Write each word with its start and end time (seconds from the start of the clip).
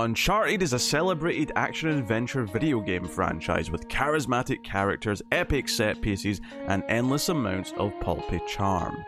Uncharted 0.00 0.62
is 0.62 0.72
a 0.72 0.78
celebrated 0.78 1.52
action 1.56 1.90
adventure 1.90 2.44
video 2.44 2.80
game 2.80 3.06
franchise 3.06 3.70
with 3.70 3.86
charismatic 3.88 4.64
characters, 4.64 5.20
epic 5.30 5.68
set 5.68 6.00
pieces, 6.00 6.40
and 6.68 6.82
endless 6.88 7.28
amounts 7.28 7.74
of 7.76 7.92
pulpy 8.00 8.40
charm. 8.48 9.04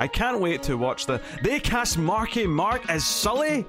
I 0.00 0.06
can't 0.06 0.40
wait 0.40 0.62
to 0.64 0.76
watch 0.76 1.06
the. 1.06 1.22
They 1.42 1.60
cast 1.60 1.96
Marky 1.96 2.46
Mark 2.46 2.90
as 2.90 3.06
Sully? 3.06 3.64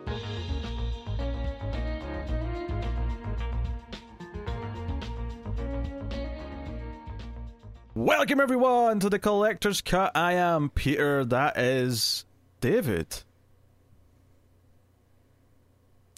Welcome 7.96 8.42
everyone 8.42 9.00
to 9.00 9.10
the 9.10 9.18
Collector's 9.18 9.80
Cut. 9.80 10.12
I 10.14 10.34
am 10.34 10.72
Peter. 10.72 11.24
That 11.24 11.58
is 11.58 12.26
David. 12.60 13.24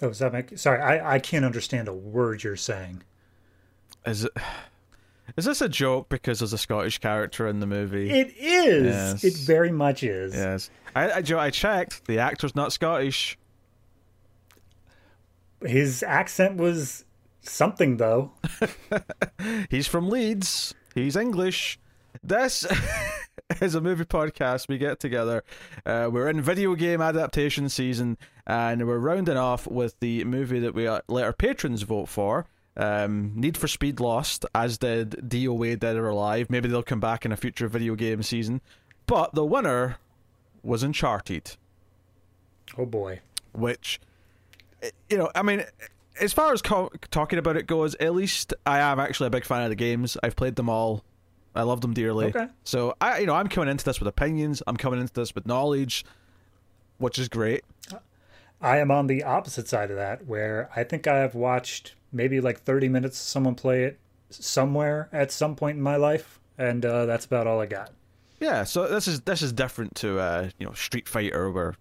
Oh, 0.01 0.07
does 0.07 0.19
that 0.19 0.33
make 0.33 0.57
sorry? 0.57 0.81
I 0.81 1.15
I 1.15 1.19
can't 1.19 1.45
understand 1.45 1.87
a 1.87 1.93
word 1.93 2.43
you're 2.43 2.55
saying. 2.55 3.03
Is 4.05 4.25
it? 4.25 4.31
Is 5.37 5.45
this 5.45 5.61
a 5.61 5.69
joke 5.69 6.09
because 6.09 6.39
there's 6.39 6.53
a 6.53 6.57
Scottish 6.57 6.97
character 6.99 7.47
in 7.47 7.59
the 7.59 7.65
movie? 7.67 8.09
It 8.09 8.33
is. 8.37 8.85
Yes. 8.85 9.23
It 9.23 9.35
very 9.35 9.71
much 9.71 10.03
is. 10.03 10.33
Yes. 10.33 10.69
I, 10.95 11.11
I, 11.11 11.21
Joe, 11.21 11.39
I 11.39 11.51
checked. 11.51 12.05
The 12.05 12.19
actor's 12.19 12.55
not 12.55 12.73
Scottish. 12.73 13.37
His 15.63 16.03
accent 16.03 16.57
was 16.57 17.05
something 17.41 17.97
though. 17.97 18.31
He's 19.69 19.87
from 19.87 20.09
Leeds. 20.09 20.73
He's 20.95 21.15
English. 21.15 21.79
This 22.23 22.65
is 23.61 23.75
a 23.75 23.81
movie 23.81 24.05
podcast. 24.05 24.67
We 24.67 24.77
get 24.77 24.99
together. 24.99 25.43
Uh, 25.85 26.09
we're 26.11 26.29
in 26.29 26.41
video 26.41 26.75
game 26.75 27.01
adaptation 27.01 27.69
season, 27.69 28.17
and 28.47 28.87
we're 28.87 28.97
rounding 28.99 29.37
off 29.37 29.67
with 29.67 29.99
the 29.99 30.23
movie 30.25 30.59
that 30.59 30.73
we 30.73 30.87
uh, 30.87 31.01
let 31.07 31.23
our 31.25 31.33
patrons 31.33 31.81
vote 31.83 32.07
for. 32.09 32.45
Um, 32.77 33.33
Need 33.35 33.57
for 33.57 33.67
Speed 33.67 33.99
Lost, 33.99 34.45
as 34.55 34.77
did 34.77 35.11
DOA 35.27 35.77
Dead 35.79 35.97
or 35.97 36.07
Alive. 36.07 36.49
Maybe 36.49 36.69
they'll 36.69 36.83
come 36.83 37.01
back 37.01 37.25
in 37.25 37.31
a 37.31 37.37
future 37.37 37.67
video 37.67 37.95
game 37.95 38.23
season. 38.23 38.61
But 39.07 39.35
the 39.35 39.43
winner 39.43 39.97
was 40.63 40.81
Uncharted, 40.83 41.57
Oh 42.77 42.85
boy. 42.85 43.19
which, 43.51 43.99
you 45.09 45.17
know, 45.17 45.29
I 45.35 45.41
mean, 45.41 45.63
as 46.19 46.31
far 46.31 46.53
as 46.53 46.61
co- 46.61 46.91
talking 47.09 47.39
about 47.39 47.57
it 47.57 47.67
goes, 47.67 47.95
at 47.95 48.13
least 48.13 48.53
I 48.65 48.79
am 48.79 48.99
actually 49.01 49.27
a 49.27 49.31
big 49.31 49.43
fan 49.43 49.63
of 49.63 49.69
the 49.69 49.75
games. 49.75 50.15
I've 50.23 50.35
played 50.37 50.55
them 50.55 50.69
all. 50.69 51.03
I 51.55 51.63
love 51.63 51.81
them 51.81 51.93
dearly. 51.93 52.27
Okay. 52.27 52.47
So 52.63 52.95
I, 53.01 53.19
you 53.19 53.25
know, 53.25 53.33
I'm 53.35 53.47
coming 53.47 53.69
into 53.69 53.83
this 53.83 53.99
with 53.99 54.07
opinions. 54.07 54.63
I'm 54.67 54.77
coming 54.77 54.99
into 54.99 55.13
this 55.13 55.35
with 55.35 55.45
knowledge, 55.45 56.05
which 56.97 57.19
is 57.19 57.27
great. 57.27 57.63
I 58.61 58.77
am 58.77 58.91
on 58.91 59.07
the 59.07 59.23
opposite 59.23 59.67
side 59.67 59.89
of 59.89 59.97
that, 59.97 60.27
where 60.27 60.69
I 60.75 60.83
think 60.83 61.07
I 61.07 61.19
have 61.19 61.33
watched 61.33 61.95
maybe 62.11 62.39
like 62.39 62.61
30 62.61 62.89
minutes 62.89 63.19
of 63.19 63.27
someone 63.27 63.55
play 63.55 63.85
it 63.85 63.99
somewhere 64.29 65.09
at 65.11 65.31
some 65.31 65.55
point 65.55 65.77
in 65.77 65.83
my 65.83 65.95
life, 65.95 66.39
and 66.57 66.85
uh, 66.85 67.05
that's 67.05 67.25
about 67.25 67.47
all 67.47 67.59
I 67.59 67.65
got. 67.65 67.91
Yeah. 68.39 68.63
So 68.63 68.87
this 68.87 69.07
is 69.07 69.21
this 69.21 69.41
is 69.41 69.51
different 69.51 69.95
to 69.95 70.19
uh, 70.19 70.49
you 70.59 70.65
know 70.65 70.73
Street 70.73 71.09
Fighter, 71.09 71.51
where 71.51 71.75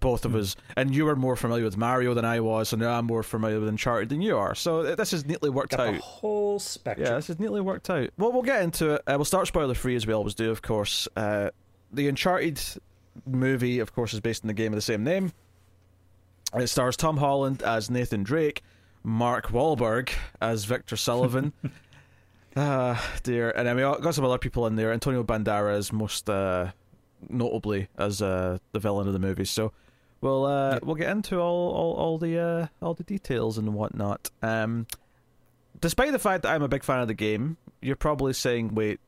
both 0.00 0.24
of 0.24 0.34
us 0.34 0.56
and 0.76 0.94
you 0.94 1.04
were 1.04 1.14
more 1.16 1.36
familiar 1.36 1.64
with 1.64 1.76
Mario 1.76 2.14
than 2.14 2.24
I 2.24 2.40
was, 2.40 2.72
and 2.72 2.82
I'm 2.82 3.06
more 3.06 3.22
familiar 3.22 3.60
with 3.60 3.68
Uncharted 3.68 4.08
than 4.08 4.20
you 4.22 4.36
are. 4.36 4.54
So 4.54 4.94
this 4.96 5.12
is 5.12 5.26
neatly 5.26 5.50
worked 5.50 5.70
Got 5.76 5.80
out. 5.88 5.94
the 5.94 6.00
whole 6.00 6.58
spectrum. 6.58 7.06
Yeah, 7.06 7.14
this 7.16 7.30
is 7.30 7.38
neatly 7.38 7.60
worked 7.60 7.88
out. 7.90 8.10
Well, 8.18 8.32
we'll 8.32 8.42
get 8.42 8.62
into 8.62 8.94
it. 8.94 9.02
Uh, 9.06 9.14
we'll 9.16 9.24
start 9.24 9.46
spoiler 9.46 9.74
free 9.74 9.96
as 9.96 10.06
we 10.06 10.12
always 10.12 10.34
do, 10.34 10.50
of 10.50 10.62
course. 10.62 11.06
Uh, 11.16 11.50
the 11.92 12.08
Uncharted 12.08 12.60
movie, 13.26 13.78
of 13.78 13.94
course, 13.94 14.14
is 14.14 14.20
based 14.20 14.44
on 14.44 14.48
the 14.48 14.54
game 14.54 14.72
of 14.72 14.76
the 14.76 14.82
same 14.82 15.04
name. 15.04 15.32
It 16.54 16.66
stars 16.68 16.96
Tom 16.96 17.18
Holland 17.18 17.62
as 17.62 17.90
Nathan 17.90 18.22
Drake, 18.24 18.62
Mark 19.04 19.48
Wahlberg 19.48 20.10
as 20.40 20.64
Victor 20.64 20.96
Sullivan. 20.96 21.52
Ah, 22.56 23.00
dear. 23.22 23.50
And 23.50 23.66
then 23.66 23.76
we 23.76 23.82
got 23.82 24.12
some 24.12 24.24
other 24.24 24.36
people 24.36 24.66
in 24.66 24.74
there. 24.74 24.92
Antonio 24.92 25.22
Banderas, 25.22 25.92
most 25.92 26.28
uh, 26.28 26.72
notably, 27.28 27.86
as 27.96 28.20
uh, 28.20 28.58
the 28.72 28.80
villain 28.80 29.06
of 29.06 29.12
the 29.12 29.20
movie. 29.20 29.44
So 29.44 29.72
we'll 30.20 30.44
uh, 30.44 30.78
we'll 30.82 30.96
get 30.96 31.10
into 31.10 31.38
all 31.38 31.70
all, 31.70 31.94
all 31.94 32.18
the 32.18 32.38
uh, 32.38 32.66
all 32.82 32.94
the 32.94 33.04
details 33.04 33.58
and 33.58 33.74
whatnot. 33.74 34.30
Um, 34.42 34.86
despite 35.80 36.12
the 36.12 36.18
fact 36.18 36.42
that 36.42 36.52
I'm 36.52 36.62
a 36.62 36.68
big 36.68 36.84
fan 36.84 37.00
of 37.00 37.08
the 37.08 37.14
game, 37.14 37.56
you're 37.80 37.96
probably 37.96 38.32
saying, 38.32 38.74
"Wait, 38.74 39.00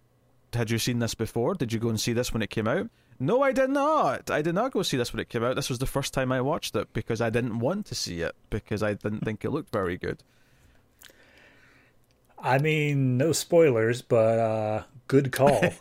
had 0.53 0.71
you 0.71 0.79
seen 0.79 0.99
this 0.99 1.15
before? 1.15 1.55
Did 1.55 1.73
you 1.73 1.79
go 1.79 1.89
and 1.89 2.01
see 2.01 2.13
this 2.13 2.33
when 2.33 2.43
it 2.43 2.51
came 2.51 2.69
out?" 2.69 2.89
No, 3.19 3.41
I 3.43 3.53
did 3.53 3.71
not. 3.71 4.31
I 4.31 4.43
did 4.43 4.55
not 4.55 4.73
go 4.73 4.83
see 4.83 4.97
this 4.97 5.13
when 5.13 5.21
it 5.21 5.29
came 5.29 5.45
out. 5.45 5.55
This 5.55 5.69
was 5.69 5.79
the 5.79 5.87
first 5.87 6.13
time 6.13 6.33
I 6.33 6.41
watched 6.41 6.75
it 6.75 6.93
because 6.93 7.21
I 7.21 7.31
didn't 7.31 7.61
want 7.61 7.87
to 7.87 7.95
see 7.95 8.21
it 8.21 8.35
because 8.51 8.83
I 8.83 8.95
didn't 8.95 9.21
think 9.25 9.45
it 9.45 9.51
looked 9.51 9.73
very 9.73 9.97
good. 9.97 10.23
I 12.37 12.59
mean, 12.59 13.17
no 13.17 13.31
spoilers, 13.31 14.03
but 14.03 14.39
uh, 14.39 14.83
good 15.07 15.31
call. 15.31 15.63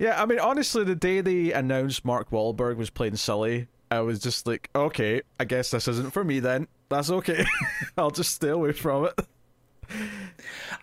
Yeah, 0.00 0.20
I 0.20 0.24
mean, 0.24 0.38
honestly, 0.38 0.82
the 0.82 0.94
day 0.94 1.20
they 1.20 1.52
announced 1.52 2.06
Mark 2.06 2.30
Wahlberg 2.30 2.78
was 2.78 2.88
playing 2.88 3.16
Sully, 3.16 3.68
I 3.90 4.00
was 4.00 4.18
just 4.18 4.46
like, 4.46 4.70
okay, 4.74 5.20
I 5.38 5.44
guess 5.44 5.72
this 5.72 5.86
isn't 5.88 6.14
for 6.14 6.24
me 6.24 6.40
then. 6.40 6.68
That's 6.88 7.10
okay. 7.10 7.44
I'll 7.98 8.10
just 8.10 8.34
stay 8.34 8.48
away 8.48 8.72
from 8.72 9.06
it. 9.06 9.20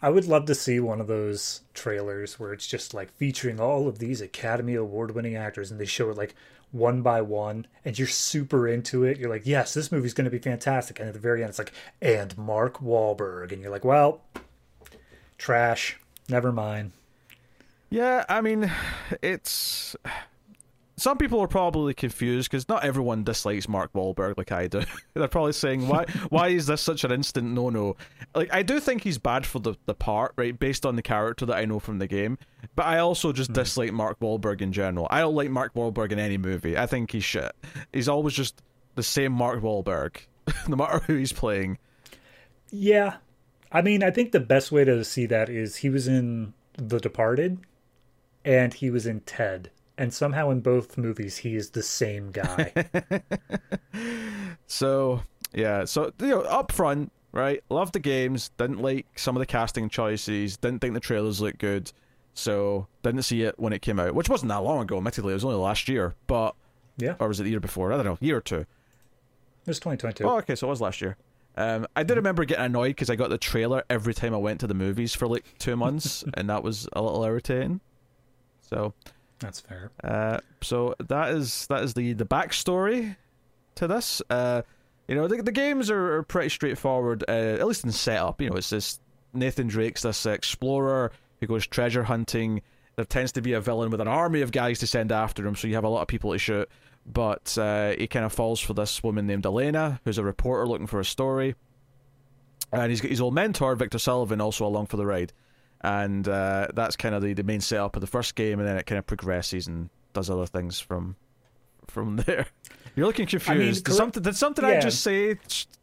I 0.03 0.09
would 0.11 0.25
love 0.25 0.45
to 0.45 0.55
see 0.55 0.79
one 0.79 1.01
of 1.01 1.07
those 1.07 1.61
trailers 1.73 2.39
where 2.39 2.53
it's 2.53 2.67
just 2.67 2.93
like 2.93 3.11
featuring 3.17 3.59
all 3.59 3.87
of 3.87 3.97
these 3.97 4.21
Academy 4.21 4.75
Award 4.75 5.15
winning 5.15 5.35
actors 5.35 5.71
and 5.71 5.79
they 5.79 5.85
show 5.85 6.11
it 6.11 6.17
like 6.17 6.35
one 6.71 7.01
by 7.01 7.21
one 7.21 7.65
and 7.83 7.97
you're 7.97 8.07
super 8.07 8.67
into 8.67 9.03
it. 9.03 9.17
You're 9.17 9.31
like, 9.31 9.47
yes, 9.47 9.73
this 9.73 9.91
movie's 9.91 10.13
going 10.13 10.25
to 10.25 10.31
be 10.31 10.37
fantastic. 10.37 10.99
And 10.99 11.07
at 11.07 11.15
the 11.15 11.19
very 11.19 11.41
end, 11.41 11.49
it's 11.49 11.57
like, 11.57 11.73
and 12.03 12.37
Mark 12.37 12.83
Wahlberg. 12.83 13.51
And 13.51 13.63
you're 13.63 13.71
like, 13.71 13.85
well, 13.85 14.21
trash. 15.39 15.97
Never 16.29 16.51
mind. 16.51 16.91
Yeah, 17.89 18.25
I 18.27 18.41
mean, 18.41 18.71
it's. 19.21 19.95
Some 20.99 21.19
people 21.19 21.39
are 21.41 21.47
probably 21.47 21.93
confused 21.93 22.49
because 22.49 22.67
not 22.67 22.83
everyone 22.83 23.23
dislikes 23.23 23.69
Mark 23.69 23.93
Wahlberg 23.93 24.35
like 24.35 24.51
I 24.51 24.65
do. 24.65 24.81
They're 25.13 25.27
probably 25.27 25.53
saying, 25.53 25.87
"Why? 25.87 26.05
why 26.29 26.47
is 26.49 26.65
this 26.65 26.81
such 26.81 27.03
an 27.03 27.11
instant 27.11 27.53
no-no?" 27.53 27.95
Like, 28.33 28.51
I 28.51 28.63
do 28.63 28.79
think 28.79 29.03
he's 29.03 29.19
bad 29.19 29.45
for 29.45 29.59
the 29.59 29.75
the 29.85 29.93
part, 29.93 30.33
right, 30.35 30.57
based 30.57 30.85
on 30.85 30.95
the 30.95 31.03
character 31.03 31.45
that 31.45 31.55
I 31.55 31.65
know 31.65 31.79
from 31.79 31.99
the 31.99 32.07
game. 32.07 32.39
But 32.75 32.87
I 32.87 32.97
also 32.97 33.31
just 33.31 33.49
hmm. 33.51 33.53
dislike 33.53 33.93
Mark 33.93 34.19
Wahlberg 34.19 34.61
in 34.61 34.73
general. 34.73 35.07
I 35.09 35.19
don't 35.19 35.35
like 35.35 35.51
Mark 35.51 35.73
Wahlberg 35.75 36.11
in 36.11 36.19
any 36.19 36.37
movie. 36.37 36.77
I 36.77 36.87
think 36.87 37.11
he's 37.11 37.23
shit. 37.23 37.51
He's 37.93 38.09
always 38.09 38.33
just 38.33 38.61
the 38.95 39.03
same 39.03 39.31
Mark 39.31 39.61
Wahlberg, 39.61 40.17
no 40.67 40.75
matter 40.75 40.99
who 41.05 41.15
he's 41.15 41.33
playing. 41.33 41.77
Yeah. 42.71 43.17
I 43.71 43.81
mean, 43.81 44.01
I 44.01 44.11
think 44.11 44.31
the 44.31 44.39
best 44.39 44.71
way 44.71 44.83
to 44.83 45.03
see 45.03 45.25
that 45.27 45.49
is 45.49 45.77
he 45.77 45.89
was 45.89 46.07
in 46.07 46.53
The 46.77 46.99
Departed 46.99 47.59
and 48.47 48.73
he 48.73 48.89
was 48.89 49.05
in 49.05 49.19
Ted. 49.21 49.69
And 49.99 50.13
somehow 50.13 50.49
in 50.49 50.61
both 50.61 50.97
movies, 50.97 51.37
he 51.37 51.55
is 51.55 51.71
the 51.71 51.83
same 51.83 52.31
guy. 52.31 52.71
So 54.67 55.23
yeah, 55.53 55.85
so 55.85 56.11
you 56.19 56.27
know, 56.27 56.41
up 56.41 56.71
front, 56.71 57.11
right? 57.31 57.63
Loved 57.69 57.93
the 57.93 57.99
games. 57.99 58.51
Didn't 58.57 58.81
like 58.81 59.07
some 59.17 59.35
of 59.35 59.39
the 59.39 59.45
casting 59.45 59.89
choices. 59.89 60.57
Didn't 60.57 60.81
think 60.81 60.93
the 60.93 60.99
trailers 60.99 61.41
looked 61.41 61.59
good. 61.59 61.91
So 62.33 62.87
didn't 63.01 63.23
see 63.23 63.41
it 63.41 63.57
when 63.57 63.73
it 63.73 63.81
came 63.81 63.99
out, 63.99 64.13
which 64.13 64.29
wasn't 64.29 64.49
that 64.49 64.61
long 64.63 64.81
ago. 64.81 64.97
Admittedly, 64.97 65.31
it 65.31 65.35
was 65.35 65.45
only 65.45 65.57
last 65.57 65.89
year, 65.89 66.13
but 66.27 66.53
yeah. 66.97 67.15
or 67.19 67.29
was 67.29 67.39
it 67.39 67.43
the 67.43 67.49
year 67.49 67.59
before? 67.59 67.91
I 67.91 67.95
don't 67.95 68.05
know, 68.05 68.17
year 68.21 68.37
or 68.37 68.41
two. 68.41 68.59
It 68.59 68.67
was 69.65 69.79
2022. 69.79 70.23
Oh, 70.23 70.37
okay, 70.39 70.55
so 70.55 70.67
it 70.67 70.69
was 70.69 70.81
last 70.81 71.01
year. 71.01 71.17
Um, 71.55 71.87
I 71.95 72.03
did 72.03 72.17
remember 72.17 72.45
getting 72.45 72.65
annoyed 72.65 72.89
because 72.89 73.09
I 73.09 73.15
got 73.15 73.31
the 73.31 73.39
trailer 73.39 73.83
every 73.89 74.13
time 74.13 74.35
I 74.35 74.37
went 74.37 74.59
to 74.59 74.67
the 74.67 74.75
movies 74.75 75.15
for 75.15 75.27
like 75.27 75.45
two 75.57 75.75
months, 75.75 76.23
and 76.35 76.49
that 76.49 76.61
was 76.61 76.87
a 76.93 77.01
little 77.01 77.23
irritating. 77.23 77.81
So, 78.69 78.93
That's 79.39 79.59
fair. 79.59 79.91
uh, 80.03 80.39
so 80.61 80.95
that 80.99 81.29
is 81.31 81.67
that 81.67 81.83
is 81.83 81.93
the 81.93 82.13
the 82.13 82.25
backstory 82.25 83.15
to 83.75 83.87
this. 83.87 84.21
Uh, 84.29 84.61
you 85.07 85.15
know, 85.15 85.27
the 85.27 85.41
the 85.41 85.51
games 85.51 85.89
are, 85.89 86.17
are 86.17 86.23
pretty 86.23 86.49
straightforward, 86.49 87.23
uh, 87.27 87.31
at 87.31 87.65
least 87.65 87.83
in 87.85 87.91
setup. 87.91 88.41
You 88.41 88.49
know, 88.49 88.57
it's 88.57 88.69
this 88.69 88.99
Nathan 89.33 89.67
Drake's 89.67 90.01
this 90.01 90.25
explorer 90.25 91.11
who 91.39 91.47
goes 91.47 91.65
treasure 91.67 92.03
hunting. 92.03 92.61
There 92.95 93.05
tends 93.05 93.31
to 93.33 93.41
be 93.41 93.53
a 93.53 93.61
villain 93.61 93.91
with 93.91 94.01
an 94.01 94.07
army 94.07 94.41
of 94.41 94.51
guys 94.51 94.79
to 94.79 94.87
send 94.87 95.11
after 95.11 95.45
him, 95.45 95.55
so 95.55 95.67
you 95.67 95.75
have 95.75 95.83
a 95.83 95.89
lot 95.89 96.01
of 96.01 96.07
people 96.07 96.31
to 96.33 96.39
shoot. 96.39 96.67
But 97.05 97.57
uh, 97.57 97.93
he 97.97 98.07
kind 98.07 98.25
of 98.25 98.33
falls 98.33 98.59
for 98.59 98.73
this 98.73 99.01
woman 99.03 99.27
named 99.27 99.45
Elena, 99.45 100.01
who's 100.03 100.17
a 100.17 100.23
reporter 100.23 100.67
looking 100.67 100.87
for 100.87 100.99
a 100.99 101.05
story. 101.05 101.55
And 102.73 102.89
he's 102.89 102.99
got 102.99 103.11
his 103.11 103.21
old 103.21 103.33
mentor, 103.33 103.75
Victor 103.75 103.99
Sullivan, 103.99 104.41
also 104.41 104.65
along 104.65 104.87
for 104.87 104.97
the 104.97 105.05
ride. 105.05 105.31
And 105.81 106.27
uh, 106.27 106.67
that's 106.73 106.95
kind 106.95 107.13
of 107.13 107.21
the, 107.21 107.33
the 107.33 107.43
main 107.43 107.61
setup 107.61 107.95
of 107.95 108.01
the 108.01 108.07
first 108.07 108.35
game, 108.35 108.59
and 108.59 108.67
then 108.67 108.77
it 108.77 108.85
kind 108.85 108.97
of 108.97 109.05
progresses 109.05 109.67
and 109.67 109.89
does 110.13 110.29
other 110.29 110.45
things 110.47 110.79
from 110.79 111.15
from 111.87 112.15
there. 112.25 112.47
You're 112.95 113.05
looking 113.05 113.27
confused. 113.27 113.85
did 113.85 113.93
something, 113.93 114.23
did 114.23 114.35
something 114.35 114.65
I 114.65 114.79
just 114.79 115.01
say 115.01 115.37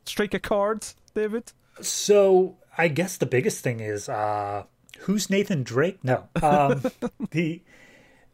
strike 0.05 0.35
a 0.35 0.41
chord, 0.41 0.85
David? 1.15 1.53
So 1.81 2.57
I 2.77 2.89
guess 2.89 3.17
the 3.17 3.27
biggest 3.27 3.63
thing 3.63 3.81
is 3.81 4.09
uh 4.09 4.65
who's 5.01 5.31
Nathan 5.31 5.63
Drake? 5.63 5.99
No. 6.03 6.29
Um 6.43 6.83
the 7.31 7.63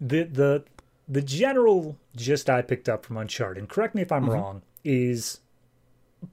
the 0.00 0.24
the 0.24 0.64
the 1.08 1.22
general 1.22 1.98
gist 2.16 2.48
I 2.48 2.62
picked 2.62 2.88
up 2.88 3.04
from 3.04 3.16
Uncharted, 3.16 3.68
correct 3.68 3.94
me 3.94 4.02
if 4.02 4.12
I'm 4.12 4.30
wrong, 4.30 4.62
is 4.84 5.40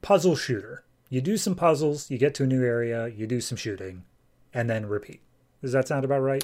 puzzle 0.02 0.36
shooter. 0.36 0.84
You 1.10 1.22
do 1.22 1.38
some 1.38 1.56
puzzles, 1.56 2.12
you 2.12 2.18
get 2.18 2.34
to 2.36 2.44
a 2.44 2.48
new 2.48 2.64
area, 2.64 3.08
you 3.08 3.26
do 3.28 3.42
some 3.42 3.58
shooting, 3.58 4.04
and 4.58 4.68
then 4.70 4.88
repeat. 4.88 5.22
Does 5.62 5.72
that 5.74 5.88
sound 5.88 6.04
about 6.04 6.20
right? 6.22 6.44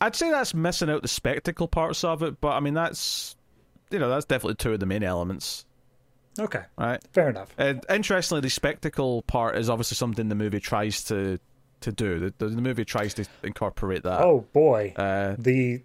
I'd 0.00 0.14
say 0.16 0.30
that's 0.30 0.54
missing 0.54 0.90
out 0.90 1.02
the 1.02 1.08
spectacle 1.08 1.68
parts 1.68 2.04
of 2.04 2.22
it, 2.22 2.40
but 2.40 2.50
I 2.52 2.60
mean 2.60 2.74
that's 2.74 3.36
you 3.90 3.98
know 3.98 4.08
that's 4.08 4.24
definitely 4.26 4.56
two 4.56 4.72
of 4.72 4.80
the 4.80 4.86
main 4.86 5.02
elements, 5.02 5.64
Okay, 6.38 6.62
right? 6.78 7.00
fair 7.12 7.28
enough. 7.30 7.54
And 7.58 7.84
interestingly, 7.90 8.40
the 8.40 8.50
spectacle 8.50 9.22
part 9.22 9.56
is 9.56 9.68
obviously 9.70 9.96
something 9.96 10.28
the 10.28 10.34
movie 10.34 10.60
tries 10.60 11.04
to 11.04 11.38
to 11.80 11.92
do. 11.92 12.18
The, 12.20 12.34
the, 12.38 12.46
the 12.54 12.62
movie 12.62 12.84
tries 12.84 13.14
to 13.14 13.24
incorporate 13.42 14.02
that. 14.04 14.20
Oh 14.20 14.46
boy, 14.52 14.94
Uh, 14.96 15.34
the 15.38 15.82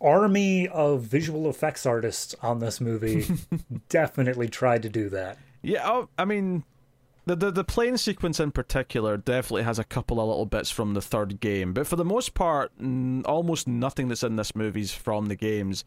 army 0.00 0.66
of 0.68 1.02
visual 1.02 1.48
effects 1.48 1.86
artists 1.86 2.34
on 2.42 2.58
this 2.58 2.80
movie 2.80 3.26
definitely 3.88 4.48
tried 4.48 4.82
to 4.82 4.88
do 4.88 5.08
that. 5.10 5.38
yeah, 5.62 5.88
oh, 5.88 6.08
I 6.18 6.24
mean, 6.24 6.64
the, 7.28 7.36
the 7.36 7.50
the 7.50 7.64
plane 7.64 7.96
sequence 7.96 8.40
in 8.40 8.50
particular 8.50 9.16
definitely 9.16 9.62
has 9.62 9.78
a 9.78 9.84
couple 9.84 10.20
of 10.20 10.26
little 10.28 10.46
bits 10.46 10.70
from 10.70 10.94
the 10.94 11.00
third 11.02 11.38
game, 11.40 11.72
but 11.72 11.86
for 11.86 11.96
the 11.96 12.04
most 12.04 12.34
part, 12.34 12.72
n- 12.80 13.22
almost 13.26 13.68
nothing 13.68 14.08
that's 14.08 14.22
in 14.24 14.36
this 14.36 14.56
movie 14.56 14.80
is 14.80 14.92
from 14.92 15.26
the 15.26 15.36
games 15.36 15.84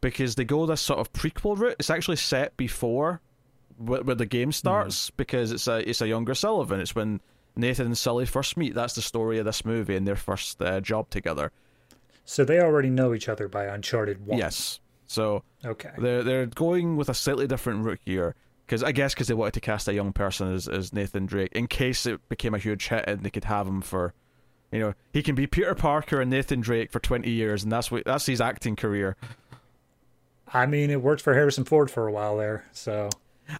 because 0.00 0.34
they 0.36 0.44
go 0.44 0.66
this 0.66 0.80
sort 0.80 1.00
of 1.00 1.12
prequel 1.12 1.58
route. 1.58 1.76
It's 1.78 1.90
actually 1.90 2.16
set 2.16 2.56
before 2.56 3.20
where, 3.78 4.02
where 4.02 4.14
the 4.14 4.26
game 4.26 4.52
starts 4.52 5.10
because 5.10 5.50
it's 5.52 5.66
a 5.66 5.88
it's 5.88 6.00
a 6.00 6.08
younger 6.08 6.34
Sullivan. 6.34 6.80
It's 6.80 6.94
when 6.94 7.20
Nathan 7.56 7.86
and 7.86 7.98
Sully 7.98 8.26
first 8.26 8.56
meet. 8.56 8.74
That's 8.74 8.94
the 8.94 9.02
story 9.02 9.38
of 9.38 9.44
this 9.44 9.64
movie 9.64 9.96
and 9.96 10.06
their 10.06 10.16
first 10.16 10.60
uh, 10.62 10.80
job 10.80 11.10
together. 11.10 11.52
So 12.24 12.44
they 12.44 12.60
already 12.60 12.90
know 12.90 13.12
each 13.14 13.28
other 13.28 13.48
by 13.48 13.64
Uncharted 13.66 14.26
One. 14.26 14.38
Yes, 14.38 14.80
so 15.06 15.42
Okay. 15.64 15.90
they're 15.98 16.22
they're 16.22 16.46
going 16.46 16.96
with 16.96 17.08
a 17.08 17.14
slightly 17.14 17.46
different 17.46 17.84
route 17.84 18.00
here 18.04 18.34
because 18.66 18.82
I 18.82 18.92
guess 18.92 19.14
because 19.14 19.28
they 19.28 19.34
wanted 19.34 19.54
to 19.54 19.60
cast 19.60 19.88
a 19.88 19.94
young 19.94 20.12
person 20.12 20.52
as 20.52 20.68
as 20.68 20.92
Nathan 20.92 21.26
Drake 21.26 21.52
in 21.52 21.66
case 21.66 22.06
it 22.06 22.26
became 22.28 22.54
a 22.54 22.58
huge 22.58 22.88
hit 22.88 23.04
and 23.06 23.22
they 23.22 23.30
could 23.30 23.44
have 23.44 23.66
him 23.66 23.80
for, 23.82 24.14
you 24.72 24.80
know, 24.80 24.94
he 25.12 25.22
can 25.22 25.34
be 25.34 25.46
Peter 25.46 25.74
Parker 25.74 26.20
and 26.20 26.30
Nathan 26.30 26.60
Drake 26.60 26.90
for 26.90 26.98
twenty 27.00 27.30
years 27.30 27.62
and 27.62 27.70
that's 27.72 27.90
what 27.90 28.04
that's 28.04 28.26
his 28.26 28.40
acting 28.40 28.76
career. 28.76 29.16
I 30.52 30.66
mean, 30.66 30.90
it 30.90 31.02
worked 31.02 31.22
for 31.22 31.34
Harrison 31.34 31.64
Ford 31.64 31.90
for 31.90 32.06
a 32.06 32.12
while 32.12 32.36
there. 32.36 32.64
So 32.72 33.08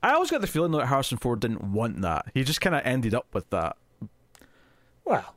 I 0.03 0.13
always 0.13 0.31
got 0.31 0.41
the 0.41 0.47
feeling 0.47 0.73
that 0.73 0.87
Harrison 0.87 1.19
Ford 1.19 1.41
didn't 1.41 1.73
want 1.73 2.01
that. 2.03 2.27
He 2.35 2.45
just 2.45 2.61
kind 2.61 2.75
of 2.77 2.83
ended 2.85 3.15
up 3.15 3.27
with 3.35 3.51
that. 3.51 3.77
Well, 5.05 5.35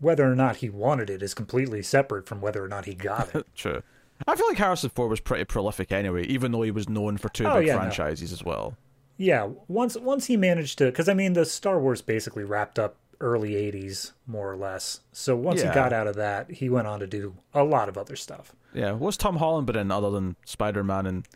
whether 0.00 0.30
or 0.30 0.34
not 0.34 0.56
he 0.56 0.68
wanted 0.68 1.08
it 1.08 1.22
is 1.22 1.34
completely 1.34 1.82
separate 1.82 2.26
from 2.26 2.40
whether 2.40 2.62
or 2.64 2.68
not 2.68 2.84
he 2.86 2.94
got 2.94 3.34
it. 3.34 3.46
True. 3.54 3.82
I 4.26 4.36
feel 4.36 4.46
like 4.48 4.58
Harrison 4.58 4.90
Ford 4.90 5.10
was 5.10 5.20
pretty 5.20 5.44
prolific 5.44 5.90
anyway, 5.92 6.24
even 6.24 6.52
though 6.52 6.62
he 6.62 6.70
was 6.70 6.88
known 6.88 7.16
for 7.16 7.28
two 7.28 7.44
Oh, 7.46 7.58
big 7.58 7.68
yeah, 7.68 7.74
no. 7.74 7.80
franchises 7.80 8.32
as 8.32 8.42
well. 8.44 8.76
Yeah, 9.16 9.50
once 9.68 9.96
once 9.96 10.26
he 10.26 10.36
managed 10.36 10.78
to, 10.78 10.86
because 10.86 11.08
I 11.08 11.14
mean, 11.14 11.32
the 11.34 11.44
Star 11.44 11.78
Wars 11.80 12.02
basically 12.02 12.44
wrapped 12.44 12.78
up 12.78 12.96
early 13.20 13.52
'80s, 13.52 14.12
more 14.26 14.50
or 14.50 14.56
less. 14.56 15.00
So 15.12 15.36
once 15.36 15.60
Yeah. 15.62 15.68
he 15.68 15.74
got 15.74 15.92
out 15.92 16.06
of 16.06 16.16
that, 16.16 16.50
he 16.50 16.68
went 16.68 16.86
on 16.88 17.00
to 17.00 17.06
do 17.06 17.34
a 17.54 17.62
lot 17.64 17.88
of 17.88 17.96
other 17.96 18.16
stuff. 18.16 18.52
Yeah, 18.74 18.92
what's 18.92 19.16
Tom 19.16 19.36
Holland 19.36 19.66
been 19.66 19.76
in 19.76 19.90
other 19.90 20.10
than 20.10 20.36
Spider 20.44 20.82
Man 20.82 21.06
and 21.06 21.28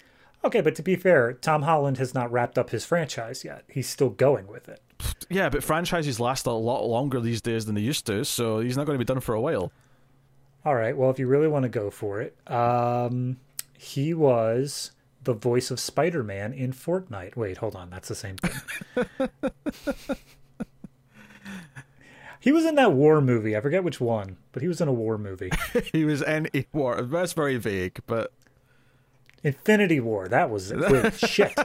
Okay, 0.44 0.60
but 0.60 0.74
to 0.76 0.82
be 0.82 0.94
fair, 0.96 1.32
Tom 1.32 1.62
Holland 1.62 1.98
has 1.98 2.14
not 2.14 2.30
wrapped 2.30 2.56
up 2.56 2.70
his 2.70 2.84
franchise 2.84 3.44
yet. 3.44 3.64
He's 3.68 3.88
still 3.88 4.10
going 4.10 4.46
with 4.46 4.68
it. 4.68 4.80
yeah, 5.28 5.48
but 5.48 5.64
franchises 5.64 6.20
last 6.20 6.46
a 6.46 6.52
lot 6.52 6.84
longer 6.86 7.20
these 7.20 7.40
days 7.40 7.66
than 7.66 7.74
they 7.74 7.80
used 7.80 8.06
to, 8.06 8.24
so 8.24 8.60
he's 8.60 8.76
not 8.76 8.86
going 8.86 8.96
to 8.98 9.04
be 9.04 9.12
done 9.12 9.20
for 9.20 9.34
a 9.34 9.40
while. 9.40 9.72
All 10.64 10.74
right. 10.74 10.96
Well, 10.96 11.10
if 11.10 11.18
you 11.18 11.26
really 11.26 11.48
want 11.48 11.64
to 11.64 11.68
go 11.68 11.90
for 11.90 12.20
it, 12.20 12.36
um, 12.50 13.38
he 13.76 14.14
was 14.14 14.92
the 15.26 15.34
voice 15.34 15.70
of 15.70 15.78
Spider-Man 15.78 16.54
in 16.54 16.72
Fortnite. 16.72 17.36
Wait, 17.36 17.58
hold 17.58 17.76
on. 17.76 17.90
That's 17.90 18.08
the 18.08 18.14
same 18.14 18.36
thing. 18.36 19.18
he 22.40 22.52
was 22.52 22.64
in 22.64 22.76
that 22.76 22.92
war 22.92 23.20
movie. 23.20 23.56
I 23.56 23.60
forget 23.60 23.84
which 23.84 24.00
one, 24.00 24.38
but 24.52 24.62
he 24.62 24.68
was 24.68 24.80
in 24.80 24.88
a 24.88 24.92
war 24.92 25.18
movie. 25.18 25.50
he 25.92 26.04
was 26.04 26.22
in 26.22 26.48
a 26.54 26.64
war. 26.72 27.02
That's 27.02 27.34
very 27.34 27.56
vague, 27.56 27.98
but 28.06 28.32
Infinity 29.42 30.00
War. 30.00 30.28
That 30.28 30.48
was 30.48 30.70
it. 30.70 30.78
Wait, 30.78 31.14
shit. 31.18 31.52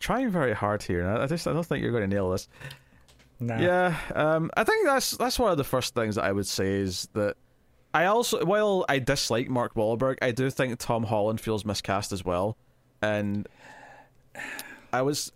trying 0.00 0.30
very 0.30 0.52
hard 0.52 0.82
here. 0.82 1.08
I 1.08 1.22
I 1.22 1.26
just 1.26 1.46
I 1.46 1.52
don't 1.52 1.64
think 1.64 1.82
you're 1.82 1.92
going 1.92 2.08
to 2.10 2.14
nail 2.14 2.30
this. 2.30 2.48
Nah. 3.40 3.60
Yeah, 3.60 3.96
um, 4.16 4.50
I 4.56 4.64
think 4.64 4.84
that's 4.84 5.12
that's 5.12 5.38
one 5.38 5.52
of 5.52 5.58
the 5.58 5.64
first 5.64 5.94
things 5.94 6.16
that 6.16 6.24
I 6.24 6.32
would 6.32 6.46
say 6.46 6.80
is 6.80 7.08
that 7.14 7.36
I 7.94 8.04
also, 8.04 8.44
while 8.44 8.84
I 8.88 8.98
dislike 8.98 9.48
Mark 9.48 9.74
Wahlberg, 9.74 10.16
I 10.20 10.30
do 10.30 10.50
think 10.50 10.78
Tom 10.78 11.04
Holland 11.04 11.40
feels 11.40 11.64
miscast 11.64 12.12
as 12.12 12.24
well, 12.24 12.56
and 13.00 13.48
I 14.92 15.02
was 15.02 15.32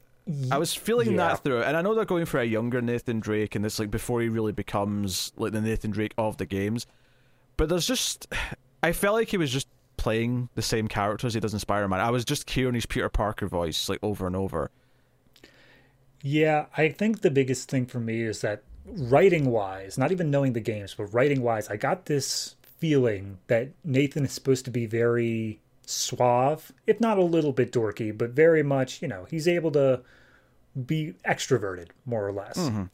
I 0.50 0.58
was 0.58 0.72
feeling 0.74 1.12
Yeah. 1.12 1.16
that 1.28 1.42
through, 1.42 1.62
and 1.62 1.76
I 1.76 1.82
know 1.82 1.94
they're 1.94 2.04
going 2.04 2.26
for 2.26 2.38
a 2.38 2.44
younger 2.44 2.80
Nathan 2.80 3.20
Drake, 3.20 3.54
and 3.54 3.64
this 3.64 3.78
like 3.78 3.90
before 3.90 4.20
he 4.20 4.28
really 4.28 4.52
becomes 4.52 5.32
like 5.36 5.52
the 5.52 5.60
Nathan 5.60 5.90
Drake 5.90 6.14
of 6.18 6.36
the 6.36 6.46
games, 6.46 6.86
but 7.56 7.68
there's 7.68 7.86
just 7.86 8.32
I 8.82 8.92
felt 8.92 9.16
like 9.16 9.28
he 9.28 9.36
was 9.36 9.50
just 9.50 9.66
playing 9.96 10.48
the 10.54 10.62
same 10.62 10.88
character 10.88 11.26
as 11.26 11.34
he 11.34 11.40
does 11.40 11.52
in 11.54 11.58
Spider-Man. 11.60 12.00
I 12.00 12.10
was 12.10 12.24
just 12.24 12.48
hearing 12.50 12.74
his 12.74 12.86
Peter 12.86 13.08
Parker 13.08 13.46
voice 13.46 13.88
like 13.88 13.98
over 14.02 14.26
and 14.26 14.36
over. 14.36 14.70
Yeah, 16.22 16.66
I 16.76 16.88
think 16.90 17.22
the 17.22 17.30
biggest 17.30 17.68
thing 17.68 17.86
for 17.86 17.98
me 17.98 18.22
is 18.22 18.40
that 18.42 18.62
writing 18.84 19.46
wise, 19.46 19.96
not 19.98 20.12
even 20.12 20.30
knowing 20.30 20.52
the 20.52 20.60
games, 20.60 20.94
but 20.94 21.06
writing 21.06 21.42
wise, 21.42 21.68
I 21.68 21.76
got 21.76 22.06
this 22.06 22.56
feeling 22.78 23.38
that 23.46 23.70
Nathan 23.84 24.24
is 24.24 24.32
supposed 24.32 24.64
to 24.64 24.70
be 24.70 24.86
very 24.86 25.60
suave, 25.86 26.72
if 26.86 27.00
not 27.00 27.18
a 27.18 27.22
little 27.22 27.52
bit 27.52 27.72
dorky, 27.72 28.16
but 28.16 28.30
very 28.30 28.62
much, 28.62 29.02
you 29.02 29.08
know, 29.08 29.26
he's 29.30 29.46
able 29.46 29.70
to 29.72 30.00
be 30.86 31.14
extroverted, 31.26 31.88
more 32.06 32.26
or 32.26 32.32
less. 32.32 32.58
Mm-hmm. 32.58 32.84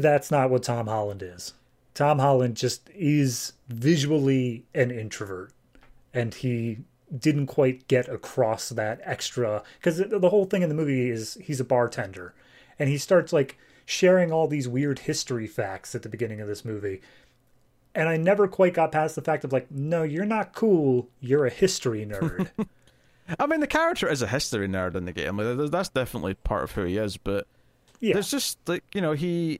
That's 0.00 0.30
not 0.30 0.50
what 0.50 0.62
Tom 0.62 0.86
Holland 0.86 1.22
is. 1.22 1.54
Tom 1.94 2.18
Holland 2.18 2.56
just 2.56 2.88
is 2.94 3.52
visually 3.68 4.64
an 4.74 4.90
introvert, 4.90 5.52
and 6.12 6.34
he 6.34 6.78
didn't 7.16 7.46
quite 7.46 7.86
get 7.86 8.08
across 8.08 8.70
that 8.70 9.00
extra 9.04 9.62
because 9.78 9.98
the 9.98 10.30
whole 10.30 10.46
thing 10.46 10.62
in 10.62 10.68
the 10.68 10.74
movie 10.74 11.10
is 11.10 11.38
he's 11.42 11.60
a 11.60 11.64
bartender 11.64 12.34
and 12.78 12.88
he 12.88 12.98
starts 12.98 13.32
like 13.32 13.56
sharing 13.84 14.32
all 14.32 14.48
these 14.48 14.68
weird 14.68 15.00
history 15.00 15.46
facts 15.46 15.94
at 15.94 16.02
the 16.02 16.08
beginning 16.08 16.40
of 16.40 16.48
this 16.48 16.64
movie 16.64 17.00
and 17.94 18.08
i 18.08 18.16
never 18.16 18.48
quite 18.48 18.74
got 18.74 18.92
past 18.92 19.14
the 19.14 19.22
fact 19.22 19.44
of 19.44 19.52
like 19.52 19.70
no 19.70 20.02
you're 20.02 20.24
not 20.24 20.54
cool 20.54 21.08
you're 21.20 21.46
a 21.46 21.50
history 21.50 22.06
nerd 22.06 22.50
I 23.38 23.46
mean, 23.46 23.60
the 23.60 23.66
character 23.66 24.06
is 24.06 24.20
a 24.20 24.26
history 24.26 24.68
nerd 24.68 24.94
in 24.94 25.06
the 25.06 25.12
game. 25.12 25.38
Like, 25.38 25.70
that's 25.70 25.88
definitely 25.88 26.34
part 26.34 26.64
of 26.64 26.72
who 26.72 26.84
he 26.84 26.98
is. 26.98 27.16
But 27.16 27.46
yeah 28.04 28.12
there's 28.14 28.30
just 28.30 28.58
like 28.68 28.84
you 28.94 29.00
know 29.00 29.12
he 29.12 29.58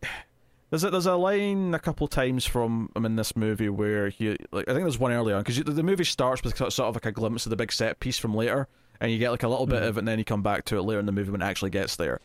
there's 0.71 0.85
a, 0.85 0.91
there's 0.91 1.07
a 1.07 1.15
line 1.15 1.75
a 1.75 1.79
couple 1.79 2.07
times 2.09 2.45
from 2.45 2.91
him 2.95 3.07
in 3.07 3.17
this 3.17 3.37
movie 3.37 3.69
where 3.69 4.09
he 4.09 4.37
like 4.53 4.69
I 4.69 4.73
think 4.73 4.85
there's 4.85 4.99
one 4.99 5.13
early 5.13 5.33
on 5.33 5.43
because 5.43 5.63
the 5.63 5.83
movie 5.83 6.05
starts 6.05 6.43
with 6.43 6.57
sort 6.57 6.79
of 6.79 6.95
like 6.95 7.07
a 7.07 7.13
glimpse 7.13 7.47
of 7.47 7.51
the 7.51 7.57
big 7.57 7.73
set 7.73 8.01
piece 8.01 8.19
from 8.19 8.35
later, 8.35 8.69
and 9.01 9.11
you 9.11 9.19
get 9.19 9.31
like 9.31 9.45
a 9.45 9.49
little 9.49 9.67
bit 9.67 9.81
mm-hmm. 9.81 9.89
of 9.89 9.97
it, 9.97 10.01
and 10.01 10.09
then 10.09 10.19
you 10.19 10.25
come 10.25 10.43
back 10.43 10.65
to 10.67 10.79
it 10.79 10.83
later 10.83 11.01
in 11.01 11.07
the 11.07 11.13
movie 11.13 11.31
when 11.31 11.43
it 11.43 11.47
actually 11.47 11.71
gets 11.71 11.97
there. 11.97 12.21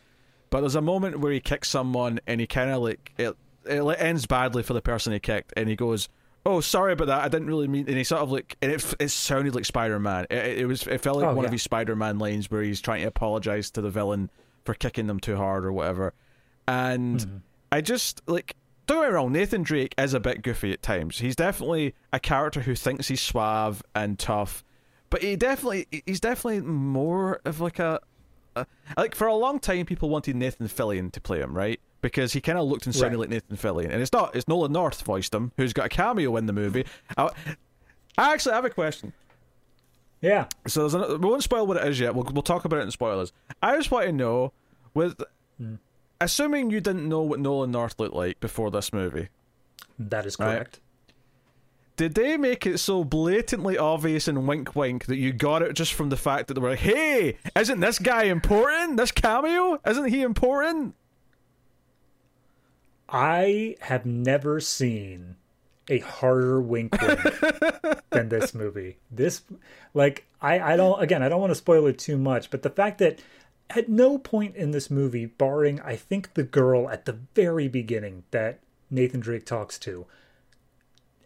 But 0.50 0.60
there's 0.60 0.74
a 0.74 0.82
moment 0.82 1.20
where 1.20 1.32
he 1.32 1.40
kicks 1.40 1.68
someone, 1.68 2.20
and 2.26 2.40
he 2.40 2.46
kind 2.46 2.70
of 2.70 2.82
like 2.82 3.12
it 3.16 3.36
it 3.64 3.82
ends 4.00 4.26
badly 4.26 4.62
for 4.62 4.74
the 4.74 4.82
person 4.82 5.12
he 5.12 5.20
kicked, 5.20 5.52
and 5.56 5.68
he 5.68 5.76
goes. 5.76 6.08
Oh, 6.46 6.62
sorry 6.62 6.94
about 6.94 7.08
that. 7.08 7.22
I 7.22 7.28
didn't 7.28 7.48
really 7.48 7.68
mean. 7.68 7.84
And 7.86 7.98
he 7.98 8.02
sort 8.02 8.22
of 8.22 8.32
like, 8.32 8.56
and 8.62 8.72
it 8.72 8.94
it 8.98 9.10
sounded 9.10 9.54
like 9.54 9.66
Spider 9.66 10.00
Man. 10.00 10.26
It, 10.30 10.60
it 10.60 10.66
was, 10.66 10.86
it 10.86 11.02
felt 11.02 11.18
like 11.18 11.26
Oh, 11.26 11.34
one 11.34 11.44
of 11.44 11.52
his 11.52 11.62
Spider 11.62 11.94
Man 11.94 12.18
lines 12.18 12.50
where 12.50 12.62
he's 12.62 12.80
trying 12.80 13.02
to 13.02 13.08
apologize 13.08 13.70
to 13.72 13.82
the 13.82 13.90
villain 13.90 14.30
for 14.64 14.72
kicking 14.72 15.06
them 15.06 15.20
too 15.20 15.36
hard 15.36 15.66
or 15.66 15.72
whatever. 15.72 16.14
And 16.66 17.20
mm-hmm. 17.20 17.36
I 17.70 17.82
just 17.82 18.22
like 18.26 18.56
don't 18.90 19.02
get 19.02 19.10
me 19.10 19.14
wrong, 19.14 19.32
Nathan 19.32 19.62
Drake 19.62 19.94
is 19.98 20.14
a 20.14 20.20
bit 20.20 20.42
goofy 20.42 20.72
at 20.72 20.82
times. 20.82 21.18
He's 21.18 21.36
definitely 21.36 21.94
a 22.12 22.18
character 22.18 22.60
who 22.60 22.74
thinks 22.74 23.06
he's 23.06 23.20
suave 23.20 23.82
and 23.94 24.18
tough, 24.18 24.64
but 25.10 25.22
he 25.22 25.36
definitely 25.36 25.86
he's 26.06 26.18
definitely 26.18 26.60
more 26.62 27.40
of 27.44 27.60
like 27.60 27.78
a 27.78 28.00
like 28.96 29.14
for 29.14 29.26
a 29.26 29.34
long 29.34 29.58
time 29.58 29.86
people 29.86 30.08
wanted 30.08 30.36
Nathan 30.36 30.68
Fillion 30.68 31.10
to 31.12 31.20
play 31.20 31.40
him, 31.40 31.56
right? 31.56 31.80
Because 32.00 32.32
he 32.32 32.40
kind 32.40 32.58
of 32.58 32.66
looked 32.66 32.86
and 32.86 32.94
sounded 32.94 33.18
Right. 33.18 33.30
like 33.30 33.30
Nathan 33.30 33.56
Fillion, 33.56 33.90
and 33.90 34.00
it's 34.00 34.12
not. 34.12 34.34
It's 34.34 34.48
Nolan 34.48 34.72
North 34.72 35.02
voiced 35.02 35.34
him, 35.34 35.52
who's 35.56 35.72
got 35.72 35.86
a 35.86 35.88
cameo 35.90 36.36
in 36.36 36.46
the 36.46 36.52
movie. 36.52 36.84
I, 37.16 37.28
I 38.16 38.32
actually 38.32 38.54
have 38.54 38.64
a 38.64 38.70
question. 38.70 39.12
yeah 40.22 40.46
So 40.66 40.80
there's 40.80 40.94
another, 40.94 41.18
we 41.18 41.28
won't 41.28 41.42
spoil 41.42 41.66
what 41.66 41.76
it 41.76 41.86
is 41.86 42.00
yet. 42.00 42.14
We'll 42.14 42.24
we'll 42.32 42.42
talk 42.42 42.64
about 42.64 42.78
it 42.78 42.82
in 42.82 42.90
spoilers. 42.90 43.32
I 43.62 43.76
just 43.76 43.90
want 43.90 44.06
to 44.06 44.12
know 44.12 44.52
with 44.94 45.20
hmm. 45.58 45.74
assuming 46.20 46.70
you 46.70 46.80
didn't 46.80 47.08
know 47.08 47.20
what 47.22 47.38
Nolan 47.40 47.70
North 47.70 47.98
looked 48.00 48.14
like 48.14 48.40
before 48.40 48.70
this 48.70 48.92
movie, 48.92 49.28
that 49.98 50.24
is 50.26 50.38
Right. 50.38 50.78
Did 52.00 52.14
they 52.14 52.38
make 52.38 52.64
it 52.64 52.78
so 52.78 53.04
blatantly 53.04 53.76
obvious 53.76 54.26
and 54.26 54.48
wink 54.48 54.74
wink 54.74 55.04
that 55.04 55.18
you 55.18 55.34
got 55.34 55.60
it 55.60 55.74
just 55.74 55.92
from 55.92 56.08
the 56.08 56.16
fact 56.16 56.48
that 56.48 56.54
they 56.54 56.60
were 56.62 56.70
like, 56.70 56.78
"Hey, 56.78 57.36
isn't 57.54 57.80
this 57.80 57.98
guy 57.98 58.22
important? 58.22 58.96
This 58.96 59.12
cameo, 59.12 59.78
isn't 59.86 60.08
he 60.08 60.22
important?" 60.22 60.94
I 63.06 63.76
have 63.80 64.06
never 64.06 64.60
seen 64.60 65.36
a 65.90 65.98
harder 65.98 66.58
wink 66.62 66.98
wink 67.02 67.20
than 68.10 68.30
this 68.30 68.54
movie. 68.54 68.96
This, 69.10 69.42
like, 69.92 70.24
I, 70.40 70.72
I 70.72 70.76
don't, 70.76 71.02
again, 71.02 71.22
I 71.22 71.28
don't 71.28 71.42
want 71.42 71.50
to 71.50 71.54
spoil 71.54 71.86
it 71.86 71.98
too 71.98 72.16
much, 72.16 72.48
but 72.48 72.62
the 72.62 72.70
fact 72.70 72.96
that 73.00 73.20
at 73.68 73.90
no 73.90 74.16
point 74.16 74.56
in 74.56 74.70
this 74.70 74.90
movie, 74.90 75.26
barring, 75.26 75.80
I 75.82 75.96
think, 75.96 76.32
the 76.32 76.44
girl 76.44 76.88
at 76.88 77.04
the 77.04 77.18
very 77.34 77.68
beginning 77.68 78.22
that 78.30 78.60
Nathan 78.90 79.20
Drake 79.20 79.44
talks 79.44 79.78
to, 79.80 80.06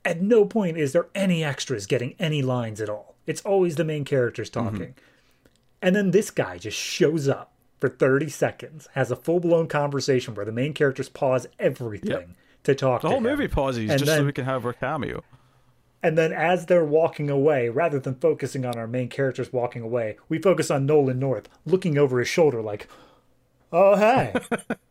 at 0.05 0.21
no 0.21 0.45
point 0.45 0.77
is 0.77 0.93
there 0.93 1.09
any 1.15 1.43
extras 1.43 1.87
getting 1.87 2.15
any 2.19 2.43
lines 2.43 2.81
at 2.81 2.89
all. 2.89 3.15
It's 3.27 3.41
always 3.43 3.77
the 3.77 3.85
main 3.85 4.05
characters 4.05 4.51
talking. 4.51 4.79
Mm-hmm. 4.81 5.05
And 5.83 5.97
then 5.97 6.11
this 6.11 6.31
guy 6.31 6.59
just 6.59 6.77
shows 6.77 7.29
up 7.29 7.53
for 7.81 7.89
30 7.89 8.29
seconds, 8.29 8.89
has 8.93 9.11
a 9.11 9.17
full 9.17 9.41
blown 9.41 9.69
conversation 9.69 10.35
where 10.35 10.47
the 10.47 10.53
main 10.53 10.73
characters 10.73 11.09
pause 11.09 11.47
everything 11.59 12.11
yep. 12.11 12.29
to 12.65 12.75
talk 12.75 13.03
the 13.03 13.09
to 13.09 13.11
whole 13.11 13.19
him. 13.19 13.25
movie 13.25 13.49
pauses 13.49 13.91
and 13.91 13.99
just 13.99 14.07
then, 14.07 14.21
so 14.21 14.25
we 14.25 14.33
can 14.33 14.45
have 14.45 14.65
our 14.65 14.73
cameo. 14.73 15.23
And 16.03 16.19
then 16.19 16.33
as 16.33 16.67
they're 16.67 16.85
walking 16.85 17.31
away, 17.31 17.71
rather 17.71 17.99
than 17.99 18.17
focusing 18.17 18.67
on 18.67 18.77
our 18.77 18.87
main 18.87 19.09
characters 19.09 19.53
walking 19.53 19.83
away, 19.83 20.17
we 20.29 20.39
focus 20.39 20.71
on 20.71 20.87
Nolan 20.87 21.19
North 21.19 21.49
looking 21.65 21.97
over 21.97 22.19
his 22.19 22.29
shoulder 22.29 22.61
like, 22.61 22.89
oh, 23.73 23.97
hey. 23.97 24.35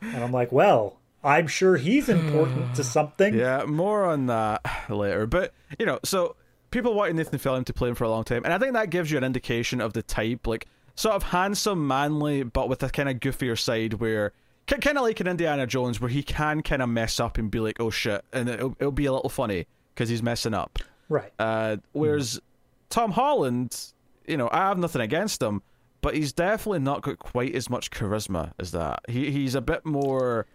and 0.00 0.24
I'm 0.24 0.32
like, 0.32 0.50
well, 0.50 0.98
I'm 1.24 1.46
sure 1.46 1.76
he's 1.76 2.08
important 2.08 2.74
to 2.76 2.84
something. 2.84 3.34
Yeah, 3.34 3.64
more 3.64 4.04
on 4.04 4.26
that 4.26 4.64
later. 4.88 5.26
But, 5.26 5.52
you 5.78 5.86
know, 5.86 6.00
so 6.04 6.36
people 6.70 6.94
wanted 6.94 7.16
Nathan 7.16 7.38
Fillion 7.38 7.64
to 7.66 7.72
play 7.72 7.88
him 7.88 7.94
for 7.94 8.04
a 8.04 8.10
long 8.10 8.24
time, 8.24 8.42
and 8.44 8.52
I 8.52 8.58
think 8.58 8.72
that 8.72 8.90
gives 8.90 9.10
you 9.10 9.18
an 9.18 9.24
indication 9.24 9.80
of 9.80 9.92
the 9.92 10.02
type, 10.02 10.46
like 10.46 10.66
sort 10.96 11.14
of 11.14 11.22
handsome, 11.22 11.86
manly, 11.86 12.42
but 12.42 12.68
with 12.68 12.82
a 12.82 12.90
kind 12.90 13.08
of 13.08 13.16
goofier 13.16 13.58
side 13.58 13.94
where 13.94 14.32
kind 14.66 14.98
of 14.98 15.04
like 15.04 15.20
an 15.20 15.26
Indiana 15.26 15.66
Jones, 15.66 16.00
where 16.00 16.10
he 16.10 16.22
can 16.22 16.62
kind 16.62 16.82
of 16.82 16.88
mess 16.88 17.20
up 17.20 17.38
and 17.38 17.50
be 17.50 17.60
like, 17.60 17.78
"Oh 17.80 17.90
shit," 17.90 18.24
and 18.32 18.48
it'll, 18.48 18.76
it'll 18.78 18.92
be 18.92 19.06
a 19.06 19.12
little 19.12 19.30
funny 19.30 19.66
because 19.94 20.08
he's 20.08 20.22
messing 20.22 20.54
up. 20.54 20.78
Right. 21.08 21.32
Uh, 21.38 21.76
whereas 21.92 22.36
mm. 22.36 22.40
Tom 22.88 23.12
Holland, 23.12 23.92
you 24.26 24.36
know, 24.36 24.48
I 24.50 24.68
have 24.68 24.78
nothing 24.78 25.02
against 25.02 25.42
him, 25.42 25.62
but 26.00 26.14
he's 26.14 26.32
definitely 26.32 26.80
not 26.80 27.02
got 27.02 27.18
quite 27.18 27.54
as 27.54 27.68
much 27.68 27.90
charisma 27.90 28.52
as 28.58 28.72
that. 28.72 29.00
He 29.08 29.30
he's 29.30 29.54
a 29.54 29.60
bit 29.60 29.84
more 29.84 30.46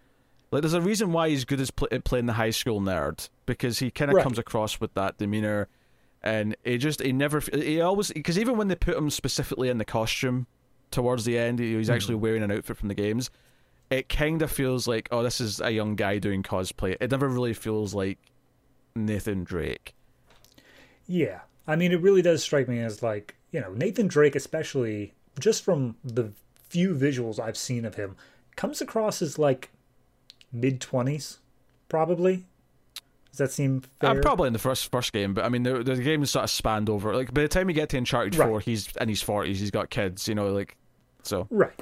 like 0.51 0.61
there's 0.61 0.73
a 0.73 0.81
reason 0.81 1.11
why 1.11 1.29
he's 1.29 1.45
good 1.45 1.59
as 1.59 1.71
pl- 1.71 1.89
at 1.91 2.03
playing 2.03 2.25
the 2.25 2.33
high 2.33 2.49
school 2.49 2.81
nerd 2.81 3.29
because 3.45 3.79
he 3.79 3.91
kind 3.91 4.11
of 4.11 4.15
right. 4.15 4.23
comes 4.23 4.39
across 4.39 4.79
with 4.79 4.93
that 4.93 5.17
demeanor 5.17 5.67
and 6.23 6.55
he 6.63 6.77
just 6.77 7.01
he 7.01 7.11
never 7.11 7.39
he 7.39 7.81
always 7.81 8.11
because 8.11 8.37
even 8.37 8.57
when 8.57 8.67
they 8.67 8.75
put 8.75 8.97
him 8.97 9.09
specifically 9.09 9.69
in 9.69 9.77
the 9.77 9.85
costume 9.85 10.47
towards 10.91 11.25
the 11.25 11.37
end, 11.37 11.59
he's 11.59 11.89
actually 11.89 12.15
mm. 12.15 12.21
wearing 12.21 12.43
an 12.43 12.51
outfit 12.51 12.77
from 12.77 12.87
the 12.87 12.95
games. 12.95 13.29
It 13.89 14.09
kind 14.09 14.41
of 14.41 14.51
feels 14.51 14.87
like 14.87 15.07
oh, 15.11 15.23
this 15.23 15.39
is 15.39 15.61
a 15.61 15.71
young 15.71 15.95
guy 15.95 16.17
doing 16.17 16.43
cosplay. 16.43 16.97
It 16.99 17.11
never 17.11 17.27
really 17.27 17.53
feels 17.53 17.93
like 17.93 18.17
Nathan 18.95 19.43
Drake. 19.43 19.93
Yeah, 21.05 21.41
I 21.65 21.75
mean, 21.75 21.91
it 21.91 22.01
really 22.01 22.21
does 22.21 22.43
strike 22.43 22.67
me 22.67 22.79
as 22.79 23.01
like 23.01 23.35
you 23.51 23.61
know 23.61 23.73
Nathan 23.73 24.07
Drake, 24.07 24.35
especially 24.35 25.13
just 25.39 25.63
from 25.63 25.95
the 26.03 26.31
few 26.67 26.93
visuals 26.93 27.39
I've 27.39 27.57
seen 27.57 27.85
of 27.85 27.95
him, 27.95 28.17
comes 28.55 28.81
across 28.81 29.21
as 29.21 29.39
like 29.39 29.69
mid 30.59 30.81
twenties, 30.81 31.39
probably 31.89 32.45
does 33.37 33.49
that 33.49 33.51
seem 33.51 33.83
uh, 34.01 34.13
fair? 34.13 34.19
Uh, 34.19 34.21
probably 34.21 34.47
in 34.47 34.53
the 34.53 34.59
first 34.59 34.89
first 34.89 35.13
game, 35.13 35.35
but 35.35 35.45
I 35.45 35.49
mean 35.49 35.61
the 35.61 35.83
the 35.83 35.95
game 35.97 36.25
sort 36.25 36.43
of 36.43 36.49
spanned 36.49 36.89
over. 36.89 37.15
Like 37.15 37.31
by 37.33 37.41
the 37.41 37.47
time 37.47 37.69
you 37.69 37.75
get 37.75 37.89
to 37.89 37.97
Uncharted 37.97 38.35
right. 38.35 38.47
Four, 38.47 38.59
he's 38.61 38.95
in 38.99 39.09
his 39.09 39.21
forties. 39.21 39.59
He's 39.59 39.69
got 39.69 39.91
kids, 39.91 40.27
you 40.27 40.33
know, 40.33 40.51
like 40.51 40.75
so. 41.21 41.47
Right. 41.51 41.79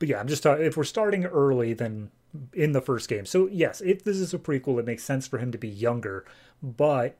But 0.00 0.08
yeah, 0.08 0.18
I'm 0.18 0.26
just 0.26 0.42
talking. 0.42 0.64
If 0.64 0.76
we're 0.76 0.82
starting 0.82 1.24
early, 1.24 1.72
then 1.72 2.10
in 2.52 2.72
the 2.72 2.80
first 2.80 3.08
game. 3.08 3.26
So 3.26 3.48
yes, 3.52 3.80
if 3.80 4.02
this 4.02 4.16
is 4.16 4.34
a 4.34 4.38
prequel, 4.38 4.80
it 4.80 4.84
makes 4.84 5.04
sense 5.04 5.28
for 5.28 5.38
him 5.38 5.52
to 5.52 5.58
be 5.58 5.68
younger. 5.68 6.24
But 6.60 7.16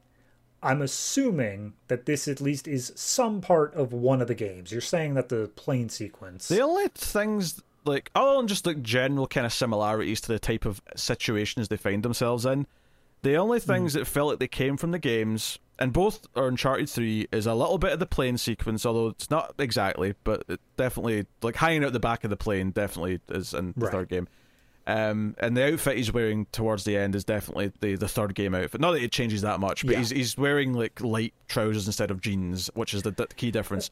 I'm 0.60 0.82
assuming 0.82 1.74
that 1.86 2.06
this 2.06 2.26
at 2.26 2.40
least 2.40 2.66
is 2.66 2.92
some 2.96 3.40
part 3.40 3.74
of 3.74 3.92
one 3.92 4.20
of 4.20 4.26
the 4.26 4.34
games. 4.34 4.72
You're 4.72 4.80
saying 4.80 5.14
that 5.14 5.28
the 5.28 5.52
plane 5.54 5.88
sequence. 5.88 6.48
The 6.48 6.62
only 6.62 6.88
things 6.88 7.62
like 7.84 8.10
other 8.14 8.36
than 8.36 8.48
just 8.48 8.66
like 8.66 8.82
general 8.82 9.26
kind 9.26 9.46
of 9.46 9.52
similarities 9.52 10.20
to 10.22 10.28
the 10.28 10.38
type 10.38 10.64
of 10.64 10.80
situations 10.96 11.68
they 11.68 11.76
find 11.76 12.02
themselves 12.02 12.46
in 12.46 12.66
the 13.22 13.36
only 13.36 13.58
hmm. 13.60 13.72
things 13.72 13.92
mm. 13.92 14.00
that 14.00 14.06
felt 14.06 14.30
like 14.30 14.38
they 14.40 14.48
came 14.48 14.76
from 14.76 14.90
the 14.90 14.98
games, 14.98 15.58
and 15.78 15.92
both 15.92 16.26
are 16.36 16.48
Uncharted 16.48 16.88
3, 16.88 17.28
is 17.32 17.46
a 17.46 17.54
little 17.54 17.78
bit 17.78 17.92
of 17.92 17.98
the 17.98 18.06
plane 18.06 18.36
sequence, 18.36 18.84
although 18.84 19.08
it's 19.08 19.30
not 19.30 19.54
exactly, 19.58 20.14
but 20.24 20.44
it 20.48 20.60
definitely, 20.76 21.26
like 21.40 21.56
hanging 21.56 21.84
out 21.84 21.92
the 21.92 22.00
back 22.00 22.24
of 22.24 22.30
the 22.30 22.36
plane, 22.36 22.70
definitely 22.70 23.20
is 23.28 23.54
in 23.54 23.74
the 23.76 23.86
right. 23.86 23.92
third 23.92 24.08
game. 24.08 24.28
Um, 24.84 25.36
and 25.38 25.56
the 25.56 25.72
outfit 25.72 25.96
he's 25.96 26.12
wearing 26.12 26.46
towards 26.50 26.82
the 26.82 26.96
end 26.96 27.14
is 27.14 27.24
definitely 27.24 27.70
the, 27.80 27.94
the 27.94 28.08
third 28.08 28.34
game 28.34 28.52
outfit. 28.52 28.80
Not 28.80 28.92
that 28.92 29.02
it 29.02 29.12
changes 29.12 29.42
that 29.42 29.60
much, 29.60 29.86
but 29.86 29.92
yeah. 29.92 29.98
he's 29.98 30.10
he's 30.10 30.36
wearing 30.36 30.72
like 30.72 31.00
light 31.00 31.34
trousers 31.46 31.86
instead 31.86 32.10
of 32.10 32.20
jeans, 32.20 32.68
which 32.74 32.92
is 32.92 33.02
the, 33.04 33.12
the 33.12 33.28
key 33.28 33.52
difference. 33.52 33.90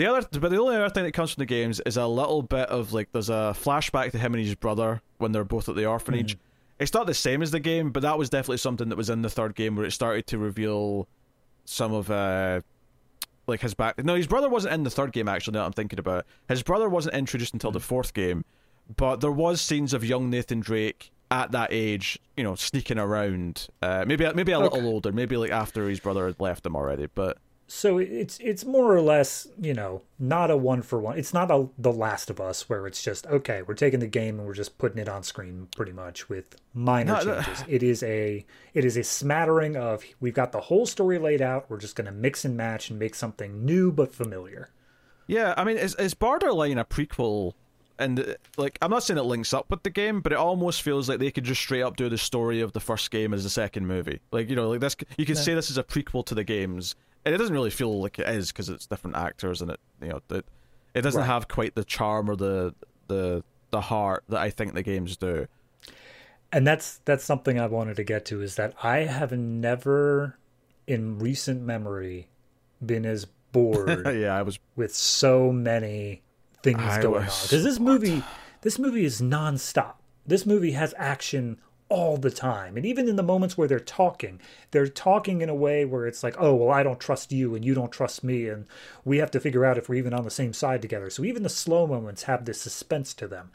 The 0.00 0.06
other, 0.06 0.26
but 0.40 0.50
the 0.50 0.58
only 0.58 0.76
other 0.76 0.88
thing 0.88 1.04
that 1.04 1.12
comes 1.12 1.32
from 1.32 1.42
the 1.42 1.46
games 1.46 1.78
is 1.84 1.98
a 1.98 2.06
little 2.06 2.40
bit 2.40 2.70
of 2.70 2.94
like 2.94 3.12
there's 3.12 3.28
a 3.28 3.54
flashback 3.54 4.12
to 4.12 4.18
him 4.18 4.32
and 4.32 4.42
his 4.42 4.54
brother 4.54 5.02
when 5.18 5.32
they're 5.32 5.44
both 5.44 5.68
at 5.68 5.76
the 5.76 5.84
orphanage. 5.84 6.36
Mm 6.36 6.40
it's 6.80 6.94
not 6.94 7.06
the 7.06 7.14
same 7.14 7.42
as 7.42 7.50
the 7.50 7.60
game, 7.60 7.90
but 7.90 8.00
that 8.00 8.16
was 8.16 8.30
definitely 8.30 8.56
something 8.56 8.88
that 8.88 8.96
was 8.96 9.10
in 9.10 9.20
the 9.20 9.28
third 9.28 9.54
game 9.54 9.76
where 9.76 9.84
it 9.84 9.90
started 9.90 10.26
to 10.28 10.38
reveal 10.38 11.06
some 11.66 11.92
of 11.92 12.10
uh 12.10 12.62
like 13.46 13.60
his 13.60 13.74
back. 13.74 14.02
No, 14.02 14.14
his 14.14 14.26
brother 14.26 14.48
wasn't 14.48 14.72
in 14.72 14.82
the 14.82 14.90
third 14.90 15.12
game 15.12 15.28
actually. 15.28 15.58
Now 15.58 15.66
I'm 15.66 15.72
thinking 15.72 15.98
about 15.98 16.20
it. 16.20 16.26
His 16.48 16.62
brother 16.62 16.88
wasn't 16.88 17.16
introduced 17.16 17.52
until 17.52 17.70
the 17.70 17.80
fourth 17.80 18.14
game, 18.14 18.46
but 18.96 19.20
there 19.20 19.30
was 19.30 19.60
scenes 19.60 19.92
of 19.92 20.02
young 20.02 20.30
Nathan 20.30 20.60
Drake 20.60 21.12
at 21.30 21.52
that 21.52 21.68
age, 21.70 22.18
you 22.36 22.42
know, 22.42 22.54
sneaking 22.54 22.98
around. 22.98 23.68
Uh, 23.82 24.04
maybe 24.06 24.26
maybe 24.32 24.52
a 24.52 24.58
okay. 24.58 24.74
little 24.74 24.90
older, 24.90 25.12
maybe 25.12 25.36
like 25.36 25.50
after 25.50 25.86
his 25.86 26.00
brother 26.00 26.26
had 26.26 26.40
left 26.40 26.64
him 26.64 26.74
already, 26.74 27.08
but 27.14 27.36
so 27.72 27.98
it's 27.98 28.36
it's 28.40 28.64
more 28.64 28.92
or 28.92 29.00
less 29.00 29.46
you 29.60 29.72
know 29.72 30.02
not 30.18 30.50
a 30.50 30.56
one 30.56 30.82
for 30.82 30.98
one. 30.98 31.16
It's 31.16 31.32
not 31.32 31.52
a 31.52 31.68
the 31.78 31.92
last 31.92 32.28
of 32.28 32.40
us 32.40 32.68
where 32.68 32.84
it's 32.88 33.00
just 33.00 33.28
okay 33.28 33.62
we're 33.62 33.74
taking 33.74 34.00
the 34.00 34.08
game 34.08 34.38
and 34.38 34.46
we're 34.46 34.54
just 34.54 34.76
putting 34.76 34.98
it 34.98 35.08
on 35.08 35.22
screen 35.22 35.68
pretty 35.76 35.92
much 35.92 36.28
with 36.28 36.56
minor 36.74 37.24
no, 37.24 37.32
uh, 37.32 37.42
changes. 37.44 37.64
It 37.68 37.84
is 37.84 38.02
a 38.02 38.44
it 38.74 38.84
is 38.84 38.96
a 38.96 39.04
smattering 39.04 39.76
of 39.76 40.02
we've 40.18 40.34
got 40.34 40.50
the 40.50 40.60
whole 40.60 40.84
story 40.84 41.20
laid 41.20 41.40
out. 41.40 41.70
We're 41.70 41.78
just 41.78 41.94
going 41.94 42.06
to 42.06 42.12
mix 42.12 42.44
and 42.44 42.56
match 42.56 42.90
and 42.90 42.98
make 42.98 43.14
something 43.14 43.64
new 43.64 43.92
but 43.92 44.12
familiar. 44.12 44.70
Yeah 45.28 45.54
i 45.56 45.62
mean 45.62 45.76
is, 45.76 45.94
is 45.94 46.12
borderline 46.12 46.76
a 46.76 46.84
prequel? 46.84 47.52
And 48.00 48.18
uh, 48.18 48.34
like 48.56 48.78
i'm 48.82 48.90
not 48.90 49.04
saying 49.04 49.18
it 49.18 49.22
links 49.22 49.54
up 49.54 49.70
with 49.70 49.84
the 49.84 49.90
game 49.90 50.22
but 50.22 50.32
it 50.32 50.38
almost 50.38 50.82
feels 50.82 51.08
like 51.08 51.20
they 51.20 51.30
could 51.30 51.44
just 51.44 51.60
straight 51.60 51.82
up 51.82 51.96
do 51.96 52.08
the 52.08 52.18
story 52.18 52.62
of 52.62 52.72
the 52.72 52.80
first 52.80 53.12
game 53.12 53.32
as 53.32 53.44
the 53.44 53.50
second 53.50 53.86
movie. 53.86 54.18
Like 54.32 54.50
you 54.50 54.56
know 54.56 54.70
like 54.70 54.80
this 54.80 54.96
you 55.16 55.24
could 55.24 55.38
say 55.38 55.54
this 55.54 55.70
is 55.70 55.78
a 55.78 55.84
prequel 55.84 56.26
to 56.26 56.34
the 56.34 56.42
games 56.42 56.96
it 57.24 57.36
doesn't 57.36 57.54
really 57.54 57.70
feel 57.70 58.00
like 58.00 58.18
it 58.18 58.28
is 58.28 58.52
because 58.52 58.68
it's 58.68 58.86
different 58.86 59.16
actors 59.16 59.60
and 59.60 59.70
it 59.70 59.80
you 60.00 60.08
know 60.08 60.20
it, 60.30 60.44
it 60.94 61.02
doesn't 61.02 61.20
right. 61.20 61.26
have 61.26 61.48
quite 61.48 61.74
the 61.74 61.84
charm 61.84 62.30
or 62.30 62.36
the 62.36 62.74
the 63.08 63.42
the 63.70 63.80
heart 63.80 64.24
that 64.28 64.40
I 64.40 64.50
think 64.50 64.74
the 64.74 64.82
games 64.82 65.16
do. 65.16 65.46
And 66.52 66.66
that's 66.66 67.00
that's 67.04 67.24
something 67.24 67.60
I 67.60 67.66
wanted 67.66 67.96
to 67.96 68.04
get 68.04 68.24
to 68.26 68.42
is 68.42 68.56
that 68.56 68.74
I 68.82 68.98
have 68.98 69.32
never 69.32 70.36
in 70.86 71.18
recent 71.18 71.62
memory 71.62 72.28
been 72.84 73.06
as 73.06 73.26
bored 73.52 74.06
yeah, 74.16 74.36
I 74.36 74.42
was 74.42 74.58
with 74.74 74.94
so 74.94 75.52
many 75.52 76.22
things 76.62 76.80
I 76.80 77.02
going 77.02 77.24
was... 77.24 77.42
on. 77.42 77.46
Because 77.46 77.64
this 77.64 77.78
movie 77.78 78.22
this 78.62 78.78
movie 78.78 79.04
is 79.04 79.20
nonstop. 79.20 79.94
This 80.26 80.44
movie 80.44 80.72
has 80.72 80.94
action 80.96 81.58
all 81.90 82.16
the 82.16 82.30
time. 82.30 82.76
And 82.76 82.86
even 82.86 83.08
in 83.08 83.16
the 83.16 83.22
moments 83.22 83.58
where 83.58 83.68
they're 83.68 83.80
talking, 83.80 84.40
they're 84.70 84.88
talking 84.88 85.42
in 85.42 85.48
a 85.48 85.54
way 85.54 85.84
where 85.84 86.06
it's 86.06 86.22
like, 86.22 86.36
oh, 86.38 86.54
well, 86.54 86.70
I 86.70 86.82
don't 86.82 87.00
trust 87.00 87.32
you 87.32 87.54
and 87.54 87.64
you 87.64 87.74
don't 87.74 87.92
trust 87.92 88.24
me. 88.24 88.48
And 88.48 88.66
we 89.04 89.18
have 89.18 89.30
to 89.32 89.40
figure 89.40 89.64
out 89.64 89.76
if 89.76 89.88
we're 89.88 89.96
even 89.96 90.14
on 90.14 90.24
the 90.24 90.30
same 90.30 90.52
side 90.52 90.80
together. 90.80 91.10
So 91.10 91.24
even 91.24 91.42
the 91.42 91.48
slow 91.48 91.86
moments 91.86 92.22
have 92.22 92.44
this 92.44 92.60
suspense 92.60 93.12
to 93.14 93.28
them. 93.28 93.50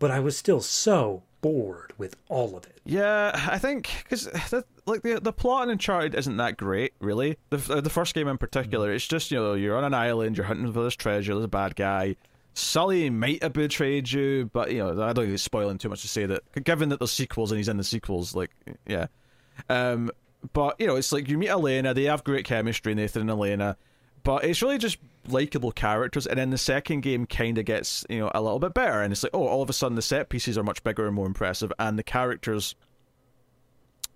But 0.00 0.10
I 0.10 0.20
was 0.20 0.36
still 0.36 0.60
so 0.60 1.22
bored 1.40 1.92
with 1.96 2.16
all 2.28 2.56
of 2.56 2.64
it. 2.64 2.80
Yeah, 2.84 3.30
I 3.48 3.58
think 3.58 3.88
because 4.02 4.28
like 4.86 5.02
the 5.02 5.20
the 5.20 5.32
plot 5.32 5.64
in 5.64 5.70
Uncharted 5.70 6.14
isn't 6.14 6.36
that 6.38 6.56
great, 6.56 6.94
really. 7.00 7.38
The 7.50 7.58
the 7.80 7.90
first 7.90 8.14
game 8.14 8.26
in 8.26 8.36
particular, 8.36 8.88
mm-hmm. 8.88 8.96
it's 8.96 9.06
just 9.06 9.30
you 9.30 9.38
know 9.38 9.54
you're 9.54 9.76
on 9.76 9.84
an 9.84 9.94
island, 9.94 10.36
you're 10.36 10.46
hunting 10.46 10.70
for 10.72 10.82
this 10.82 10.96
treasure, 10.96 11.32
there's 11.34 11.44
a 11.44 11.48
bad 11.48 11.76
guy, 11.76 12.16
Sully 12.54 13.10
might 13.10 13.42
have 13.42 13.52
betrayed 13.52 14.10
you, 14.10 14.48
but 14.52 14.70
you 14.70 14.78
know, 14.78 14.90
I 15.02 15.12
don't 15.12 15.24
think 15.24 15.34
it's 15.34 15.42
spoiling 15.42 15.76
too 15.76 15.88
much 15.88 16.02
to 16.02 16.08
say 16.08 16.24
that. 16.26 16.42
Given 16.64 16.88
that 16.90 17.00
there's 17.00 17.10
sequels 17.10 17.50
and 17.50 17.58
he's 17.58 17.68
in 17.68 17.76
the 17.76 17.84
sequels, 17.84 18.34
like, 18.34 18.50
yeah. 18.86 19.08
Um, 19.68 20.10
but 20.52 20.76
you 20.78 20.86
know, 20.86 20.94
it's 20.94 21.12
like 21.12 21.28
you 21.28 21.36
meet 21.36 21.48
Elena, 21.48 21.94
they 21.94 22.04
have 22.04 22.22
great 22.22 22.44
chemistry, 22.44 22.94
Nathan 22.94 23.22
and 23.22 23.30
Elena, 23.30 23.76
but 24.22 24.44
it's 24.44 24.62
really 24.62 24.78
just 24.78 24.98
likable 25.26 25.72
characters. 25.72 26.28
And 26.28 26.38
then 26.38 26.50
the 26.50 26.58
second 26.58 27.00
game 27.00 27.26
kind 27.26 27.58
of 27.58 27.64
gets 27.64 28.04
you 28.08 28.20
know 28.20 28.30
a 28.32 28.40
little 28.40 28.60
bit 28.60 28.72
better, 28.72 29.02
and 29.02 29.12
it's 29.12 29.24
like, 29.24 29.34
oh, 29.34 29.46
all 29.46 29.62
of 29.62 29.68
a 29.68 29.72
sudden 29.72 29.96
the 29.96 30.02
set 30.02 30.28
pieces 30.28 30.56
are 30.56 30.62
much 30.62 30.84
bigger 30.84 31.06
and 31.06 31.14
more 31.14 31.26
impressive, 31.26 31.72
and 31.80 31.98
the 31.98 32.04
characters, 32.04 32.76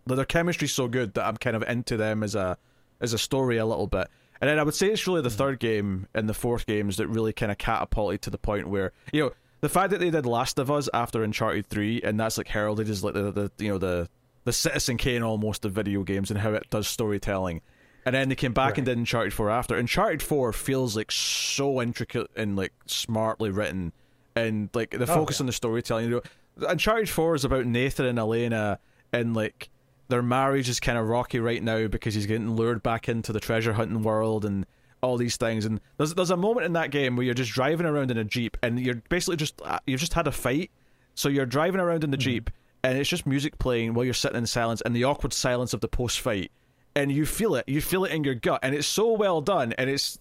their 0.07 0.25
chemistry's 0.25 0.73
so 0.73 0.87
good 0.87 1.15
that 1.15 1.27
I'm 1.27 1.39
kind 1.39 1.57
of 1.57 1.65
into 1.65 1.97
them 1.97 2.23
as 2.23 2.37
a 2.37 2.57
as 3.01 3.13
a 3.13 3.19
story 3.19 3.57
a 3.57 3.67
little 3.67 3.89
bit. 3.89 4.09
And 4.41 4.49
then 4.49 4.59
I 4.59 4.63
would 4.63 4.75
say 4.75 4.89
it's 4.89 5.07
really 5.07 5.23
the 5.23 5.29
mm-hmm. 5.29 5.39
third 5.39 5.59
game 5.59 6.07
and 6.15 6.29
the 6.29 6.35
fourth 6.35 6.67
games 6.67 6.97
that 6.99 7.09
really 7.09 7.33
kind 7.33 7.51
of 7.51 7.59
catapulted 7.59 8.23
to 8.23 8.31
the 8.31 8.39
point 8.39 8.69
where 8.69 8.93
you 9.13 9.25
know 9.25 9.33
the 9.61 9.69
fact 9.69 9.91
that 9.91 10.01
they 10.01 10.11
did 10.11 10.27
Last 10.27 10.59
of 10.59 10.71
Us 10.71 10.89
after 10.95 11.23
Uncharted 11.23 11.67
three 11.67 12.01
and 12.03 12.19
that's 12.19 12.39
like 12.39 12.49
heralded 12.49 12.89
as 12.89 13.03
like 13.03 13.15
the, 13.15 13.33
the 13.33 13.51
you 13.59 13.71
know 13.71 13.79
the 13.79 14.09
the 14.45 14.53
Citizen 14.53 14.97
Kane 14.97 15.23
almost 15.23 15.65
of 15.65 15.73
video 15.73 16.03
games 16.03 16.31
and 16.31 16.41
how 16.41 16.53
it 16.53 16.71
does 16.71 16.89
storytelling. 16.89 17.61
And 18.07 18.15
then 18.15 18.31
they 18.31 18.35
came 18.35 18.55
back 18.55 18.71
Right. 18.71 18.79
and 18.79 18.87
did 18.87 18.97
Uncharted 18.97 19.35
4 19.35 19.51
after. 19.51 19.77
Uncharted 19.77 20.23
4 20.23 20.55
feels 20.55 20.97
like 20.97 21.13
so 21.13 21.83
intricate 21.83 22.31
and 22.35 22.57
like 22.57 22.73
smartly 22.87 23.51
written 23.51 23.93
and 24.35 24.71
like 24.73 24.93
the 24.93 25.03
oh, 25.03 25.07
focus 25.07 25.39
yeah. 25.39 25.43
on 25.43 25.47
the 25.47 25.53
storytelling. 25.53 26.07
You 26.07 26.23
know, 26.57 26.67
Uncharted 26.69 27.11
4 27.11 27.35
is 27.35 27.45
about 27.45 27.67
Nathan 27.67 28.07
and 28.07 28.19
Elena 28.19 28.79
and 29.13 29.37
like 29.37 29.69
their 30.09 30.23
marriage 30.23 30.69
is 30.69 30.81
kind 30.81 30.99
of 30.99 31.09
rocky 31.09 31.39
right 31.39 31.63
now 31.63 31.87
because 31.87 32.15
he's 32.15 32.27
getting 32.27 32.51
lured 32.51 32.83
back 32.83 33.09
into 33.09 33.33
the 33.33 33.41
treasure 33.41 33.75
hunting 33.75 34.03
world 34.03 34.45
and 34.45 34.67
all 35.03 35.17
these 35.17 35.37
things. 35.37 35.65
And 35.65 35.81
there's 35.97 36.15
there's 36.15 36.31
a 36.31 36.37
moment 36.37 36.67
in 36.67 36.73
that 36.73 36.91
game 36.91 37.17
where 37.17 37.25
you're 37.25 37.35
just 37.35 37.53
driving 37.53 37.87
around 37.87 38.11
in 38.11 38.19
a 38.19 38.25
jeep 38.25 38.57
and 38.63 38.81
you're 38.81 39.03
basically 39.09 39.37
just 39.37 39.61
uh, 39.65 39.79
you've 39.87 40.01
just 40.01 40.15
had 40.15 40.27
a 40.27 40.33
fight, 40.33 40.71
so 41.15 41.29
you're 41.29 41.47
driving 41.47 41.81
around 41.81 42.05
in 42.05 42.11
the 42.11 42.17
jeep 42.17 42.51
and 42.83 42.97
it's 42.97 43.09
just 43.09 43.27
music 43.27 43.59
playing 43.59 43.95
while 43.95 44.05
you're 44.05 44.15
sitting 44.15 44.39
in 44.39 44.47
silence 44.47 44.81
and 44.83 44.95
the 44.95 45.05
awkward 45.05 45.33
silence 45.33 45.75
of 45.75 45.81
the 45.81 45.89
post 45.89 46.21
fight, 46.21 46.51
and 46.95 47.11
you 47.11 47.27
feel 47.27 47.55
it, 47.55 47.69
you 47.69 47.81
feel 47.81 48.05
it 48.05 48.13
in 48.13 48.25
your 48.25 48.35
gut, 48.35 48.61
and 48.63 48.75
it's 48.75 48.87
so 48.87 49.13
well 49.13 49.41
done, 49.41 49.73
and 49.79 49.91
it's 49.91 50.19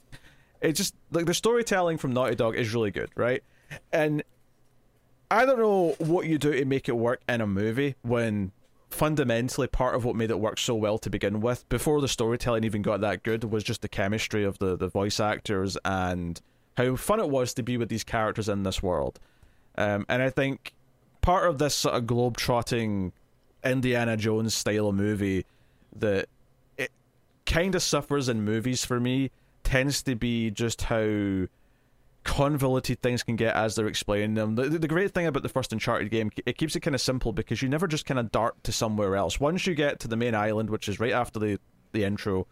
it's 0.62 0.78
just 0.78 0.96
like 1.12 1.26
the 1.26 1.34
storytelling 1.34 1.98
from 1.98 2.14
Naughty 2.14 2.36
Dog 2.36 2.56
is 2.56 2.74
really 2.74 2.92
good, 2.92 3.10
right? 3.16 3.44
And 3.92 4.24
I 5.30 5.46
don't 5.46 5.60
know 5.60 5.96
what 6.00 6.26
you 6.26 6.38
do 6.38 6.54
to 6.54 6.66
make 6.66 6.90
it 6.90 6.96
work 6.96 7.22
in 7.30 7.42
a 7.42 7.48
movie 7.48 7.96
when 8.02 8.52
fundamentally 8.90 9.68
part 9.68 9.96
of 9.96 10.06
what 10.06 10.16
made 10.16 10.32
it 10.32 10.40
work 10.40 10.58
so 10.58 10.76
well 10.76 10.98
to 10.98 11.10
begin 11.10 11.42
with, 11.42 11.68
before 11.70 12.02
the 12.02 12.08
storytelling 12.08 12.64
even 12.64 12.82
got 12.82 13.02
that 13.02 13.24
good, 13.24 13.44
was 13.44 13.64
just 13.64 13.82
the 13.82 13.90
chemistry 13.90 14.44
of 14.44 14.60
the, 14.60 14.76
the 14.78 14.88
voice 14.88 15.20
actors 15.20 15.78
and 15.84 16.42
how 16.78 16.96
fun 16.96 17.20
it 17.20 17.30
was 17.30 17.54
to 17.54 17.64
be 17.64 17.78
with 17.78 17.90
these 17.90 18.04
characters 18.04 18.48
in 18.48 18.64
this 18.64 18.82
world. 18.82 19.20
Um, 19.78 20.06
and 20.08 20.22
I 20.22 20.30
think 20.30 20.74
part 21.22 21.50
of 21.50 21.58
this 21.58 21.76
sort 21.76 21.96
of 21.96 22.08
globe-trotting 22.08 23.12
Indiana 23.64 24.16
Jones 24.16 24.54
style 24.54 24.88
of 24.88 24.96
movie 24.96 25.46
that 25.96 26.30
it 26.78 26.92
kind 27.46 27.76
of 27.76 27.84
suffers 27.84 28.30
in 28.30 28.44
movies 28.44 28.86
for 28.86 29.00
me 29.00 29.32
tends 29.64 30.02
to 30.04 30.16
be 30.16 30.50
just 30.50 30.84
how 30.84 31.48
convoluted 32.28 33.02
things 33.02 33.24
can 33.24 33.36
get 33.36 33.56
as 33.56 33.76
they're 33.76 33.88
explaining 33.88 34.36
them. 34.36 34.56
The, 34.56 34.70
the 34.70 34.88
great 34.88 35.14
thing 35.14 35.26
about 35.26 35.44
the 35.44 35.50
first 35.50 35.74
Uncharted 35.74 36.12
game, 36.12 36.30
it 36.46 36.58
keeps 36.58 36.76
it 36.76 36.82
kind 36.82 36.94
of 36.94 37.02
simple 37.02 37.32
because 37.32 37.62
you 37.62 37.70
never 37.70 37.88
just 37.88 38.06
kind 38.06 38.20
of 38.20 38.32
dart 38.32 38.62
to 38.66 38.72
somewhere 38.72 39.16
else. 39.16 39.40
Once 39.40 39.66
you 39.66 39.74
get 39.74 40.02
to 40.02 40.08
the 40.08 40.18
main 40.18 40.36
island, 40.36 40.70
which 40.70 40.90
is 40.90 41.00
right 41.00 41.14
after 41.14 41.40
the, 41.40 41.58
the 41.94 42.04
intro, 42.04 42.46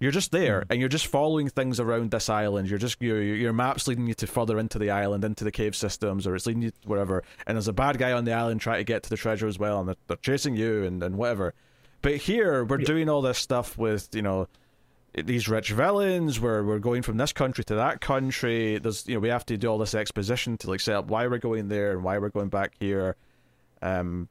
you're 0.00 0.12
just 0.12 0.32
there 0.32 0.60
hmm. 0.60 0.72
and 0.72 0.80
you're 0.80 0.88
just 0.88 1.06
following 1.06 1.48
things 1.48 1.80
around 1.80 2.10
this 2.10 2.28
island. 2.28 2.68
You're 2.68 2.78
just 2.78 3.00
your 3.00 3.22
your 3.22 3.52
map's 3.52 3.86
leading 3.88 4.06
you 4.06 4.14
to 4.14 4.26
further 4.26 4.58
into 4.58 4.78
the 4.78 4.90
island, 4.90 5.24
into 5.24 5.44
the 5.44 5.50
cave 5.50 5.74
systems, 5.74 6.26
or 6.26 6.34
it's 6.34 6.46
leading 6.46 6.62
you 6.62 6.70
to 6.70 6.88
wherever. 6.88 7.22
And 7.46 7.56
there's 7.56 7.68
a 7.68 7.72
bad 7.72 7.98
guy 7.98 8.12
on 8.12 8.24
the 8.24 8.32
island 8.32 8.60
trying 8.60 8.78
to 8.78 8.84
get 8.84 9.02
to 9.04 9.10
the 9.10 9.16
treasure 9.16 9.46
as 9.46 9.58
well, 9.58 9.80
and 9.80 9.88
they're, 9.88 9.96
they're 10.06 10.16
chasing 10.18 10.54
you 10.54 10.84
and, 10.84 11.02
and 11.02 11.16
whatever. 11.16 11.54
But 12.02 12.16
here 12.16 12.64
we're 12.64 12.78
doing 12.78 13.08
all 13.08 13.22
this 13.22 13.38
stuff 13.38 13.76
with 13.76 14.08
you 14.12 14.22
know 14.22 14.48
these 15.14 15.48
rich 15.48 15.70
villains. 15.70 16.38
We're 16.40 16.62
we're 16.64 16.78
going 16.78 17.02
from 17.02 17.16
this 17.16 17.32
country 17.32 17.64
to 17.64 17.74
that 17.76 18.00
country. 18.00 18.78
There's 18.78 19.06
you 19.06 19.14
know 19.14 19.20
we 19.20 19.28
have 19.28 19.46
to 19.46 19.56
do 19.56 19.68
all 19.68 19.78
this 19.78 19.94
exposition 19.94 20.56
to 20.58 20.70
like 20.70 20.80
set 20.80 20.94
up 20.96 21.06
why 21.08 21.26
we're 21.26 21.38
going 21.38 21.68
there 21.68 21.92
and 21.92 22.02
why 22.04 22.18
we're 22.18 22.28
going 22.28 22.48
back 22.48 22.72
here. 22.78 23.16
Um, 23.82 24.28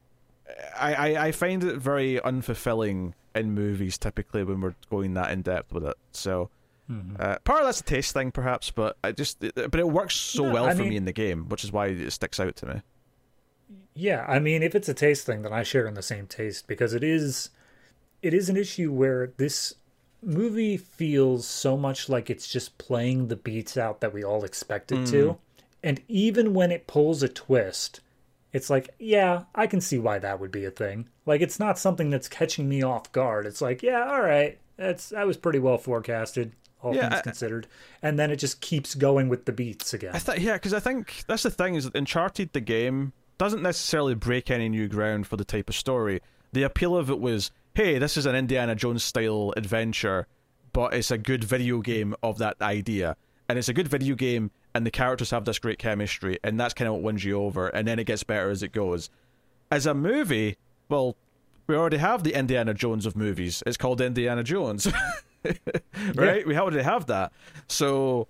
I, 0.79 0.93
I, 0.93 1.25
I 1.27 1.31
find 1.31 1.63
it 1.63 1.77
very 1.77 2.19
unfulfilling 2.23 3.13
in 3.35 3.51
movies 3.53 3.97
typically 3.97 4.43
when 4.43 4.61
we're 4.61 4.75
going 4.89 5.13
that 5.15 5.31
in 5.31 5.41
depth 5.41 5.71
with 5.73 5.85
it. 5.85 5.95
So 6.11 6.49
uh, 7.19 7.35
part 7.43 7.59
of 7.59 7.67
that's 7.67 7.81
a 7.81 7.83
taste 7.83 8.13
thing 8.13 8.31
perhaps, 8.31 8.71
but 8.71 8.95
I 9.03 9.11
just 9.11 9.43
it, 9.43 9.53
but 9.55 9.77
it 9.79 9.89
works 9.89 10.15
so 10.15 10.45
No, 10.45 10.53
well 10.53 10.65
I 10.67 10.71
for 10.73 10.79
mean- 10.81 10.89
me 10.89 10.95
in 10.97 11.05
the 11.05 11.11
game, 11.11 11.49
which 11.49 11.63
is 11.65 11.71
why 11.71 11.87
it 11.87 12.11
sticks 12.11 12.39
out 12.39 12.55
to 12.57 12.65
me. 12.65 12.81
Yeah, 13.93 14.23
I 14.27 14.39
mean, 14.39 14.63
if 14.63 14.73
it's 14.75 14.87
a 14.87 14.93
taste 14.93 15.25
thing, 15.25 15.41
then 15.41 15.51
I 15.51 15.63
share 15.63 15.85
in 15.87 15.95
the 15.95 16.01
same 16.03 16.27
taste 16.27 16.67
because 16.67 16.93
it 16.93 17.03
is, 17.03 17.49
it 18.21 18.33
is 18.33 18.47
an 18.47 18.55
issue 18.55 18.91
where 18.93 19.31
this 19.37 19.73
movie 20.21 20.77
feels 20.77 21.47
so 21.47 21.77
much 21.77 22.09
like 22.09 22.29
it's 22.29 22.47
just 22.47 22.77
playing 22.77 23.27
the 23.27 23.35
beats 23.35 23.77
out 23.77 24.01
that 24.01 24.13
we 24.13 24.23
all 24.23 24.43
expect 24.43 24.91
it 24.91 25.05
to, 25.07 25.25
mm. 25.25 25.37
and 25.83 26.01
even 26.07 26.53
when 26.53 26.71
it 26.71 26.87
pulls 26.87 27.23
a 27.23 27.29
twist, 27.29 28.01
it's 28.53 28.69
like, 28.69 28.89
yeah, 28.99 29.43
I 29.53 29.67
can 29.67 29.81
see 29.81 29.99
why 29.99 30.19
that 30.19 30.39
would 30.39 30.51
be 30.51 30.65
a 30.65 30.71
thing. 30.71 31.09
Like, 31.25 31.41
it's 31.41 31.59
not 31.59 31.77
something 31.77 32.09
that's 32.09 32.29
catching 32.29 32.67
me 32.69 32.81
off 32.81 33.11
guard. 33.11 33.45
It's 33.45 33.61
like, 33.61 33.83
yeah, 33.83 34.07
all 34.09 34.21
right, 34.21 34.57
that's 34.77 35.09
that 35.09 35.27
was 35.27 35.37
pretty 35.37 35.59
well 35.59 35.77
forecasted, 35.77 36.53
all 36.81 36.95
Yeah, 36.95 37.09
things 37.09 37.19
I- 37.19 37.21
considered, 37.21 37.67
and 38.01 38.17
then 38.17 38.31
it 38.31 38.37
just 38.37 38.61
keeps 38.61 38.95
going 38.95 39.29
with 39.29 39.45
the 39.45 39.51
beats 39.51 39.93
again. 39.93 40.15
I 40.15 40.19
th- 40.19 40.39
yeah, 40.39 40.53
because 40.53 40.73
I 40.73 40.79
think 40.79 41.23
that's 41.27 41.43
the 41.43 41.51
thing 41.51 41.75
is 41.75 41.85
that 41.85 41.95
Uncharted 41.95 42.53
the 42.53 42.61
game 42.61 43.13
doesn't 43.37 43.61
necessarily 43.61 44.15
break 44.15 44.49
any 44.49 44.67
new 44.67 44.87
ground 44.87 45.27
for 45.27 45.37
the 45.37 45.45
type 45.45 45.69
of 45.69 45.75
story. 45.75 46.21
The 46.53 46.63
appeal 46.63 46.97
of 46.97 47.11
it 47.11 47.19
was, 47.19 47.51
hey, 47.77 47.99
this 47.99 48.17
is 48.17 48.25
an 48.25 48.33
Indiana 48.33 48.73
Jones 48.73 49.03
style 49.03 49.53
adventure, 49.55 50.25
but 50.73 50.95
it's 50.95 51.11
a 51.11 51.17
good 51.19 51.43
video 51.43 51.79
game 51.79 52.15
of 52.23 52.39
that 52.39 52.59
idea, 52.59 53.15
and 53.47 53.59
it's 53.59 53.69
a 53.69 53.73
good 53.73 53.87
video 53.87 54.15
game, 54.15 54.49
and 54.73 54.83
the 54.83 54.89
characters 54.89 55.29
have 55.29 55.45
this 55.45 55.59
great 55.59 55.77
chemistry, 55.77 56.39
and 56.43 56.59
that's 56.59 56.73
kind 56.73 56.87
of 56.87 56.95
what 56.95 57.03
wins 57.03 57.23
you 57.23 57.39
over, 57.39 57.67
and 57.67 57.87
then 57.87 57.99
it 57.99 58.05
gets 58.05 58.23
better 58.23 58.49
as 58.49 58.63
it 58.63 58.71
goes. 58.71 59.11
As 59.69 59.85
a 59.85 59.93
movie, 59.93 60.57
well, 60.89 61.15
we 61.67 61.75
already 61.75 61.97
have 61.97 62.23
the 62.23 62.33
Indiana 62.33 62.73
Jones 62.73 63.05
of 63.05 63.15
movies. 63.15 63.61
It's 63.67 63.77
called 63.77 64.01
Indiana 64.01 64.41
Jones. 64.41 64.91
right? 66.15 66.47
We 66.47 66.57
already 66.57 66.81
have 66.81 67.05
that. 67.05 67.31
So 67.67 68.27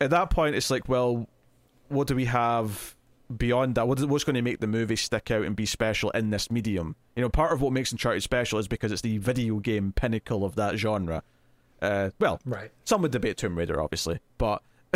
at 0.00 0.10
that 0.10 0.30
point, 0.30 0.56
it's 0.56 0.72
like, 0.72 0.88
well, 0.88 1.28
what 1.88 2.08
do 2.08 2.16
we 2.16 2.24
have 2.24 2.96
beyond 3.36 3.74
that? 3.74 3.86
What 3.86 3.98
is, 3.98 4.06
what's 4.06 4.24
going 4.24 4.34
to 4.34 4.42
make 4.42 4.60
the 4.60 4.66
movie 4.66 4.96
stick 4.96 5.30
out 5.30 5.42
and 5.44 5.54
be 5.54 5.66
special 5.66 6.10
in 6.10 6.30
this 6.30 6.50
medium? 6.50 6.96
You 7.16 7.22
know, 7.22 7.28
part 7.28 7.52
of 7.52 7.60
what 7.60 7.72
makes 7.72 7.92
Uncharted 7.92 8.22
special 8.22 8.58
is 8.58 8.68
because 8.68 8.92
it's 8.92 9.02
the 9.02 9.18
video 9.18 9.58
game 9.58 9.92
pinnacle 9.92 10.44
of 10.44 10.54
that 10.56 10.76
genre. 10.76 11.22
Uh, 11.80 12.10
well, 12.18 12.40
right. 12.44 12.70
some 12.84 13.02
would 13.02 13.12
debate 13.12 13.36
Tomb 13.36 13.56
Raider, 13.56 13.80
obviously, 13.80 14.18
but 14.36 14.62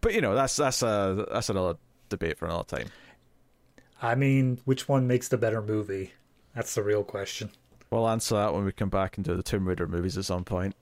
but 0.00 0.12
you 0.14 0.20
know, 0.20 0.34
that's 0.34 0.56
that's 0.56 0.82
a 0.82 1.26
that's 1.32 1.48
another 1.48 1.76
debate 2.08 2.38
for 2.38 2.44
another 2.44 2.64
time. 2.64 2.88
I 4.00 4.14
mean, 4.14 4.60
which 4.64 4.88
one 4.88 5.06
makes 5.06 5.28
the 5.28 5.38
better 5.38 5.62
movie? 5.62 6.12
That's 6.54 6.74
the 6.74 6.82
real 6.82 7.02
question. 7.02 7.50
We'll 7.90 8.08
answer 8.08 8.34
that 8.34 8.52
when 8.52 8.64
we 8.64 8.72
come 8.72 8.88
back 8.88 9.16
and 9.16 9.24
do 9.24 9.34
the 9.34 9.42
Tomb 9.42 9.66
Raider 9.66 9.86
movies 9.86 10.18
at 10.18 10.24
some 10.24 10.44
point. 10.44 10.76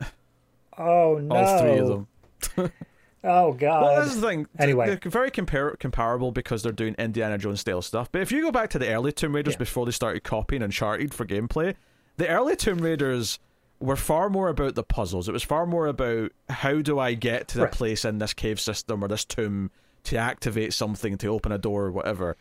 Oh 0.77 1.18
no! 1.23 1.35
All 1.35 1.59
three 1.61 1.79
of 1.79 1.88
them. 1.88 2.73
Oh 3.26 3.52
god! 3.52 3.82
Well, 3.82 3.96
that's 4.02 4.14
the 4.16 4.20
thing. 4.28 4.46
Anyway. 4.58 4.87
they're 4.87 5.10
very 5.10 5.30
compar- 5.30 5.78
comparable 5.78 6.30
because 6.30 6.62
they're 6.62 6.72
doing 6.72 6.94
Indiana 6.98 7.38
Jones 7.38 7.60
style 7.60 7.80
stuff. 7.82 8.12
But 8.12 8.20
if 8.20 8.30
you 8.30 8.42
go 8.42 8.50
back 8.52 8.68
to 8.70 8.78
the 8.78 8.92
early 8.92 9.12
Tomb 9.12 9.34
Raiders 9.34 9.54
Yeah. 9.54 9.58
before 9.58 9.87
they 9.87 9.92
started 9.92 10.24
copying 10.24 10.62
Uncharted 10.62 11.14
for 11.14 11.24
gameplay, 11.24 11.74
the 12.18 12.28
early 12.28 12.54
Tomb 12.54 12.78
Raiders 12.78 13.38
were 13.80 13.96
far 13.96 14.28
more 14.30 14.48
about 14.48 14.74
the 14.74 14.82
puzzles. 14.84 15.28
It 15.28 15.32
was 15.32 15.42
far 15.42 15.64
more 15.66 15.87
about 15.87 16.32
how 16.48 16.80
do 16.82 16.98
I 16.98 17.14
get 17.14 17.48
to 17.48 17.58
the 17.58 17.64
Right. 17.64 17.72
place 17.72 18.04
in 18.04 18.18
this 18.18 18.32
cave 18.34 18.60
system 18.60 19.02
or 19.02 19.08
this 19.08 19.24
tomb 19.24 19.70
to 20.04 20.16
activate 20.16 20.72
something 20.74 21.16
to 21.18 21.28
open 21.28 21.50
a 21.50 21.58
door 21.58 21.84
or 21.87 21.90
whatever. 21.92 22.37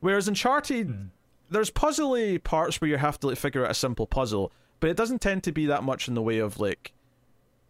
Whereas 0.00 0.26
Uncharted, 0.28 0.88
Hmm. 0.88 1.02
there's 1.50 1.70
puzzly 1.70 2.42
parts 2.42 2.80
where 2.80 2.88
you 2.90 2.96
have 2.96 3.18
to 3.20 3.28
like, 3.28 3.38
figure 3.38 3.64
out 3.64 3.70
a 3.70 3.74
simple 3.74 4.06
puzzle, 4.06 4.52
but 4.80 4.90
it 4.90 4.96
doesn't 4.96 5.20
tend 5.20 5.42
to 5.44 5.52
be 5.52 5.66
that 5.66 5.84
much 5.84 6.08
in 6.08 6.14
the 6.14 6.22
way 6.22 6.38
of 6.38 6.58
like 6.58 6.92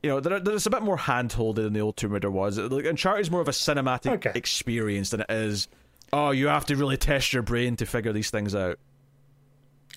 you 0.04 0.10
know, 0.10 0.20
there, 0.20 0.38
there's 0.38 0.66
a 0.66 0.70
bit 0.70 0.82
more 0.82 0.98
hand-holded 0.98 1.62
than 1.62 1.72
the 1.72 1.80
old 1.80 1.96
Tomb 1.96 2.12
Raider 2.12 2.30
was. 2.30 2.58
Like, 2.58 2.84
Uncharted 2.84 3.22
is 3.22 3.30
more 3.30 3.40
of 3.40 3.48
a 3.48 3.52
cinematic 3.52 4.12
Okay. 4.12 4.32
experience 4.34 5.08
than 5.08 5.22
it 5.22 5.30
is. 5.30 5.66
Oh, 6.12 6.30
you 6.30 6.48
have 6.48 6.66
to 6.66 6.76
really 6.76 6.98
test 6.98 7.32
your 7.32 7.42
brain 7.42 7.74
to 7.76 7.86
figure 7.86 8.12
these 8.12 8.28
things 8.30 8.54
out. 8.54 8.78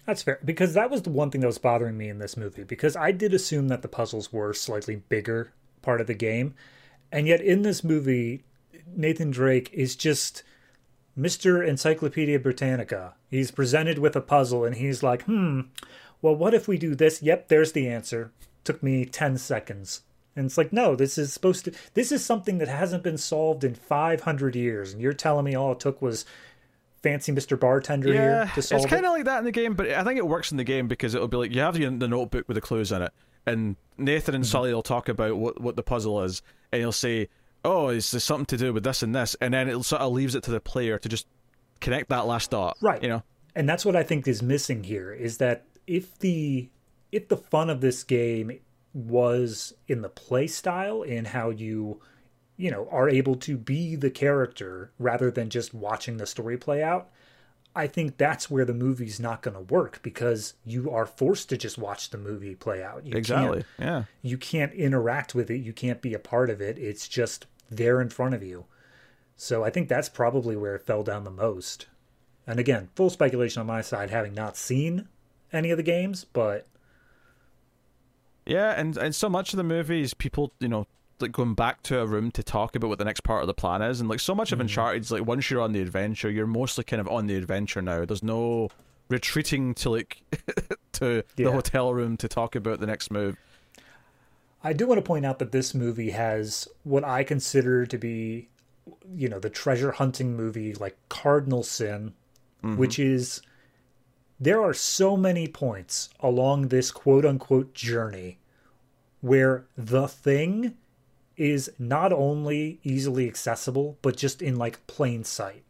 That's 0.06 0.24
fair 0.24 0.40
because 0.46 0.74
that 0.76 0.90
was 0.90 1.02
the 1.02 1.10
one 1.10 1.30
thing 1.30 1.42
that 1.42 1.48
was 1.48 1.58
bothering 1.58 1.98
me 1.98 2.08
in 2.08 2.20
this 2.20 2.38
movie 2.38 2.64
because 2.64 2.96
I 2.96 3.12
did 3.12 3.34
assume 3.34 3.68
that 3.68 3.82
the 3.82 3.90
puzzles 3.90 4.32
were 4.32 4.54
slightly 4.54 4.96
bigger 4.96 5.52
part 5.82 6.00
of 6.00 6.08
the 6.08 6.14
game, 6.14 6.56
and 7.12 7.28
yet 7.28 7.42
in 7.42 7.64
this 7.64 7.84
movie, 7.84 8.46
Nathan 8.96 9.32
Drake 9.32 9.70
is 9.74 9.98
just 9.98 10.44
Mr. 11.20 11.68
Encyclopedia 11.68 12.40
Britannica. 12.40 13.16
He's 13.30 13.52
presented 13.52 14.00
with 14.00 14.16
a 14.16 14.22
puzzle 14.22 14.64
and 14.64 14.78
he's 14.78 15.04
like, 15.04 15.24
"Hmm, 15.24 15.62
well, 16.22 16.36
what 16.36 16.54
if 16.54 16.70
we 16.70 16.78
do 16.78 16.96
this? 16.96 17.22
Yep, 17.22 17.50
there's 17.50 17.74
the 17.74 17.90
answer. 17.90 18.32
Took 18.68 18.84
me 18.84 19.06
ten 19.06 19.38
seconds." 19.38 20.02
And 20.36 20.46
it's 20.46 20.58
like, 20.58 20.72
no, 20.72 20.96
this 20.96 21.18
is 21.18 21.34
supposed 21.34 21.66
to. 21.66 21.72
This 21.96 22.12
is 22.12 22.24
something 22.24 22.60
that 22.60 22.68
hasn't 22.68 23.02
been 23.02 23.18
solved 23.18 23.64
in 23.64 23.74
500 23.74 24.56
years, 24.56 24.94
and 24.94 25.02
you're 25.02 25.14
telling 25.14 25.46
me 25.46 25.56
all 25.56 25.72
it 25.72 25.80
took 25.80 26.00
was 26.00 26.26
fancy 27.02 27.32
Mr. 27.32 27.60
Bartender 27.60 28.14
Yeah, 28.14 28.46
here 28.46 28.52
to 28.56 28.62
solve 28.62 28.82
it. 28.82 28.84
It's 28.84 28.94
kind 28.94 29.06
of 29.06 29.14
like 29.14 29.26
that 29.26 29.40
in 29.40 29.46
the 29.46 29.52
game, 29.52 29.74
but 29.74 29.90
I 29.90 30.04
think 30.04 30.18
it 30.18 30.28
works 30.28 30.52
in 30.52 30.58
the 30.58 30.64
game 30.64 30.88
because 30.88 31.16
it'll 31.16 31.28
be 31.28 31.38
like 31.38 31.52
you 31.56 31.62
have 31.62 31.74
the 31.76 32.08
notebook 32.08 32.48
with 32.48 32.56
the 32.56 32.62
clues 32.62 32.92
in 32.92 33.02
it, 33.02 33.14
and 33.48 33.78
Nathan 33.98 34.34
Mm-hmm. 34.34 34.36
and 34.36 34.46
Sully 34.46 34.74
will 34.74 34.84
talk 34.84 35.10
about 35.10 35.38
what, 35.38 35.60
what 35.60 35.76
the 35.76 35.82
puzzle 35.84 36.22
is, 36.24 36.44
and 36.72 36.82
he'll 36.82 36.92
say, 36.92 37.30
"Oh, 37.66 37.90
is 37.90 38.12
there 38.12 38.20
something 38.20 38.46
to 38.48 38.58
do 38.58 38.74
with 38.74 38.84
this 38.84 39.02
and 39.02 39.16
this?" 39.16 39.36
And 39.42 39.56
then 39.56 39.68
it 39.70 39.82
sort 39.86 40.04
of 40.04 40.12
leaves 40.12 40.36
it 40.36 40.44
to 40.44 40.52
the 40.52 40.60
player 40.60 41.00
to 41.00 41.10
just 41.10 41.26
connect 41.80 42.10
that 42.10 42.28
last 42.28 42.52
dot, 42.52 42.78
Right. 42.82 43.02
You 43.02 43.10
know, 43.10 43.24
and 43.56 43.68
that's 43.68 43.86
what 43.86 43.96
I 43.96 44.04
think 44.04 44.28
is 44.28 44.44
missing 44.44 44.84
here 44.84 45.12
is 45.14 45.38
that 45.38 45.64
if 45.88 46.20
the 46.20 46.70
if 47.12 47.28
the 47.28 47.38
fun 47.38 47.70
of 47.70 47.82
this 47.82 48.04
game 48.04 48.60
was 48.94 49.74
in 49.88 50.02
the 50.02 50.10
play 50.10 50.48
style 50.48 51.02
in 51.04 51.26
how 51.26 51.50
you 51.50 52.02
you 52.56 52.72
know 52.72 52.88
are 52.92 53.10
able 53.10 53.36
to 53.36 53.58
be 53.58 53.96
the 53.96 54.10
character 54.10 54.92
rather 54.98 55.30
than 55.30 55.50
just 55.50 55.74
watching 55.74 56.18
the 56.18 56.26
story 56.26 56.58
play 56.58 56.82
out 56.82 57.10
I 57.78 57.86
think 57.86 58.18
that's 58.18 58.50
where 58.50 58.66
the 58.66 58.74
movie's 58.74 59.20
not 59.20 59.44
going 59.44 59.54
to 59.54 59.72
work 59.72 60.00
because 60.02 60.56
you 60.66 60.90
are 60.90 61.06
forced 61.06 61.50
to 61.50 61.58
just 61.58 61.78
watch 61.78 62.10
the 62.10 62.18
movie 62.18 62.56
play 62.56 62.82
out. 62.82 63.06
You 63.06 63.16
exactly. 63.16 63.66
Can't, 63.78 63.88
yeah. 63.88 64.04
You 64.24 64.36
can't 64.40 64.74
interact 64.74 65.36
with 65.36 65.52
it. 65.52 65.58
You 65.58 65.74
can't 65.74 66.02
be 66.02 66.16
a 66.16 66.20
part 66.20 66.50
of 66.50 66.60
it. 66.60 66.80
It's 66.80 67.08
just 67.08 67.46
there 67.70 68.02
in 68.02 68.10
front 68.10 68.34
of 68.34 68.42
you. 68.42 68.66
So 69.36 69.64
I 69.64 69.70
think 69.70 69.90
that's 69.90 70.10
probably 70.10 70.56
where 70.56 70.74
it 70.74 70.88
fell 70.88 71.04
down 71.04 71.24
the 71.24 71.30
most. 71.30 71.86
And 72.48 72.60
again, 72.60 72.90
full 72.96 73.12
speculation 73.12 73.60
on 73.60 73.68
my 73.68 73.82
side, 73.82 74.10
having 74.10 74.34
not 74.34 74.58
seen 74.58 75.08
any 75.54 75.70
of 75.70 75.78
the 75.78 75.84
games, 75.84 76.24
but 76.24 76.66
yeah, 78.48 78.74
and 78.80 78.98
and 78.98 79.14
so 79.14 79.30
much 79.30 79.54
of 79.54 79.58
the 79.58 79.64
movie 79.64 80.02
is 80.02 80.14
people, 80.14 80.52
you 80.60 80.68
know, 80.68 80.88
like 81.20 81.32
going 81.32 81.54
back 81.54 81.84
to 81.84 82.00
a 82.00 82.06
room 82.06 82.32
to 82.32 82.44
talk 82.44 82.76
about 82.76 82.88
what 82.90 82.98
the 83.00 83.06
next 83.06 83.22
part 83.22 83.42
of 83.42 83.48
the 83.48 83.54
plan 83.54 83.82
is, 83.82 84.00
and 84.00 84.10
like 84.10 84.20
so 84.20 84.34
much 84.34 84.52
of 84.52 84.58
Mm-hmm. 84.58 84.64
Uncharted 84.64 85.02
is 85.04 85.12
like 85.12 85.26
once 85.26 85.50
you're 85.52 85.62
on 85.62 85.74
the 85.74 85.82
adventure, 85.82 86.30
you're 86.30 86.48
mostly 86.48 86.84
kind 86.84 87.00
of 87.02 87.08
on 87.08 87.28
the 87.28 87.36
adventure 87.36 87.82
now. 87.82 88.06
There's 88.06 88.24
no 88.24 88.70
retreating 89.10 89.74
to 89.76 89.90
like 89.90 90.24
to 90.94 91.24
Yeah. 91.38 91.46
the 91.46 91.52
hotel 91.52 91.94
room 91.94 92.18
to 92.18 92.28
talk 92.28 92.56
about 92.56 92.80
the 92.80 92.88
next 92.88 93.12
move. 93.12 93.38
I 94.64 94.74
do 94.74 94.88
want 94.88 94.98
to 94.98 95.02
point 95.04 95.26
out 95.26 95.40
that 95.40 95.52
this 95.52 95.74
movie 95.74 96.10
has 96.12 96.68
what 96.84 97.04
I 97.04 97.24
consider 97.24 97.86
to 97.86 97.98
be, 97.98 98.50
you 99.16 99.30
know, 99.30 99.40
the 99.40 99.50
treasure 99.52 99.92
hunting 99.92 100.36
movie, 100.36 100.74
like 100.74 100.98
cardinal 101.10 101.64
sin, 101.64 102.14
which 102.62 103.00
is 103.00 103.42
there 104.40 104.62
are 104.62 104.74
so 104.74 105.18
many 105.18 105.48
points 105.48 106.10
along 106.20 106.68
this 106.68 106.92
quote 106.92 107.26
unquote 107.26 107.74
journey 107.74 108.40
where 109.22 109.66
the 109.76 110.08
thing 110.08 110.76
is 111.36 111.72
not 111.78 112.12
only 112.12 112.80
easily 112.84 113.28
accessible, 113.28 113.98
but 114.02 114.18
just 114.18 114.42
in 114.42 114.56
like 114.56 114.86
plain 114.88 115.24
sight. 115.24 115.64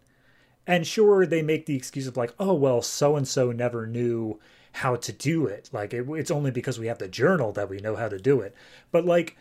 And 0.65 0.85
sure, 0.85 1.25
they 1.25 1.41
make 1.41 1.65
the 1.65 1.75
excuse 1.75 2.07
of 2.07 2.17
like, 2.17 2.33
oh, 2.39 2.53
well, 2.53 2.81
so 2.81 3.15
and 3.15 3.27
so 3.27 3.51
never 3.51 3.87
knew 3.87 4.39
how 4.73 4.95
to 4.97 5.11
do 5.13 5.45
it. 5.45 5.69
Like, 5.71 5.93
it, 5.93 6.05
it's 6.09 6.31
only 6.31 6.51
because 6.51 6.77
we 6.77 6.87
have 6.87 6.97
the 6.97 7.07
journal 7.07 7.53
that 7.53 7.69
we 7.69 7.79
know 7.79 7.95
how 7.95 8.09
to 8.09 8.19
do 8.19 8.41
it. 8.41 8.53
But, 8.91 9.05
like, 9.05 9.37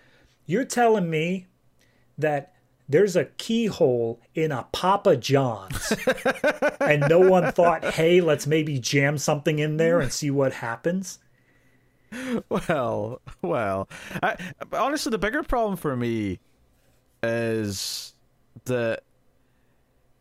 you're 0.47 0.65
telling 0.65 1.11
me 1.11 1.47
that 2.17 2.55
there's 2.89 3.17
a 3.17 3.25
keyhole 3.25 4.21
in 4.35 4.53
a 4.53 4.67
Papa 4.73 5.17
John's 5.17 5.93
and 6.81 7.05
no 7.09 7.19
one 7.19 7.53
thought, 7.53 7.85
hey, 7.85 8.21
let's 8.21 8.47
maybe 8.47 8.79
jam 8.79 9.19
something 9.19 9.59
in 9.59 9.77
there 9.77 10.01
and 10.01 10.13
see 10.13 10.31
what 10.31 10.53
happens? 10.53 11.19
Well, 12.49 13.21
well, 13.43 13.89
I, 14.23 14.37
honestly, 14.73 15.11
the 15.11 15.19
bigger 15.19 15.43
problem 15.43 15.77
for 15.77 15.97
me 15.97 16.39
is 17.23 18.15
that 18.65 19.03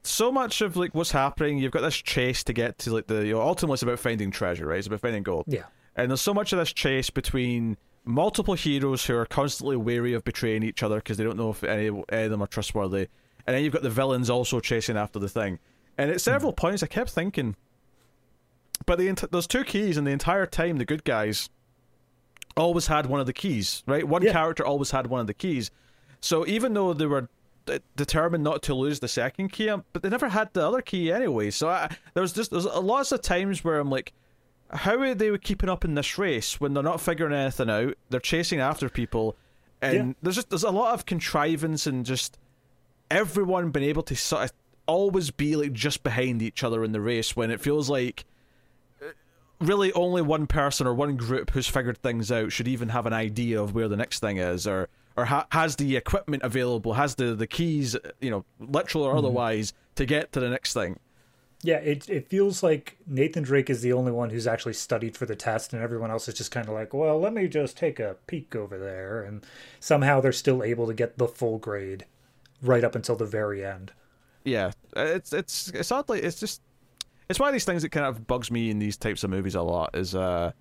so 0.03 0.31
much 0.31 0.61
of 0.61 0.75
like 0.75 0.93
what's 0.95 1.11
happening, 1.11 1.57
you've 1.57 1.71
got 1.71 1.81
this 1.81 1.95
chase 1.95 2.43
to 2.45 2.53
get 2.53 2.77
to 2.79 2.93
like 2.93 3.07
the 3.07 3.25
you 3.25 3.33
know, 3.33 3.41
ultimately 3.41 3.75
it's 3.75 3.83
about 3.83 3.99
finding 3.99 4.31
treasure, 4.31 4.65
right? 4.65 4.79
It's 4.79 4.87
about 4.87 5.01
finding 5.01 5.23
gold. 5.23 5.45
Yeah. 5.47 5.63
And 5.95 6.11
there's 6.11 6.21
so 6.21 6.33
much 6.33 6.51
of 6.51 6.59
this 6.59 6.73
chase 6.73 7.09
between 7.09 7.77
multiple 8.05 8.53
heroes 8.53 9.05
who 9.05 9.15
are 9.15 9.25
constantly 9.25 9.75
wary 9.75 10.13
of 10.13 10.23
betraying 10.23 10.63
each 10.63 10.83
other 10.83 10.97
because 10.97 11.17
they 11.17 11.23
don't 11.23 11.37
know 11.37 11.49
if 11.49 11.63
any, 11.63 11.87
any 12.09 12.23
of 12.25 12.31
them 12.31 12.41
are 12.41 12.47
trustworthy. 12.47 13.07
And 13.47 13.55
then 13.55 13.63
you've 13.63 13.73
got 13.73 13.81
the 13.83 13.89
villains 13.89 14.29
also 14.29 14.59
chasing 14.59 14.97
after 14.97 15.19
the 15.19 15.29
thing. 15.29 15.59
And 15.97 16.11
at 16.11 16.21
several 16.21 16.53
points, 16.53 16.83
I 16.83 16.87
kept 16.87 17.09
thinking, 17.09 17.55
but 18.85 18.99
the 18.99 19.07
ent- 19.09 19.31
there's 19.31 19.47
two 19.47 19.63
keys, 19.63 19.97
and 19.97 20.05
the 20.05 20.11
entire 20.11 20.45
time 20.45 20.77
the 20.77 20.85
good 20.85 21.03
guys 21.03 21.49
always 22.57 22.87
had 22.87 23.05
one 23.07 23.19
of 23.19 23.25
the 23.25 23.33
keys, 23.33 23.83
right? 23.87 24.07
One 24.07 24.21
Yeah. 24.21 24.31
character 24.31 24.65
always 24.65 24.91
had 24.91 25.07
one 25.07 25.21
of 25.21 25.27
the 25.27 25.33
keys. 25.33 25.71
So 26.21 26.45
even 26.47 26.73
though 26.73 26.93
they 26.93 27.05
were 27.05 27.29
d- 27.65 27.79
determined 27.95 28.43
not 28.43 28.61
to 28.63 28.73
lose 28.73 28.99
the 28.99 29.07
second 29.07 29.49
key, 29.51 29.69
um, 29.69 29.83
but 29.93 30.03
they 30.03 30.09
never 30.09 30.29
had 30.29 30.53
the 30.53 30.65
other 30.67 30.81
key 30.81 31.11
anyway. 31.11 31.51
So 31.51 31.69
I, 31.69 31.95
there's 32.13 32.33
just 32.33 32.51
there's 32.51 32.65
lots 32.65 33.11
of 33.11 33.21
times 33.21 33.63
where 33.63 33.79
I'm 33.79 33.89
like, 33.89 34.13
how 34.71 34.99
are 34.99 35.13
they 35.15 35.37
keeping 35.37 35.69
up 35.69 35.85
in 35.85 35.95
this 35.95 36.17
race 36.17 36.59
when 36.59 36.73
they're 36.73 36.83
not 36.83 37.01
figuring 37.01 37.33
anything 37.33 37.69
out? 37.69 37.95
They're 38.09 38.19
chasing 38.19 38.59
after 38.59 38.89
people, 38.89 39.35
and 39.81 39.93
Yeah. 40.09 40.13
there's 40.23 40.35
just 40.35 40.49
there's 40.49 40.63
a 40.63 40.71
lot 40.71 40.93
of 40.93 41.05
contrivance 41.05 41.85
and 41.87 42.05
just 42.05 42.37
everyone 43.11 43.69
being 43.71 43.87
able 43.87 44.03
to 44.03 44.15
sort 44.15 44.43
of 44.45 44.51
always 44.87 45.31
be 45.31 45.55
like 45.55 45.73
just 45.73 46.03
behind 46.03 46.41
each 46.41 46.63
other 46.63 46.83
in 46.83 46.91
the 46.91 47.01
race 47.01 47.35
when 47.35 47.51
it 47.51 47.59
feels 47.61 47.89
like 47.89 48.25
uh, 49.01 49.05
really 49.59 49.91
only 49.93 50.21
one 50.21 50.45
person 50.47 50.85
or 50.87 50.93
one 50.93 51.15
group 51.15 51.51
who's 51.51 51.67
figured 51.67 51.97
things 51.99 52.31
out 52.31 52.51
should 52.51 52.67
even 52.67 52.89
have 52.89 53.05
an 53.05 53.13
idea 53.13 53.61
of 53.61 53.73
where 53.73 53.87
the 53.87 53.95
next 53.97 54.19
thing 54.19 54.37
is 54.37 54.67
or 54.67 54.87
or 55.17 55.25
ha- 55.25 55.47
has 55.51 55.75
the 55.77 55.95
equipment 55.95 56.43
available 56.43 56.93
has 56.93 57.15
the 57.15 57.33
the 57.35 57.47
keys 57.47 57.95
you 58.21 58.29
know 58.29 58.43
literal 58.59 59.03
or 59.03 59.15
otherwise 59.17 59.73
to 59.95 60.05
get 60.05 60.31
to 60.31 60.39
the 60.39 60.49
next 60.49 60.73
thing 60.73 60.99
Yeah, 61.61 61.77
it 61.77 62.09
it 62.09 62.27
feels 62.29 62.61
like 62.61 62.97
Nathan 63.07 63.43
Drake 63.43 63.69
is 63.69 63.81
the 63.81 63.93
only 63.93 64.11
one 64.11 64.29
who's 64.29 64.45
actually 64.45 64.73
studied 64.73 65.17
for 65.17 65.25
the 65.25 65.35
test, 65.35 65.73
and 65.73 65.81
everyone 65.81 66.11
else 66.11 66.27
is 66.27 66.35
just 66.35 66.51
kind 66.51 66.67
of 66.67 66.73
like, 66.75 66.93
well, 66.93 67.19
let 67.19 67.33
me 67.33 67.47
just 67.47 67.75
take 67.77 67.99
a 67.99 68.17
peek 68.27 68.55
over 68.55 68.77
there, 68.77 69.23
and 69.23 69.43
somehow 69.79 70.21
they're 70.21 70.31
still 70.31 70.61
able 70.63 70.85
to 70.87 70.93
get 70.93 71.17
the 71.17 71.27
full 71.27 71.57
grade 71.57 72.05
right 72.61 72.83
up 72.83 72.95
until 72.95 73.15
the 73.15 73.25
very 73.25 73.65
end. 73.65 73.91
yeah 74.43 74.71
it's 74.95 75.33
it's 75.33 75.69
it's 75.69 75.91
oddly 75.91 76.21
it's 76.21 76.39
just 76.39 76.61
it's 77.29 77.39
one 77.39 77.49
of 77.49 77.53
these 77.53 77.65
things 77.65 77.81
that 77.81 77.89
kind 77.89 78.05
of 78.05 78.27
bugs 78.27 78.51
me 78.51 78.69
in 78.69 78.79
these 78.79 78.97
types 78.97 79.23
of 79.23 79.29
movies 79.29 79.55
a 79.55 79.61
lot 79.61 79.95
is 79.95 80.13
uh 80.15 80.51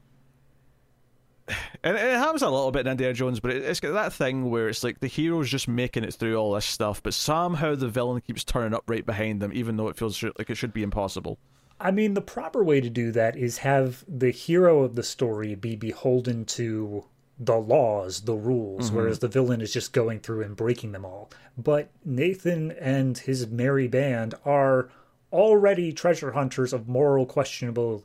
and 1.83 1.97
it 1.97 2.17
happens 2.17 2.43
a 2.43 2.49
little 2.49 2.71
bit 2.71 2.87
in 2.87 2.93
Indiana 2.93 3.15
Jones, 3.15 3.41
but 3.41 3.51
it- 3.51 3.63
it's 3.63 3.81
got 3.81 3.93
that 3.93 4.13
thing 4.13 4.51
where 4.51 4.69
it's 4.69 4.85
like 4.85 5.01
the 5.01 5.07
hero's 5.07 5.51
just 5.51 5.69
making 5.69 6.05
it 6.05 6.15
through 6.15 6.37
all 6.37 6.53
this 6.53 6.65
stuff, 6.65 7.03
but 7.03 7.15
somehow 7.15 7.75
the 7.75 7.89
villain 7.89 8.21
keeps 8.21 8.45
turning 8.45 8.75
up 8.75 8.85
right 8.87 9.05
behind 9.05 9.41
them, 9.41 9.53
even 9.55 9.77
though 9.77 9.89
it 9.89 9.97
feels 9.97 10.23
like 10.23 10.51
it 10.51 10.57
should 10.57 10.73
be 10.73 10.83
impossible. 10.83 11.39
I 11.81 11.91
mean, 11.91 12.15
the 12.15 12.23
proper 12.23 12.63
way 12.63 12.81
to 12.81 12.89
do 12.89 13.11
that 13.13 13.37
is 13.37 13.59
have 13.59 14.05
the 14.07 14.31
hero 14.31 14.83
of 14.83 14.95
the 14.95 15.03
story 15.03 15.55
be 15.55 15.77
beholden 15.77 16.45
to 16.47 17.05
the 17.39 17.57
laws, 17.57 18.23
the 18.23 18.35
rules, 18.35 18.87
mm-hmm. 18.87 18.97
whereas 18.97 19.19
the 19.19 19.29
villain 19.29 19.61
is 19.61 19.73
just 19.73 19.93
going 19.93 20.21
through 20.21 20.43
and 20.43 20.57
breaking 20.57 20.93
them 20.93 21.05
all. 21.05 21.31
But 21.59 21.91
Nathan 22.05 22.71
and 22.73 23.19
his 23.19 23.49
merry 23.49 23.89
band 23.89 24.35
are 24.45 24.89
already 25.33 25.93
treasure 25.93 26.31
hunters 26.33 26.73
of 26.73 26.89
moral 26.89 27.27
questionable 27.27 28.05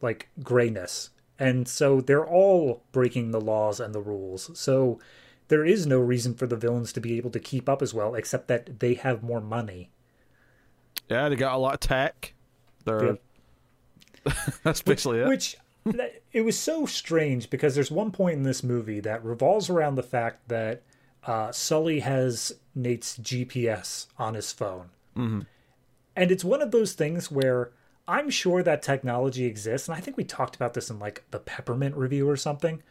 like 0.00 0.28
grayness. 0.42 1.10
And 1.42 1.66
so 1.66 2.00
they're 2.00 2.24
all 2.24 2.84
breaking 2.92 3.32
the 3.32 3.40
laws 3.40 3.80
and 3.80 3.92
the 3.92 4.00
rules. 4.00 4.56
So 4.56 5.00
there 5.48 5.64
is 5.64 5.88
no 5.88 5.98
reason 5.98 6.34
for 6.34 6.46
the 6.46 6.54
villains 6.54 6.92
to 6.92 7.00
be 7.00 7.16
able 7.16 7.30
to 7.30 7.40
keep 7.40 7.68
up 7.68 7.82
as 7.82 7.92
well, 7.92 8.14
except 8.14 8.46
that 8.46 8.78
they 8.78 8.94
have 8.94 9.24
more 9.24 9.40
money. 9.40 9.90
Yeah, 11.10 11.28
they 11.28 11.34
got 11.34 11.56
a 11.56 11.58
lot 11.58 11.74
of 11.74 11.80
tech. 11.80 12.34
They're 12.84 13.18
Yep. 14.24 14.34
that's 14.62 14.82
basically 14.82 15.18
it. 15.18 15.26
Which 15.26 15.56
it 16.32 16.42
was 16.42 16.56
so 16.56 16.86
strange 16.86 17.50
because 17.50 17.74
there's 17.74 17.90
one 17.90 18.12
point 18.12 18.36
in 18.36 18.44
this 18.44 18.62
movie 18.62 19.00
that 19.00 19.24
revolves 19.24 19.68
around 19.68 19.96
the 19.96 20.04
fact 20.04 20.48
that 20.48 20.82
uh, 21.26 21.50
Sully 21.50 22.00
has 22.00 22.52
Nate's 22.72 23.18
GPS 23.18 24.06
on 24.16 24.34
his 24.34 24.52
phone. 24.52 24.90
Mm-hmm. 25.16 25.40
And 26.14 26.30
it's 26.30 26.44
one 26.44 26.62
of 26.62 26.70
those 26.70 26.92
things 26.92 27.32
where 27.32 27.72
I'm 28.08 28.30
sure 28.30 28.62
that 28.62 28.82
technology 28.82 29.44
exists. 29.44 29.88
And 29.88 29.96
I 29.96 30.00
think 30.00 30.16
we 30.16 30.24
talked 30.24 30.56
about 30.56 30.74
this 30.74 30.90
in 30.90 30.98
like 30.98 31.24
the 31.30 31.38
Peppermint 31.38 31.96
review 31.96 32.28
or 32.28 32.36
something, 32.36 32.82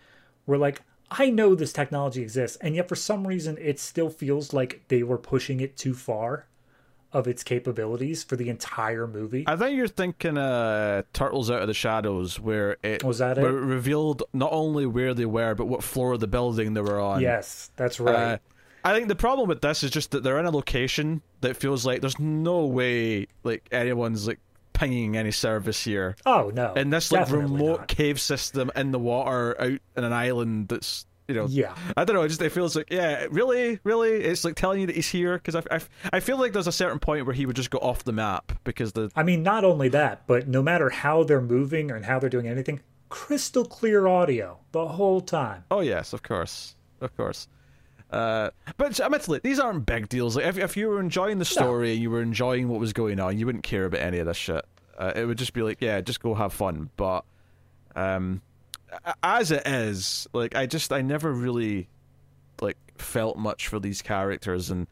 where 0.46 0.58
like, 0.58 0.82
I 1.10 1.30
know 1.30 1.56
this 1.56 1.74
technology 1.74 2.22
exists. 2.22 2.58
And 2.62 2.76
yet 2.76 2.88
for 2.88 2.96
some 2.96 3.28
reason, 3.28 3.58
it 3.60 3.80
still 3.80 4.10
feels 4.10 4.54
like 4.54 4.84
they 4.88 5.04
were 5.04 5.18
pushing 5.18 5.60
it 5.60 5.76
too 5.78 5.94
far 5.94 6.48
of 7.14 7.28
its 7.28 7.44
capabilities 7.44 8.24
for 8.24 8.38
the 8.38 8.48
entire 8.50 9.06
movie. 9.06 9.44
I 9.46 9.58
think 9.58 9.76
you're 9.76 9.90
thinking 9.90 10.38
uh, 10.38 11.04
Turtles 11.12 11.52
Out 11.52 11.62
of 11.62 11.68
the 11.68 11.74
Shadows, 11.74 12.40
where 12.40 12.78
it 12.82 13.04
Was 13.04 13.18
that 13.18 13.38
where 13.38 13.58
it? 13.58 13.62
revealed 13.66 14.24
not 14.32 14.54
only 14.54 14.86
where 14.86 15.14
they 15.14 15.26
were, 15.26 15.54
but 15.54 15.66
what 15.66 15.84
floor 15.84 16.14
of 16.14 16.22
the 16.22 16.28
building 16.28 16.74
they 16.74 16.80
were 16.80 17.02
on. 17.02 17.20
yes, 17.20 17.70
that's 17.76 18.00
right. 18.00 18.16
Uh, 18.16 18.38
I 18.86 18.96
think 18.96 19.10
the 19.10 19.16
problem 19.16 19.50
with 19.50 19.60
this 19.62 19.84
is 19.84 19.92
just 19.92 20.12
that 20.12 20.24
they're 20.24 20.40
in 20.40 20.46
a 20.46 20.52
location 20.52 21.22
that 21.42 21.58
feels 21.58 21.86
like 21.86 22.00
there's 22.00 22.18
no 22.18 22.66
way 22.66 23.28
like 23.44 23.68
anyone's 23.74 24.26
like 24.26 24.40
pinging 24.82 25.16
any 25.16 25.32
service 25.32 25.84
here. 25.84 26.16
Oh 26.26 26.52
no! 26.54 26.74
In 26.74 26.90
this 26.90 27.12
like 27.12 27.30
remote 27.30 27.80
not. 27.82 27.88
cave 27.88 28.20
system 28.20 28.72
in 28.76 28.92
the 28.92 29.00
water 29.00 29.56
out 29.62 29.80
in 29.96 30.04
an 30.04 30.14
island 30.14 30.70
that's 30.70 31.06
you 31.28 31.36
know 31.36 31.46
Yeah. 31.48 31.76
I 31.96 32.04
don't 32.04 32.16
know. 32.16 32.24
It 32.24 32.30
just 32.30 32.42
it 32.42 32.52
feels 32.52 32.76
like 32.76 32.90
yeah, 32.90 33.28
really, 33.30 33.80
really. 33.84 34.12
It's 34.12 34.44
like 34.44 34.56
telling 34.56 34.82
you 34.82 34.88
that 34.88 34.96
he's 34.96 35.10
here 35.10 35.38
because 35.38 35.56
I, 35.56 35.64
I, 35.70 35.80
I 36.14 36.20
feel 36.20 36.38
like 36.38 36.54
there's 36.54 36.68
a 36.68 36.72
certain 36.72 37.00
point 37.00 37.26
where 37.26 37.36
he 37.36 37.46
would 37.46 37.56
just 37.56 37.70
go 37.70 37.78
off 37.78 38.04
the 38.04 38.12
map 38.12 38.52
because 38.64 38.94
the 38.94 39.12
I 39.16 39.24
mean, 39.24 39.44
not 39.44 39.64
only 39.64 39.90
that, 39.90 40.26
but 40.26 40.48
no 40.48 40.64
matter 40.64 40.90
how 40.90 41.24
they're 41.24 41.42
moving 41.42 41.92
and 41.92 42.04
how 42.06 42.18
they're 42.20 42.30
doing 42.30 42.48
anything, 42.48 42.82
crystal 43.10 43.66
clear 43.66 44.08
audio 44.08 44.58
the 44.72 44.88
whole 44.88 45.22
time. 45.22 45.64
oh 45.70 45.82
yes, 45.82 46.14
of 46.14 46.24
course, 46.24 46.76
of 47.02 47.16
course. 47.16 47.48
Uh, 48.10 48.50
but 48.76 49.00
admittedly, 49.00 49.40
these 49.42 49.58
aren't 49.58 49.86
big 49.86 50.10
deals. 50.10 50.36
Like 50.36 50.46
if 50.46 50.58
if 50.58 50.76
you 50.76 50.90
were 50.90 51.00
enjoying 51.00 51.40
the 51.40 51.46
story 51.46 51.94
and 51.94 52.02
you 52.02 52.10
were 52.12 52.22
enjoying 52.22 52.68
what 52.68 52.80
was 52.80 52.92
going 52.92 53.22
on, 53.22 53.38
you 53.38 53.46
wouldn't 53.46 53.64
care 53.64 53.86
about 53.86 54.02
any 54.02 54.18
of 54.18 54.26
this 54.26 54.36
shit. 54.36 54.66
Uh, 55.02 55.14
it 55.16 55.26
would 55.26 55.38
just 55.40 55.54
be 55.54 55.64
like, 55.64 55.80
yeah, 55.82 56.00
just 56.00 56.22
go 56.22 56.36
have 56.36 56.54
fun. 56.54 56.92
But 56.96 57.26
um, 57.96 58.44
as 59.24 59.50
it 59.50 59.66
is, 59.66 60.28
like 60.32 60.56
I 60.56 60.68
just 60.68 60.94
I 60.94 61.02
never 61.02 61.32
really 61.32 61.90
like 62.62 62.78
felt 63.00 63.36
much 63.36 63.68
for 63.68 63.80
these 63.80 64.04
characters, 64.04 64.70
and 64.70 64.86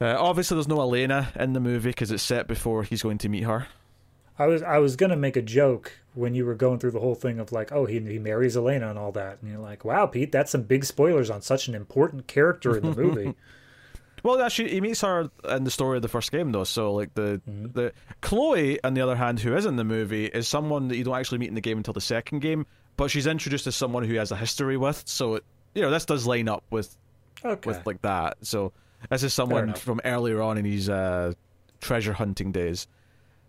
uh, 0.00 0.16
obviously 0.18 0.54
there's 0.54 0.66
no 0.66 0.80
Elena 0.80 1.30
in 1.38 1.52
the 1.52 1.60
movie 1.60 1.90
because 1.90 2.10
it's 2.10 2.22
set 2.22 2.48
before 2.48 2.84
he's 2.84 3.02
going 3.02 3.18
to 3.18 3.28
meet 3.28 3.42
her. 3.42 3.66
I 4.38 4.46
was 4.46 4.62
I 4.62 4.78
was 4.78 4.96
gonna 4.96 5.16
make 5.16 5.36
a 5.36 5.42
joke 5.42 5.92
when 6.14 6.34
you 6.34 6.46
were 6.46 6.54
going 6.54 6.78
through 6.78 6.92
the 6.92 7.00
whole 7.00 7.14
thing 7.14 7.38
of 7.38 7.52
like, 7.52 7.70
oh, 7.70 7.84
he 7.84 8.00
he 8.00 8.18
marries 8.18 8.56
Elena 8.56 8.88
and 8.88 8.98
all 8.98 9.12
that, 9.12 9.42
and 9.42 9.50
you're 9.50 9.60
like, 9.60 9.84
wow, 9.84 10.06
Pete, 10.06 10.32
that's 10.32 10.52
some 10.52 10.62
big 10.62 10.86
spoilers 10.86 11.28
on 11.28 11.42
such 11.42 11.68
an 11.68 11.74
important 11.74 12.28
character 12.28 12.78
in 12.78 12.82
the 12.82 12.96
movie. 12.96 13.34
Well, 14.22 14.40
actually, 14.40 14.70
he 14.70 14.80
meets 14.80 15.00
her 15.00 15.30
in 15.48 15.64
the 15.64 15.70
story 15.70 15.96
of 15.96 16.02
the 16.02 16.08
first 16.08 16.30
game, 16.30 16.52
though. 16.52 16.64
So, 16.64 16.94
like 16.94 17.14
the 17.14 17.40
Mm-hmm. 17.48 17.72
the 17.72 17.92
Chloe, 18.20 18.82
on 18.84 18.94
the 18.94 19.00
other 19.00 19.16
hand, 19.16 19.40
who 19.40 19.56
is 19.56 19.66
in 19.66 19.76
the 19.76 19.84
movie, 19.84 20.26
is 20.26 20.46
someone 20.46 20.88
that 20.88 20.96
you 20.96 21.04
don't 21.04 21.16
actually 21.16 21.38
meet 21.38 21.48
in 21.48 21.54
the 21.54 21.60
game 21.60 21.76
until 21.78 21.94
the 21.94 22.00
second 22.00 22.40
game. 22.40 22.66
But 22.96 23.10
she's 23.10 23.26
introduced 23.26 23.66
as 23.66 23.74
someone 23.74 24.04
who 24.04 24.14
has 24.14 24.30
a 24.30 24.36
history 24.36 24.76
with. 24.76 25.02
So, 25.06 25.36
it, 25.36 25.44
you 25.74 25.82
know, 25.82 25.90
this 25.90 26.04
does 26.04 26.26
line 26.26 26.48
up 26.48 26.62
with 26.70 26.96
okay, 27.44 27.68
with 27.68 27.84
like 27.86 28.02
that. 28.02 28.36
So, 28.42 28.72
this 29.10 29.22
is 29.22 29.34
someone 29.34 29.74
from 29.74 30.00
earlier 30.04 30.40
on 30.40 30.58
in 30.58 30.64
his 30.64 30.88
uh, 30.88 31.32
treasure 31.80 32.12
hunting 32.12 32.52
days. 32.52 32.86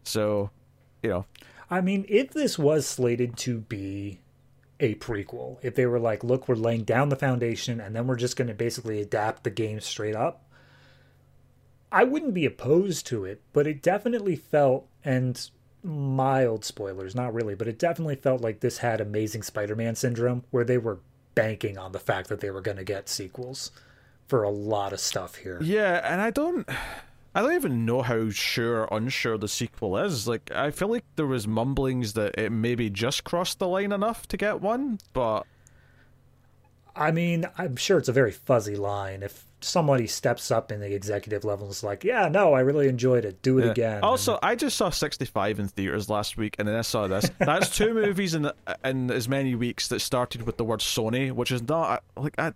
So, 0.03 0.49
you 1.03 1.09
know, 1.09 1.25
I 1.69 1.81
mean, 1.81 2.05
if 2.09 2.31
this 2.31 2.57
was 2.57 2.87
slated 2.87 3.37
to 3.37 3.59
be 3.59 4.19
a 4.79 4.95
prequel, 4.95 5.57
if 5.61 5.75
they 5.75 5.85
were 5.85 5.99
like, 5.99 6.23
look, 6.23 6.47
we're 6.47 6.55
laying 6.55 6.83
down 6.83 7.09
the 7.09 7.15
foundation 7.15 7.79
and 7.79 7.95
then 7.95 8.07
we're 8.07 8.15
just 8.15 8.35
going 8.35 8.47
to 8.47 8.53
basically 8.53 9.01
adapt 9.01 9.43
the 9.43 9.49
game 9.49 9.79
straight 9.79 10.15
up, 10.15 10.42
I 11.93 12.03
wouldn't 12.03 12.33
be 12.33 12.45
opposed 12.45 13.05
to 13.07 13.23
it, 13.23 13.41
but 13.53 13.67
it 13.67 13.81
definitely 13.83 14.35
felt, 14.35 14.87
and 15.05 15.49
mild 15.83 16.65
spoilers, 16.65 17.13
not 17.13 17.33
really, 17.33 17.55
but 17.55 17.67
it 17.67 17.77
definitely 17.77 18.15
felt 18.15 18.41
like 18.41 18.61
this 18.61 18.79
had 18.79 18.99
Amazing 18.99 19.43
Spider 19.43 19.75
Man 19.75 19.95
syndrome, 19.95 20.43
where 20.49 20.65
they 20.65 20.79
were 20.79 20.99
banking 21.35 21.77
on 21.77 21.91
the 21.91 21.99
fact 21.99 22.29
that 22.29 22.39
they 22.39 22.49
were 22.49 22.61
going 22.61 22.77
to 22.77 22.83
get 22.83 23.09
sequels 23.09 23.71
for 24.27 24.43
a 24.43 24.49
lot 24.49 24.91
of 24.91 24.99
stuff 24.99 25.35
here. 25.35 25.59
Yeah, 25.61 26.01
and 26.03 26.19
I 26.19 26.31
don't 26.31 26.67
I 27.35 27.41
don't 27.41 27.55
even 27.55 27.85
know 27.85 28.01
how 28.01 28.29
sure 28.29 28.81
or 28.85 28.97
unsure 28.97 29.37
the 29.37 29.47
sequel 29.47 29.97
is. 29.97 30.27
Like 30.27 30.51
I 30.51 30.71
feel 30.71 30.87
like 30.87 31.05
there 31.15 31.27
was 31.27 31.47
mumblings 31.47 32.13
that 32.13 32.35
it 32.37 32.51
maybe 32.51 32.89
just 32.89 33.23
crossed 33.23 33.59
the 33.59 33.67
line 33.67 33.91
enough 33.91 34.27
to 34.29 34.37
get 34.37 34.61
one, 34.61 34.99
but 35.13 35.43
I 36.95 37.11
mean, 37.11 37.45
I'm 37.57 37.75
sure 37.75 37.97
it's 37.97 38.09
a 38.09 38.13
very 38.13 38.31
fuzzy 38.31 38.75
line. 38.75 39.23
If 39.23 39.45
somebody 39.63 40.07
steps 40.07 40.51
up 40.51 40.71
in 40.71 40.79
the 40.79 40.93
executive 40.93 41.43
level 41.43 41.65
and 41.65 41.71
is 41.71 41.83
like, 41.83 42.03
yeah, 42.03 42.27
no, 42.27 42.53
I 42.53 42.61
really 42.61 42.87
enjoyed 42.87 43.25
it, 43.25 43.41
do 43.41 43.59
it 43.59 43.65
Yeah. 43.65 43.71
again. 43.71 44.03
Also, 44.03 44.39
I 44.43 44.55
just 44.55 44.77
saw 44.77 44.89
65 44.89 45.59
in 45.59 45.67
theaters 45.67 46.09
last 46.09 46.37
week, 46.37 46.55
and 46.59 46.67
then 46.67 46.75
I 46.75 46.81
saw 46.81 47.07
this. 47.07 47.29
That's 47.39 47.75
two 47.75 47.93
movies 47.93 48.33
in 48.33 48.51
in 48.83 49.11
as 49.11 49.27
many 49.27 49.55
weeks 49.55 49.87
that 49.89 49.99
started 49.99 50.43
with 50.43 50.57
the 50.57 50.63
word 50.63 50.79
Sony, 50.79 51.31
which 51.31 51.51
is 51.51 51.61
not 51.67 52.03
like 52.17 52.35
I, 52.37 52.53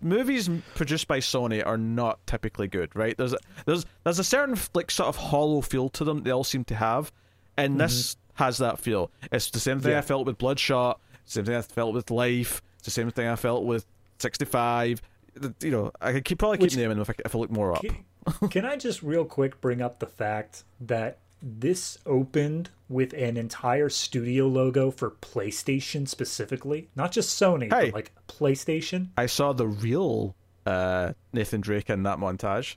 movies 0.00 0.48
produced 0.74 1.08
by 1.08 1.18
Sony 1.18 1.64
are 1.64 1.78
not 1.78 2.24
typically 2.26 2.68
good, 2.68 2.94
right? 2.94 3.16
There's 3.16 3.32
a, 3.32 3.38
there's 3.64 3.86
there's 4.04 4.18
a 4.18 4.24
certain 4.24 4.56
like 4.74 4.90
sort 4.90 5.08
of 5.08 5.16
hollow 5.16 5.60
feel 5.60 5.88
to 5.90 6.04
them. 6.04 6.22
They 6.22 6.30
all 6.30 6.44
seem 6.44 6.64
to 6.64 6.74
have, 6.74 7.12
and 7.56 7.80
this 7.80 8.14
mm-hmm. 8.14 8.44
has 8.44 8.58
that 8.58 8.78
feel. 8.78 9.10
It's 9.32 9.50
the 9.50 9.60
same 9.60 9.80
thing 9.80 9.92
Yeah. 9.92 9.98
I 9.98 10.02
felt 10.02 10.26
with 10.26 10.38
Bloodshot. 10.38 11.00
Same 11.24 11.44
thing 11.44 11.56
I 11.56 11.62
felt 11.62 11.92
with 11.92 12.10
Life. 12.10 12.62
It's 12.76 12.84
the 12.84 12.90
same 12.92 13.10
thing 13.10 13.26
I 13.26 13.36
felt 13.36 13.64
with 13.64 13.84
65. 14.18 15.02
You 15.60 15.70
know, 15.70 15.92
I 16.00 16.12
could 16.12 16.24
keep, 16.24 16.38
probably 16.38 16.58
keep 16.58 16.62
Which- 16.62 16.76
naming 16.76 16.96
them 16.98 17.02
if 17.02 17.10
I, 17.10 17.14
if 17.24 17.34
I 17.34 17.38
look 17.38 17.50
more 17.50 17.74
up. 17.74 17.84
Can 18.50 18.64
I 18.64 18.76
just 18.76 19.02
real 19.02 19.24
quick 19.24 19.60
bring 19.60 19.80
up 19.80 19.98
the 20.00 20.06
fact 20.06 20.64
that 20.80 21.18
this 21.42 21.98
opened 22.06 22.70
with 22.88 23.12
an 23.12 23.36
entire 23.36 23.88
studio 23.88 24.46
logo 24.48 24.90
for 24.90 25.10
PlayStation 25.10 26.08
specifically, 26.08 26.88
not 26.96 27.12
just 27.12 27.40
Sony, 27.40 27.64
Hey. 27.72 27.86
but 27.90 27.94
like 27.94 28.12
PlayStation. 28.26 29.08
I 29.16 29.26
saw 29.26 29.52
the 29.52 29.66
real 29.68 30.34
uh, 30.64 31.12
Nathan 31.32 31.60
Drake 31.60 31.88
in 31.90 32.02
that 32.04 32.18
montage. 32.18 32.76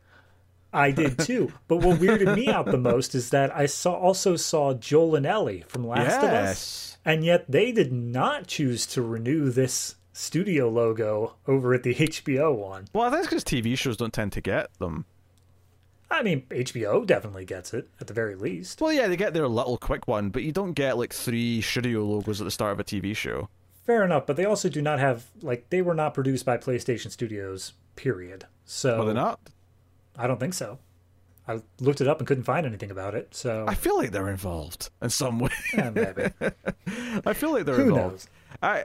I 0.72 0.92
did 0.92 1.18
too. 1.26 1.52
but 1.68 1.78
what 1.78 1.98
weirded 2.00 2.36
me 2.36 2.48
out 2.50 2.66
the 2.68 2.78
most 2.78 3.16
is 3.16 3.32
that 3.32 3.56
I 3.56 3.66
saw 3.66 3.94
also 3.94 4.36
saw 4.36 4.74
Joel 4.76 5.16
and 5.16 5.26
Ellie 5.26 5.64
from 5.68 5.88
Last 5.88 6.18
of 6.24 6.30
Us, 6.30 6.98
and 7.04 7.26
yet 7.26 7.50
they 7.50 7.72
did 7.72 7.92
not 7.92 8.46
choose 8.46 8.86
to 8.88 9.02
renew 9.02 9.50
this 9.50 9.96
studio 10.20 10.70
logo 10.70 11.36
over 11.48 11.74
at 11.74 11.84
the 11.84 11.96
HBO 11.96 12.56
one. 12.56 12.88
Well, 12.94 13.06
I 13.08 13.12
think 13.12 13.24
because 13.30 13.44
TV 13.44 13.78
shows 13.78 13.98
don't 13.98 14.14
tend 14.14 14.34
to 14.34 14.42
get 14.42 14.74
them. 14.80 15.06
I 16.12 16.24
mean, 16.24 16.42
HBO 16.50 17.06
definitely 17.06 17.46
gets 17.46 17.74
it 17.74 17.88
at 18.02 18.08
the 18.08 18.14
very 18.14 18.36
least. 18.36 18.82
Well, 18.82 18.92
yeah, 18.92 19.08
they 19.08 19.16
get 19.16 19.34
their 19.34 19.48
little 19.48 19.78
quick 19.78 20.08
one, 20.08 20.30
but 20.30 20.44
you 20.44 20.52
don't 20.52 20.74
get 20.74 20.98
like 20.98 21.14
three 21.14 21.62
studio 21.62 22.04
logos 22.04 22.42
at 22.42 22.46
the 22.46 22.52
start 22.52 22.74
of 22.74 22.80
a 22.80 22.84
TV 22.84 23.16
show. 23.16 23.48
Fair 23.86 24.04
enough, 24.04 24.26
but 24.26 24.36
they 24.36 24.46
also 24.46 24.70
do 24.70 24.82
not 24.82 25.00
have 25.00 25.26
like 25.42 25.70
they 25.70 25.82
were 25.82 25.94
not 25.96 26.14
produced 26.14 26.46
by 26.46 26.58
PlayStation 26.58 27.12
Studios. 27.12 27.74
Period. 27.96 28.46
So 28.66 29.02
Are 29.02 29.06
they 29.06 29.14
not? 29.14 29.40
I 30.18 30.28
don't 30.28 30.40
think 30.40 30.54
so. 30.54 30.80
I 31.48 31.62
looked 31.80 32.00
it 32.02 32.08
up 32.08 32.20
and 32.20 32.28
couldn't 32.28 32.44
find 32.44 32.66
anything 32.66 32.92
about 32.92 33.16
it. 33.16 33.34
So 33.34 33.66
I 33.68 33.74
feel 33.76 33.98
like 33.98 34.12
they're 34.12 34.30
involved 34.30 34.90
in 35.02 35.10
some 35.10 35.40
way. 35.40 35.50
eh, 35.74 35.90
maybe. 35.90 36.32
I 37.26 37.34
feel 37.34 37.52
like 37.52 37.66
they're 37.66 37.76
Who 37.76 37.90
involved. 37.90 38.12
knows? 38.14 38.28
I, 38.62 38.84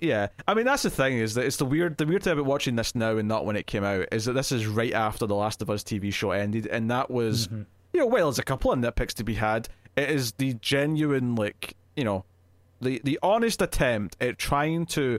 yeah. 0.00 0.28
I 0.46 0.54
mean, 0.54 0.64
that's 0.66 0.82
the 0.82 0.90
thing 0.90 1.18
is 1.18 1.34
that 1.34 1.44
it's 1.44 1.56
the 1.56 1.64
weird, 1.64 1.96
the 1.96 2.06
weird 2.06 2.22
thing 2.22 2.32
about 2.34 2.44
watching 2.46 2.76
this 2.76 2.94
now 2.94 3.16
and 3.16 3.28
not 3.28 3.44
when 3.46 3.56
it 3.56 3.66
came 3.66 3.84
out 3.84 4.06
is 4.12 4.24
that 4.26 4.32
this 4.32 4.52
is 4.52 4.66
right 4.66 4.92
after 4.92 5.26
the 5.26 5.34
Last 5.34 5.62
of 5.62 5.70
Us 5.70 5.82
TV 5.82 6.12
show 6.12 6.30
ended, 6.30 6.66
and 6.66 6.90
that 6.90 7.10
was, 7.10 7.48
Mm-hmm. 7.48 7.62
you 7.92 8.00
know, 8.00 8.06
well, 8.06 8.26
there's 8.26 8.38
a 8.38 8.42
couple 8.44 8.72
of 8.72 8.78
nitpicks 8.78 9.14
to 9.14 9.24
be 9.24 9.34
had. 9.34 9.68
It 9.96 10.10
is 10.10 10.32
the 10.32 10.54
genuine, 10.54 11.34
like, 11.34 11.74
you 11.96 12.04
know, 12.04 12.24
the 12.80 13.00
the 13.04 13.18
honest 13.22 13.62
attempt 13.62 14.16
at 14.20 14.36
trying 14.36 14.84
to 14.86 15.18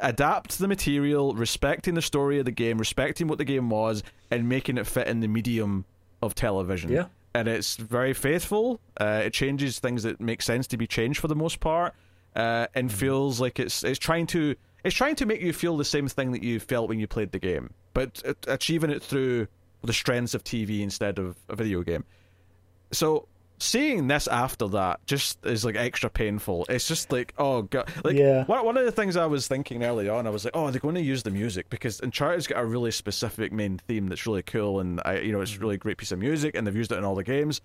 adapt 0.00 0.58
the 0.58 0.66
material, 0.68 1.34
respecting 1.34 1.94
the 1.94 2.02
story 2.02 2.38
of 2.38 2.44
the 2.44 2.50
game, 2.50 2.78
respecting 2.78 3.28
what 3.28 3.38
the 3.38 3.44
game 3.44 3.68
was, 3.70 4.02
and 4.30 4.48
making 4.48 4.78
it 4.78 4.86
fit 4.86 5.06
in 5.06 5.20
the 5.20 5.28
medium 5.28 5.84
of 6.22 6.34
television. 6.34 6.90
Yeah. 6.90 7.06
And 7.34 7.48
it's 7.48 7.76
very 7.76 8.12
faithful. 8.14 8.80
Uh, 9.00 9.22
it 9.24 9.32
changes 9.32 9.78
things 9.78 10.02
that 10.02 10.20
make 10.20 10.42
sense 10.42 10.66
to 10.68 10.76
be 10.76 10.86
changed 10.86 11.20
for 11.20 11.28
the 11.28 11.34
most 11.36 11.60
part, 11.60 11.94
uh, 12.36 12.66
and 12.74 12.90
feels 12.92 13.40
like 13.40 13.58
it's 13.60 13.84
it's 13.84 13.98
trying 13.98 14.26
to 14.28 14.54
it's 14.84 14.94
trying 14.96 15.14
to 15.16 15.26
make 15.26 15.40
you 15.40 15.52
feel 15.52 15.76
the 15.76 15.84
same 15.84 16.08
thing 16.08 16.32
that 16.32 16.42
you 16.42 16.58
felt 16.60 16.88
when 16.88 16.98
you 16.98 17.06
played 17.06 17.32
the 17.32 17.38
game, 17.38 17.72
but 17.94 18.22
uh, 18.26 18.34
achieving 18.48 18.90
it 18.90 19.02
through 19.02 19.46
the 19.82 19.92
strengths 19.92 20.34
of 20.34 20.44
TV 20.44 20.80
instead 20.80 21.18
of 21.18 21.36
a 21.48 21.56
video 21.56 21.82
game. 21.82 22.04
So 22.92 23.28
seeing 23.58 24.08
this 24.08 24.26
after 24.26 24.66
that 24.68 24.98
just 25.06 25.44
is 25.46 25.64
like 25.64 25.76
extra 25.76 26.10
painful. 26.10 26.66
It's 26.68 26.88
just 26.88 27.12
like 27.12 27.32
oh 27.38 27.62
god, 27.62 27.88
like 28.04 28.16
Yeah. 28.16 28.44
one 28.46 28.64
one 28.64 28.76
of 28.76 28.84
the 28.84 28.92
things 28.92 29.16
I 29.16 29.26
was 29.26 29.46
thinking 29.46 29.84
early 29.84 30.08
on, 30.08 30.26
I 30.26 30.30
was 30.30 30.44
like, 30.44 30.56
oh, 30.56 30.70
they're 30.70 30.80
going 30.80 30.96
to 30.96 31.00
use 31.00 31.22
the 31.22 31.30
music 31.30 31.70
because 31.70 32.00
Uncharted's 32.00 32.46
got 32.46 32.58
a 32.60 32.64
really 32.66 32.90
specific 32.90 33.52
main 33.52 33.78
theme 33.78 34.08
that's 34.08 34.26
really 34.26 34.42
cool, 34.42 34.80
and 34.80 35.00
I, 35.04 35.18
you 35.20 35.32
know, 35.32 35.40
it's 35.40 35.54
a 35.56 35.58
really 35.60 35.76
great 35.76 35.96
piece 35.96 36.12
of 36.12 36.18
music, 36.18 36.54
and 36.56 36.66
they've 36.66 36.74
used 36.76 36.92
it 36.92 36.98
in 36.98 37.04
all 37.04 37.14
the 37.14 37.24
games. 37.24 37.60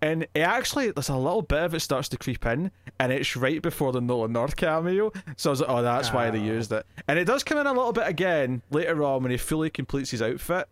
And 0.00 0.22
it 0.34 0.40
actually, 0.40 0.90
there's 0.92 1.08
a 1.08 1.16
little 1.16 1.42
bit 1.42 1.62
of 1.62 1.74
it 1.74 1.80
starts 1.80 2.08
to 2.10 2.16
creep 2.18 2.46
in, 2.46 2.70
and 3.00 3.12
it's 3.12 3.34
right 3.36 3.60
before 3.60 3.90
the 3.92 4.00
Nolan 4.00 4.32
North 4.32 4.54
cameo. 4.56 5.12
So 5.36 5.50
I 5.50 5.52
was 5.52 5.60
like, 5.60 5.70
oh, 5.70 5.82
that's 5.82 6.12
why 6.12 6.30
they 6.30 6.38
Ah. 6.38 6.42
used 6.44 6.70
it. 6.72 6.86
And 7.08 7.18
it 7.18 7.24
does 7.24 7.42
come 7.42 7.58
in 7.58 7.66
a 7.66 7.72
little 7.72 7.92
bit 7.92 8.06
again 8.06 8.62
later 8.70 9.02
on 9.02 9.22
when 9.22 9.32
he 9.32 9.36
fully 9.36 9.70
completes 9.70 10.10
his 10.12 10.22
outfit. 10.22 10.68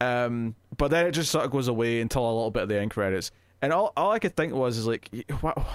Um, 0.00 0.56
but 0.76 0.88
then 0.90 1.06
it 1.06 1.12
just 1.12 1.30
sort 1.30 1.44
of 1.44 1.50
goes 1.52 1.68
away 1.68 2.00
until 2.00 2.24
a 2.24 2.34
little 2.34 2.50
bit 2.50 2.64
of 2.64 2.68
the 2.68 2.78
end 2.80 2.90
credits. 2.90 3.30
And 3.62 3.72
all, 3.72 3.92
all 3.96 4.10
I 4.10 4.18
could 4.18 4.34
think 4.36 4.52
was 4.52 4.76
is 4.76 4.86
like, 4.86 5.08
wow, 5.42 5.66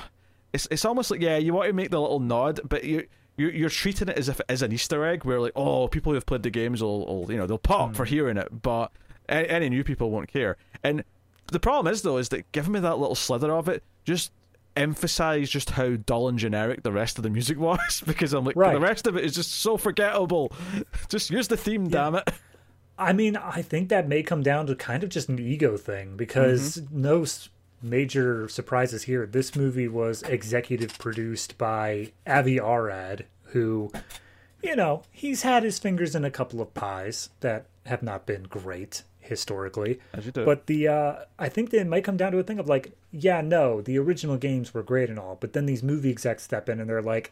it's 0.54 0.68
it's 0.70 0.84
almost 0.86 1.10
like 1.10 1.22
yeah, 1.22 1.38
you 1.38 1.54
want 1.54 1.68
to 1.68 1.74
make 1.74 1.90
the 1.92 2.00
little 2.02 2.20
nod, 2.20 2.60
but 2.68 2.84
you. 2.84 3.08
You're, 3.38 3.52
you're 3.54 3.70
treating 3.70 4.10
it 4.10 4.18
as 4.18 4.28
if 4.28 4.42
it 4.42 4.48
is 4.50 4.62
an 4.64 4.74
Easter 4.74 5.06
egg, 5.06 5.24
where 5.24 5.40
like, 5.40 5.54
oh, 5.56 5.88
people 5.88 6.12
who've 6.12 6.26
played 6.26 6.44
the 6.44 6.50
games 6.50 6.84
will, 6.84 7.06
will 7.06 7.32
you 7.32 7.38
know, 7.38 7.48
they'll 7.48 7.58
pop 7.58 7.96
for 7.96 8.04
hearing 8.04 8.36
it, 8.36 8.50
but 8.62 8.92
any 9.30 9.70
new 9.70 9.82
people 9.82 10.12
won't 10.12 10.28
care. 10.28 10.58
And 10.84 11.06
the 11.52 11.60
problem 11.60 11.92
is 11.92 12.02
though, 12.02 12.18
is 12.18 12.30
that 12.30 12.52
giving 12.52 12.74
me 12.74 12.80
that 12.80 13.00
little 13.00 13.16
slither 13.16 13.52
of 13.52 13.68
it 13.70 13.84
just 14.04 14.32
emphasize 14.76 15.50
just 15.50 15.72
how 15.72 15.96
dull 15.96 16.28
and 16.30 16.40
generic 16.40 16.84
the 16.84 16.92
rest 16.92 17.18
of 17.18 17.24
the 17.24 17.30
music 17.30 17.60
was, 17.60 18.02
because 18.06 18.34
I'm 18.34 18.46
like, 18.46 18.56
Right. 18.56 18.74
the 18.74 18.80
rest 18.80 19.08
of 19.08 19.16
it 19.18 19.26
is 19.26 19.36
just 19.36 19.52
so 19.52 19.78
forgettable. 19.78 20.52
Just 21.10 21.30
use 21.30 21.48
the 21.48 21.58
theme, 21.58 21.90
damn 21.90 22.16
it. 22.16 22.30
I 22.98 23.14
mean, 23.14 23.36
I 23.38 23.62
think 23.62 23.90
that 23.90 24.08
may 24.08 24.22
come 24.24 24.44
down 24.44 24.68
to 24.68 24.76
kind 24.76 25.04
of 25.04 25.10
just 25.10 25.30
an 25.30 25.40
ego 25.40 25.78
thing 25.78 26.18
because 26.18 26.78
mm-hmm. 26.78 27.02
no 27.02 27.26
major 27.82 28.50
surprises 28.50 29.04
here. 29.04 29.26
This 29.26 29.56
movie 29.56 29.88
was 29.88 30.22
executive 30.24 30.98
produced 30.98 31.58
by 31.58 32.12
Avi 32.28 32.60
Arad, 32.60 33.26
who, 33.44 33.92
you 34.62 34.76
know, 34.76 35.04
he's 35.12 35.44
had 35.44 35.64
his 35.64 35.80
fingers 35.80 36.14
in 36.14 36.26
a 36.26 36.32
couple 36.32 36.62
of 36.62 36.74
pies 36.74 37.30
that 37.40 37.68
have 37.86 38.04
not 38.04 38.26
been 38.26 38.44
great 38.44 39.04
historically. 39.30 40.00
As 40.14 40.26
you 40.26 40.32
do. 40.32 40.44
But 40.44 40.66
the 40.66 40.88
uh, 40.88 41.16
I 41.38 41.48
think 41.48 41.70
that 41.70 41.80
it 41.80 41.88
might 41.88 42.04
come 42.04 42.18
down 42.18 42.34
to 42.34 42.40
a 42.40 42.44
thing 42.44 42.60
of 42.60 42.68
like, 42.68 42.92
yeah, 43.12 43.42
no, 43.42 43.82
the 43.82 43.98
original 43.98 44.38
games 44.38 44.74
were 44.74 44.84
great 44.84 45.10
and 45.10 45.18
all, 45.18 45.38
but 45.40 45.54
then 45.54 45.66
these 45.66 45.84
movie 45.84 46.10
execs 46.10 46.44
step 46.44 46.68
in 46.68 46.80
and 46.80 46.90
they're 46.90 47.02
like, 47.02 47.32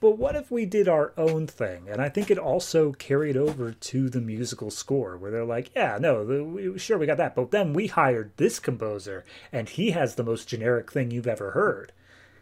but 0.00 0.18
what 0.18 0.36
if 0.36 0.50
we 0.50 0.64
did 0.64 0.88
our 0.88 1.12
own 1.16 1.46
thing? 1.46 1.88
And 1.88 2.00
I 2.00 2.08
think 2.08 2.30
it 2.30 2.38
also 2.38 2.92
carried 2.92 3.36
over 3.36 3.72
to 3.72 4.08
the 4.08 4.20
musical 4.20 4.70
score, 4.70 5.16
where 5.16 5.30
they're 5.30 5.44
like, 5.44 5.70
yeah, 5.74 5.98
no, 6.00 6.24
the, 6.24 6.44
we, 6.44 6.78
sure, 6.78 6.98
we 6.98 7.06
got 7.06 7.16
that, 7.16 7.34
but 7.34 7.50
then 7.50 7.72
we 7.72 7.88
hired 7.88 8.30
this 8.36 8.60
composer, 8.60 9.24
and 9.50 9.68
he 9.68 9.90
has 9.90 10.14
the 10.14 10.22
most 10.22 10.48
generic 10.48 10.92
thing 10.92 11.10
you've 11.10 11.26
ever 11.26 11.50
heard. 11.50 11.92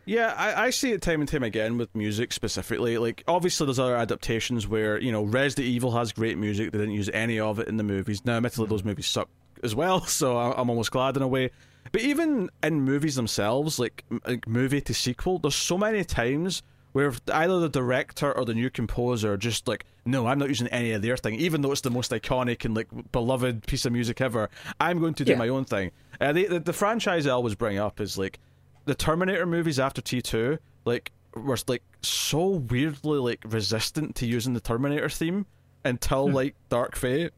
Yeah, 0.06 0.34
I, 0.36 0.66
I 0.66 0.70
see 0.70 0.92
it 0.92 1.02
time 1.02 1.20
and 1.20 1.28
time 1.28 1.42
again 1.42 1.78
with 1.78 1.94
music 1.94 2.32
specifically. 2.32 2.98
Like, 2.98 3.22
obviously, 3.28 3.66
there's 3.66 3.78
other 3.78 3.96
adaptations 3.96 4.66
where, 4.66 5.00
you 5.00 5.12
know, 5.12 5.22
Resident 5.22 5.68
Evil 5.68 5.92
has 5.92 6.12
great 6.12 6.36
music. 6.38 6.72
They 6.72 6.78
didn't 6.78 6.94
use 6.94 7.10
any 7.12 7.38
of 7.38 7.58
it 7.58 7.68
in 7.68 7.76
the 7.76 7.84
movies. 7.84 8.24
Now, 8.24 8.36
admittedly, 8.36 8.66
those 8.66 8.84
movies 8.84 9.06
suck 9.06 9.28
as 9.62 9.74
well, 9.74 10.00
so 10.06 10.36
I'm 10.38 10.68
almost 10.70 10.90
glad 10.90 11.16
in 11.16 11.22
a 11.22 11.28
way. 11.28 11.50
But 11.92 12.02
even 12.02 12.50
in 12.62 12.82
movies 12.82 13.16
themselves, 13.16 13.78
like, 13.78 14.04
like 14.26 14.46
movie 14.48 14.80
to 14.80 14.94
sequel, 14.94 15.38
there's 15.38 15.54
so 15.54 15.76
many 15.78 16.04
times 16.04 16.62
where 16.92 17.12
either 17.32 17.60
the 17.60 17.68
director 17.68 18.32
or 18.36 18.44
the 18.44 18.54
new 18.54 18.68
composer 18.68 19.36
just 19.36 19.68
like, 19.68 19.84
no, 20.04 20.26
I'm 20.26 20.38
not 20.38 20.48
using 20.48 20.66
any 20.68 20.90
of 20.92 21.02
their 21.02 21.16
thing, 21.16 21.34
even 21.36 21.62
though 21.62 21.70
it's 21.70 21.82
the 21.82 21.90
most 21.90 22.10
iconic 22.10 22.64
and 22.64 22.74
like 22.74 22.88
beloved 23.12 23.66
piece 23.66 23.86
of 23.86 23.92
music 23.92 24.20
ever. 24.20 24.50
I'm 24.80 24.98
going 24.98 25.14
to 25.14 25.24
do 25.24 25.32
Yeah. 25.32 25.38
my 25.38 25.48
own 25.48 25.64
thing. 25.64 25.92
Uh, 26.20 26.32
the, 26.32 26.46
the 26.46 26.60
the 26.60 26.72
franchise 26.72 27.26
I 27.26 27.30
always 27.30 27.54
bring 27.54 27.78
up 27.78 28.00
is 28.00 28.18
like 28.18 28.40
the 28.84 28.94
Terminator 28.94 29.46
movies 29.46 29.78
after 29.78 30.00
T 30.00 30.20
two, 30.20 30.58
like 30.84 31.12
were 31.34 31.58
like 31.68 31.82
so 32.02 32.48
weirdly 32.48 33.18
like 33.18 33.42
resistant 33.46 34.16
to 34.16 34.26
using 34.26 34.54
the 34.54 34.60
Terminator 34.60 35.08
theme 35.08 35.46
until 35.84 36.28
hmm. 36.28 36.34
like 36.34 36.54
Dark 36.68 36.96
Fate. 36.96 37.32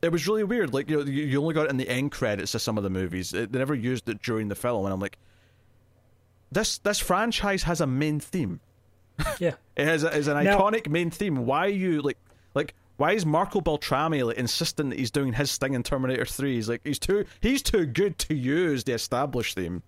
It 0.00 0.12
was 0.12 0.28
really 0.28 0.44
weird. 0.44 0.72
Like 0.72 0.88
you, 0.88 1.02
you 1.04 1.24
you 1.24 1.40
only 1.40 1.54
got 1.54 1.66
it 1.66 1.70
in 1.70 1.76
the 1.76 1.88
end 1.88 2.12
credits 2.12 2.54
of 2.54 2.62
some 2.62 2.78
of 2.78 2.84
the 2.84 2.90
movies. 2.90 3.32
It, 3.32 3.52
they 3.52 3.58
never 3.58 3.74
used 3.74 4.08
it 4.08 4.22
during 4.22 4.48
the 4.48 4.54
film, 4.54 4.84
and 4.84 4.92
I'm 4.92 5.00
like, 5.00 5.18
this 6.52 6.78
this 6.78 6.98
franchise 6.98 7.64
has 7.64 7.80
a 7.80 7.86
main 7.86 8.20
theme. 8.20 8.60
Yeah. 9.40 9.54
It 9.76 9.84
has 9.84 10.04
a, 10.04 10.14
is 10.16 10.28
an 10.28 10.42
Now- 10.44 10.58
iconic 10.58 10.88
main 10.88 11.10
theme. 11.10 11.44
Why 11.44 11.66
are 11.66 11.70
you 11.70 12.02
like 12.02 12.18
like 12.54 12.74
why 12.98 13.12
is 13.12 13.24
Marco 13.26 13.60
Beltrami 13.60 14.22
like 14.22 14.36
insisting 14.36 14.90
that 14.90 14.98
he's 14.98 15.10
doing 15.10 15.32
his 15.32 15.56
thing 15.56 15.74
in 15.74 15.82
Terminator 15.82 16.24
Three? 16.24 16.54
He's 16.54 16.68
like 16.68 16.82
he's 16.84 16.98
too 16.98 17.24
he's 17.40 17.62
too 17.62 17.86
good 17.86 18.18
to 18.18 18.34
use 18.34 18.84
the 18.84 18.92
established 18.92 19.56
theme. 19.56 19.82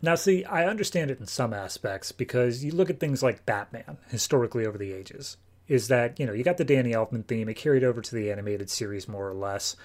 Now, 0.00 0.14
see, 0.14 0.44
I 0.44 0.66
understand 0.66 1.10
it 1.10 1.18
in 1.20 1.26
some 1.26 1.52
aspects 1.52 2.12
because 2.12 2.64
you 2.64 2.70
look 2.72 2.88
at 2.90 3.00
things 3.00 3.22
like 3.22 3.44
Batman 3.46 3.98
historically 4.08 4.64
over 4.64 4.78
the 4.78 4.92
ages. 4.92 5.36
Is 5.66 5.88
that, 5.88 6.18
you 6.18 6.24
know, 6.24 6.32
you 6.32 6.44
got 6.44 6.56
the 6.56 6.64
Danny 6.64 6.92
Elfman 6.92 7.26
theme, 7.26 7.48
it 7.48 7.54
carried 7.54 7.84
over 7.84 8.00
to 8.00 8.14
the 8.14 8.30
animated 8.30 8.70
series 8.70 9.06
more 9.08 9.28
or 9.28 9.34
less. 9.34 9.76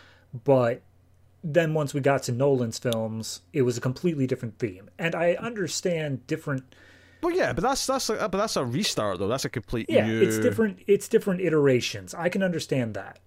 But 0.45 0.81
then 1.43 1.73
once 1.73 1.93
we 1.93 1.99
got 1.99 2.23
to 2.23 2.31
Nolan's 2.31 2.79
films, 2.79 3.41
it 3.51 3.63
was 3.63 3.77
a 3.77 3.81
completely 3.81 4.25
different 4.25 4.59
theme. 4.59 4.89
And 4.97 5.13
I 5.13 5.33
understand 5.33 6.25
different. 6.25 6.63
Well, 7.21 7.35
yeah, 7.35 7.51
but 7.51 7.63
that's 7.63 7.85
that's 7.85 8.09
a, 8.09 8.15
but 8.29 8.37
that's 8.37 8.55
a 8.55 8.63
restart 8.63 9.19
though. 9.19 9.27
That's 9.27 9.45
a 9.45 9.49
complete 9.49 9.87
Yeah, 9.89 10.07
new. 10.07 10.21
it's 10.21 10.39
different. 10.39 10.79
It's 10.87 11.07
different 11.09 11.41
iterations. 11.41 12.13
I 12.13 12.29
can 12.29 12.43
understand 12.43 12.93
that. 12.93 13.19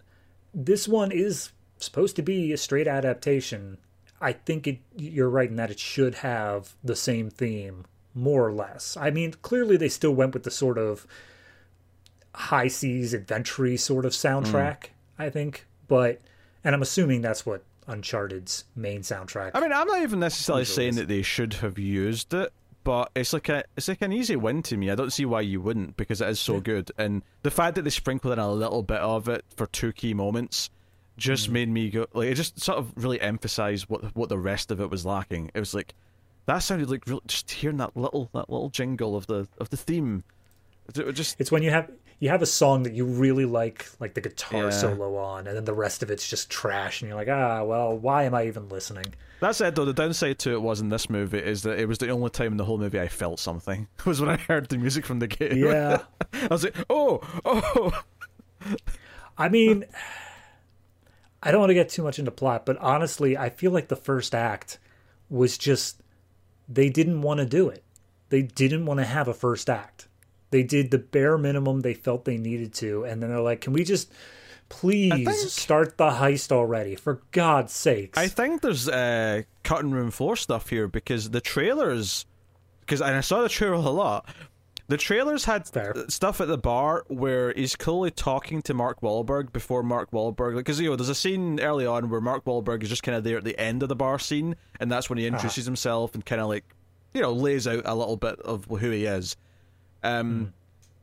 This 0.54 0.88
one 0.88 1.12
is 1.12 1.50
supposed 1.78 2.16
to 2.16 2.22
be 2.22 2.52
a 2.52 2.56
straight 2.56 2.88
adaptation. 2.88 3.76
I 4.20 4.32
think 4.32 4.66
it. 4.66 4.78
You're 4.96 5.28
right 5.28 5.48
in 5.48 5.56
that 5.56 5.70
it 5.70 5.78
should 5.78 6.16
have 6.16 6.74
the 6.82 6.96
same 6.96 7.30
theme, 7.30 7.84
more 8.14 8.46
or 8.46 8.52
less. 8.52 8.96
I 8.96 9.10
mean, 9.10 9.34
clearly 9.42 9.76
they 9.76 9.88
still 9.88 10.14
went 10.14 10.34
with 10.34 10.44
the 10.44 10.50
sort 10.50 10.78
of 10.78 11.06
high 12.34 12.68
seas 12.68 13.14
adventure 13.14 13.76
sort 13.76 14.04
of 14.04 14.12
soundtrack. 14.12 14.78
Mm. 14.78 14.88
I 15.18 15.30
think, 15.30 15.66
but 15.88 16.20
and 16.64 16.74
I'm 16.74 16.82
assuming 16.82 17.22
that's 17.22 17.46
what 17.46 17.64
Uncharted's 17.86 18.64
main 18.74 19.00
soundtrack. 19.00 19.52
I 19.54 19.60
mean, 19.60 19.72
I'm 19.72 19.86
not 19.86 20.02
even 20.02 20.20
necessarily 20.20 20.64
saying 20.64 20.90
is. 20.90 20.96
that 20.96 21.08
they 21.08 21.22
should 21.22 21.54
have 21.54 21.78
used 21.78 22.34
it, 22.34 22.52
but 22.84 23.10
it's 23.14 23.32
like 23.32 23.48
a 23.48 23.64
it's 23.76 23.88
like 23.88 24.02
an 24.02 24.12
easy 24.12 24.36
win 24.36 24.62
to 24.64 24.76
me. 24.76 24.90
I 24.90 24.94
don't 24.94 25.12
see 25.12 25.24
why 25.24 25.42
you 25.42 25.60
wouldn't 25.60 25.96
because 25.96 26.20
it 26.20 26.28
is 26.28 26.40
so 26.40 26.60
good, 26.60 26.90
and 26.98 27.22
the 27.42 27.50
fact 27.50 27.76
that 27.76 27.82
they 27.82 27.90
sprinkled 27.90 28.32
in 28.32 28.38
a 28.38 28.50
little 28.50 28.82
bit 28.82 28.98
of 28.98 29.28
it 29.28 29.44
for 29.54 29.66
two 29.66 29.92
key 29.92 30.14
moments 30.14 30.70
just 31.16 31.50
made 31.50 31.68
me 31.68 31.90
go 31.90 32.06
like 32.12 32.28
it 32.28 32.34
just 32.34 32.60
sort 32.60 32.78
of 32.78 32.92
really 32.96 33.20
emphasized 33.20 33.86
what 33.88 34.14
what 34.16 34.28
the 34.28 34.38
rest 34.38 34.70
of 34.70 34.80
it 34.80 34.90
was 34.90 35.04
lacking. 35.06 35.50
It 35.54 35.60
was 35.60 35.74
like 35.74 35.94
that 36.46 36.58
sounded 36.58 36.88
like 36.90 37.06
real, 37.06 37.20
just 37.26 37.50
hearing 37.50 37.78
that 37.78 37.96
little 37.96 38.30
that 38.34 38.48
little 38.50 38.68
jingle 38.70 39.16
of 39.16 39.26
the 39.26 39.48
of 39.58 39.70
the 39.70 39.76
theme. 39.76 40.24
It 40.94 41.12
just 41.12 41.40
It's 41.40 41.50
when 41.50 41.62
you 41.62 41.70
have 41.70 41.90
you 42.20 42.28
have 42.30 42.40
a 42.40 42.46
song 42.46 42.84
that 42.84 42.94
you 42.94 43.04
really 43.04 43.44
like, 43.44 43.86
like 44.00 44.14
the 44.14 44.20
guitar 44.22 44.64
Yeah. 44.64 44.70
solo 44.70 45.16
on, 45.16 45.46
and 45.46 45.54
then 45.56 45.64
the 45.66 45.74
rest 45.74 46.02
of 46.02 46.10
it's 46.10 46.26
just 46.26 46.48
trash, 46.48 47.02
and 47.02 47.08
you're 47.10 47.18
like, 47.18 47.28
ah, 47.28 47.62
well, 47.64 47.94
why 47.98 48.22
am 48.24 48.34
I 48.34 48.46
even 48.46 48.70
listening? 48.70 49.04
That 49.40 49.54
said, 49.54 49.74
though, 49.74 49.84
the 49.84 49.92
downside 49.92 50.38
to 50.38 50.52
it 50.52 50.62
was 50.62 50.80
in 50.80 50.88
this 50.88 51.10
movie 51.10 51.38
is 51.40 51.62
that 51.64 51.78
it 51.78 51.86
was 51.86 51.98
the 51.98 52.08
only 52.08 52.30
time 52.30 52.52
in 52.52 52.56
the 52.56 52.64
whole 52.64 52.78
movie 52.78 52.98
I 52.98 53.08
felt 53.08 53.38
something. 53.38 53.86
Was 54.06 54.18
when 54.18 54.30
I 54.30 54.36
heard 54.38 54.70
the 54.70 54.78
music 54.78 55.04
from 55.04 55.18
the 55.18 55.26
game. 55.26 55.58
Yeah, 55.58 56.04
I 56.32 56.46
was 56.48 56.64
like, 56.64 56.76
oh, 56.88 57.20
oh. 57.44 58.02
I 59.36 59.48
mean, 59.50 59.84
I 61.42 61.50
don't 61.50 61.60
want 61.60 61.70
to 61.70 61.74
get 61.74 61.88
too 61.88 62.02
much 62.02 62.18
into 62.18 62.30
plot, 62.30 62.66
but 62.66 62.76
honestly, 62.78 63.36
I 63.36 63.50
feel 63.50 63.70
like 63.70 63.88
the 63.88 63.96
first 63.96 64.34
act 64.34 64.78
was 65.28 65.58
just 65.58 66.02
they 66.68 66.88
didn't 66.88 67.22
want 67.22 67.38
to 67.38 67.46
do 67.46 67.68
it. 67.68 67.82
They 68.28 68.42
didn't 68.42 68.86
want 68.86 68.98
to 68.98 69.04
have 69.06 69.28
a 69.28 69.34
first 69.34 69.70
act. 69.70 70.08
They 70.50 70.62
did 70.62 70.90
the 70.90 70.98
bare 70.98 71.38
minimum 71.38 71.80
they 71.80 71.94
felt 71.94 72.24
they 72.24 72.38
needed 72.38 72.72
to, 72.74 73.04
and 73.04 73.22
then 73.22 73.30
they're 73.30 73.40
like, 73.40 73.60
"Can 73.60 73.72
we 73.72 73.84
just 73.84 74.10
please 74.68 75.12
think- 75.12 75.50
start 75.50 75.96
the 75.98 76.10
heist 76.10 76.50
already? 76.52 76.96
For 76.96 77.20
God's 77.32 77.72
sakes!" 77.72 78.18
I 78.18 78.28
think 78.28 78.62
there's 78.62 78.88
uh, 78.88 79.42
cutting 79.62 79.90
room 79.90 80.10
floor 80.10 80.36
stuff 80.36 80.70
here 80.70 80.88
because 80.88 81.30
the 81.30 81.40
trailers, 81.40 82.26
because 82.80 83.00
and 83.00 83.14
I 83.14 83.20
saw 83.20 83.42
the 83.42 83.48
trailer 83.48 83.74
a 83.74 83.80
lot. 83.80 84.26
The 84.88 84.96
trailers 84.96 85.46
had 85.46 85.66
Fair. 85.66 85.94
stuff 86.08 86.40
at 86.40 86.46
the 86.46 86.58
bar 86.58 87.04
where 87.08 87.52
he's 87.54 87.74
clearly 87.74 88.12
talking 88.12 88.62
to 88.62 88.74
Mark 88.74 89.00
Wahlberg 89.00 89.52
before 89.52 89.82
Mark 89.82 90.12
Wahlberg, 90.12 90.54
because 90.54 90.78
you 90.80 90.90
know 90.90 90.96
there's 90.96 91.08
a 91.08 91.14
scene 91.14 91.58
early 91.58 91.86
on 91.86 92.08
where 92.08 92.20
Mark 92.20 92.44
Wahlberg 92.44 92.84
is 92.84 92.88
just 92.88 93.02
kind 93.02 93.16
of 93.16 93.24
there 93.24 93.38
at 93.38 93.44
the 93.44 93.58
end 93.58 93.82
of 93.82 93.88
the 93.88 93.96
bar 93.96 94.18
scene, 94.18 94.54
and 94.78 94.90
that's 94.90 95.10
when 95.10 95.18
he 95.18 95.26
introduces 95.26 95.64
himself 95.64 96.14
and 96.14 96.24
kind 96.24 96.40
of 96.40 96.48
like, 96.48 96.64
you 97.14 97.20
know, 97.20 97.32
lays 97.32 97.66
out 97.66 97.82
a 97.84 97.94
little 97.94 98.16
bit 98.16 98.38
of 98.40 98.66
who 98.66 98.90
he 98.90 99.06
is. 99.06 99.36
Um, 100.04 100.52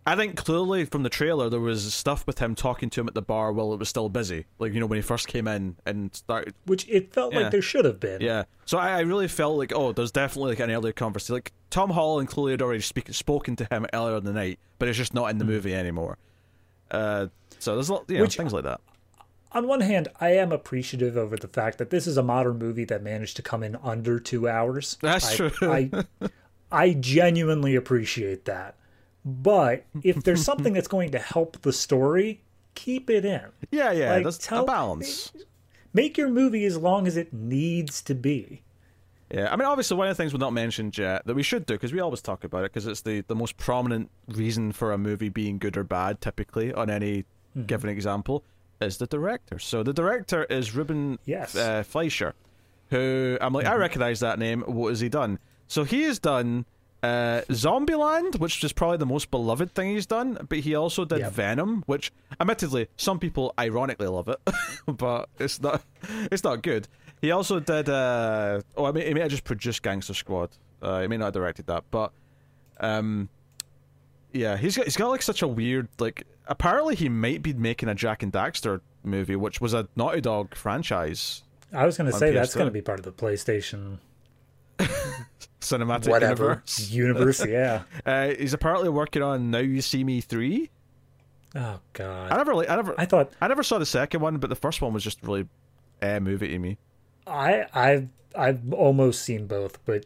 I 0.06 0.16
think 0.18 0.36
clearly 0.36 0.84
from 0.86 1.04
the 1.04 1.10
trailer 1.10 1.50
there 1.50 1.60
was 1.62 1.94
stuff 1.94 2.28
with 2.28 2.40
him 2.40 2.56
talking 2.56 2.90
to 2.90 3.02
him 3.02 3.08
at 3.08 3.14
the 3.14 3.22
bar 3.22 3.54
while 3.54 3.72
it 3.74 3.80
was 3.80 3.88
still 3.88 4.10
busy, 4.10 4.46
like 4.60 4.74
you 4.74 4.80
know 4.82 4.86
when 4.86 4.98
he 4.98 5.02
first 5.02 5.28
came 5.28 5.48
in 5.48 5.78
and 5.86 6.14
started 6.14 6.54
Which 6.66 6.88
it 6.90 7.14
felt 7.14 7.34
Yeah. 7.34 7.42
like 7.42 7.52
there 7.52 7.62
should 7.62 7.86
have 7.86 8.00
been. 8.02 8.20
yeah. 8.22 8.44
So 8.66 8.78
I, 8.78 8.98
I 8.98 9.00
really 9.02 9.28
felt 9.30 9.58
like, 9.58 9.72
oh, 9.74 9.94
there's 9.94 10.12
definitely 10.12 10.52
like 10.52 10.60
an 10.60 10.72
earlier 10.72 10.92
conversation. 10.94 11.36
Like 11.36 11.54
Tom 11.70 11.90
Holland 11.90 12.28
clearly 12.28 12.52
had 12.52 12.62
already 12.62 12.82
speak, 12.82 13.14
spoken 13.14 13.56
to 13.58 13.66
him 13.72 13.86
earlier 13.94 14.18
in 14.18 14.26
the 14.26 14.34
night, 14.34 14.60
but 14.78 14.90
it's 14.90 14.98
just 14.98 15.14
not 15.14 15.30
in 15.32 15.38
the 15.38 15.46
movie 15.46 15.74
anymore. 15.74 16.18
Uh, 16.92 17.28
so 17.60 17.76
there's 17.76 17.90
a 17.90 17.94
lot, 17.94 18.06
you 18.10 18.18
know. 18.18 18.24
Which- 18.24 18.36
things 18.38 18.52
like 18.54 18.66
that. 18.66 18.82
on 19.54 19.68
one 19.68 19.82
hand, 19.82 20.10
I 20.20 20.32
am 20.32 20.52
appreciative 20.52 21.16
over 21.16 21.38
the 21.38 21.48
fact 21.48 21.78
that 21.78 21.92
this 21.92 22.08
is 22.08 22.18
a 22.18 22.24
modern 22.24 22.58
movie 22.60 22.86
that 22.86 23.02
managed 23.04 23.36
to 23.38 23.42
come 23.42 23.64
in 23.64 23.78
under 23.82 24.20
two 24.20 24.50
hours. 24.50 24.98
That's 25.02 25.40
I, 25.40 25.50
true. 25.50 25.72
I, 25.72 25.90
I 26.72 26.94
genuinely 26.94 27.76
appreciate 27.76 28.46
that. 28.46 28.76
But 29.26 29.86
if 30.04 30.24
there's 30.24 30.44
something 30.52 30.74
that's 30.74 30.88
going 30.88 31.12
to 31.12 31.20
help 31.20 31.62
the 31.62 31.74
story, 31.74 32.42
keep 32.76 33.10
it 33.10 33.26
in. 33.26 33.42
Yeah, 33.72 33.92
yeah. 33.92 34.14
Like, 34.14 34.24
there's 34.24 34.38
tell- 34.38 34.64
a 34.64 34.68
balance. 34.68 35.32
Make 35.94 36.18
your 36.18 36.30
movie 36.30 36.66
as 36.66 36.76
long 36.78 37.06
as 37.06 37.18
it 37.18 37.32
needs 37.34 38.02
to 38.04 38.16
be. 38.16 38.64
Yeah, 39.32 39.52
I 39.52 39.56
mean, 39.56 39.66
obviously, 39.68 39.96
one 39.98 40.08
of 40.08 40.16
the 40.18 40.22
things 40.22 40.34
we've 40.34 40.40
not 40.40 40.54
mentioned 40.54 40.98
yet 40.98 41.26
that 41.26 41.36
we 41.36 41.42
should 41.44 41.66
do 41.66 41.76
because 41.76 41.94
we 41.94 42.00
always 42.00 42.22
talk 42.22 42.44
about 42.44 42.66
it 42.66 42.72
because 42.74 42.86
it's 42.88 43.02
the, 43.02 43.22
the 43.22 43.36
most 43.36 43.58
prominent 43.58 44.10
reason 44.28 44.72
for 44.72 44.92
a 44.92 44.98
movie 44.98 45.30
being 45.30 45.58
good 45.60 45.78
or 45.78 45.84
bad, 45.84 46.20
typically 46.22 46.74
on 46.74 46.90
any 46.90 47.26
Mm-hmm. 47.56 47.68
given 47.68 47.90
example, 47.92 48.44
is 48.82 48.98
the 48.98 49.06
director. 49.06 49.60
So 49.60 49.84
the 49.84 49.94
director 49.94 50.44
is 50.46 50.74
Ruben 50.76 51.20
Yes. 51.26 51.56
uh, 51.56 51.84
Fleischer, 51.84 52.34
who 52.90 53.38
I'm 53.40 53.54
like, 53.54 53.68
I 53.68 53.76
recognize 53.76 54.22
that 54.22 54.40
name. 54.40 54.62
What 54.64 54.90
has 54.90 55.00
he 55.02 55.08
done? 55.10 55.38
So 55.68 55.84
he 55.84 56.02
has 56.06 56.18
done 56.18 56.66
uh, 57.04 57.42
Zombieland, 57.50 58.40
which 58.40 58.64
is 58.64 58.74
probably 58.74 58.98
the 58.98 59.06
most 59.06 59.30
beloved 59.30 59.76
thing 59.76 59.90
he's 59.94 60.06
done, 60.06 60.38
but 60.50 60.60
he 60.60 60.74
also 60.74 61.06
did 61.06 61.20
Yep. 61.20 61.34
Venom, 61.34 61.84
which 61.86 62.12
admittedly 62.40 62.88
some 62.98 63.20
people 63.20 63.54
ironically 63.60 64.08
love 64.08 64.28
it, 64.30 64.40
but 64.88 65.30
it's 65.38 65.62
not 65.62 65.84
it's 66.32 66.44
not 66.44 66.64
good. 66.64 66.88
He 67.22 67.30
also 67.32 67.60
did 67.60 67.90
uh 67.90 68.62
oh 68.78 68.86
I 68.86 68.92
mean 68.92 69.06
he 69.06 69.14
may 69.14 69.20
have 69.22 69.30
just 69.32 69.44
produced 69.44 69.84
Gangster 69.84 70.14
Squad. 70.14 70.50
Uh, 70.82 71.02
he 71.02 71.08
may 71.08 71.18
not 71.18 71.26
have 71.26 71.34
directed 71.34 71.68
that, 71.68 71.84
but 71.92 72.12
um 72.80 73.30
yeah, 74.32 74.58
he's 74.58 74.76
got 74.78 74.86
he's 74.86 74.98
got 74.98 75.10
like 75.10 75.22
such 75.22 75.42
a 75.42 75.48
weird 75.48 75.88
like 76.00 76.24
apparently 76.48 76.96
he 76.96 77.08
might 77.10 77.42
be 77.44 77.54
making 77.54 77.88
a 77.90 77.96
Jak 77.96 78.24
and 78.24 78.32
Daxter 78.34 78.82
movie, 79.04 79.36
which 79.36 79.60
was 79.62 79.74
a 79.74 79.88
Naughty 79.96 80.22
Dog 80.22 80.56
franchise 80.56 81.44
I 81.74 81.86
was 81.86 81.98
going 81.98 82.10
to 82.12 82.18
say 82.18 82.32
that's 82.32 82.54
PS2. 82.54 82.58
going 82.58 82.68
to 82.68 82.72
be 82.72 82.82
part 82.82 83.00
of 83.00 83.06
the 83.06 83.12
PlayStation 83.12 83.98
cinematic 85.64 86.08
whatever 86.08 86.44
universe. 86.44 86.90
universe. 86.92 87.46
Yeah. 87.46 87.84
Uh, 88.06 88.30
he's 88.38 88.54
apparently 88.54 88.90
working 88.90 89.22
on 89.22 89.50
Now 89.52 89.60
You 89.60 89.82
See 89.82 90.04
Me 90.04 90.22
three. 90.22 90.70
Oh 91.56 91.80
god! 91.94 92.32
I 92.32 92.38
never 92.38 92.54
like 92.56 92.70
I 92.70 92.76
never 92.76 92.96
I 92.98 93.06
thought 93.06 93.32
I 93.42 93.48
never 93.48 93.64
saw 93.64 93.78
the 93.80 93.86
second 93.86 94.22
one, 94.22 94.38
but 94.38 94.50
the 94.50 94.56
first 94.56 94.82
one 94.82 94.94
was 94.94 95.04
just 95.04 95.22
really 95.24 95.48
a 96.02 96.20
movie 96.20 96.50
to 96.50 96.60
me. 96.60 96.78
I 97.28 97.66
I've 97.74 98.08
I've 98.36 98.74
almost 98.74 99.22
seen 99.22 99.46
both, 99.48 99.84
but 99.86 100.06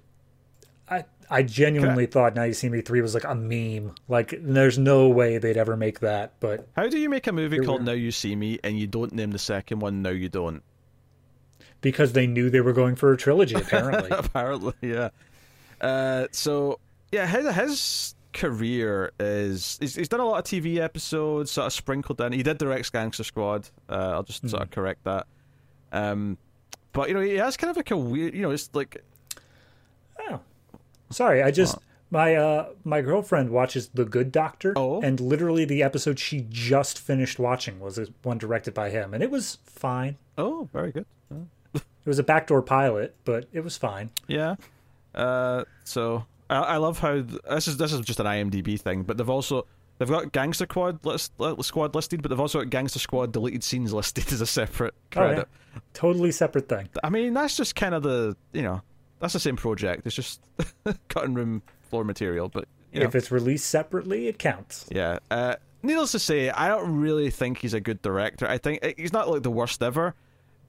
I 0.89 1.05
I 1.30 1.43
genuinely 1.43 2.05
thought 2.05 2.36
Now 2.36 2.43
You 2.43 2.53
See 2.53 2.70
Me 2.70 2.82
three 2.82 3.01
was 3.01 3.14
like 3.14 3.24
a 3.24 3.34
meme. 3.36 3.95
Like 4.08 4.36
there's 4.41 4.78
no 4.78 5.08
way 5.10 5.38
they'd 5.38 5.58
ever 5.58 5.76
make 5.78 6.01
that. 6.01 6.34
But 6.39 6.68
How 6.76 6.88
do 6.88 6.97
you 6.97 7.10
make 7.10 7.28
a 7.28 7.32
movie 7.32 7.60
called 7.60 7.84
Now 7.84 7.93
You 7.93 8.12
See 8.12 8.36
Me 8.36 8.60
and 8.64 8.78
you 8.78 8.86
don't 8.88 9.14
name 9.14 9.32
the 9.32 9.39
second 9.39 9.80
one 9.80 10.01
Now 10.01 10.10
You 10.12 10.30
Don't? 10.30 10.62
because 11.82 12.14
they 12.14 12.28
knew 12.28 12.49
they 12.49 12.62
were 12.62 12.74
going 12.74 12.95
for 12.95 13.14
a 13.14 13.18
trilogy, 13.18 13.55
apparently. 13.55 14.10
Apparently, 14.12 14.74
yeah. 14.82 15.10
Uh, 15.82 16.28
so 16.32 16.80
yeah, 17.11 17.25
his 17.28 17.53
his 17.55 18.15
career 18.34 19.11
is 19.19 19.78
he's, 19.80 19.95
he's 19.95 20.09
done 20.09 20.19
a 20.19 20.25
lot 20.25 20.39
of 20.39 20.43
TV 20.45 20.78
episodes, 20.78 21.51
sort 21.51 21.67
of 21.67 21.73
sprinkled 21.73 22.19
in. 22.21 22.34
He 22.34 22.43
did 22.43 22.57
direct 22.57 22.91
Gangster 22.91 23.23
Squad. 23.23 23.69
Uh, 23.89 23.93
I'll 24.13 24.23
just 24.23 24.47
sort 24.49 24.63
of 24.63 24.71
correct 24.71 25.03
that. 25.05 25.28
Um, 25.91 26.38
but 26.93 27.07
you 27.09 27.13
know 27.13 27.21
he 27.21 27.36
has 27.36 27.57
kind 27.57 27.69
of 27.71 27.78
like 27.78 27.91
a 27.91 27.97
weird, 27.97 28.34
you 28.34 28.41
know, 28.41 28.51
it's 28.51 28.69
like 28.73 29.03
Oh, 30.30 30.39
sorry. 31.09 31.43
I 31.43 31.51
just 31.51 31.78
my 32.09 32.36
uh 32.36 32.69
my 32.84 33.01
girlfriend 33.01 33.49
watches 33.51 33.89
The 33.93 34.05
Good 34.05 34.32
Doctor, 34.32 34.73
Oh. 34.75 35.01
and 35.01 35.19
literally 35.19 35.65
the 35.65 35.84
episode 35.84 36.19
she 36.19 36.45
just 36.49 36.99
finished 36.99 37.38
watching 37.39 37.80
was 37.80 37.99
one 38.23 38.38
directed 38.38 38.73
by 38.73 38.89
him, 38.89 39.13
and 39.13 39.21
it 39.23 39.30
was 39.32 39.59
fine. 39.65 40.17
oh, 40.38 40.67
very 40.73 40.91
good. 40.91 41.05
It 41.73 42.09
was 42.09 42.19
a 42.19 42.23
backdoor 42.23 42.61
pilot, 42.61 43.15
but 43.25 43.47
it 43.51 43.61
was 43.65 43.75
fine. 43.78 44.11
Yeah. 44.28 44.55
Uh, 45.18 45.65
so 45.84 46.26
I, 46.49 46.55
I 46.59 46.78
love 46.78 46.99
how 46.99 47.13
th- 47.22 47.41
this 47.49 47.68
is 47.68 47.78
this 47.78 47.91
is 47.91 48.01
just 48.01 48.20
an 48.20 48.26
IMDb 48.28 48.80
thing, 48.80 49.03
but 49.03 49.18
they've 49.18 49.30
also 49.30 49.65
they've 49.97 50.07
got 50.07 50.32
Gangster 50.32 50.65
Squad 50.70 51.03
list, 51.05 51.34
li- 51.39 51.55
squad 51.63 51.95
listed, 51.95 52.22
but 52.22 52.30
they've 52.30 52.39
also 52.39 52.59
got 52.59 52.70
Gangster 52.70 52.99
Squad 52.99 53.32
deleted 53.32 53.63
scenes 53.63 53.93
listed 53.93 54.26
as 54.32 54.41
a 54.41 54.45
separate 54.45 54.93
Oh, 55.15 55.22
yeah. 55.22 55.28
credit. 55.28 55.47
Totally 55.93 56.32
separate 56.32 56.70
thing. 56.70 56.88
I 57.03 57.09
mean, 57.09 57.34
that's 57.34 57.57
just 57.57 57.76
kind 57.76 57.93
of 57.95 58.03
the 58.03 58.38
you 58.53 58.61
know 58.61 58.82
that's 59.20 59.34
the 59.34 59.39
same 59.39 59.55
project. 59.57 60.05
It's 60.05 60.15
just 60.15 60.41
cutting 61.09 61.34
room 61.34 61.63
floor 61.89 62.03
material, 62.03 62.49
but 62.49 62.65
you 62.93 62.99
know, 62.99 63.07
If 63.07 63.15
it's 63.15 63.32
released 63.32 63.68
separately, 63.70 64.28
it 64.28 64.38
counts. 64.39 64.86
yeah. 64.91 65.18
Uh, 65.32 65.55
needless 65.84 66.11
to 66.13 66.20
say, 66.20 66.49
I 66.49 66.68
don't 66.68 66.99
really 66.99 67.30
think 67.32 67.57
he's 67.59 67.74
a 67.74 67.80
good 67.82 68.01
director. 68.01 68.47
I 68.47 68.57
think 68.57 68.84
he's 68.97 69.11
not 69.13 69.30
like 69.30 69.41
the 69.43 69.51
worst 69.51 69.82
ever, 69.84 70.15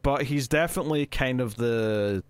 but 0.03 0.22
he's 0.22 0.49
definitely 0.49 1.07
kind 1.07 1.40
of 1.40 1.57
the 1.57 2.22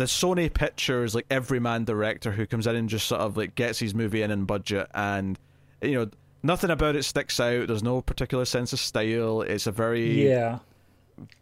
the 0.00 0.06
Sony 0.06 0.52
Pictures 0.52 1.14
like 1.14 1.26
everyman 1.30 1.84
director 1.84 2.32
who 2.32 2.46
comes 2.46 2.66
in 2.66 2.74
and 2.74 2.88
just 2.88 3.06
sort 3.06 3.20
of 3.20 3.36
like 3.36 3.54
gets 3.54 3.78
his 3.78 3.94
movie 3.94 4.22
in 4.22 4.30
and 4.30 4.46
budget, 4.46 4.88
and 4.94 5.38
you 5.82 5.92
know 5.92 6.10
nothing 6.42 6.70
about 6.70 6.96
it 6.96 7.02
sticks 7.02 7.38
out. 7.38 7.68
There's 7.68 7.82
no 7.82 8.00
particular 8.00 8.46
sense 8.46 8.72
of 8.72 8.80
style. 8.80 9.42
It's 9.42 9.66
a 9.66 9.72
very 9.72 10.26
Yeah. 10.26 10.60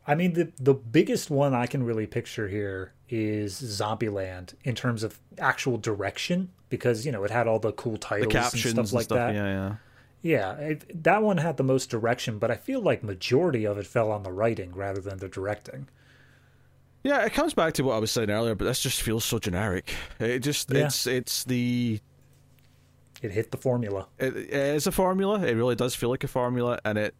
I 0.08 0.16
mean 0.16 0.32
the 0.32 0.50
the 0.58 0.74
biggest 0.74 1.30
one 1.30 1.54
I 1.54 1.66
can 1.66 1.84
really 1.84 2.08
picture 2.08 2.48
here 2.48 2.94
is 3.08 3.62
Zombieland 3.62 4.54
in 4.64 4.74
terms 4.74 5.04
of 5.04 5.20
actual 5.38 5.78
direction 5.78 6.50
because 6.68 7.06
you 7.06 7.12
know 7.12 7.22
it 7.22 7.30
had 7.30 7.46
all 7.46 7.60
the 7.60 7.70
cool 7.70 7.92
the 7.92 7.98
titles 7.98 8.32
captions 8.32 8.76
and 8.76 8.88
stuff 8.88 8.92
like 8.92 9.08
that. 9.08 9.34
Yeah, 9.34 9.46
yeah. 9.46 9.74
Yeah, 10.20 10.54
it, 10.54 11.04
that 11.04 11.22
one 11.22 11.36
had 11.36 11.58
the 11.58 11.62
most 11.62 11.90
direction, 11.90 12.40
but 12.40 12.50
I 12.50 12.56
feel 12.56 12.80
like 12.80 13.04
majority 13.04 13.64
of 13.64 13.78
it 13.78 13.86
fell 13.86 14.10
on 14.10 14.24
the 14.24 14.32
writing 14.32 14.74
rather 14.74 15.00
than 15.00 15.18
the 15.18 15.28
directing. 15.28 15.86
Yeah, 17.04 17.24
it 17.24 17.32
comes 17.32 17.54
back 17.54 17.74
to 17.74 17.82
what 17.84 17.94
I 17.94 17.98
was 17.98 18.10
saying 18.10 18.30
earlier, 18.30 18.54
but 18.54 18.64
this 18.64 18.80
just 18.80 19.02
feels 19.02 19.24
so 19.24 19.38
generic. 19.38 19.94
It 20.18 20.40
just 20.40 20.70
Yeah. 20.70 20.86
it's 20.86 21.06
it's 21.06 21.44
the 21.44 22.00
It 23.22 23.30
hit 23.30 23.50
the 23.50 23.56
formula. 23.56 24.06
it, 24.18 24.36
it 24.36 24.50
is 24.52 24.86
a 24.86 24.92
formula. 24.92 25.40
It 25.42 25.54
really 25.54 25.76
does 25.76 25.94
feel 25.94 26.10
like 26.10 26.24
a 26.24 26.28
formula, 26.28 26.78
and 26.84 26.98
it 26.98 27.14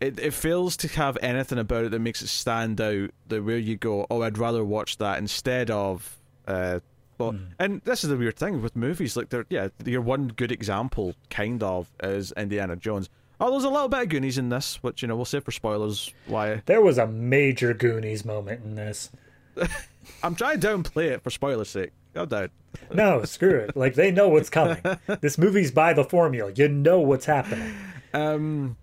it 0.00 0.18
it 0.18 0.32
fails 0.34 0.76
to 0.78 0.88
have 0.88 1.16
anything 1.22 1.58
about 1.58 1.84
it 1.84 1.90
that 1.92 1.98
makes 2.00 2.20
it 2.22 2.28
stand 2.28 2.80
out. 2.80 3.10
That 3.28 3.44
where 3.44 3.58
you 3.58 3.76
go, 3.76 4.06
oh, 4.10 4.22
I'd 4.22 4.38
rather 4.38 4.64
watch 4.64 4.98
that 4.98 5.18
instead 5.18 5.70
of. 5.70 6.16
Uh, 6.48 6.80
well, 7.18 7.36
and 7.58 7.82
this 7.84 8.02
is 8.02 8.08
the 8.10 8.16
weird 8.16 8.36
thing 8.36 8.62
with 8.62 8.74
movies. 8.74 9.14
Like, 9.14 9.28
they're 9.28 9.44
yeah, 9.50 9.68
your 9.84 10.00
one 10.00 10.28
good 10.28 10.50
example, 10.50 11.14
kind 11.28 11.62
of, 11.62 11.86
is 12.02 12.32
Indiana 12.32 12.76
Jones. 12.76 13.10
Oh, 13.40 13.50
there's 13.50 13.64
a 13.64 13.70
little 13.70 13.88
bit 13.88 14.02
of 14.02 14.08
Goonies 14.10 14.36
in 14.38 14.50
this, 14.50 14.76
which 14.82 15.00
you 15.02 15.08
know 15.08 15.16
we'll 15.16 15.24
save 15.24 15.44
for 15.44 15.50
spoilers. 15.50 16.12
Why 16.26 16.62
There 16.66 16.82
was 16.82 16.98
a 16.98 17.06
major 17.06 17.72
Goonies 17.74 18.24
moment 18.24 18.62
in 18.64 18.74
this. 18.74 19.10
I'm 20.22 20.34
trying 20.34 20.60
to 20.60 20.66
downplay 20.68 21.06
it 21.12 21.22
for 21.22 21.30
spoilers' 21.30 21.70
sake. 21.70 21.92
Go 22.14 22.26
down. 22.26 22.50
No, 22.94 23.24
screw 23.24 23.56
it. 23.56 23.76
Like 23.76 23.94
they 23.94 24.10
know 24.12 24.28
what's 24.28 24.48
coming. 24.50 24.78
This 25.20 25.38
movie's 25.38 25.70
by 25.72 25.92
the 25.92 26.04
formula. 26.04 26.52
You 26.54 26.68
know 26.68 27.00
what's 27.00 27.26
happening. 27.26 27.74
Um, 28.14 28.76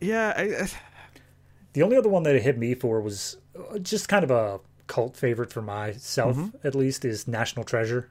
yeah, 0.00 0.32
I, 0.36 0.42
I, 0.42 0.68
The 1.72 1.82
only 1.82 1.96
other 1.96 2.08
one 2.08 2.22
that 2.24 2.36
it 2.36 2.42
hit 2.42 2.56
me 2.58 2.74
for 2.74 3.00
was 3.00 3.36
uh, 3.58 3.78
just 3.78 4.08
kind 4.08 4.22
of 4.24 4.30
a 4.30 4.60
cult 4.86 5.16
favorite 5.16 5.52
for 5.52 5.62
myself, 5.62 6.36
Mm-hmm. 6.36 6.66
at 6.66 6.74
least, 6.76 7.04
is 7.04 7.26
National 7.26 7.64
Treasure. 7.64 8.10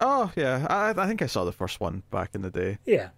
oh 0.00 0.32
yeah, 0.36 0.66
I, 0.68 0.90
I 1.00 1.06
think 1.06 1.22
I 1.22 1.26
saw 1.26 1.44
the 1.44 1.52
first 1.52 1.80
one 1.80 2.02
back 2.10 2.30
in 2.34 2.42
the 2.42 2.50
day. 2.50 2.78
Yeah, 2.84 3.08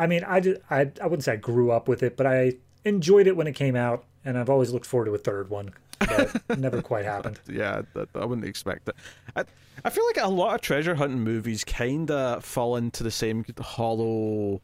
I 0.00 0.06
mean, 0.06 0.24
I, 0.24 0.40
did, 0.40 0.62
I 0.70 0.90
I 1.00 1.04
wouldn't 1.04 1.24
say 1.24 1.34
I 1.34 1.36
grew 1.36 1.70
up 1.70 1.86
with 1.86 2.02
it, 2.02 2.16
but 2.16 2.26
I 2.26 2.54
enjoyed 2.86 3.26
it 3.26 3.36
when 3.36 3.46
it 3.46 3.52
came 3.52 3.76
out, 3.76 4.04
and 4.24 4.38
I've 4.38 4.48
always 4.48 4.72
looked 4.72 4.86
forward 4.86 5.04
to 5.06 5.14
a 5.14 5.18
third 5.18 5.50
one, 5.50 5.72
but 5.98 6.40
never 6.58 6.80
quite 6.80 7.04
happened. 7.04 7.38
Yeah, 7.46 7.82
that, 7.92 8.08
I 8.14 8.24
wouldn't 8.24 8.46
expect 8.46 8.88
it. 8.88 8.96
I, 9.36 9.44
I 9.84 9.90
feel 9.90 10.06
like 10.06 10.16
a 10.16 10.28
lot 10.28 10.54
of 10.54 10.62
treasure 10.62 10.94
hunting 10.94 11.20
movies 11.20 11.64
kind 11.64 12.10
of 12.10 12.42
fall 12.42 12.76
into 12.76 13.02
the 13.02 13.10
same 13.10 13.44
hollow 13.60 14.62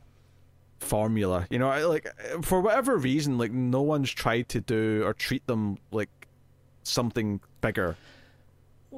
formula. 0.81 1.47
You 1.51 1.59
know, 1.59 1.69
I, 1.69 1.85
like 1.85 2.09
for 2.43 2.63
whatever 2.63 2.97
reason, 2.97 3.37
like 3.37 3.53
no 3.53 3.83
one's 3.83 4.11
tried 4.11 4.49
to 4.51 4.63
do 4.63 5.03
or 5.05 5.13
treat 5.13 5.47
them 5.47 5.77
like 5.91 6.29
something 6.83 7.41
bigger. 7.61 7.97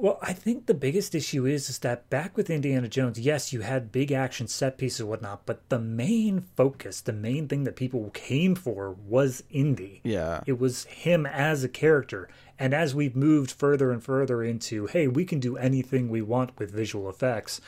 Well, 0.01 0.17
I 0.21 0.31
think 0.31 0.65
the 0.65 0.73
biggest 0.73 1.13
issue 1.13 1.45
is 1.45 1.69
is 1.69 1.79
that 1.79 2.09
back 2.09 2.37
with 2.37 2.49
Indiana 2.49 2.87
Jones, 2.87 3.19
yes, 3.19 3.51
you 3.51 3.59
had 3.61 3.91
big 3.91 4.13
action 4.13 4.47
set 4.47 4.77
pieces 4.77 5.01
and 5.01 5.09
whatnot, 5.09 5.45
but 5.45 5.67
the 5.67 5.77
main 5.77 6.39
focus, 6.55 7.01
the 7.01 7.11
main 7.11 7.49
thing 7.49 7.65
that 7.65 7.75
people 7.75 8.09
came 8.11 8.55
for 8.55 8.91
was 8.91 9.43
Indy. 9.49 9.99
Yeah, 10.05 10.39
It 10.45 10.57
was 10.57 10.85
him 10.85 11.25
as 11.25 11.65
a 11.65 11.69
character. 11.69 12.29
And 12.57 12.73
as 12.73 12.95
we've 12.95 13.15
moved 13.15 13.51
further 13.51 13.91
and 13.91 14.01
further 14.01 14.41
into, 14.41 14.85
hey, 14.85 15.09
we 15.09 15.25
can 15.25 15.41
do 15.41 15.57
anything 15.57 16.07
we 16.07 16.21
want 16.21 16.57
with 16.57 16.71
visual 16.71 17.09
effects, 17.09 17.59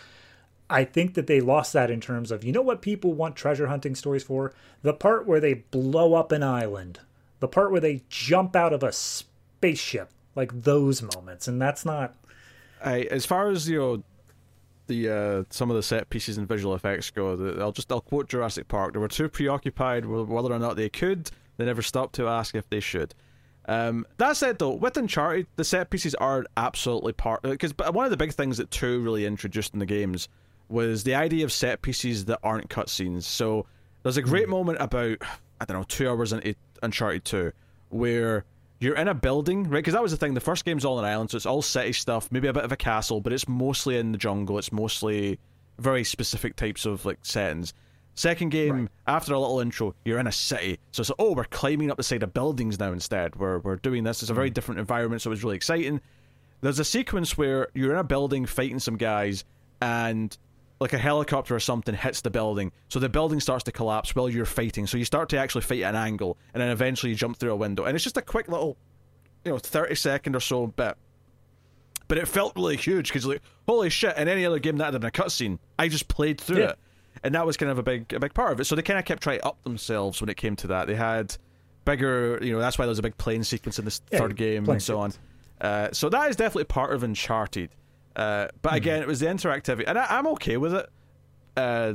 I 0.70 0.86
think 0.86 1.16
that 1.16 1.28
they 1.28 1.42
lost 1.42 1.74
that 1.74 1.92
in 1.92 2.00
terms 2.00 2.32
of, 2.32 2.46
you 2.46 2.54
know 2.54 2.62
what 2.62 2.82
people 2.82 3.12
want 3.12 3.36
treasure 3.36 3.68
hunting 3.68 3.94
stories 3.94 4.24
for? 4.24 4.54
The 4.84 4.94
part 4.94 5.28
where 5.28 5.42
they 5.42 5.56
blow 5.56 6.14
up 6.14 6.32
an 6.32 6.44
island, 6.44 7.02
the 7.42 7.50
part 7.50 7.72
where 7.72 7.82
they 7.82 8.04
jump 8.08 8.56
out 8.56 8.72
of 8.72 8.84
a 8.84 8.94
spaceship, 8.94 10.12
like 10.34 10.64
those 10.64 11.02
moments. 11.02 11.46
And 11.50 11.62
that's 11.62 11.84
not. 11.84 12.16
I 12.84 13.02
as 13.12 13.26
far 13.26 13.50
as 13.50 13.68
you 13.70 13.80
know. 13.80 14.04
The 14.88 15.10
uh, 15.10 15.44
some 15.52 15.70
of 15.70 15.78
the 15.78 15.84
set 15.84 16.10
pieces 16.10 16.38
and 16.38 16.48
visual 16.48 16.76
effects 16.76 17.12
go. 17.12 17.36
the- 17.38 17.62
I'll 17.62 17.72
just 17.72 17.90
I'll 17.92 18.02
quote 18.02 18.28
Jurassic 18.28 18.68
Park. 18.68 18.94
They 18.94 19.00
were 19.00 19.08
too 19.08 19.30
preoccupied 19.30 20.06
with 20.06 20.28
whether 20.28 20.52
or 20.52 20.60
not 20.60 20.76
they 20.76 20.90
could. 20.90 21.30
They 21.58 21.66
never 21.66 21.82
stopped 21.82 22.16
to 22.16 22.28
ask 22.28 22.56
if 22.56 22.68
they 22.70 22.82
should. 22.82 23.14
Um, 23.68 24.06
that 24.18 24.36
said, 24.36 24.60
though, 24.60 24.72
with 24.72 24.98
Uncharted, 24.98 25.48
the 25.56 25.64
set 25.64 25.92
pieces 25.92 26.16
are 26.16 26.46
absolutely 26.58 27.14
part 27.14 27.44
because 27.44 27.74
one 27.78 28.06
of 28.06 28.12
the 28.12 28.18
big 28.18 28.34
things 28.34 28.58
that 28.58 28.72
two 28.72 29.00
really 29.02 29.26
introduced 29.26 29.74
in 29.74 29.80
the 29.80 29.86
games 29.86 30.28
was 30.68 31.04
the 31.04 31.16
idea 31.16 31.46
of 31.46 31.54
set 31.54 31.82
pieces 31.82 32.26
that 32.26 32.40
aren't 32.44 32.70
cutscenes. 32.70 33.24
So 33.24 33.68
there's 34.04 34.18
a 34.18 34.22
great 34.22 34.50
moment 34.50 34.80
about 34.82 35.20
I 35.62 35.66
don't 35.66 35.78
know 35.78 35.84
two 35.88 36.10
hours 36.10 36.34
into 36.34 36.56
Uncharted 36.82 37.24
Two 37.24 37.54
where 37.90 38.46
you're 38.82 38.96
in 38.96 39.08
a 39.08 39.14
building, 39.14 39.66
right? 39.66 39.80
Because 39.80 39.94
that 39.94 40.02
was 40.02 40.12
the 40.12 40.18
thing. 40.18 40.34
The 40.34 40.40
first 40.42 40.66
game's 40.66 40.84
all 40.84 40.98
on 40.98 41.06
an 41.06 41.12
island, 41.12 41.30
so 41.30 41.38
it's 41.38 41.46
all 41.46 41.62
city 41.62 41.94
stuff, 41.94 42.30
maybe 42.32 42.48
a 42.48 42.54
bit 42.54 42.64
of 42.64 42.72
a 42.72 42.76
castle, 42.78 43.22
but 43.22 43.32
it's 43.32 43.48
mostly 43.48 43.98
in 43.98 44.12
the 44.12 44.18
jungle. 44.18 44.58
It's 44.58 44.72
mostly 44.72 45.40
very 45.78 46.04
specific 46.04 46.56
types 46.56 46.86
of 46.86 47.06
like 47.06 47.20
settings. 47.22 47.74
Second 48.16 48.50
game, 48.50 48.90
after 49.08 49.34
a 49.34 49.40
little 49.40 49.60
intro, 49.60 49.96
you're 50.04 50.20
in 50.20 50.28
a 50.28 50.32
city. 50.32 50.80
So 50.92 51.02
it's 51.02 51.10
like, 51.10 51.16
oh, 51.20 51.34
we're 51.34 51.46
climbing 51.46 51.92
up 51.92 51.98
the 51.98 52.04
side 52.04 52.24
of 52.24 52.34
buildings 52.34 52.78
now 52.80 52.92
instead. 52.92 53.36
We're 53.36 53.60
we're 53.60 53.78
doing 53.78 54.04
this. 54.04 54.24
It's 54.24 54.32
a 54.32 54.34
very 54.34 54.50
hmm. 54.50 54.54
different 54.54 54.80
environment, 54.80 55.22
so 55.22 55.30
it 55.30 55.32
was 55.32 55.44
really 55.44 55.56
exciting. 55.56 56.02
There's 56.62 56.80
a 56.80 56.86
sequence 56.86 57.38
where 57.38 57.70
you're 57.74 57.94
in 57.94 58.00
a 58.00 58.04
building 58.04 58.48
fighting 58.48 58.80
some 58.80 58.98
guys, 58.98 59.46
and 59.80 60.36
like 60.82 60.92
a 60.94 60.98
helicopter 60.98 61.56
or 61.56 61.60
something 61.62 61.96
hits 61.96 62.20
the 62.22 62.30
building, 62.30 62.72
so 62.90 63.00
the 63.00 63.08
building 63.08 63.40
starts 63.40 63.64
to 63.66 63.72
collapse 63.72 64.14
while 64.16 64.28
you're 64.28 64.46
fighting. 64.46 64.88
So 64.88 64.98
you 64.98 65.06
start 65.06 65.30
to 65.30 65.38
actually 65.38 65.62
fight 65.62 65.84
at 65.84 65.96
an 65.96 66.02
angle, 66.02 66.38
and 66.54 66.60
then 66.62 66.70
eventually 66.70 67.12
you 67.12 67.16
jump 67.16 67.38
through 67.38 67.52
a 67.52 67.56
window, 67.56 67.86
and 67.86 67.96
it's 67.96 68.04
just 68.04 68.18
a 68.18 68.22
quick 68.22 68.50
little, 68.50 68.76
you 69.46 69.52
know, 69.52 69.58
thirty 69.60 69.96
second 69.96 70.36
or 70.36 70.40
so 70.42 70.68
bit. 70.68 70.98
But 72.08 72.18
it 72.18 72.28
felt 72.28 72.54
really 72.58 72.76
huge 72.76 73.08
because 73.10 73.26
like, 73.26 73.42
holy 73.68 73.90
shit! 73.90 74.18
In 74.18 74.28
any 74.28 74.46
other 74.46 74.60
game 74.60 74.78
that 74.78 74.92
had 74.92 75.00
been 75.00 75.08
a 75.08 75.12
cutscene, 75.12 75.60
I 75.80 75.88
just 75.88 76.08
played 76.10 76.42
through 76.42 76.60
Yeah. 76.64 76.70
it, 76.72 76.80
and 77.24 77.36
that 77.36 77.46
was 77.46 77.56
kind 77.56 77.72
of 77.72 77.78
a 77.78 77.84
big, 77.84 78.12
a 78.12 78.20
big 78.20 78.34
part 78.34 78.52
of 78.52 78.60
it. 78.60 78.66
So 78.66 78.76
they 78.76 78.82
kind 78.82 79.00
of 79.00 79.06
kept 79.06 79.24
trying 79.24 79.40
to 79.40 79.46
up 79.46 79.64
themselves 79.64 80.20
when 80.20 80.30
it 80.30 80.36
came 80.36 80.56
to 80.58 80.68
that. 80.68 80.88
They 80.88 80.96
had 80.96 81.38
bigger, 81.86 82.38
you 82.42 82.54
know, 82.54 82.60
that's 82.60 82.78
why 82.78 82.86
there 82.86 82.90
was 82.92 83.00
a 83.00 83.04
big 83.04 83.18
plane 83.18 83.44
sequence 83.44 83.80
in 83.80 83.86
this 83.86 84.02
Yeah, 84.12 84.20
third 84.20 84.36
game 84.36 84.68
and 84.68 84.82
so 84.82 85.00
on. 85.00 85.14
Uh, 85.62 85.90
so 85.94 86.10
that 86.10 86.30
is 86.30 86.36
definitely 86.36 86.64
part 86.66 86.92
of 86.94 87.04
Uncharted. 87.04 87.70
Uh, 88.16 88.48
but 88.62 88.74
again, 88.74 89.02
it 89.02 89.08
was 89.08 89.20
the 89.20 89.28
interactivity, 89.28 89.84
and 89.88 89.98
I, 89.98 90.06
I'm 90.10 90.28
okay 90.28 90.58
with 90.58 90.74
it 90.74 90.90
uh, 91.56 91.94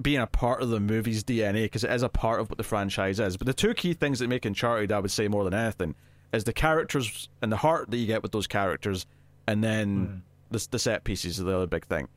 being 0.00 0.20
a 0.20 0.26
part 0.26 0.62
of 0.62 0.68
the 0.68 0.80
movie's 0.80 1.24
DNA 1.24 1.64
because 1.64 1.84
it 1.84 1.90
is 1.90 2.02
a 2.02 2.08
part 2.08 2.40
of 2.40 2.50
what 2.50 2.58
the 2.58 2.64
franchise 2.64 3.20
is. 3.20 3.36
But 3.36 3.46
the 3.46 3.54
two 3.54 3.74
key 3.74 3.94
things 3.94 4.18
that 4.18 4.28
make 4.28 4.44
Uncharted, 4.44 4.92
I 4.92 5.00
would 5.00 5.10
say 5.10 5.28
more 5.28 5.44
than 5.44 5.54
anything, 5.54 5.94
is 6.32 6.44
the 6.44 6.52
characters 6.52 7.28
and 7.40 7.50
the 7.50 7.56
heart 7.56 7.90
that 7.90 7.96
you 7.96 8.06
get 8.06 8.22
with 8.22 8.32
those 8.32 8.46
characters, 8.46 9.06
and 9.46 9.62
then 9.62 10.22
the, 10.50 10.66
the 10.70 10.78
set 10.78 11.04
pieces 11.04 11.40
are 11.40 11.44
the 11.44 11.56
other 11.56 11.66
big 11.66 11.86
thing. 11.86 12.08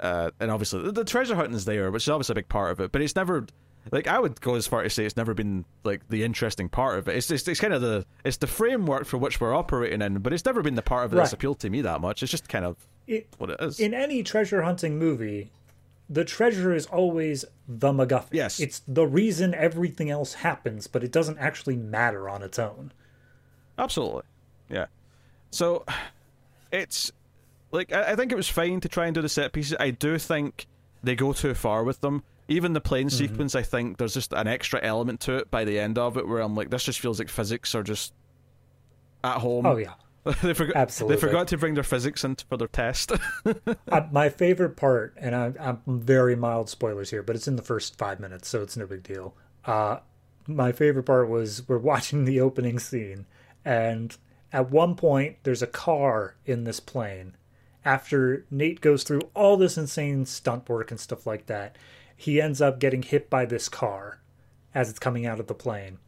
Uh, 0.00 0.30
and 0.38 0.50
obviously, 0.50 0.82
the, 0.82 0.92
the 0.92 1.04
treasure 1.04 1.34
hunting 1.34 1.54
is 1.54 1.64
there, 1.64 1.90
which 1.90 2.04
is 2.04 2.08
obviously 2.08 2.32
a 2.32 2.36
big 2.36 2.48
part 2.48 2.70
of 2.70 2.80
it. 2.80 2.92
But 2.92 3.02
it's 3.02 3.16
never 3.16 3.46
like 3.90 4.06
I 4.06 4.18
would 4.18 4.40
go 4.40 4.54
as 4.54 4.66
far 4.66 4.82
to 4.82 4.90
say 4.90 5.04
it's 5.04 5.16
never 5.16 5.34
been 5.34 5.64
like 5.84 6.08
the 6.08 6.22
interesting 6.24 6.68
part 6.68 6.98
of 6.98 7.08
it. 7.08 7.16
It's 7.16 7.28
just 7.28 7.48
it's 7.48 7.60
kind 7.60 7.72
of 7.72 7.80
the 7.80 8.04
it's 8.24 8.36
the 8.38 8.46
framework 8.46 9.06
for 9.06 9.16
which 9.18 9.40
we're 9.40 9.54
operating 9.54 10.02
in, 10.02 10.18
but 10.18 10.32
it's 10.32 10.44
never 10.44 10.62
been 10.62 10.74
the 10.74 10.82
part 10.82 11.06
of 11.06 11.12
it 11.12 11.16
that's 11.16 11.32
appealed 11.32 11.60
to 11.60 11.70
me 11.70 11.80
that 11.82 12.00
much. 12.00 12.22
It's 12.22 12.30
just 12.30 12.48
kind 12.48 12.64
of 12.64 12.76
It, 13.06 13.28
what 13.38 13.50
it 13.50 13.60
is. 13.60 13.80
in 13.80 13.94
any 13.94 14.22
treasure 14.22 14.62
hunting 14.62 14.98
movie, 14.98 15.50
the 16.10 16.24
treasure 16.24 16.74
is 16.74 16.86
always 16.86 17.44
the 17.66 17.92
MacGuffin. 17.92 18.28
Yes. 18.32 18.60
It's 18.60 18.80
the 18.86 19.06
reason 19.06 19.54
everything 19.54 20.10
else 20.10 20.34
happens, 20.34 20.86
but 20.86 21.02
it 21.04 21.12
doesn't 21.12 21.38
actually 21.38 21.76
matter 21.76 22.28
on 22.28 22.42
its 22.42 22.58
own. 22.58 22.92
Absolutely. 23.78 24.22
Yeah. 24.68 24.86
So 25.50 25.84
it's 26.72 27.12
like 27.72 27.92
I, 27.92 28.12
I 28.12 28.16
think 28.16 28.32
it 28.32 28.36
was 28.36 28.48
fine 28.48 28.80
to 28.80 28.88
try 28.88 29.06
and 29.06 29.14
do 29.14 29.22
the 29.22 29.28
set 29.28 29.52
pieces. 29.52 29.76
I 29.80 29.90
do 29.90 30.18
think 30.18 30.66
they 31.02 31.14
go 31.14 31.32
too 31.32 31.54
far 31.54 31.84
with 31.84 32.00
them. 32.00 32.22
Even 32.48 32.72
the 32.72 32.80
plane 32.80 33.08
Mm-hmm. 33.08 33.16
sequence, 33.16 33.54
I 33.54 33.62
think 33.62 33.98
there's 33.98 34.14
just 34.14 34.32
an 34.32 34.46
extra 34.48 34.80
element 34.82 35.20
to 35.20 35.36
it 35.36 35.50
by 35.50 35.64
the 35.64 35.78
end 35.78 35.98
of 35.98 36.16
it 36.16 36.26
where 36.26 36.40
I'm 36.40 36.54
like, 36.54 36.70
this 36.70 36.84
just 36.84 36.98
feels 37.00 37.18
like 37.18 37.28
physics 37.28 37.74
are 37.74 37.82
just 37.82 38.12
at 39.22 39.38
home. 39.38 39.66
Oh 39.66 39.76
yeah. 39.76 39.94
they 40.42 40.52
forgot. 40.54 40.76
Absolutely. 40.76 41.16
They 41.16 41.20
forgot 41.20 41.48
to 41.48 41.58
bring 41.58 41.74
their 41.74 41.84
physics 41.84 42.24
into 42.24 42.44
for 42.46 42.56
their 42.56 42.68
test. 42.68 43.12
I, 43.90 44.06
my 44.12 44.28
favorite 44.28 44.76
part, 44.76 45.14
and 45.18 45.34
I, 45.34 45.52
I'm 45.60 45.80
very 45.86 46.36
mild 46.36 46.68
spoilers 46.68 47.10
here, 47.10 47.22
but 47.22 47.36
it's 47.36 47.48
in 47.48 47.56
the 47.56 47.62
first 47.62 47.96
five 47.96 48.20
minutes, 48.20 48.48
so 48.48 48.62
it's 48.62 48.76
no 48.76 48.86
big 48.86 49.02
deal. 49.02 49.34
Uh, 49.64 49.98
my 50.46 50.72
favorite 50.72 51.04
part 51.04 51.28
was 51.28 51.66
we're 51.68 51.78
watching 51.78 52.24
the 52.24 52.40
opening 52.40 52.78
scene, 52.78 53.26
and 53.64 54.16
at 54.52 54.70
one 54.70 54.96
point 54.96 55.36
there's 55.44 55.62
a 55.62 55.66
car 55.66 56.34
in 56.44 56.64
this 56.64 56.80
plane. 56.80 57.36
After 57.84 58.44
Nate 58.50 58.80
goes 58.80 59.04
through 59.04 59.22
all 59.34 59.56
this 59.56 59.78
insane 59.78 60.26
stunt 60.26 60.68
work 60.68 60.90
and 60.90 61.00
stuff 61.00 61.26
like 61.26 61.46
that, 61.46 61.76
he 62.18 62.42
ends 62.42 62.60
up 62.60 62.80
getting 62.80 63.04
hit 63.04 63.30
by 63.30 63.46
this 63.46 63.68
car 63.68 64.18
as 64.74 64.90
it's 64.90 64.98
coming 64.98 65.24
out 65.24 65.38
of 65.38 65.46
the 65.46 65.54
plane. 65.54 65.98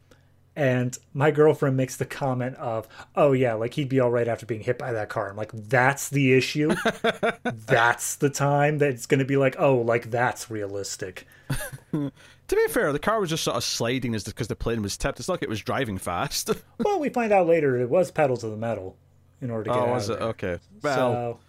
And 0.57 0.97
my 1.13 1.31
girlfriend 1.31 1.77
makes 1.77 1.95
the 1.95 2.05
comment 2.05 2.57
of, 2.57 2.85
"Oh 3.15 3.31
yeah, 3.31 3.53
like 3.53 3.75
he'd 3.75 3.87
be 3.87 4.01
all 4.01 4.11
right 4.11 4.27
after 4.27 4.45
being 4.45 4.59
hit 4.59 4.77
by 4.77 4.91
that 4.91 5.07
car." 5.07 5.29
I'm 5.29 5.37
like, 5.37 5.53
"That's 5.53 6.09
the 6.09 6.33
issue. 6.33 6.75
that's 7.43 8.15
the 8.15 8.29
time 8.29 8.79
that 8.79 8.89
it's 8.89 9.05
going 9.05 9.19
to 9.19 9.25
be 9.25 9.37
like, 9.37 9.55
oh, 9.57 9.77
like 9.77 10.11
that's 10.11 10.51
realistic." 10.51 11.25
to 11.91 12.11
be 12.49 12.67
fair, 12.67 12.91
the 12.91 12.99
car 12.99 13.21
was 13.21 13.29
just 13.29 13.45
sort 13.45 13.55
of 13.55 13.63
sliding 13.63 14.13
as 14.13 14.25
because 14.25 14.49
the 14.49 14.55
plane 14.57 14.81
was 14.81 14.97
tipped. 14.97 15.19
It's 15.19 15.29
not 15.29 15.35
like 15.35 15.43
it 15.43 15.49
was 15.49 15.61
driving 15.61 15.97
fast. 15.97 16.49
Well, 16.83 16.99
we 16.99 17.09
find 17.09 17.31
out 17.31 17.47
later 17.47 17.77
it 17.77 17.89
was 17.89 18.11
pedal 18.11 18.35
to 18.37 18.49
the 18.49 18.57
metal 18.57 18.97
in 19.39 19.51
order 19.51 19.65
to 19.65 19.71
oh, 19.71 19.73
get 19.73 19.83
oh, 19.83 19.85
out 19.85 19.93
was 19.93 20.09
of 20.09 20.17
it? 20.17 20.23
Okay. 20.23 20.59
Well, 20.81 20.95
so 20.95 21.39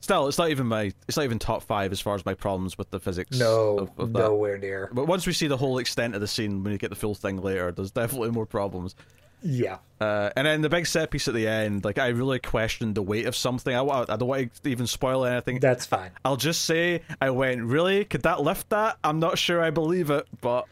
still, 0.00 0.28
it's 0.28 0.38
not 0.38 0.50
even 0.50 0.66
my. 0.66 0.92
It's 1.08 1.16
not 1.16 1.24
even 1.24 1.38
top 1.38 1.62
five 1.62 1.92
as 1.92 2.00
far 2.00 2.14
as 2.14 2.24
my 2.24 2.34
problems 2.34 2.76
with 2.76 2.90
the 2.90 3.00
physics. 3.00 3.38
no, 3.38 3.78
of, 3.78 3.90
of 3.98 4.10
nowhere 4.12 4.58
near. 4.58 4.90
But 4.92 5.06
once 5.06 5.26
we 5.26 5.32
see 5.32 5.46
the 5.46 5.56
whole 5.56 5.78
extent 5.78 6.14
of 6.14 6.20
the 6.20 6.28
scene, 6.28 6.62
when 6.62 6.72
you 6.72 6.78
get 6.78 6.90
the 6.90 6.96
full 6.96 7.14
thing 7.14 7.40
later, 7.40 7.72
there's 7.72 7.90
definitely 7.90 8.30
more 8.30 8.46
problems. 8.46 8.94
Yeah, 9.42 9.78
Uh, 10.02 10.28
and 10.36 10.46
then 10.46 10.60
the 10.60 10.68
big 10.68 10.86
set 10.86 11.10
piece 11.10 11.26
at 11.26 11.32
the 11.32 11.48
end, 11.48 11.82
like 11.82 11.96
I 11.98 12.08
really 12.08 12.38
questioned 12.40 12.94
the 12.94 13.00
weight 13.02 13.24
of 13.24 13.34
something. 13.34 13.74
I, 13.74 13.80
I 13.82 14.04
don't 14.04 14.28
want 14.28 14.52
to 14.62 14.68
even 14.68 14.86
spoil 14.86 15.24
anything. 15.24 15.60
that's 15.60 15.86
fine. 15.86 16.10
I'll 16.26 16.36
just 16.36 16.66
say 16.66 17.00
I 17.22 17.30
went, 17.30 17.62
really? 17.62 18.04
Could 18.04 18.24
that 18.24 18.42
lift 18.42 18.68
that? 18.68 18.98
I'm 19.02 19.18
not 19.18 19.38
sure 19.38 19.62
I 19.62 19.70
believe 19.70 20.10
it, 20.10 20.26
but 20.42 20.66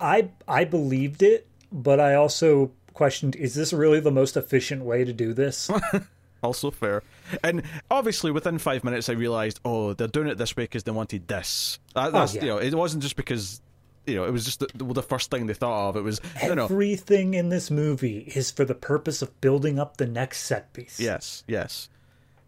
I 0.00 0.30
I 0.46 0.64
believed 0.64 1.22
it, 1.22 1.46
but 1.70 2.00
I 2.00 2.14
also 2.14 2.70
questioned: 2.94 3.36
Is 3.36 3.54
this 3.54 3.74
really 3.74 4.00
the 4.00 4.10
most 4.12 4.36
efficient 4.38 4.82
way 4.82 5.04
to 5.04 5.12
do 5.12 5.34
this? 5.34 5.70
also 6.42 6.70
fair. 6.70 7.02
And 7.42 7.62
obviously, 7.90 8.30
within 8.30 8.58
five 8.58 8.84
minutes, 8.84 9.08
I 9.08 9.12
realized, 9.12 9.60
oh, 9.64 9.92
they're 9.92 10.08
doing 10.08 10.28
it 10.28 10.38
this 10.38 10.56
way 10.56 10.64
because 10.64 10.84
they 10.84 10.92
wanted 10.92 11.28
this. 11.28 11.78
That, 11.94 12.12
that's 12.12 12.34
yeah. 12.34 12.42
you 12.42 12.48
know, 12.48 12.58
it 12.58 12.74
wasn't 12.74 13.02
just 13.02 13.16
because 13.16 13.60
you 14.06 14.16
know, 14.16 14.24
it 14.24 14.32
was 14.32 14.44
just 14.44 14.60
the, 14.60 14.84
the 14.84 15.02
first 15.02 15.30
thing 15.30 15.46
they 15.46 15.54
thought 15.54 15.90
of. 15.90 15.96
It 15.96 16.02
was 16.02 16.20
no, 16.42 16.54
no, 16.54 16.64
Everything 16.64 17.34
in 17.34 17.50
this 17.50 17.70
movie 17.70 18.20
is 18.34 18.50
for 18.50 18.64
the 18.64 18.74
purpose 18.74 19.20
of 19.22 19.38
building 19.40 19.78
up 19.78 19.98
the 19.98 20.06
next 20.06 20.44
set 20.44 20.72
piece. 20.72 20.98
Yes, 20.98 21.44
yes. 21.46 21.88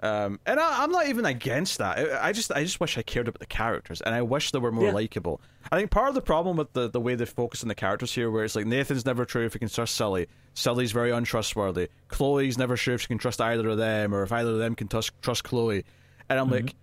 Um, 0.02 0.40
and 0.46 0.58
I, 0.58 0.82
I'm 0.82 0.90
not 0.90 1.08
even 1.08 1.26
against 1.26 1.76
that. 1.78 1.98
I, 1.98 2.28
I 2.28 2.32
just, 2.32 2.50
I 2.52 2.62
just 2.64 2.80
wish 2.80 2.96
I 2.96 3.02
cared 3.02 3.28
about 3.28 3.40
the 3.40 3.46
characters, 3.46 4.00
and 4.00 4.14
I 4.14 4.22
wish 4.22 4.50
they 4.50 4.58
were 4.58 4.72
more 4.72 4.86
Yeah. 4.86 4.92
likable. 4.92 5.42
I 5.70 5.76
think 5.76 5.90
part 5.90 6.08
of 6.08 6.14
the 6.14 6.22
problem 6.22 6.56
with 6.56 6.72
the, 6.72 6.88
the 6.88 7.00
way 7.00 7.14
they 7.14 7.26
focus 7.26 7.62
on 7.62 7.68
the 7.68 7.74
characters 7.74 8.14
here, 8.14 8.30
where 8.30 8.44
it's 8.44 8.56
like 8.56 8.64
Nathan's 8.64 9.04
never 9.04 9.26
true 9.26 9.44
if 9.44 9.52
he 9.52 9.58
can 9.58 9.68
start 9.68 9.90
Sully, 9.90 10.26
Sully's 10.54 10.92
very 10.92 11.10
untrustworthy, 11.10 11.88
Chloe's 12.08 12.58
never 12.58 12.76
sure 12.76 12.94
if 12.94 13.02
she 13.02 13.06
can 13.08 13.18
trust 13.18 13.40
either 13.40 13.68
of 13.68 13.78
them, 13.78 14.14
or 14.14 14.22
if 14.22 14.32
either 14.32 14.50
of 14.50 14.58
them 14.58 14.74
can 14.74 14.88
trust 14.88 15.12
trust 15.22 15.44
Chloe, 15.44 15.84
and 16.28 16.38
I'm 16.38 16.50
like, 16.50 16.66
mm-hmm. 16.66 16.76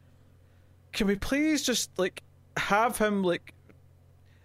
can 0.93 1.07
we 1.07 1.15
please 1.15 1.63
just 1.63 1.89
like 1.97 2.23
have 2.57 2.97
him 2.97 3.23
like 3.23 3.53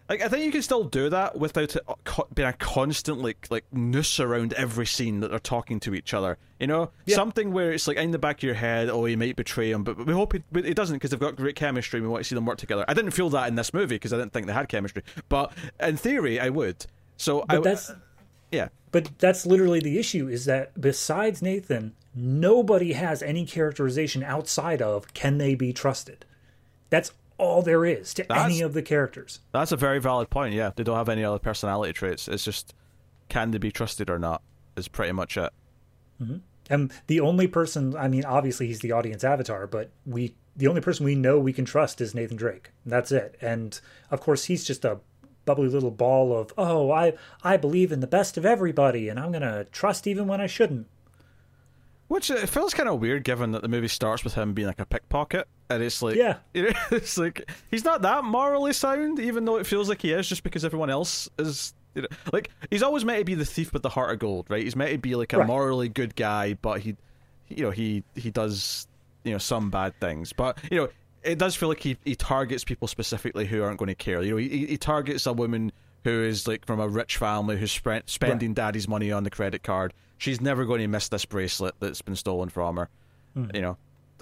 like 0.08 0.20
I 0.20 0.28
think 0.28 0.44
you 0.44 0.52
can 0.52 0.60
still 0.62 0.84
do 0.84 1.08
that 1.08 1.38
without 1.38 1.74
it 1.74 1.82
uh, 1.88 2.22
being 2.34 2.48
a 2.48 2.52
constant 2.52 3.22
like 3.22 3.46
like 3.50 3.64
noose 3.72 4.20
around 4.20 4.52
every 4.54 4.84
scene 4.84 5.20
that 5.20 5.30
they're 5.30 5.38
talking 5.38 5.80
to 5.80 5.94
each 5.94 6.12
other. 6.12 6.36
You 6.60 6.66
know, 6.66 6.90
Yeah. 7.06 7.16
something 7.16 7.52
where 7.52 7.72
it's 7.72 7.88
like 7.88 7.96
in 7.96 8.10
the 8.10 8.18
back 8.18 8.38
of 8.38 8.42
your 8.42 8.54
head, 8.54 8.90
oh, 8.90 9.04
he 9.04 9.16
might 9.16 9.36
betray 9.36 9.70
him, 9.70 9.84
but 9.84 9.96
we 10.04 10.12
hope 10.12 10.34
he, 10.34 10.42
he 10.52 10.74
doesn't 10.74 10.96
because 10.96 11.10
they've 11.10 11.20
got 11.20 11.36
great 11.36 11.56
chemistry. 11.56 11.98
and 11.98 12.06
We 12.06 12.10
want 12.12 12.24
to 12.24 12.28
see 12.28 12.34
them 12.34 12.44
work 12.44 12.58
together. 12.58 12.84
I 12.88 12.94
didn't 12.94 13.12
feel 13.12 13.30
that 13.30 13.48
in 13.48 13.54
this 13.54 13.72
movie 13.72 13.94
because 13.94 14.12
I 14.12 14.18
didn't 14.18 14.32
think 14.32 14.46
they 14.46 14.52
had 14.52 14.68
chemistry, 14.68 15.02
but 15.30 15.52
in 15.80 15.96
theory, 15.96 16.38
I 16.38 16.50
would. 16.50 16.84
So 17.16 17.44
I 17.48 17.56
But 17.56 17.64
that's 17.64 17.90
uh, 17.90 17.96
yeah. 18.52 18.68
but 18.90 19.10
that's 19.18 19.46
literally 19.46 19.80
the 19.80 19.98
issue 19.98 20.28
is 20.28 20.44
that 20.44 20.80
besides 20.80 21.42
Nathan, 21.42 21.94
nobody 22.14 22.92
has 22.92 23.22
any 23.22 23.46
characterization 23.46 24.22
outside 24.22 24.80
of 24.80 25.12
can 25.14 25.38
they 25.38 25.54
be 25.54 25.72
trusted. 25.72 26.24
That's 26.90 27.12
all 27.38 27.62
there 27.62 27.84
is 27.84 28.14
to 28.14 28.24
That's- 28.28 28.46
any 28.46 28.60
of 28.60 28.74
the 28.74 28.82
characters. 28.82 29.40
That's 29.52 29.72
a 29.72 29.76
very 29.76 29.98
valid 30.00 30.30
point. 30.30 30.54
Yeah, 30.54 30.70
they 30.76 30.84
don't 30.84 30.96
have 30.96 31.08
any 31.08 31.24
other 31.24 31.38
personality 31.38 31.92
traits. 31.92 32.28
It's 32.28 32.44
just 32.44 32.74
can 33.28 33.50
they 33.50 33.58
be 33.58 33.72
trusted 33.72 34.10
or 34.10 34.18
not 34.18 34.42
is 34.76 34.88
pretty 34.88 35.12
much 35.12 35.36
it. 35.36 35.52
Mm-hmm. 36.22 36.36
And 36.70 36.92
the 37.06 37.20
only 37.20 37.48
person, 37.48 37.96
I 37.96 38.08
mean, 38.08 38.24
obviously 38.24 38.66
he's 38.66 38.80
the 38.80 38.92
audience 38.92 39.24
avatar, 39.24 39.66
but 39.66 39.90
we, 40.06 40.34
the 40.56 40.68
only 40.68 40.80
person 40.80 41.04
we 41.04 41.14
know 41.14 41.38
we 41.38 41.52
can 41.52 41.64
trust 41.64 42.00
is 42.00 42.14
Nathan 42.14 42.36
Drake. 42.36 42.70
That's 42.86 43.10
it. 43.10 43.36
And 43.40 43.78
of 44.10 44.20
course, 44.20 44.44
he's 44.44 44.64
just 44.64 44.84
a 44.84 45.00
bubbly 45.44 45.68
little 45.68 45.90
ball 45.90 46.36
of, 46.36 46.52
oh, 46.56 46.90
I, 46.90 47.14
I 47.42 47.56
believe 47.56 47.92
in 47.92 48.00
the 48.00 48.06
best 48.06 48.36
of 48.36 48.44
everybody, 48.46 49.08
and 49.08 49.18
I'm 49.18 49.32
gonna 49.32 49.64
trust 49.64 50.06
even 50.06 50.26
when 50.26 50.40
I 50.40 50.46
shouldn't. 50.46 50.86
Which 52.08 52.30
it 52.30 52.46
feels 52.48 52.74
kind 52.74 52.88
of 52.90 53.00
weird, 53.00 53.24
given 53.24 53.52
that 53.52 53.62
the 53.62 53.68
movie 53.68 53.88
starts 53.88 54.22
with 54.22 54.34
him 54.34 54.52
being 54.52 54.66
like 54.68 54.80
a 54.80 54.84
pickpocket, 54.84 55.48
and 55.70 55.82
it's 55.82 56.02
like, 56.02 56.16
Yeah. 56.16 56.36
it's 56.54 57.16
like 57.16 57.50
he's 57.70 57.84
not 57.84 58.02
that 58.02 58.24
morally 58.24 58.74
sound, 58.74 59.18
even 59.18 59.46
though 59.46 59.56
it 59.56 59.66
feels 59.66 59.88
like 59.88 60.02
he 60.02 60.12
is, 60.12 60.28
just 60.28 60.42
because 60.42 60.64
everyone 60.64 60.90
else 60.90 61.28
is. 61.38 61.74
You 61.94 62.00
know, 62.02 62.08
like 62.32 62.48
he's 62.70 62.82
always 62.82 63.04
meant 63.04 63.18
to 63.18 63.24
be 63.26 63.34
the 63.34 63.44
thief 63.44 63.72
with 63.74 63.82
the 63.82 63.90
heart 63.90 64.12
of 64.14 64.18
gold, 64.18 64.46
right? 64.48 64.62
He's 64.62 64.74
meant 64.74 64.92
to 64.92 64.98
be 64.98 65.14
like 65.14 65.34
a 65.34 65.38
Right. 65.38 65.46
morally 65.46 65.90
good 65.90 66.16
guy, 66.16 66.54
but 66.54 66.80
he, 66.80 66.96
you 67.48 67.64
know, 67.64 67.70
he 67.70 68.02
he 68.14 68.30
does 68.30 68.86
you 69.24 69.32
know 69.32 69.38
some 69.38 69.70
bad 69.70 69.98
things, 70.00 70.32
but 70.32 70.56
you 70.70 70.78
know. 70.78 70.88
It 71.24 71.38
does 71.38 71.54
feel 71.54 71.68
like 71.68 71.80
he, 71.80 71.96
he 72.04 72.14
targets 72.14 72.64
people 72.64 72.88
specifically 72.88 73.46
who 73.46 73.62
aren't 73.62 73.78
going 73.78 73.88
to 73.88 73.94
care. 73.94 74.22
You 74.22 74.32
know, 74.32 74.36
he, 74.38 74.66
he 74.66 74.76
targets 74.76 75.26
a 75.26 75.32
woman 75.32 75.72
who 76.04 76.22
is 76.22 76.48
like 76.48 76.66
from 76.66 76.80
a 76.80 76.88
rich 76.88 77.16
family 77.16 77.56
who's 77.56 77.70
spent, 77.72 78.10
spending 78.10 78.54
daddy's 78.54 78.88
money 78.88 79.12
on 79.12 79.22
the 79.24 79.30
credit 79.30 79.62
card. 79.62 79.92
She's 80.18 80.40
never 80.40 80.64
going 80.64 80.80
to 80.80 80.88
miss 80.88 81.08
this 81.08 81.24
bracelet 81.24 81.74
that's 81.80 82.02
been 82.02 82.16
stolen 82.16 82.48
from 82.48 82.76
her. 82.76 82.88
Hmm. 83.34 83.46
You 83.54 83.62
know, 83.62 83.76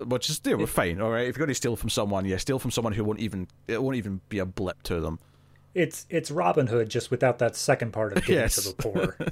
which 0.05 0.30
is 0.30 0.40
we're 0.44 0.66
fine. 0.66 1.01
All 1.01 1.11
right, 1.11 1.26
if 1.26 1.36
you're 1.36 1.46
going 1.46 1.48
to 1.48 1.55
steal 1.55 1.76
from 1.76 1.90
someone, 1.90 2.24
yeah, 2.24 2.36
steal 2.36 2.59
from 2.59 2.70
someone 2.70 2.92
who 2.92 3.05
won't 3.05 3.18
even 3.20 3.48
it 3.66 3.82
won't 3.82 3.96
even 3.96 4.20
be 4.28 4.38
a 4.38 4.46
blip 4.46 4.82
to 4.84 5.01
them. 5.01 5.18
It's 5.74 6.07
it's 6.11 6.30
Robin 6.30 6.66
Hood 6.66 6.88
just 6.88 7.11
without 7.11 7.38
that 7.38 7.57
second 7.57 7.92
part 7.92 8.16
of 8.16 8.24
giving 8.24 8.42
Yes. 8.42 8.57
to 8.57 8.68
the 8.68 8.74
poor. 8.74 9.16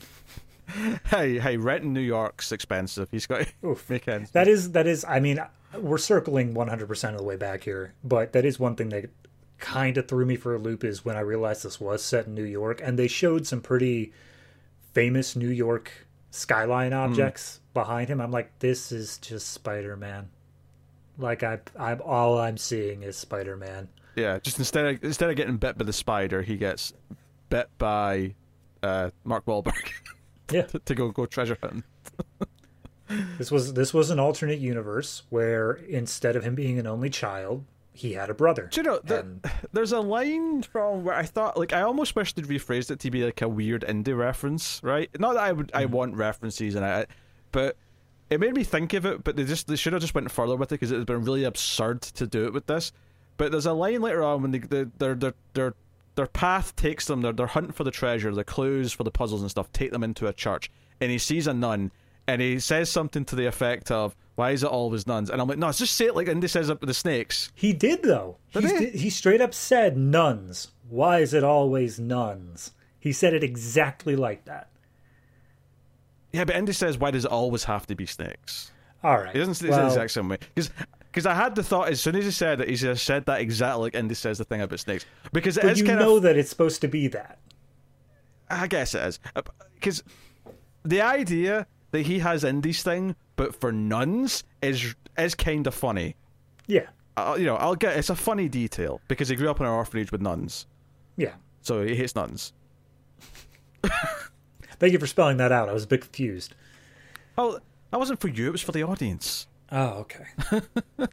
Hey, 1.07 1.39
hey, 1.39 1.57
rent 1.57 1.85
in 1.85 1.95
New 1.95 2.01
York's 2.01 2.53
expensive. 2.53 3.09
He's 3.11 3.27
got 3.27 3.47
to 3.63 3.69
Oof. 3.69 3.89
make 3.89 4.07
ends. 4.07 4.33
That 4.33 4.49
is 4.49 4.73
that 4.73 4.87
is. 4.87 5.03
I 5.09 5.19
mean, 5.19 5.43
we're 5.77 5.99
circling 5.99 6.55
100% 6.55 7.11
of 7.11 7.19
the 7.19 7.25
way 7.25 7.37
back 7.37 7.65
here, 7.65 7.95
but 8.03 8.33
that 8.33 8.45
is 8.45 8.59
one 8.59 8.77
thing 8.77 8.89
that 8.91 9.11
kind 9.59 9.99
of 9.99 10.07
threw 10.09 10.25
me 10.25 10.37
for 10.37 10.55
a 10.55 10.59
loop 10.59 10.85
is 10.85 11.05
when 11.05 11.17
I 11.17 11.21
realized 11.21 11.65
this 11.65 11.81
was 11.81 12.03
set 12.03 12.27
in 12.27 12.35
New 12.35 12.45
York, 12.45 12.81
and 12.83 12.99
they 12.99 13.09
showed 13.09 13.47
some 13.47 13.61
pretty 13.61 14.13
famous 14.93 15.37
New 15.37 15.49
York 15.49 16.07
skyline 16.31 16.93
objects 16.93 17.61
behind 17.75 18.09
him. 18.09 18.21
I'm 18.21 18.31
like, 18.31 18.59
this 18.59 18.93
is 18.93 19.19
just 19.19 19.51
Spider 19.51 19.97
Man. 19.97 20.29
Like 21.19 21.43
I, 21.43 21.59
I'm 21.79 22.01
all 22.05 22.39
I'm 22.39 22.57
seeing 22.57 23.03
is 23.03 23.17
Spider 23.17 23.57
Man. 23.57 23.89
Yeah, 24.15 24.39
just 24.39 24.59
instead 24.59 24.87
of 24.87 25.05
instead 25.05 25.31
of 25.31 25.37
getting 25.37 25.57
bit 25.57 25.77
by 25.79 25.85
the 25.85 25.93
spider, 25.93 26.43
he 26.43 26.57
gets 26.57 26.93
bit 27.51 27.69
by 27.79 28.35
uh, 28.83 29.11
Mark 29.25 29.45
Wahlberg 29.47 29.93
Yeah, 30.51 30.63
to, 30.63 30.79
to 30.85 30.95
go 30.95 31.11
go 31.11 31.27
treasure 31.27 31.59
hunting. 31.61 31.85
this 33.39 33.51
was 33.51 33.75
this 33.75 33.95
was 33.95 34.11
an 34.11 34.19
alternate 34.19 34.59
universe 34.59 35.23
where 35.31 35.73
instead 35.73 36.37
of 36.37 36.45
him 36.45 36.55
being 36.55 36.79
an 36.79 36.87
only 36.87 37.11
child, 37.11 37.65
he 37.99 38.13
had 38.13 38.31
a 38.31 38.35
brother. 38.35 38.69
Do 38.71 38.81
you 38.81 38.85
know, 38.85 39.01
the, 39.03 39.21
And- 39.21 39.45
there's 39.73 39.93
a 39.93 40.01
line 40.01 40.63
from 40.63 41.05
where 41.05 41.15
I 41.15 41.25
thought, 41.25 41.59
like, 41.59 41.73
I 41.73 41.83
almost 41.83 42.15
wish 42.15 42.33
they'd 42.33 42.45
rephrased 42.45 42.91
it 42.91 43.01
to 43.01 43.11
be 43.11 43.25
like 43.25 43.43
a 43.43 43.49
weird 43.49 43.83
indie 43.83 44.17
reference, 44.17 44.81
right? 44.85 45.11
Not 45.19 45.35
that 45.35 45.43
I 45.43 45.53
would, 45.53 45.73
I 45.75 45.85
mm-hmm. 45.85 45.95
want 45.95 46.15
references 46.15 46.77
and 46.77 46.85
I, 46.85 47.07
but 47.51 47.77
it 48.31 48.39
made 48.39 48.55
me 48.55 48.63
think 48.63 48.95
of 48.95 49.05
it. 49.05 49.25
But 49.25 49.37
they 49.37 49.45
just, 49.45 49.67
they 49.67 49.77
should 49.77 49.95
have 49.95 50.03
just 50.03 50.15
went 50.15 50.31
further 50.31 50.55
with 50.55 50.71
it 50.71 50.77
because 50.77 50.93
it 50.93 50.97
has 50.97 51.05
been 51.05 51.25
really 51.25 51.45
absurd 51.45 52.03
to 52.03 52.27
do 52.27 52.45
it 52.45 52.53
with 52.53 52.67
this. 52.67 52.93
But 53.37 53.53
there's 53.53 53.67
a 53.67 53.73
line 53.73 54.01
later 54.01 54.23
on 54.23 54.43
when 54.43 54.51
they, 54.51 54.59
they, 54.59 54.85
their 54.99 55.15
their 55.15 55.35
their 55.55 55.75
their 56.17 56.27
path 56.27 56.77
takes 56.77 57.07
them, 57.07 57.23
their 57.23 57.33
their 57.33 57.47
hunt 57.47 57.75
for 57.75 57.85
the 57.85 57.91
treasure, 57.91 58.35
the 58.35 58.45
clues 58.45 58.93
for 58.93 59.05
the 59.05 59.11
puzzles 59.11 59.41
and 59.41 59.51
stuff, 59.51 59.73
take 59.73 59.93
them 59.93 60.03
into 60.03 60.27
a 60.27 60.33
church, 60.33 60.71
and 61.01 61.11
he 61.11 61.19
sees 61.19 61.47
a 61.47 61.55
nun, 61.55 61.93
and 62.29 62.43
he 62.43 62.61
says 62.61 62.91
something 62.91 63.25
to 63.25 63.35
the 63.35 63.47
effect 63.47 63.91
of, 63.91 64.15
"Why 64.37 64.51
is 64.51 64.63
it 64.63 64.69
always 64.69 65.07
nuns?" 65.07 65.31
And 65.31 65.41
I'm 65.41 65.49
like, 65.49 65.59
"No, 65.59 65.73
just 65.73 65.97
say 65.97 66.07
it 66.07 66.15
like 66.15 66.29
Indy 66.29 66.47
says 66.47 66.69
it 66.69 66.81
with 66.81 66.87
the 66.87 66.95
snakes." 66.95 67.51
He 67.55 67.73
did 67.73 68.03
though. 68.03 68.37
Did 68.53 68.93
he? 68.93 68.99
he 68.99 69.11
straight 69.11 69.41
up 69.41 69.55
said 69.55 69.97
nuns. 69.97 70.69
Why 70.89 71.21
is 71.21 71.33
it 71.33 71.43
always 71.43 71.99
nuns? 71.99 72.73
He 73.01 73.13
said 73.13 73.33
it 73.33 73.43
exactly 73.43 74.15
like 74.15 74.45
that. 74.45 74.69
Yeah, 76.33 76.45
but 76.45 76.55
Indy 76.55 76.73
says, 76.73 76.99
"Why 76.99 77.11
does 77.11 77.25
it 77.25 77.31
always 77.31 77.65
have 77.65 77.87
to 77.87 77.97
be 77.97 78.05
snakes?" 78.05 78.71
All 79.03 79.17
right. 79.17 79.33
He 79.33 79.39
doesn't 79.39 79.55
say 79.55 79.71
well, 79.71 79.81
the 79.81 79.87
exact 79.87 80.11
same 80.13 80.29
way 80.29 80.39
because. 80.55 80.71
Because 81.11 81.25
I 81.25 81.35
had 81.35 81.55
the 81.55 81.63
thought 81.63 81.89
as 81.89 82.03
soon 82.03 82.15
as 82.17 82.27
he 82.27 82.31
said 82.31 82.61
it, 82.61 82.69
he 82.69 82.77
just 82.77 83.05
said 83.05 83.25
that 83.27 83.41
exactly 83.41 83.85
like 83.85 83.95
Indy 83.95 84.15
says 84.15 84.37
the 84.37 84.45
thing 84.45 84.61
about 84.61 84.79
snakes. 84.79 85.07
Because 85.33 85.57
it 85.57 85.65
is 85.65 85.81
you 85.81 85.87
kind 85.87 85.99
know 85.99 86.19
of, 86.19 86.23
that 86.25 86.37
it's 86.37 86.51
supposed 86.51 86.83
to 86.83 86.87
be 86.87 87.09
that. 87.09 87.39
I 88.51 88.67
guess 88.67 88.95
it 88.95 89.03
is. 89.03 89.19
Uh, 89.35 89.41
because 89.75 90.05
the 90.85 91.01
idea 91.01 91.67
that 91.91 92.03
he 92.03 92.19
has 92.21 92.45
Indy's 92.45 92.83
thing, 92.83 93.17
but 93.37 93.59
for 93.61 93.73
nuns, 93.73 94.45
is 94.63 94.95
is 95.17 95.35
kind 95.35 95.67
of 95.67 95.75
funny. 95.75 96.15
Yeah. 96.67 96.87
Uh, 97.17 97.37
you 97.39 97.47
know, 97.47 97.57
I'll 97.57 97.75
get 97.75 97.97
it's 97.97 98.11
a 98.11 98.15
funny 98.17 98.49
detail 98.49 99.01
because 99.09 99.29
he 99.29 99.37
grew 99.37 99.51
up 99.51 99.59
in 99.61 99.67
an 99.67 99.73
orphanage 99.73 100.13
with 100.13 100.21
nuns, 100.21 100.67
Yeah. 101.17 101.33
so 101.63 101.83
he 101.85 101.97
hates 101.97 102.15
nuns. 102.15 102.53
Thank 104.79 104.93
you 104.93 104.99
for 105.01 105.07
spelling 105.09 105.39
that 105.39 105.51
out. 105.51 105.69
I 105.69 105.73
was 105.73 105.85
a 105.85 105.89
bit 105.89 106.03
confused. 106.03 106.55
Oh, 107.37 107.59
that 107.91 107.99
wasn't 107.99 108.21
for 108.21 108.29
you; 108.29 108.49
it 108.49 108.53
was 108.53 108.63
for 108.63 108.73
the 108.73 108.85
audience. 108.85 109.47
Oh, 109.73 110.07
okay. 110.07 110.25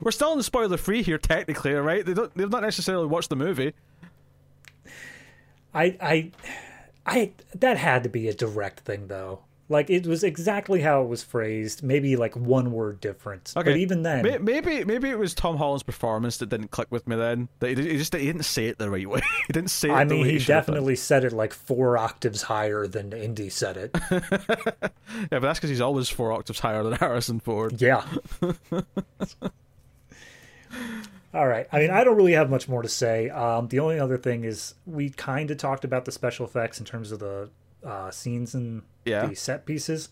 We're 0.00 0.10
still 0.10 0.32
in 0.32 0.38
the 0.38 0.44
spoiler 0.44 0.76
free 0.76 1.02
here, 1.02 1.18
technically, 1.18 1.74
all 1.74 1.80
right? 1.82 2.04
They 2.04 2.12
don't, 2.14 2.32
they've 2.36 2.50
not 2.50 2.62
necessarily 2.62 3.06
watched 3.06 3.30
the 3.30 3.36
movie. 3.36 3.72
I 5.74 5.96
I 6.00 6.30
I 7.06 7.32
that 7.54 7.76
had 7.76 8.02
to 8.04 8.08
be 8.08 8.28
a 8.28 8.34
direct 8.34 8.80
thing 8.80 9.06
though. 9.08 9.40
Like 9.68 9.90
it 9.90 10.06
was 10.06 10.22
exactly 10.22 10.80
how 10.80 11.02
it 11.02 11.08
was 11.08 11.24
phrased, 11.24 11.82
maybe 11.82 12.14
like 12.14 12.36
one 12.36 12.70
word 12.70 13.00
difference. 13.00 13.56
Okay, 13.56 13.70
But 13.72 13.76
even 13.78 14.02
then, 14.04 14.44
maybe 14.44 14.84
maybe 14.84 15.08
it 15.10 15.18
was 15.18 15.34
Tom 15.34 15.56
Holland's 15.56 15.82
performance 15.82 16.36
that 16.36 16.48
didn't 16.48 16.70
click 16.70 16.86
with 16.90 17.08
me. 17.08 17.16
Then 17.16 17.48
that 17.58 17.76
he, 17.76 17.90
he 17.90 17.98
just 17.98 18.14
he 18.14 18.26
didn't 18.26 18.44
say 18.44 18.66
it 18.66 18.78
the 18.78 18.88
right 18.88 19.08
way. 19.08 19.22
he 19.48 19.52
didn't 19.52 19.70
say 19.70 19.88
it. 19.88 19.92
I 19.92 20.04
the 20.04 20.14
mean, 20.14 20.22
way 20.22 20.28
he 20.28 20.38
have 20.38 20.46
definitely 20.46 20.94
said 20.94 21.24
it 21.24 21.32
like 21.32 21.52
four 21.52 21.98
octaves 21.98 22.42
higher 22.42 22.86
than 22.86 23.12
Indy 23.12 23.48
said 23.48 23.76
it. 23.76 23.96
Yeah, 25.18 25.38
but 25.38 25.42
that's 25.42 25.58
because 25.58 25.70
he's 25.70 25.80
always 25.80 26.08
four 26.08 26.32
octaves 26.32 26.58
higher 26.60 26.82
than 26.82 26.92
Harrison 27.00 27.40
Ford. 27.40 27.80
Yeah. 27.80 28.04
All 31.32 31.46
right. 31.46 31.66
I 31.72 31.78
mean, 31.78 31.90
I 31.90 32.04
don't 32.04 32.16
really 32.16 32.32
have 32.32 32.50
much 32.50 32.68
more 32.68 32.82
to 32.82 32.88
say. 32.88 33.30
Um, 33.30 33.68
the 33.68 33.78
only 33.78 33.98
other 33.98 34.18
thing 34.18 34.44
is 34.44 34.74
we 34.84 35.10
kind 35.10 35.50
of 35.50 35.58
talked 35.58 35.84
about 35.84 36.04
the 36.04 36.12
special 36.12 36.46
effects 36.46 36.78
in 36.78 36.84
terms 36.86 37.12
of 37.12 37.18
the 37.18 37.50
uh, 37.86 38.10
scenes 38.10 38.54
and 38.54 38.82
Yeah. 39.04 39.26
the 39.26 39.34
set 39.36 39.64
pieces. 39.64 40.08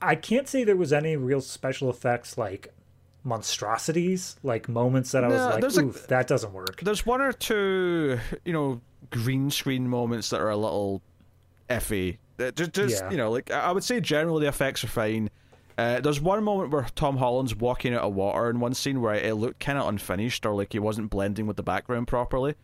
I 0.00 0.14
can't 0.14 0.48
say 0.48 0.64
there 0.64 0.76
was 0.76 0.92
any 0.92 1.16
real 1.16 1.40
special 1.40 1.90
effects 1.90 2.38
like 2.38 2.72
monstrosities, 3.24 4.36
like 4.42 4.68
moments 4.68 5.12
that 5.12 5.24
I 5.24 5.28
was 5.28 5.40
like, 5.42 5.60
there's 5.60 5.78
a- 5.78 6.06
that 6.08 6.26
doesn't 6.26 6.52
work. 6.52 6.80
There's 6.80 7.04
one 7.06 7.20
or 7.20 7.32
two, 7.32 8.18
you 8.44 8.52
know, 8.52 8.80
green 9.10 9.50
screen 9.50 9.88
moments 9.88 10.30
that 10.30 10.40
are 10.40 10.50
a 10.50 10.56
little 10.56 11.02
iffy. 11.68 12.18
Uh, 12.38 12.50
Just, 12.52 12.72
just 12.72 13.02
Yeah. 13.04 13.10
you 13.10 13.16
know, 13.16 13.30
like 13.30 13.50
I 13.50 13.60
I 13.60 13.72
would 13.72 13.84
say 13.84 14.00
generally 14.00 14.42
the 14.42 14.48
effects 14.48 14.82
are 14.84 14.88
fine. 14.88 15.30
Uh, 15.78 16.00
there's 16.00 16.20
one 16.20 16.44
moment 16.44 16.70
where 16.70 16.86
Tom 16.94 17.16
Holland's 17.16 17.54
walking 17.56 17.94
out 17.94 18.02
of 18.02 18.14
water 18.14 18.50
in 18.50 18.60
one 18.60 18.74
scene 18.74 19.00
where 19.00 19.14
it 19.14 19.34
looked 19.34 19.58
kind 19.60 19.78
of 19.78 19.88
unfinished 19.88 20.44
or 20.44 20.54
like 20.54 20.72
he 20.72 20.78
wasn't 20.78 21.10
blending 21.10 21.46
with 21.46 21.56
the 21.56 21.62
background 21.62 22.08
properly. 22.08 22.54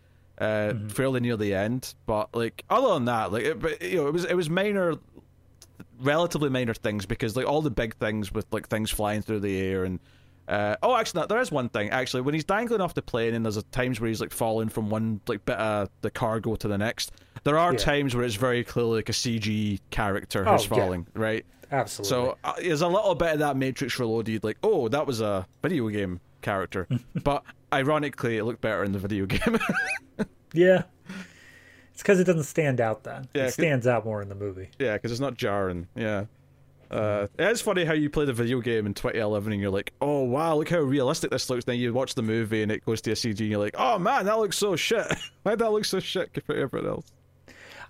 Uh, 0.41 0.73
fairly 0.89 1.19
near 1.19 1.37
the 1.37 1.53
end, 1.53 1.95
but 2.07 2.33
like 2.35 2.65
other 2.71 2.95
than 2.95 3.07
that, 3.07 3.33
like 3.33 3.43
it, 3.45 3.59
but, 3.61 3.83
you 3.83 3.97
know, 3.97 4.07
it 4.07 4.13
was 4.13 4.25
it 4.25 4.35
was 4.35 4.49
minor, 4.49 4.95
relatively 6.01 6.49
minor 6.49 6.75
things 6.75 7.07
because 7.07 7.37
like 7.37 7.47
all 7.47 7.61
the 7.63 7.71
big 7.71 7.97
things 7.97 8.33
with 8.33 8.47
like 8.53 8.69
things 8.69 8.91
flying 8.91 9.21
through 9.23 9.41
the 9.41 9.59
air 9.61 9.85
and 9.85 9.99
uh, 10.47 10.77
oh 10.83 10.97
actually 10.97 11.21
no, 11.23 11.27
there 11.27 11.41
is 11.41 11.51
one 11.51 11.69
thing 11.69 11.91
actually 11.91 12.21
when 12.23 12.35
he's 12.35 12.45
dangling 12.45 12.81
off 12.81 12.95
the 12.95 13.03
plane 13.03 13.35
and 13.35 13.45
there's 13.45 13.57
a 13.57 13.63
times 13.65 14.01
where 14.01 14.09
he's 14.09 14.21
like 14.21 14.31
falling 14.33 14.69
from 14.69 14.89
one 14.91 15.21
like 15.27 15.45
bit 15.45 15.57
of 15.59 15.91
the 16.03 16.11
cargo 16.11 16.55
to 16.57 16.69
the 16.69 16.79
next 16.79 17.11
there 17.45 17.59
are 17.59 17.73
Yeah. 17.73 17.79
times 17.79 18.15
where 18.15 18.25
it's 18.25 18.37
very 18.37 18.65
clearly 18.65 18.97
like 18.97 19.09
a 19.09 19.13
CG 19.13 19.81
character 19.91 20.45
Oh, 20.49 20.53
who's 20.53 20.63
yeah. 20.65 20.69
falling 20.69 21.07
right 21.15 21.45
Absolutely. 21.71 22.09
so 22.09 22.39
uh, 22.45 22.55
there's 22.63 22.81
a 22.81 22.89
little 22.89 23.15
bit 23.15 23.33
of 23.35 23.39
that 23.41 23.57
Matrix 23.57 23.99
Reloaded 23.99 24.43
like 24.45 24.57
oh 24.63 24.89
that 24.89 25.07
was 25.07 25.21
a 25.21 25.47
video 25.63 25.89
game 25.89 26.21
character 26.41 26.87
but 27.25 27.43
ironically 27.73 28.37
it 28.39 28.45
looked 28.45 28.61
better 28.61 28.85
in 28.85 28.93
the 28.93 28.99
video 28.99 29.27
game 29.27 29.59
yeah. 30.53 30.83
It's 31.93 32.03
because 32.03 32.21
it 32.21 32.25
doesn't 32.25 32.45
stand 32.45 32.81
out 32.81 33.03
then. 33.03 33.29
Yeah, 33.35 33.47
it 33.47 33.51
stands 33.53 33.87
out 33.89 34.05
more 34.05 34.23
in 34.23 34.29
the 34.29 34.37
movie. 34.37 34.71
Yeah, 34.79 34.93
because 34.93 35.11
it's 35.11 35.21
not 35.21 35.35
jarring. 35.35 35.89
Yeah. 35.97 36.27
Uh, 36.91 37.27
it's 37.39 37.61
funny 37.61 37.85
how 37.85 37.93
you 37.93 38.09
play 38.09 38.25
the 38.25 38.33
video 38.33 38.61
game 38.61 38.87
in 38.87 38.95
2011 38.95 39.53
and 39.53 39.61
you're 39.61 39.71
like, 39.71 39.93
oh 40.01 40.23
wow, 40.23 40.55
look 40.55 40.69
how 40.69 40.79
realistic 40.79 41.31
this 41.31 41.51
looks. 41.51 41.65
Then 41.65 41.77
you 41.77 41.93
watch 41.93 42.15
the 42.15 42.23
movie 42.23 42.63
and 42.63 42.71
it 42.71 42.85
goes 42.87 43.01
to 43.03 43.11
a 43.11 43.15
CG 43.15 43.41
and 43.41 43.51
you're 43.51 43.59
like, 43.59 43.75
oh 43.77 43.99
man, 43.99 44.27
that 44.27 44.39
looks 44.39 44.57
so 44.57 44.77
shit. 44.77 45.07
Why'd 45.43 45.59
that 45.59 45.73
look 45.73 45.85
so 45.85 45.99
shit 46.01 46.33
compared 46.33 46.59
to 46.59 46.63
everything 46.63 46.89
else? 46.89 47.13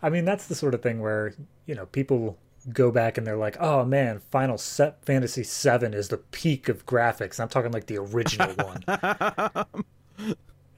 I 0.03 0.11
mean, 0.11 0.25
that's 0.25 0.47
the 0.47 0.55
sort 0.55 0.75
of 0.75 0.83
thing 0.83 1.01
where 1.01 1.35
you 1.67 1.75
know 1.75 1.87
people 1.87 2.39
go 2.73 2.91
back 2.91 3.19
and 3.19 3.27
they're 3.27 3.37
like, 3.37 3.57
"Oh 3.61 3.85
man, 3.85 4.21
Final 4.31 4.59
Set 4.59 5.05
Fantasy 5.05 5.43
VII 5.43 5.95
is 5.97 6.09
the 6.09 6.19
peak 6.19 6.69
of 6.69 6.87
graphics." 6.87 7.41
I'm 7.41 7.49
talking 7.49 7.73
like 7.73 7.87
the 7.87 7.99
original 7.99 8.53
one. 8.55 8.85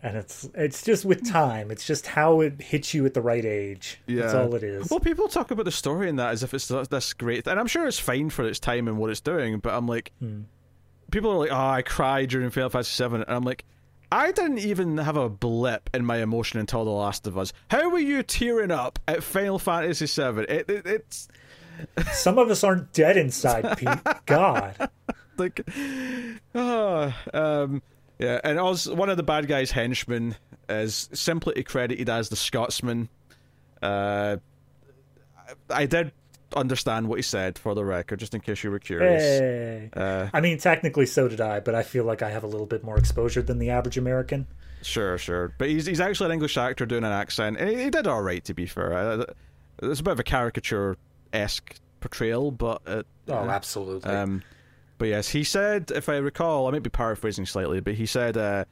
and 0.03 0.16
it's 0.16 0.49
it's 0.55 0.83
just 0.83 1.05
with 1.05 1.28
time. 1.28 1.70
It's 1.70 1.87
just 1.87 2.07
how 2.07 2.41
it 2.41 2.61
hits 2.61 2.95
you 2.95 3.05
at 3.07 3.14
the 3.14 3.22
right 3.22 3.45
age. 3.45 4.01
That's 4.07 4.35
all 4.35 4.55
it 4.55 4.62
is. 4.62 4.91
Well, 4.91 5.01
people 5.01 5.28
talk 5.28 5.51
about 5.51 5.64
the 5.64 5.72
story 5.72 6.09
in 6.09 6.16
that 6.16 6.31
as 6.31 6.43
if 6.43 6.55
it's 6.55 6.68
th- 6.68 6.89
this 6.89 7.12
great, 7.12 7.47
and 7.47 7.59
I'm 7.59 7.66
sure 7.66 7.87
it's 7.87 7.99
fine 7.99 8.31
for 8.31 8.45
its 8.45 8.61
time 8.61 8.89
and 8.89 8.99
what 8.99 9.11
it's 9.11 9.20
doing. 9.20 9.59
But 9.59 9.74
I'm 9.74 9.87
like, 9.87 10.12
hmm. 10.18 10.43
people 11.11 11.31
are 11.33 11.39
like, 11.39 11.53
"Oh, 11.53 11.57
I 11.57 11.83
cried 11.83 12.31
during 12.31 12.51
Final 12.51 12.70
Fantasy 12.70 13.05
VII," 13.05 13.16
and 13.16 13.24
I'm 13.28 13.45
like, 13.45 13.64
I 14.12 14.33
didn't 14.33 14.59
even 14.59 14.99
have 14.99 15.16
a 15.16 15.28
blip 15.28 15.89
in 15.95 16.05
my 16.05 16.18
emotion 16.18 16.59
until 16.59 16.85
The 16.85 16.91
Last 16.91 17.26
of 17.26 17.39
Us. 17.39 17.53
How 17.70 17.91
were 17.91 17.99
you 17.99 18.22
tearing 18.24 18.72
up 18.72 18.99
at 19.07 19.22
Final 19.22 19.59
Fantasy 19.59 20.07
VII? 20.07 20.41
It, 20.49 20.68
it, 20.68 20.87
it's 20.87 21.28
Some 22.12 22.39
of 22.39 22.51
us 22.51 22.64
aren't 22.64 22.93
dead 22.93 23.16
inside, 23.16 23.76
Pete. 23.78 23.89
God. 24.26 24.91
like, 25.37 25.61
ah, 26.55 27.16
um, 27.35 27.83
yeah. 28.18 28.41
And 28.45 28.59
also, 28.59 28.95
one 28.95 29.11
of 29.11 29.16
the 29.16 29.22
bad 29.22 29.47
guys' 29.49 29.70
henchmen 29.70 30.37
is 30.68 31.09
simply 31.12 31.62
credited 31.62 32.09
as 32.09 32.28
the 32.28 32.37
Scotsman. 32.37 33.09
Uh, 33.83 34.37
I 35.70 35.83
I 35.83 35.87
did 35.87 36.12
understand 36.55 37.09
what 37.09 37.16
he 37.16 37.22
said 37.22 37.59
for 37.59 37.74
the 37.74 37.85
record, 37.85 38.18
just 38.20 38.35
in 38.35 38.41
case 38.41 38.62
you 38.64 38.70
were 38.70 38.78
curious. 38.78 39.22
Hey. 39.22 39.91
Uh, 39.95 40.28
I 40.33 40.41
mean, 40.41 40.59
technically, 40.59 41.07
so 41.07 41.28
did 41.28 41.41
I, 41.41 41.61
but 41.61 41.74
I 41.74 41.83
feel 41.83 42.05
like 42.05 42.22
I 42.22 42.31
have 42.31 42.45
a 42.45 42.49
little 42.49 42.66
bit 42.66 42.85
more 42.85 42.99
exposure 42.99 43.43
than 43.43 43.59
the 43.59 43.70
average 43.70 43.97
American. 43.99 44.47
Sure, 44.83 45.18
sure. 45.18 45.55
But 45.59 45.68
he's 45.68 45.87
he's 45.87 46.01
actually 46.01 46.26
an 46.26 46.33
English 46.33 46.57
actor 46.57 46.87
doing 46.87 47.05
an 47.05 47.12
accent, 47.12 47.57
and 47.59 47.70
he, 47.70 47.85
he 47.85 47.91
did 47.91 48.07
all 48.07 48.22
right, 48.22 48.45
to 48.45 48.55
be 48.55 48.66
fair. 48.66 48.93
Uh, 48.93 49.24
It's 49.83 50.01
a 50.01 50.03
bit 50.03 50.12
of 50.12 50.20
a 50.20 50.24
caricature 50.24 50.97
esque 51.33 51.76
portrayal, 52.01 52.51
but 52.51 52.83
it, 52.87 53.07
Oh, 53.28 53.35
uh, 53.35 53.49
absolutely. 53.49 54.11
Um, 54.11 54.43
but 54.99 55.09
yes, 55.09 55.28
he 55.28 55.45
said, 55.45 55.91
if 55.95 56.09
I 56.09 56.16
recall, 56.16 56.66
I 56.66 56.72
might 56.72 56.83
be 56.83 56.91
paraphrasing 56.91 57.47
slightly, 57.47 57.81
but 57.81 57.95
he 57.95 58.07
said, 58.07 58.37
uh, 58.37 58.64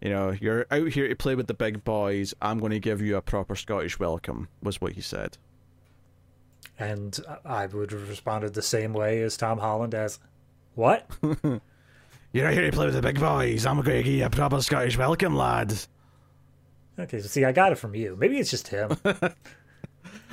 you 0.00 0.10
know, 0.10 0.30
you're 0.32 0.66
out 0.70 0.88
here 0.88 1.08
to 1.08 1.16
play 1.16 1.34
with 1.34 1.46
the 1.46 1.54
big 1.54 1.82
boys. 1.84 2.34
I'm 2.42 2.58
going 2.58 2.72
to 2.72 2.80
give 2.80 3.00
you 3.00 3.16
a 3.16 3.22
proper 3.22 3.56
Scottish 3.56 3.98
welcome, 3.98 4.48
was 4.62 4.80
what 4.80 4.92
he 4.92 5.00
said. 5.00 5.38
and 6.78 7.18
I 7.44 7.66
would 7.66 7.90
have 7.92 8.08
responded 8.08 8.54
the 8.54 8.62
same 8.62 8.92
way 8.92 9.22
as 9.22 9.36
Tom 9.36 9.58
Holland 9.58 9.94
as, 9.94 10.18
"What? 10.74 11.08
You're 12.32 12.46
out 12.46 12.54
here 12.54 12.62
to 12.70 12.72
play 12.72 12.86
with 12.86 12.94
the 12.94 13.02
big 13.02 13.20
boys. 13.20 13.66
I'm 13.66 13.76
going 13.76 13.84
to 13.86 14.02
give 14.02 14.12
you 14.14 14.24
a 14.24 14.30
proper 14.30 14.60
Scottish 14.62 14.96
welcome, 14.98 15.36
lad. 15.36 15.74
Okay, 16.98 17.20
so 17.20 17.26
see, 17.28 17.44
I 17.44 17.52
got 17.52 17.72
it 17.72 17.76
from 17.76 17.94
you. 17.94 18.16
Maybe 18.18 18.38
it's 18.38 18.50
just 18.50 18.68
him. 18.68 18.96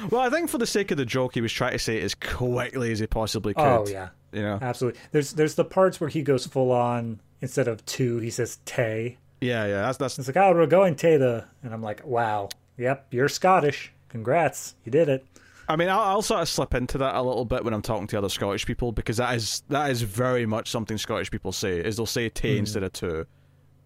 Well, 0.09 0.21
I 0.21 0.29
think 0.29 0.49
for 0.49 0.57
the 0.57 0.67
sake 0.67 0.91
of 0.91 0.97
the 0.97 1.05
joke, 1.05 1.33
he 1.33 1.41
was 1.41 1.51
trying 1.51 1.73
to 1.73 1.79
say 1.79 1.97
it 1.97 2.03
as 2.03 2.15
quickly 2.15 2.91
as 2.91 2.99
he 2.99 3.07
possibly 3.07 3.53
could. 3.53 3.63
oh 3.63 3.85
yeah, 3.89 4.09
You 4.31 4.41
know? 4.43 4.59
absolutely. 4.61 4.99
There's 5.11 5.33
there's 5.33 5.55
the 5.55 5.65
parts 5.65 5.99
where 5.99 6.09
he 6.09 6.21
goes 6.21 6.45
full 6.47 6.71
on 6.71 7.19
instead 7.41 7.67
of 7.67 7.85
two, 7.85 8.19
he 8.19 8.29
says 8.29 8.59
tay. 8.65 9.17
Yeah, 9.41 9.65
yeah. 9.65 9.81
That's 9.83 9.97
that's 9.97 10.19
It's 10.19 10.27
like, 10.27 10.37
oh, 10.37 10.53
we're 10.53 10.65
going 10.67 10.95
tay 10.95 11.17
the, 11.17 11.45
and 11.63 11.73
I'm 11.73 11.81
like, 11.81 12.05
wow, 12.05 12.49
yep, 12.77 13.07
you're 13.11 13.29
Scottish. 13.29 13.91
Congrats, 14.09 14.75
you 14.85 14.91
did 14.91 15.07
it. 15.09 15.25
I 15.67 15.75
mean, 15.75 15.87
I'll, 15.87 15.99
I'll 15.99 16.21
sort 16.23 16.41
of 16.41 16.49
slip 16.49 16.73
into 16.73 16.97
that 16.97 17.13
a 17.15 17.21
little 17.21 17.45
bit 17.45 17.63
when 17.63 17.75
I'm 17.75 17.83
talking 17.83 18.07
to 18.07 18.17
other 18.17 18.29
Scottish 18.29 18.65
people 18.65 18.91
because 18.91 19.17
that 19.17 19.35
is 19.35 19.61
that 19.69 19.91
is 19.91 20.01
very 20.01 20.45
much 20.45 20.69
something 20.71 20.97
Scottish 20.97 21.29
people 21.29 21.51
say. 21.51 21.77
Is 21.79 21.97
they'll 21.97 22.05
say 22.07 22.27
"tay" 22.29 22.57
instead 22.57 22.83
of 22.83 22.91
two. 22.93 23.25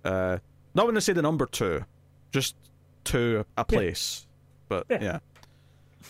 Uh, 0.06 0.38
not 0.76 0.86
when 0.86 0.96
they 0.96 1.02
say 1.02 1.14
the 1.14 1.22
number 1.22 1.46
two, 1.46 1.84
just 2.32 2.56
to 3.06 3.46
a 3.58 3.66
place. 3.66 4.26
But 4.70 4.86
Yeah. 4.90 5.00
yeah, 5.02 5.20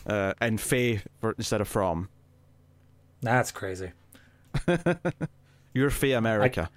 uh, 0.08 0.34
and 0.42 0.60
"fey" 0.60 1.02
for, 1.20 1.34
instead 1.38 1.62
of 1.62 1.68
"from." 1.68 2.10
That's 3.22 3.52
crazy. 3.52 3.92
You're 5.74 5.90
"fey 5.90 6.12
America." 6.14 6.70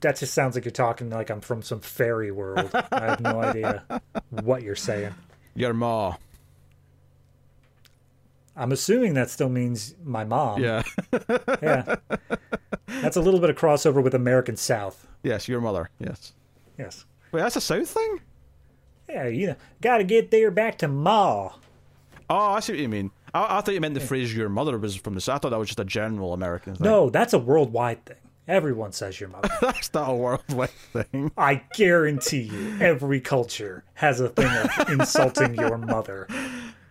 That 0.00 0.16
just 0.18 0.34
sounds 0.34 0.54
like 0.54 0.66
you're 0.66 0.72
talking 0.72 1.08
like 1.08 1.30
I'm 1.30 1.40
from 1.40 1.62
some 1.62 1.80
fairy 1.80 2.30
world. 2.30 2.70
I 2.74 3.04
have 3.06 3.20
no 3.20 3.40
idea 3.40 3.84
what 4.28 4.62
you're 4.62 4.76
saying. 4.76 5.14
Your 5.54 5.72
ma. 5.72 6.16
I'm 8.54 8.70
assuming 8.70 9.14
that 9.14 9.30
still 9.30 9.48
means 9.48 9.94
my 10.04 10.24
mom. 10.24 10.62
Yeah. 10.62 10.82
Yeah. 11.62 11.96
That's 12.86 13.16
a 13.16 13.20
little 13.22 13.40
bit 13.40 13.48
of 13.50 13.56
crossover 13.56 14.02
with 14.02 14.14
American 14.14 14.56
South. 14.56 15.06
yes, 15.22 15.48
your 15.48 15.60
mother. 15.62 15.88
Yes. 15.98 16.32
Yes. 16.78 17.06
Wait, 17.32 17.40
that's 17.40 17.56
a 17.56 17.60
South 17.60 17.88
thing. 17.88 18.20
Yeah, 19.14 19.28
you 19.28 19.46
know, 19.46 19.56
got 19.80 19.98
to 19.98 20.04
get 20.04 20.32
there 20.32 20.50
back 20.50 20.78
to 20.78 20.88
Ma. 20.88 21.52
Oh, 22.28 22.36
I 22.36 22.58
see 22.58 22.72
what 22.72 22.80
you 22.80 22.88
mean. 22.88 23.12
I, 23.32 23.58
I 23.58 23.60
thought 23.60 23.72
you 23.72 23.80
meant 23.80 23.94
the 23.94 24.00
phrase 24.00 24.34
"your 24.34 24.48
mother" 24.48 24.76
was 24.76 24.96
from 24.96 25.14
this. 25.14 25.28
I 25.28 25.38
thought 25.38 25.50
that 25.50 25.58
was 25.58 25.68
just 25.68 25.78
a 25.78 25.84
general 25.84 26.32
American 26.32 26.74
thing. 26.74 26.84
No, 26.84 27.10
that's 27.10 27.32
a 27.32 27.38
worldwide 27.38 28.04
thing. 28.04 28.16
Everyone 28.48 28.90
says 28.90 29.20
your 29.20 29.28
mother. 29.28 29.48
that's 29.60 29.94
not 29.94 30.10
a 30.10 30.14
worldwide 30.14 30.70
thing. 30.70 31.30
I 31.38 31.62
guarantee 31.74 32.42
you, 32.42 32.76
every 32.80 33.20
culture 33.20 33.84
has 33.94 34.18
a 34.18 34.30
thing 34.30 34.50
of 34.50 34.90
insulting 34.90 35.54
your 35.54 35.78
mother. 35.78 36.26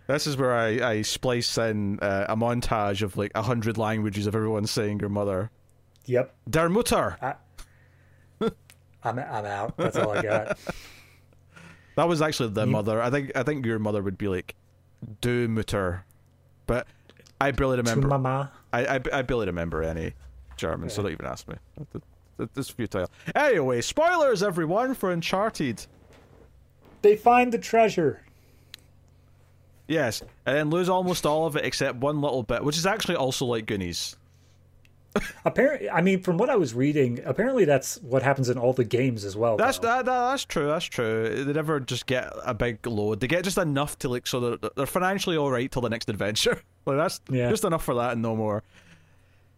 This 0.06 0.26
is 0.26 0.38
where 0.38 0.54
I, 0.54 0.68
I 0.92 1.02
splice 1.02 1.58
in 1.58 2.00
uh, 2.00 2.26
a 2.28 2.36
montage 2.36 3.02
of 3.02 3.18
like 3.18 3.32
a 3.34 3.42
hundred 3.42 3.76
languages 3.76 4.26
of 4.26 4.34
everyone 4.34 4.66
saying 4.66 5.00
your 5.00 5.10
mother. 5.10 5.50
Yep. 6.06 6.34
Der 6.48 6.68
Mutter. 6.70 7.18
I, 7.20 7.34
I'm 9.04 9.18
I'm 9.18 9.44
out. 9.44 9.76
That's 9.76 9.96
all 9.96 10.10
I 10.12 10.22
got. 10.22 10.58
That 11.96 12.08
was 12.08 12.20
actually 12.22 12.50
the 12.50 12.66
mother. 12.66 13.00
I 13.00 13.10
think 13.10 13.32
I 13.36 13.42
think 13.42 13.64
your 13.64 13.78
mother 13.78 14.02
would 14.02 14.18
be 14.18 14.28
like 14.28 14.54
Du 15.20 15.48
Mutter, 15.48 16.04
but 16.66 16.86
I 17.40 17.50
barely 17.52 17.76
remember. 17.76 18.08
mama. 18.08 18.50
I, 18.72 18.86
I, 18.96 19.00
I 19.12 19.22
barely 19.22 19.46
remember 19.46 19.82
any 19.82 20.14
German, 20.56 20.90
so 20.90 21.02
don't 21.02 21.12
even 21.12 21.26
ask 21.26 21.46
me. 21.46 21.54
This 22.54 22.68
futile. 22.70 23.08
Anyway, 23.34 23.80
spoilers 23.80 24.42
everyone 24.42 24.94
for 24.94 25.12
Uncharted. 25.12 25.86
They 27.02 27.16
find 27.16 27.52
the 27.52 27.58
treasure. 27.58 28.22
Yes, 29.86 30.22
and 30.46 30.56
then 30.56 30.70
lose 30.70 30.88
almost 30.88 31.26
all 31.26 31.46
of 31.46 31.54
it 31.56 31.64
except 31.64 31.98
one 31.98 32.20
little 32.20 32.42
bit, 32.42 32.64
which 32.64 32.76
is 32.78 32.86
actually 32.86 33.16
also 33.16 33.44
like 33.44 33.66
Goonies. 33.66 34.16
Apparently, 35.44 35.88
I 35.90 36.00
mean, 36.00 36.22
from 36.22 36.38
what 36.38 36.50
I 36.50 36.56
was 36.56 36.74
reading, 36.74 37.20
apparently 37.24 37.64
that's 37.64 37.98
what 38.02 38.22
happens 38.22 38.48
in 38.48 38.58
all 38.58 38.72
the 38.72 38.84
games 38.84 39.24
as 39.24 39.36
well. 39.36 39.56
That's 39.56 39.78
that, 39.80 40.06
that, 40.06 40.30
that's 40.30 40.44
true. 40.44 40.66
That's 40.66 40.84
true. 40.84 41.44
They 41.44 41.52
never 41.52 41.78
just 41.80 42.06
get 42.06 42.32
a 42.44 42.52
big 42.54 42.84
load. 42.86 43.20
They 43.20 43.28
get 43.28 43.44
just 43.44 43.58
enough 43.58 43.98
to 44.00 44.08
like 44.08 44.26
so 44.26 44.40
that 44.56 44.74
they're 44.76 44.86
financially 44.86 45.36
all 45.36 45.50
right 45.50 45.70
till 45.70 45.82
the 45.82 45.88
next 45.90 46.08
adventure. 46.08 46.60
like 46.86 46.96
that's 46.96 47.20
Yeah. 47.30 47.48
just 47.50 47.64
enough 47.64 47.84
for 47.84 47.94
that 47.94 48.12
and 48.14 48.22
no 48.22 48.34
more. 48.34 48.62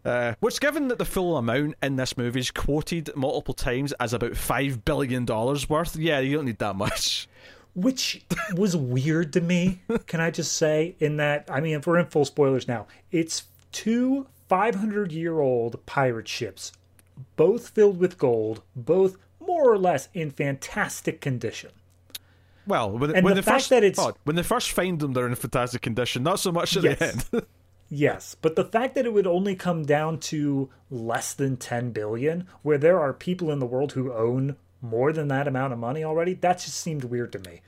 Uh, 0.05 0.35
which, 0.41 0.61
given 0.61 0.87
that 0.89 0.99
the 0.99 1.05
full 1.05 1.37
amount 1.37 1.75
in 1.83 1.97
this 1.97 2.17
movie 2.17 2.39
is 2.41 2.51
quoted 2.53 3.11
multiple 3.17 3.55
times 3.55 3.93
as 3.99 4.13
about 4.13 4.37
five 4.37 4.85
billion 4.85 5.25
dollars 5.25 5.69
worth, 5.69 5.97
yeah, 5.97 6.21
you 6.21 6.37
don't 6.37 6.45
need 6.45 6.59
that 6.59 6.77
much. 6.77 7.29
which 7.75 8.23
was 8.55 8.77
weird 8.77 9.33
to 9.33 9.41
me. 9.41 9.81
Can 10.07 10.21
I 10.21 10.31
just 10.31 10.53
say, 10.57 10.95
in 11.01 11.17
that, 11.17 11.49
I 11.51 11.61
mean, 11.61 11.77
if 11.77 11.87
we're 11.87 11.99
in 11.99 12.07
full 12.07 12.25
spoilers 12.25 12.69
now, 12.69 12.87
it's 13.11 13.45
two 13.73 14.27
500 14.49 15.13
year 15.13 15.41
old 15.41 15.85
pirate 15.87 16.29
ships, 16.29 16.73
both 17.37 17.69
filled 17.71 17.99
with 17.99 18.19
gold, 18.19 18.63
both 18.75 19.17
more 19.41 19.71
or 19.71 19.79
less 19.79 20.09
in 20.15 20.31
fantastic 20.31 21.21
condition. 21.21 21.71
Well, 22.67 22.91
when, 22.99 23.15
And 23.15 23.25
when 23.25 23.35
the 23.37 23.43
they 23.43 23.45
fact 23.45 23.55
first 23.63 23.71
that 23.71 23.85
it's- 23.85 24.05
oh, 24.05 24.15
when 24.25 24.35
they 24.37 24.43
first 24.43 24.73
find 24.73 24.99
them, 24.99 25.13
they're 25.13 25.27
in 25.29 25.35
fantastic 25.37 25.83
condition. 25.83 26.23
Not 26.25 26.41
so 26.41 26.51
much 26.51 26.77
at 26.77 26.83
Yes. 26.83 26.99
the 26.99 27.37
end. 27.39 27.47
Yes, 27.89 28.35
but 28.43 28.57
the 28.57 28.65
fact 28.65 28.97
that 28.97 29.07
it 29.07 29.13
would 29.13 29.29
only 29.29 29.55
come 29.55 29.85
down 29.85 30.19
to 30.19 30.69
less 30.91 31.33
than 31.35 31.57
10 31.57 31.93
billion, 31.93 32.49
where 32.63 32.79
there 32.79 32.99
are 32.99 33.13
people 33.13 33.53
in 33.53 33.61
the 33.61 33.65
world 33.67 33.93
who 33.93 34.13
own 34.13 34.57
more 34.83 35.13
than 35.13 35.29
that 35.29 35.47
amount 35.47 35.73
of 35.73 35.79
money 35.79 36.03
already, 36.03 36.35
that 36.35 36.59
just 36.59 36.81
seemed 36.81 37.05
weird 37.05 37.31
to 37.31 37.39
me. 37.49 37.61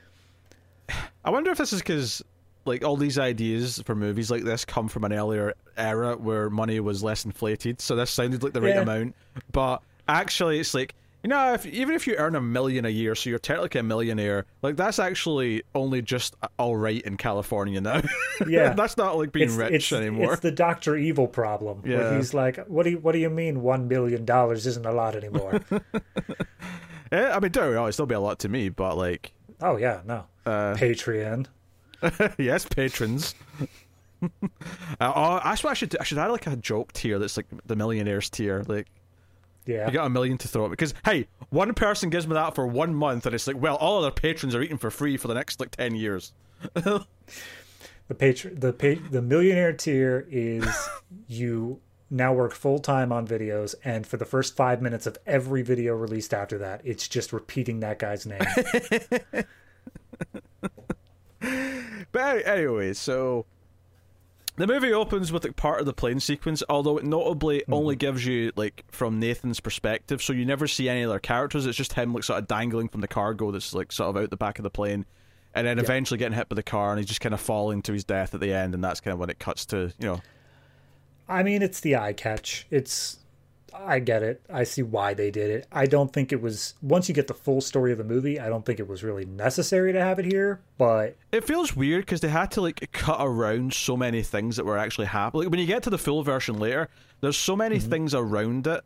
I 1.23 1.29
wonder 1.29 1.51
if 1.51 1.57
this 1.57 1.71
is 1.71 1.79
because 1.79 2.21
like 2.65 2.83
all 2.83 2.97
these 2.97 3.17
ideas 3.17 3.81
for 3.85 3.95
movies 3.95 4.29
like 4.29 4.43
this 4.43 4.65
come 4.65 4.87
from 4.87 5.03
an 5.03 5.13
earlier 5.13 5.53
era 5.77 6.15
where 6.17 6.49
money 6.49 6.79
was 6.79 7.01
less 7.03 7.25
inflated, 7.25 7.81
so 7.81 7.95
this 7.95 8.11
sounded 8.11 8.43
like 8.43 8.53
the 8.53 8.61
right 8.61 8.75
Yeah. 8.75 8.81
amount. 8.81 9.15
But 9.51 9.81
actually, 10.07 10.59
it's 10.59 10.73
like 10.73 10.93
you 11.21 11.27
know, 11.27 11.53
if, 11.53 11.65
even 11.65 11.95
if 11.95 12.07
you 12.07 12.15
earn 12.15 12.33
a 12.37 12.39
million 12.39 12.85
a 12.85 12.89
year, 12.89 13.13
so 13.13 13.29
you're 13.29 13.39
technically 13.39 13.81
a 13.81 13.83
millionaire, 13.83 14.45
like 14.61 14.77
that's 14.77 14.99
actually 14.99 15.63
only 15.75 16.01
just 16.01 16.33
all 16.57 16.77
right 16.77 17.01
in 17.01 17.17
California 17.17 17.81
now. 17.81 18.01
Yeah. 18.47 18.69
that's 18.73 18.95
not 18.95 19.17
like 19.17 19.33
being 19.33 19.49
It's, 19.49 19.57
rich 19.57 19.73
it's, 19.73 19.91
anymore. 19.91 20.31
it's 20.31 20.41
the 20.41 20.51
Doctor 20.51 20.95
Evil 20.95 21.27
problem. 21.27 21.81
Yeah. 21.85 21.97
Where 21.97 22.15
he's 22.15 22.33
like, 22.33 22.65
"What 22.67 22.83
do 22.83 22.91
you 22.91 22.99
What 22.99 23.11
do 23.11 23.19
you 23.19 23.29
mean 23.29 23.61
one 23.61 23.89
million 23.89 24.23
dollars 24.23 24.65
isn't 24.65 24.85
a 24.85 24.93
lot 24.93 25.15
anymore?" 25.15 25.59
Yeah, 27.11 27.35
I 27.35 27.39
mean, 27.39 27.51
don't 27.51 27.73
know, 27.73 27.83
it'd 27.85 27.95
still 27.95 28.05
be 28.05 28.13
a 28.13 28.19
lot 28.19 28.37
to 28.39 28.49
me, 28.49 28.69
but 28.69 28.95
like, 28.95 29.31
oh 29.61 29.77
yeah, 29.77 30.01
no. 30.05 30.25
Uh, 30.45 30.75
Patreon. 30.75 31.47
yes, 32.37 32.65
patrons. 32.65 33.35
uh, 34.23 34.27
oh, 35.01 35.39
I 35.43 35.55
should. 35.73 35.95
I 35.99 36.03
should 36.03 36.17
add 36.17 36.27
like 36.27 36.47
a 36.47 36.55
joke 36.55 36.93
tier 36.93 37.19
that's 37.19 37.37
like 37.37 37.47
the 37.65 37.75
millionaires 37.75 38.29
tier, 38.29 38.63
like. 38.67 38.87
Yeah. 39.65 39.85
you 39.85 39.93
got 39.93 40.07
a 40.07 40.09
million 40.09 40.35
to 40.39 40.47
throw 40.47 40.65
at 40.65 40.71
because 40.71 40.95
hey, 41.05 41.27
one 41.49 41.75
person 41.75 42.09
gives 42.09 42.25
me 42.25 42.33
that 42.33 42.55
for 42.55 42.65
one 42.65 42.95
month, 42.95 43.27
and 43.27 43.35
it's 43.35 43.45
like, 43.45 43.61
well, 43.61 43.75
all 43.75 43.99
other 43.99 44.09
patrons 44.09 44.55
are 44.55 44.63
eating 44.63 44.79
for 44.79 44.89
free 44.89 45.15
for 45.15 45.27
the 45.27 45.35
next 45.35 45.59
like 45.59 45.69
ten 45.69 45.93
years. 45.95 46.33
The 48.09 48.15
patr 48.15 48.59
the 48.59 48.73
pa- 48.73 49.07
the 49.11 49.21
millionaire 49.21 49.71
tier 49.71 50.27
is 50.31 50.67
you 51.27 51.79
now 52.09 52.33
work 52.33 52.53
full 52.53 52.79
time 52.79 53.11
on 53.11 53.27
videos, 53.27 53.75
and 53.83 54.05
for 54.05 54.17
the 54.17 54.25
first 54.25 54.55
five 54.55 54.81
minutes 54.81 55.05
of 55.05 55.19
every 55.27 55.61
video 55.61 55.93
released 55.93 56.33
after 56.33 56.57
that, 56.57 56.81
it's 56.83 57.07
just 57.07 57.31
repeating 57.31 57.81
that 57.81 57.99
guy's 57.99 58.25
name. 58.25 58.41
But 62.11 62.45
anyway, 62.47 62.93
so 62.93 63.45
the 64.55 64.67
movie 64.67 64.93
opens 64.93 65.31
with 65.31 65.43
like 65.43 65.55
part 65.55 65.79
of 65.79 65.85
the 65.85 65.93
plane 65.93 66.19
sequence, 66.19 66.63
although 66.69 66.97
it 66.97 67.05
notably 67.05 67.63
hmm. 67.65 67.73
only 67.73 67.95
gives 67.95 68.25
you 68.25 68.51
like 68.55 68.83
from 68.89 69.19
Nathan's 69.19 69.59
perspective, 69.59 70.21
so 70.21 70.33
you 70.33 70.45
never 70.45 70.67
see 70.67 70.89
any 70.89 71.03
other 71.03 71.19
characters. 71.19 71.65
It's 71.65 71.77
just 71.77 71.93
him 71.93 72.13
like 72.13 72.23
sort 72.23 72.39
of 72.39 72.47
dangling 72.47 72.89
from 72.89 73.01
the 73.01 73.07
cargo 73.07 73.51
that's 73.51 73.73
like 73.73 73.91
sort 73.91 74.09
of 74.09 74.21
out 74.21 74.29
the 74.29 74.37
back 74.37 74.59
of 74.59 74.63
the 74.63 74.69
plane, 74.69 75.05
and 75.53 75.65
then 75.65 75.79
eventually 75.79 76.17
getting 76.17 76.37
hit 76.37 76.49
by 76.49 76.55
the 76.55 76.63
car, 76.63 76.91
and 76.91 76.99
he's 76.99 77.07
just 77.07 77.21
kind 77.21 77.33
of 77.33 77.41
falling 77.41 77.81
to 77.83 77.93
his 77.93 78.03
death 78.03 78.33
at 78.33 78.39
the 78.39 78.53
end, 78.53 78.73
and 78.73 78.83
that's 78.83 78.99
kind 78.99 79.13
of 79.13 79.19
when 79.19 79.29
it 79.29 79.39
cuts 79.39 79.65
to 79.67 79.93
you 79.99 80.07
know 80.07 80.21
I 81.29 81.43
mean, 81.43 81.61
it's 81.61 81.79
the 81.79 81.95
eye 81.95 82.13
catch. 82.13 82.65
It's 82.71 83.19
I 83.73 83.99
get 83.99 84.23
it. 84.23 84.41
I 84.51 84.63
see 84.63 84.81
why 84.81 85.13
they 85.13 85.31
did 85.31 85.49
it. 85.51 85.67
I 85.71 85.85
don't 85.85 86.11
think 86.11 86.31
it 86.31 86.41
was 86.41 86.73
once 86.81 87.07
you 87.09 87.15
get 87.15 87.27
the 87.27 87.33
full 87.33 87.61
story 87.61 87.91
of 87.91 87.97
the 87.97 88.03
movie, 88.03 88.39
I 88.39 88.49
don't 88.49 88.65
think 88.65 88.79
it 88.79 88.87
was 88.87 89.03
really 89.03 89.25
necessary 89.25 89.93
to 89.93 89.99
have 90.01 90.19
it 90.19 90.25
here, 90.25 90.61
but 90.77 91.15
It 91.31 91.43
feels 91.45 91.75
weird 91.75 92.05
because 92.05 92.21
they 92.21 92.29
had 92.29 92.51
to 92.51 92.61
like 92.61 92.89
cut 92.91 93.17
around 93.19 93.73
so 93.73 93.95
many 93.97 94.21
things 94.23 94.55
that 94.57 94.65
were 94.65 94.77
actually 94.77 95.07
happening. 95.07 95.43
Like 95.43 95.51
when 95.51 95.59
you 95.59 95.65
get 95.65 95.83
to 95.83 95.89
the 95.89 95.97
full 95.97 96.23
version 96.23 96.57
later, 96.59 96.89
there's 97.21 97.37
so 97.37 97.55
many 97.55 97.77
Mm-hmm. 97.77 97.89
things 97.89 98.13
around 98.15 98.67
it, 98.67 98.81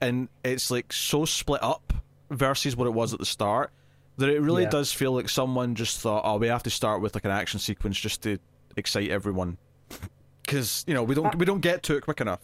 and 0.00 0.28
it's 0.44 0.70
like 0.70 0.92
so 0.92 1.24
split 1.24 1.62
up 1.62 1.92
versus 2.30 2.76
what 2.76 2.86
it 2.86 2.94
was 2.94 3.12
at 3.12 3.18
the 3.20 3.26
start 3.26 3.70
that 4.16 4.28
it 4.28 4.40
really 4.40 4.62
Yeah. 4.62 4.70
does 4.70 4.92
feel 4.92 5.12
like 5.12 5.28
someone 5.28 5.74
just 5.74 6.00
thought, 6.00 6.22
"Oh, 6.24 6.36
we 6.38 6.46
have 6.48 6.62
to 6.64 6.70
start 6.70 7.00
with 7.00 7.14
like 7.14 7.24
an 7.24 7.30
action 7.32 7.58
sequence 7.60 7.98
just 7.98 8.22
to 8.22 8.38
excite 8.76 9.10
everyone," 9.10 9.58
because 10.44 10.84
you 10.86 10.94
know 10.94 11.02
we 11.02 11.14
don't 11.14 11.34
we 11.36 11.44
don't 11.44 11.60
get 11.60 11.82
to 11.84 11.96
it 11.96 12.02
quick 12.02 12.20
enough. 12.20 12.40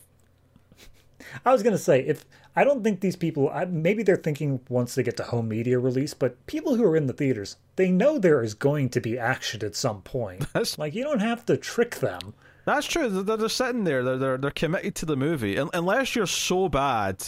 I 1.45 1.53
was 1.53 1.63
gonna 1.63 1.79
say 1.79 2.01
if 2.01 2.25
I 2.57 2.65
don't 2.65 2.83
think 2.83 3.01
these 3.01 3.17
people 3.17 3.49
I, 3.51 3.65
maybe 3.65 4.03
they're 4.03 4.17
thinking 4.17 4.61
once 4.69 4.95
they 4.95 5.03
get 5.03 5.17
to 5.19 5.23
home 5.25 5.49
media 5.49 5.79
release, 5.79 6.15
but 6.15 6.45
people 6.47 6.75
who 6.77 6.85
are 6.85 6.97
in 6.97 7.07
the 7.07 7.13
theaters, 7.13 7.57
they 7.77 7.91
know 7.91 8.19
there 8.19 8.43
is 8.43 8.55
going 8.55 8.89
to 8.91 9.01
be 9.01 9.19
action 9.19 9.65
at 9.65 9.77
some 9.77 10.03
point. 10.03 10.41
That's- 10.53 10.79
like 10.79 10.95
you 10.95 11.05
don't 11.05 11.21
have 11.21 11.45
to 11.47 11.57
trick 11.57 11.97
them. 11.97 12.35
That's 12.67 12.87
true. 12.87 13.09
They're, 13.09 13.37
they're 13.37 13.49
sitting 13.49 13.85
there. 13.85 14.03
They're, 14.05 14.19
they're 14.19 14.39
they're 14.39 14.51
committed 14.51 14.95
to 14.97 15.07
the 15.07 15.17
movie, 15.17 15.59
Un- 15.59 15.71
unless 15.73 16.15
you're 16.15 16.27
so 16.27 16.69
bad, 16.69 17.25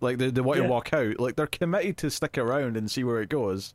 like 0.00 0.18
they, 0.18 0.30
they 0.30 0.40
want 0.40 0.58
Yeah. 0.60 0.66
to 0.66 0.70
walk 0.72 0.92
out. 0.92 1.20
Like 1.20 1.36
they're 1.36 1.46
committed 1.46 1.96
to 1.98 2.10
stick 2.10 2.38
around 2.38 2.76
and 2.76 2.90
see 2.90 3.04
where 3.04 3.20
it 3.20 3.28
goes. 3.28 3.74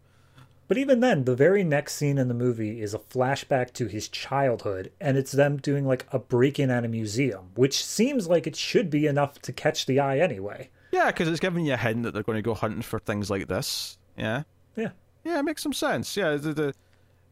But 0.67 0.77
even 0.77 0.99
then, 0.99 1.23
the 1.23 1.35
very 1.35 1.63
next 1.63 1.95
scene 1.95 2.17
in 2.17 2.27
the 2.27 2.33
movie 2.33 2.81
is 2.81 2.93
a 2.93 2.99
flashback 2.99 3.71
to 3.73 3.87
his 3.87 4.09
childhood, 4.09 4.91
and 4.99 5.17
it's 5.17 5.31
them 5.31 5.57
doing 5.57 5.85
like 5.87 6.05
a 6.11 6.19
break 6.19 6.59
in 6.59 6.69
at 6.69 6.83
a 6.83 6.89
museum, 6.89 7.51
which 7.55 7.83
seems 7.85 8.27
like 8.27 8.45
it 8.47 8.55
should 8.55 8.89
be 8.89 9.07
enough 9.07 9.39
to 9.43 9.53
catch 9.53 9.85
the 9.85 9.99
eye 9.99 10.19
anyway. 10.19 10.69
Yeah, 10.91 11.07
because 11.07 11.27
it's 11.29 11.39
giving 11.39 11.65
you 11.65 11.73
a 11.73 11.77
hint 11.77 12.03
that 12.03 12.13
they're 12.13 12.23
going 12.23 12.37
to 12.37 12.41
go 12.41 12.53
hunting 12.53 12.81
for 12.81 12.99
things 12.99 13.29
like 13.29 13.47
this. 13.47 13.97
Yeah, 14.17 14.43
Yeah. 14.75 14.89
yeah, 15.23 15.39
it 15.39 15.43
makes 15.43 15.63
some 15.63 15.73
sense. 15.73 16.15
Yeah, 16.17 16.35
the, 16.35 16.53
the 16.53 16.73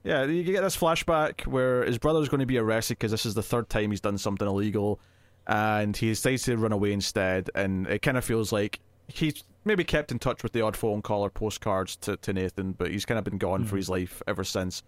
yeah, 0.03 0.23
you 0.25 0.43
get 0.43 0.61
this 0.61 0.77
flashback 0.77 1.45
where 1.47 1.83
his 1.83 1.97
brother's 1.97 2.29
going 2.29 2.39
to 2.41 2.45
be 2.45 2.57
arrested 2.57 2.99
because 2.99 3.11
this 3.11 3.25
is 3.25 3.33
the 3.33 3.41
third 3.43 3.69
time 3.69 3.89
he's 3.91 4.01
done 4.01 4.17
something 4.17 4.47
illegal, 4.47 4.99
and 5.47 5.97
he 5.97 6.07
decides 6.09 6.43
to 6.43 6.55
run 6.57 6.71
away 6.71 6.93
instead. 6.93 7.49
And 7.55 7.87
it 7.87 8.01
kind 8.01 8.17
of 8.17 8.23
feels 8.23 8.51
like 8.53 8.79
he's 9.07 9.43
maybe 9.65 9.83
kept 9.83 10.11
in 10.11 10.19
touch 10.19 10.43
with 10.43 10.53
the 10.53 10.61
odd 10.61 10.77
phone 10.77 11.01
call 11.01 11.25
or 11.25 11.29
postcards 11.29 11.95
to, 11.97 12.15
to 12.17 12.31
Nathan, 12.33 12.71
but 12.73 12.91
he's 12.91 13.05
kind 13.05 13.17
of 13.17 13.23
been 13.23 13.37
gone 13.37 13.65
for 13.65 13.75
his 13.77 13.89
life 13.89 14.21
ever 14.27 14.43
since. 14.43 14.83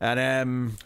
And 0.00 0.20
um, 0.20 0.76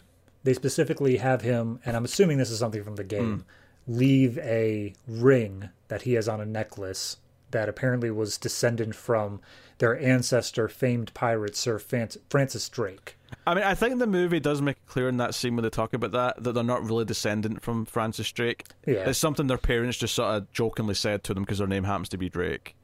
They 0.43 0.53
specifically 0.53 1.17
have 1.17 1.41
him, 1.41 1.79
and 1.85 1.95
I'm 1.95 2.05
assuming 2.05 2.37
this 2.37 2.49
is 2.49 2.59
something 2.59 2.83
from 2.83 2.95
the 2.95 3.03
game, 3.03 3.45
leave 3.87 4.37
a 4.39 4.93
ring 5.07 5.69
that 5.89 6.03
he 6.03 6.13
has 6.13 6.27
on 6.29 6.39
a 6.39 6.45
necklace 6.45 7.17
that 7.51 7.67
apparently 7.67 8.09
was 8.09 8.37
descended 8.37 8.95
from 8.95 9.41
their 9.79 9.99
ancestor, 9.99 10.67
famed 10.69 11.13
pirate 11.13 11.55
Sir 11.55 11.77
Francis 11.77 12.69
Drake. 12.69 13.17
I 13.45 13.55
mean, 13.55 13.63
I 13.63 13.75
think 13.75 13.99
the 13.99 14.07
movie 14.07 14.39
does 14.39 14.61
make 14.61 14.77
it 14.77 14.87
clear 14.87 15.09
in 15.09 15.17
that 15.17 15.33
scene 15.35 15.55
when 15.55 15.63
they 15.63 15.69
talk 15.69 15.93
about 15.93 16.11
that 16.11 16.43
that 16.43 16.53
they're 16.53 16.63
not 16.63 16.83
really 16.83 17.05
descendant 17.05 17.61
from 17.61 17.85
Francis 17.85 18.31
Drake. 18.31 18.65
Yeah. 18.85 19.09
It's 19.09 19.19
something 19.19 19.47
their 19.47 19.57
parents 19.57 19.97
just 19.97 20.15
sort 20.15 20.35
of 20.35 20.51
jokingly 20.51 20.95
said 20.95 21.23
to 21.25 21.33
them 21.33 21.43
because 21.43 21.57
their 21.57 21.67
name 21.67 21.83
happens 21.83 22.09
to 22.09 22.17
be 22.17 22.29
Drake. 22.29 22.75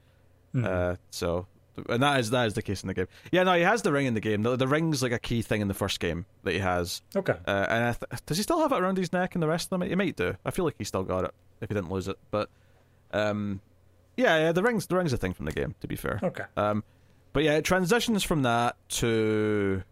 Mm-hmm. 0.53 0.65
Uh, 0.65 0.95
so 1.11 1.47
and 1.89 2.01
that 2.01 2.19
is 2.19 2.31
that 2.31 2.47
is 2.47 2.53
the 2.53 2.61
case 2.61 2.81
in 2.81 2.87
the 2.87 2.93
game. 2.93 3.07
Yeah, 3.31 3.43
no, 3.43 3.53
he 3.53 3.61
has 3.61 3.81
the 3.81 3.91
ring 3.91 4.07
in 4.07 4.13
the 4.13 4.19
game. 4.19 4.43
The, 4.43 4.55
the 4.55 4.67
ring's 4.67 5.03
like 5.03 5.11
a 5.11 5.19
key 5.19 5.41
thing 5.41 5.61
in 5.61 5.67
the 5.67 5.73
first 5.73 5.99
game 5.99 6.25
that 6.43 6.53
he 6.53 6.59
has. 6.59 7.01
Okay. 7.15 7.35
Uh, 7.45 7.65
and 7.69 7.83
I 7.85 7.93
th- 7.93 8.21
does 8.25 8.37
he 8.37 8.43
still 8.43 8.59
have 8.59 8.71
it 8.71 8.79
around 8.79 8.97
his 8.97 9.13
neck 9.13 9.35
and 9.35 9.43
the 9.43 9.47
rest 9.47 9.67
of 9.67 9.79
them? 9.79 9.87
He 9.87 9.95
might 9.95 10.15
do. 10.15 10.35
I 10.45 10.51
feel 10.51 10.65
like 10.65 10.75
he 10.77 10.83
still 10.83 11.03
got 11.03 11.25
it 11.25 11.31
if 11.61 11.69
he 11.69 11.75
didn't 11.75 11.91
lose 11.91 12.07
it. 12.07 12.17
But 12.31 12.49
um, 13.11 13.61
yeah, 14.15 14.37
yeah, 14.37 14.51
the 14.51 14.63
rings 14.63 14.87
the 14.87 14.95
rings 14.95 15.13
a 15.13 15.17
thing 15.17 15.33
from 15.33 15.45
the 15.45 15.51
game. 15.51 15.75
To 15.81 15.87
be 15.87 15.95
fair. 15.95 16.19
Okay. 16.23 16.45
Um, 16.55 16.83
but 17.33 17.43
yeah, 17.43 17.57
it 17.57 17.65
transitions 17.65 18.23
from 18.23 18.43
that 18.43 18.75
to 18.89 19.83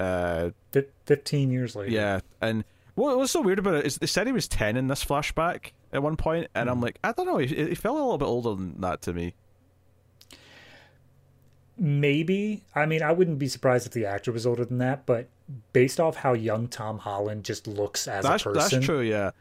uh, 0.00 0.50
Fif- 0.72 0.86
Fifteen 1.04 1.50
years 1.50 1.74
later. 1.76 1.90
yeah, 1.92 2.20
and 2.40 2.64
what 2.94 3.16
was 3.18 3.30
so 3.30 3.40
weird 3.42 3.58
about 3.58 3.74
it 3.74 3.86
is 3.86 3.96
they 3.96 4.06
said 4.06 4.26
he 4.26 4.32
was 4.32 4.48
ten 4.48 4.76
in 4.76 4.88
this 4.88 5.04
flashback 5.04 5.72
at 5.92 6.02
one 6.02 6.16
point, 6.16 6.48
and 6.54 6.68
I'm 6.68 6.80
like, 6.80 6.98
I 7.04 7.12
don't 7.12 7.26
know, 7.26 7.38
he, 7.38 7.46
he 7.46 7.74
felt 7.74 7.96
a 7.96 8.00
little 8.02 8.18
bit 8.18 8.26
older 8.26 8.54
than 8.54 8.80
that 8.80 9.02
to 9.02 9.12
me. 9.12 9.34
Maybe. 11.78 12.64
I 12.74 12.86
mean, 12.86 13.02
I 13.02 13.12
wouldn't 13.12 13.38
be 13.38 13.48
surprised 13.48 13.86
if 13.86 13.92
the 13.92 14.06
actor 14.06 14.32
was 14.32 14.46
older 14.46 14.64
than 14.64 14.78
that, 14.78 15.04
but 15.04 15.28
based 15.72 16.00
off 16.00 16.16
how 16.16 16.32
young 16.32 16.68
Tom 16.68 16.98
Holland 16.98 17.44
just 17.44 17.66
looks 17.66 18.08
as 18.08 18.24
That's 18.24 18.42
a 18.46 18.50
person, 18.50 18.78
that's 18.80 18.86
true. 18.86 19.00
Yeah, 19.02 19.32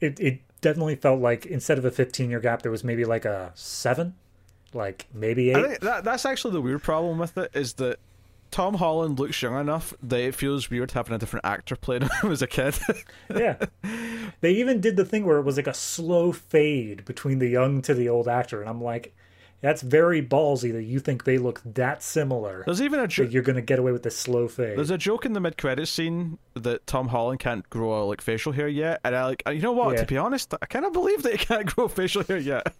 it 0.00 0.18
it 0.18 0.40
definitely 0.60 0.96
felt 0.96 1.20
like 1.20 1.46
instead 1.46 1.78
of 1.78 1.84
a 1.84 1.90
15 1.92 2.28
year 2.28 2.40
gap, 2.40 2.62
there 2.62 2.72
was 2.72 2.82
maybe 2.82 3.04
like 3.04 3.24
a 3.24 3.52
seven, 3.54 4.14
like 4.72 5.06
maybe 5.14 5.54
I 5.54 5.58
eight. 5.60 5.66
think 5.66 5.80
that 5.80 6.02
that's 6.04 6.24
actually 6.26 6.54
the 6.54 6.60
weird 6.60 6.82
problem 6.82 7.18
with 7.18 7.38
it 7.38 7.52
is 7.54 7.74
that 7.74 7.98
Tom 8.50 8.74
Holland 8.74 9.18
looks 9.18 9.40
young 9.42 9.58
enough 9.60 9.92
that 10.02 10.20
it 10.20 10.34
feels 10.34 10.70
weird 10.70 10.92
having 10.92 11.14
a 11.14 11.18
different 11.18 11.44
actor 11.44 11.76
playing 11.76 12.02
him 12.02 12.30
as 12.32 12.42
a 12.42 12.46
kid. 12.46 12.78
yeah. 13.34 13.56
They 14.40 14.52
even 14.52 14.80
did 14.80 14.96
the 14.96 15.04
thing 15.04 15.24
where 15.24 15.38
it 15.38 15.42
was 15.42 15.56
like 15.56 15.66
a 15.66 15.74
slow 15.74 16.32
fade 16.32 17.04
between 17.04 17.38
the 17.38 17.48
young 17.48 17.82
to 17.82 17.94
the 17.94 18.08
old 18.08 18.28
actor, 18.28 18.60
and 18.60 18.68
I'm 18.68 18.82
like, 18.82 19.14
that's 19.62 19.80
very 19.82 20.22
ballsy 20.22 20.72
that 20.72 20.84
you 20.84 21.00
think 21.00 21.24
they 21.24 21.38
look 21.38 21.60
that 21.64 22.02
similar. 22.02 22.62
There's 22.66 22.82
even 22.82 23.00
a 23.00 23.08
jo- 23.08 23.24
that 23.24 23.32
you're 23.32 23.42
gonna 23.42 23.62
get 23.62 23.78
away 23.78 23.90
with 23.90 24.02
this 24.02 24.16
slow 24.16 24.48
fade. 24.48 24.76
there's 24.76 24.90
a 24.90 24.98
joke 24.98 25.24
in 25.24 25.32
the 25.32 25.40
mid 25.40 25.56
credits 25.56 25.90
scene 25.90 26.38
that 26.54 26.86
Tom 26.86 27.08
Holland 27.08 27.40
can't 27.40 27.68
grow 27.70 28.06
like 28.06 28.20
facial 28.20 28.52
hair 28.52 28.68
yet, 28.68 29.00
and 29.04 29.16
I 29.16 29.24
like 29.24 29.42
you 29.50 29.60
know 29.60 29.72
what? 29.72 29.94
Yeah. 29.94 30.00
To 30.02 30.06
be 30.06 30.18
honest, 30.18 30.52
I 30.60 30.66
kind 30.66 30.84
of 30.84 30.92
believe 30.92 31.22
that 31.22 31.32
he 31.32 31.38
can't 31.38 31.66
grow 31.74 31.88
facial 31.88 32.22
hair 32.24 32.38
yet. 32.38 32.74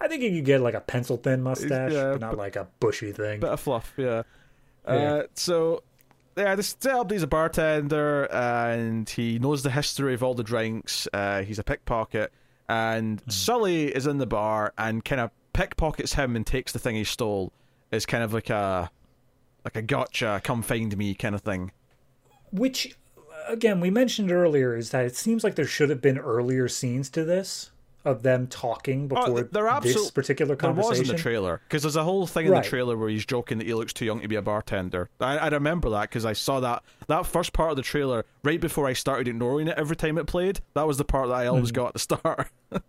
I 0.00 0.08
think 0.08 0.22
you 0.22 0.30
could 0.32 0.44
get 0.44 0.60
like 0.60 0.74
a 0.74 0.80
pencil 0.80 1.16
thin 1.16 1.42
mustache, 1.42 1.92
Yeah, 1.92 2.12
but 2.12 2.20
not 2.20 2.30
but- 2.32 2.38
like 2.38 2.56
a 2.56 2.66
bushy 2.80 3.12
thing. 3.12 3.40
bit 3.40 3.50
of 3.50 3.60
fluff, 3.60 3.92
yeah. 3.96 4.22
Yeah. 4.86 4.92
Uh, 4.92 5.22
so 5.34 5.82
yeah, 6.36 6.54
this 6.54 6.76
he's 7.10 7.22
a 7.22 7.26
bartender 7.26 8.24
and 8.32 9.08
he 9.08 9.38
knows 9.38 9.62
the 9.62 9.70
history 9.70 10.14
of 10.14 10.22
all 10.22 10.34
the 10.34 10.42
drinks. 10.42 11.06
Uh, 11.12 11.42
he's 11.42 11.58
a 11.58 11.64
pickpocket, 11.64 12.32
and 12.68 13.20
Hmm. 13.20 13.30
Sully 13.30 13.94
is 13.94 14.06
in 14.06 14.18
the 14.18 14.26
bar 14.26 14.72
and 14.78 15.04
kind 15.04 15.20
of 15.20 15.30
pickpockets 15.52 16.14
him 16.14 16.34
and 16.36 16.46
takes 16.46 16.72
the 16.72 16.78
thing 16.78 16.96
he 16.96 17.04
stole. 17.04 17.52
It's 17.90 18.06
kind 18.06 18.24
of 18.24 18.32
like 18.32 18.48
a 18.50 18.90
like 19.64 19.76
a 19.76 19.82
gotcha, 19.82 20.40
come 20.42 20.62
find 20.62 20.96
me 20.96 21.14
kind 21.14 21.34
of 21.34 21.42
thing. 21.42 21.70
Which, 22.50 22.96
again, 23.48 23.80
we 23.80 23.90
mentioned 23.90 24.32
earlier 24.32 24.74
is 24.76 24.90
that 24.90 25.04
it 25.04 25.14
seems 25.16 25.44
like 25.44 25.54
there 25.54 25.66
should 25.66 25.90
have 25.90 26.00
been 26.00 26.18
earlier 26.18 26.68
scenes 26.68 27.10
to 27.10 27.24
this 27.24 27.70
of 28.04 28.22
them 28.22 28.46
talking 28.48 29.06
before 29.08 29.28
Oh, 29.28 29.80
this 29.80 30.10
particular 30.10 30.56
There 30.56 30.72
was 30.72 30.98
in 31.00 31.06
the 31.06 31.14
trailer 31.14 31.60
because 31.68 31.82
there's 31.82 31.96
a 31.96 32.02
whole 32.04 32.26
thing 32.26 32.46
in 32.46 32.52
Right. 32.52 32.62
the 32.64 32.68
trailer 32.68 32.96
where 32.96 33.08
he's 33.08 33.24
joking 33.24 33.58
that 33.58 33.66
he 33.66 33.74
looks 33.74 33.92
too 33.92 34.04
young 34.04 34.20
to 34.20 34.28
be 34.28 34.34
a 34.36 34.42
bartender. 34.42 35.08
I, 35.20 35.38
I 35.38 35.48
remember 35.48 35.88
that 35.90 36.02
because 36.02 36.24
I 36.24 36.32
saw 36.32 36.58
that 36.60 36.82
that 37.06 37.26
first 37.26 37.52
part 37.52 37.70
of 37.70 37.76
the 37.76 37.82
trailer 37.82 38.24
right 38.42 38.60
before 38.60 38.86
I 38.88 38.92
started 38.92 39.28
ignoring 39.28 39.68
it 39.68 39.78
every 39.78 39.94
time 39.96 40.18
it 40.18 40.26
played. 40.26 40.60
That 40.74 40.86
was 40.86 40.98
the 40.98 41.04
part 41.04 41.28
that 41.28 41.34
I 41.34 41.46
always 41.46 41.70
Hmm. 41.70 41.74
got 41.76 41.86
at 41.88 41.92
the 41.94 41.98
start. 42.00 42.48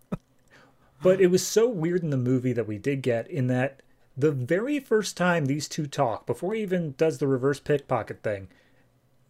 But 1.02 1.20
it 1.20 1.26
was 1.26 1.46
so 1.46 1.68
weird 1.68 2.02
in 2.02 2.08
the 2.10 2.16
movie 2.16 2.54
that 2.54 2.66
we 2.66 2.78
did 2.78 3.02
get 3.02 3.30
in 3.30 3.46
that 3.48 3.80
the 4.16 4.32
very 4.32 4.80
first 4.80 5.16
time 5.18 5.44
these 5.46 5.68
two 5.68 5.86
talk, 5.86 6.24
before 6.24 6.54
he 6.54 6.62
even 6.62 6.94
does 6.96 7.18
the 7.18 7.26
reverse 7.26 7.60
pickpocket 7.60 8.22
thing, 8.22 8.48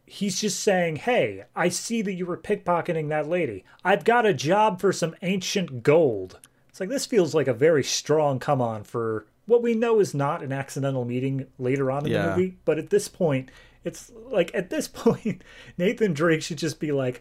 he's 0.07 0.41
just 0.41 0.61
saying, 0.61 0.97
Hey, 0.97 1.45
I 1.57 1.69
see 1.69 2.03
that 2.03 2.13
you 2.15 2.27
were 2.27 2.37
pickpocketing 2.37 3.09
that 3.09 3.29
lady. 3.29 3.65
I've 3.85 4.05
got 4.05 4.27
a 4.27 4.35
job 4.35 4.81
for 4.81 4.93
some 4.93 5.15
ancient 5.23 5.83
gold. 5.83 6.41
It's 6.69 6.81
like 6.81 6.89
this 6.89 7.07
feels 7.07 7.35
like 7.35 7.47
a 7.49 7.55
very 7.55 7.85
strong 7.85 8.39
come 8.39 8.61
on 8.61 8.83
for 8.85 9.27
what 9.47 9.63
we 9.63 9.75
know 9.75 10.01
is 10.01 10.15
not 10.15 10.43
an 10.43 10.53
accidental 10.53 11.05
meeting 11.05 11.47
later 11.59 11.91
on 11.91 12.07
in 12.07 12.13
Yeah. 12.13 12.23
the 12.23 12.31
movie. 12.37 12.57
But 12.65 12.79
at 12.79 12.91
this 12.91 13.09
point, 13.09 13.51
it's 13.85 14.11
like 14.31 14.51
at 14.55 14.71
this 14.71 14.89
point, 14.93 15.43
Nathan 15.79 16.13
Drake 16.15 16.43
should 16.43 16.59
just 16.59 16.81
be 16.81 16.91
like, 16.93 17.21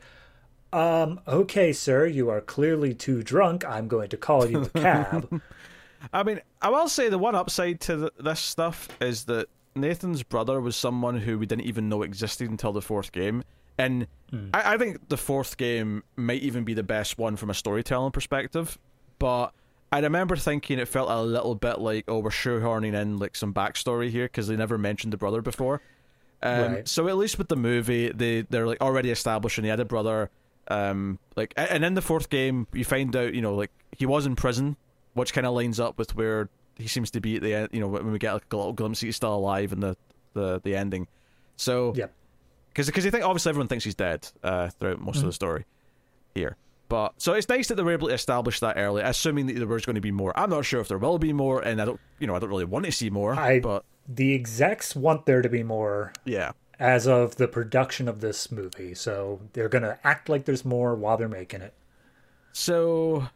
um, 0.71 1.19
okay, 1.27 1.71
sir, 1.71 2.07
you 2.07 2.29
are 2.29 2.41
clearly 2.41 2.93
too 2.95 3.21
drunk. 3.21 3.63
I'm 3.63 3.87
going 3.87 4.09
to 4.09 4.17
call 4.17 4.49
you 4.49 4.61
a 4.63 4.69
cab. 4.69 5.41
I 6.13 6.23
mean, 6.23 6.41
I 6.61 6.69
will 6.69 6.87
say 6.89 7.09
the 7.09 7.17
one 7.19 7.35
upside 7.35 7.79
to 7.81 7.97
th- 7.97 8.11
this 8.19 8.39
stuff 8.39 8.87
is 8.99 9.25
that 9.25 9.47
Nathan's 9.75 10.23
brother 10.23 10.61
was 10.61 10.75
someone 10.75 11.19
who 11.19 11.37
we 11.39 11.45
didn't 11.45 11.65
even 11.65 11.89
know 11.89 12.03
existed 12.03 12.49
until 12.49 12.71
the 12.71 12.81
fourth 12.81 13.11
game. 13.11 13.43
And 13.77 14.07
I, 14.53 14.73
I 14.73 14.77
think 14.77 15.09
the 15.09 15.17
fourth 15.17 15.57
game 15.57 16.03
might 16.15 16.41
even 16.41 16.63
be 16.63 16.73
the 16.73 16.83
best 16.83 17.17
one 17.17 17.35
from 17.35 17.49
a 17.49 17.53
storytelling 17.53 18.11
perspective. 18.11 18.77
But 19.19 19.51
I 19.91 19.99
remember 19.99 20.35
thinking 20.35 20.79
it 20.79 20.87
felt 20.87 21.09
a 21.09 21.21
little 21.21 21.55
bit 21.55 21.79
like, 21.79 22.05
oh, 22.07 22.19
we're 22.19 22.29
shoehorning 22.29 22.93
in 22.93 23.17
like 23.17 23.35
some 23.35 23.53
backstory 23.53 24.09
here 24.09 24.25
because 24.25 24.47
they 24.47 24.55
never 24.55 24.77
mentioned 24.77 25.13
the 25.13 25.17
brother 25.17 25.41
before. 25.41 25.81
Um, 26.41 26.73
Right. 26.73 26.87
So 26.87 27.07
at 27.07 27.17
least 27.17 27.37
with 27.37 27.47
the 27.47 27.55
movie, 27.55 28.09
they 28.11 28.41
they're 28.41 28.67
like 28.67 28.81
already 28.81 29.09
establishing 29.11 29.63
he 29.63 29.69
had 29.69 29.79
a 29.79 29.85
brother. 29.85 30.29
Um, 30.67 31.19
like, 31.35 31.53
and 31.57 31.83
in 31.83 31.93
the 31.93 32.01
fourth 32.01 32.29
game, 32.29 32.67
you 32.73 32.85
find 32.85 33.15
out, 33.15 33.33
you 33.33 33.41
know, 33.41 33.55
like 33.55 33.71
he 33.97 34.05
was 34.05 34.25
in 34.25 34.35
prison, 34.35 34.77
which 35.13 35.33
kind 35.33 35.45
of 35.47 35.53
lines 35.53 35.79
up 35.79 35.97
with 35.97 36.15
where 36.15 36.49
he 36.77 36.87
seems 36.87 37.11
to 37.11 37.21
be 37.21 37.35
at 37.37 37.41
the 37.41 37.53
end. 37.53 37.69
You 37.71 37.79
know, 37.79 37.87
when 37.87 38.11
we 38.11 38.19
get 38.19 38.33
like 38.33 38.51
a 38.51 38.57
little 38.57 38.73
glimpse, 38.73 38.99
he's 39.01 39.15
still 39.15 39.33
alive 39.35 39.71
in 39.71 39.79
the 39.79 39.95
the 40.33 40.59
the 40.63 40.75
ending. 40.75 41.07
So 41.55 41.93
yeah, 41.95 42.07
because 42.69 42.87
because 42.87 43.05
you 43.05 43.11
think 43.11 43.23
obviously 43.25 43.49
everyone 43.49 43.67
thinks 43.67 43.83
he's 43.83 43.95
dead 43.95 44.27
uh, 44.43 44.69
throughout 44.69 44.99
most 44.99 45.17
of 45.19 45.25
the 45.25 45.33
story 45.33 45.65
here. 46.33 46.57
But 46.89 47.13
so 47.17 47.33
it's 47.33 47.49
nice 47.49 47.69
that 47.69 47.75
they 47.75 47.83
were 47.83 47.93
able 47.93 48.09
to 48.09 48.13
establish 48.13 48.59
that 48.59 48.77
early, 48.77 49.01
assuming 49.01 49.47
that 49.47 49.53
there 49.55 49.65
was 49.65 49.85
going 49.85 49.95
to 49.95 50.01
be 50.01 50.11
more. 50.11 50.31
I'm 50.37 50.49
not 50.49 50.65
sure 50.65 50.79
if 50.81 50.87
there 50.87 50.97
will 50.99 51.17
be 51.17 51.33
more, 51.33 51.59
and 51.61 51.81
I 51.81 51.85
don't, 51.85 51.99
you 52.19 52.27
know, 52.27 52.35
I 52.35 52.39
don't 52.39 52.49
really 52.49 52.65
want 52.65 52.85
to 52.85 52.91
see 52.91 53.09
more. 53.09 53.33
I- 53.33 53.59
but 53.61 53.83
The 54.07 54.35
execs 54.35 54.95
want 54.95 55.25
there 55.25 55.41
to 55.41 55.49
be 55.49 55.63
more 55.63 56.11
yeah, 56.25 56.51
as 56.79 57.07
of 57.07 57.37
the 57.37 57.47
production 57.47 58.07
of 58.07 58.19
this 58.19 58.51
movie, 58.51 58.93
so 58.93 59.39
they're 59.53 59.69
going 59.69 59.83
to 59.83 59.97
act 60.03 60.29
like 60.29 60.45
there's 60.45 60.65
more 60.65 60.93
while 60.93 61.17
they're 61.17 61.29
making 61.29 61.61
it. 61.61 61.73
So, 62.51 63.27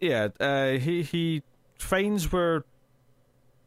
yeah, 0.00 0.28
uh, 0.40 0.72
he 0.72 1.02
he 1.02 1.42
finds 1.78 2.30
where. 2.32 2.64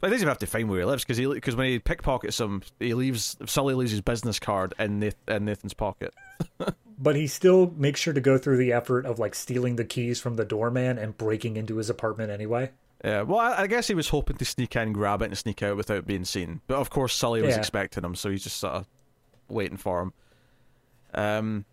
Well, 0.00 0.08
he 0.10 0.14
doesn't 0.14 0.24
even 0.24 0.28
have 0.30 0.38
to 0.38 0.46
find 0.46 0.70
where 0.70 0.78
he 0.80 0.84
lives 0.86 1.04
because 1.04 1.18
he 1.18 1.26
because 1.26 1.56
when 1.56 1.66
he 1.66 1.78
pickpockets 1.78 2.40
him, 2.40 2.62
he 2.78 2.94
leaves 2.94 3.36
Sully 3.44 3.74
leaves 3.74 3.90
his 3.90 4.00
business 4.00 4.38
card 4.38 4.72
in, 4.78 4.98
Nath, 5.00 5.16
in 5.28 5.44
Nathan's 5.44 5.74
pocket. 5.74 6.14
But 7.02 7.16
he 7.16 7.28
still 7.28 7.72
makes 7.78 7.98
sure 7.98 8.12
to 8.12 8.20
go 8.20 8.36
through 8.36 8.58
the 8.58 8.74
effort 8.74 9.06
of 9.06 9.18
like 9.18 9.34
stealing 9.34 9.76
the 9.76 9.86
keys 9.86 10.20
from 10.20 10.36
the 10.36 10.44
doorman 10.44 10.98
and 10.98 11.16
breaking 11.16 11.56
into 11.56 11.76
his 11.76 11.88
apartment 11.88 12.30
anyway. 12.30 12.72
Yeah, 13.02 13.22
well, 13.22 13.38
I, 13.38 13.62
I 13.62 13.66
guess 13.68 13.88
he 13.88 13.94
was 13.94 14.10
hoping 14.10 14.36
to 14.36 14.44
sneak 14.44 14.76
in, 14.76 14.92
grab 14.92 15.22
it, 15.22 15.26
and 15.26 15.38
sneak 15.38 15.62
out 15.62 15.78
without 15.78 16.06
being 16.06 16.26
seen. 16.26 16.60
But 16.66 16.76
of 16.76 16.90
course, 16.90 17.14
Sully 17.14 17.40
was 17.40 17.54
Yeah. 17.54 17.60
expecting 17.60 18.04
him, 18.04 18.14
so 18.14 18.30
he's 18.30 18.42
just 18.44 18.58
sort 18.58 18.74
of 18.74 18.86
waiting 19.48 19.78
for 19.78 20.02
him. 20.02 20.12
Um, 21.14 21.64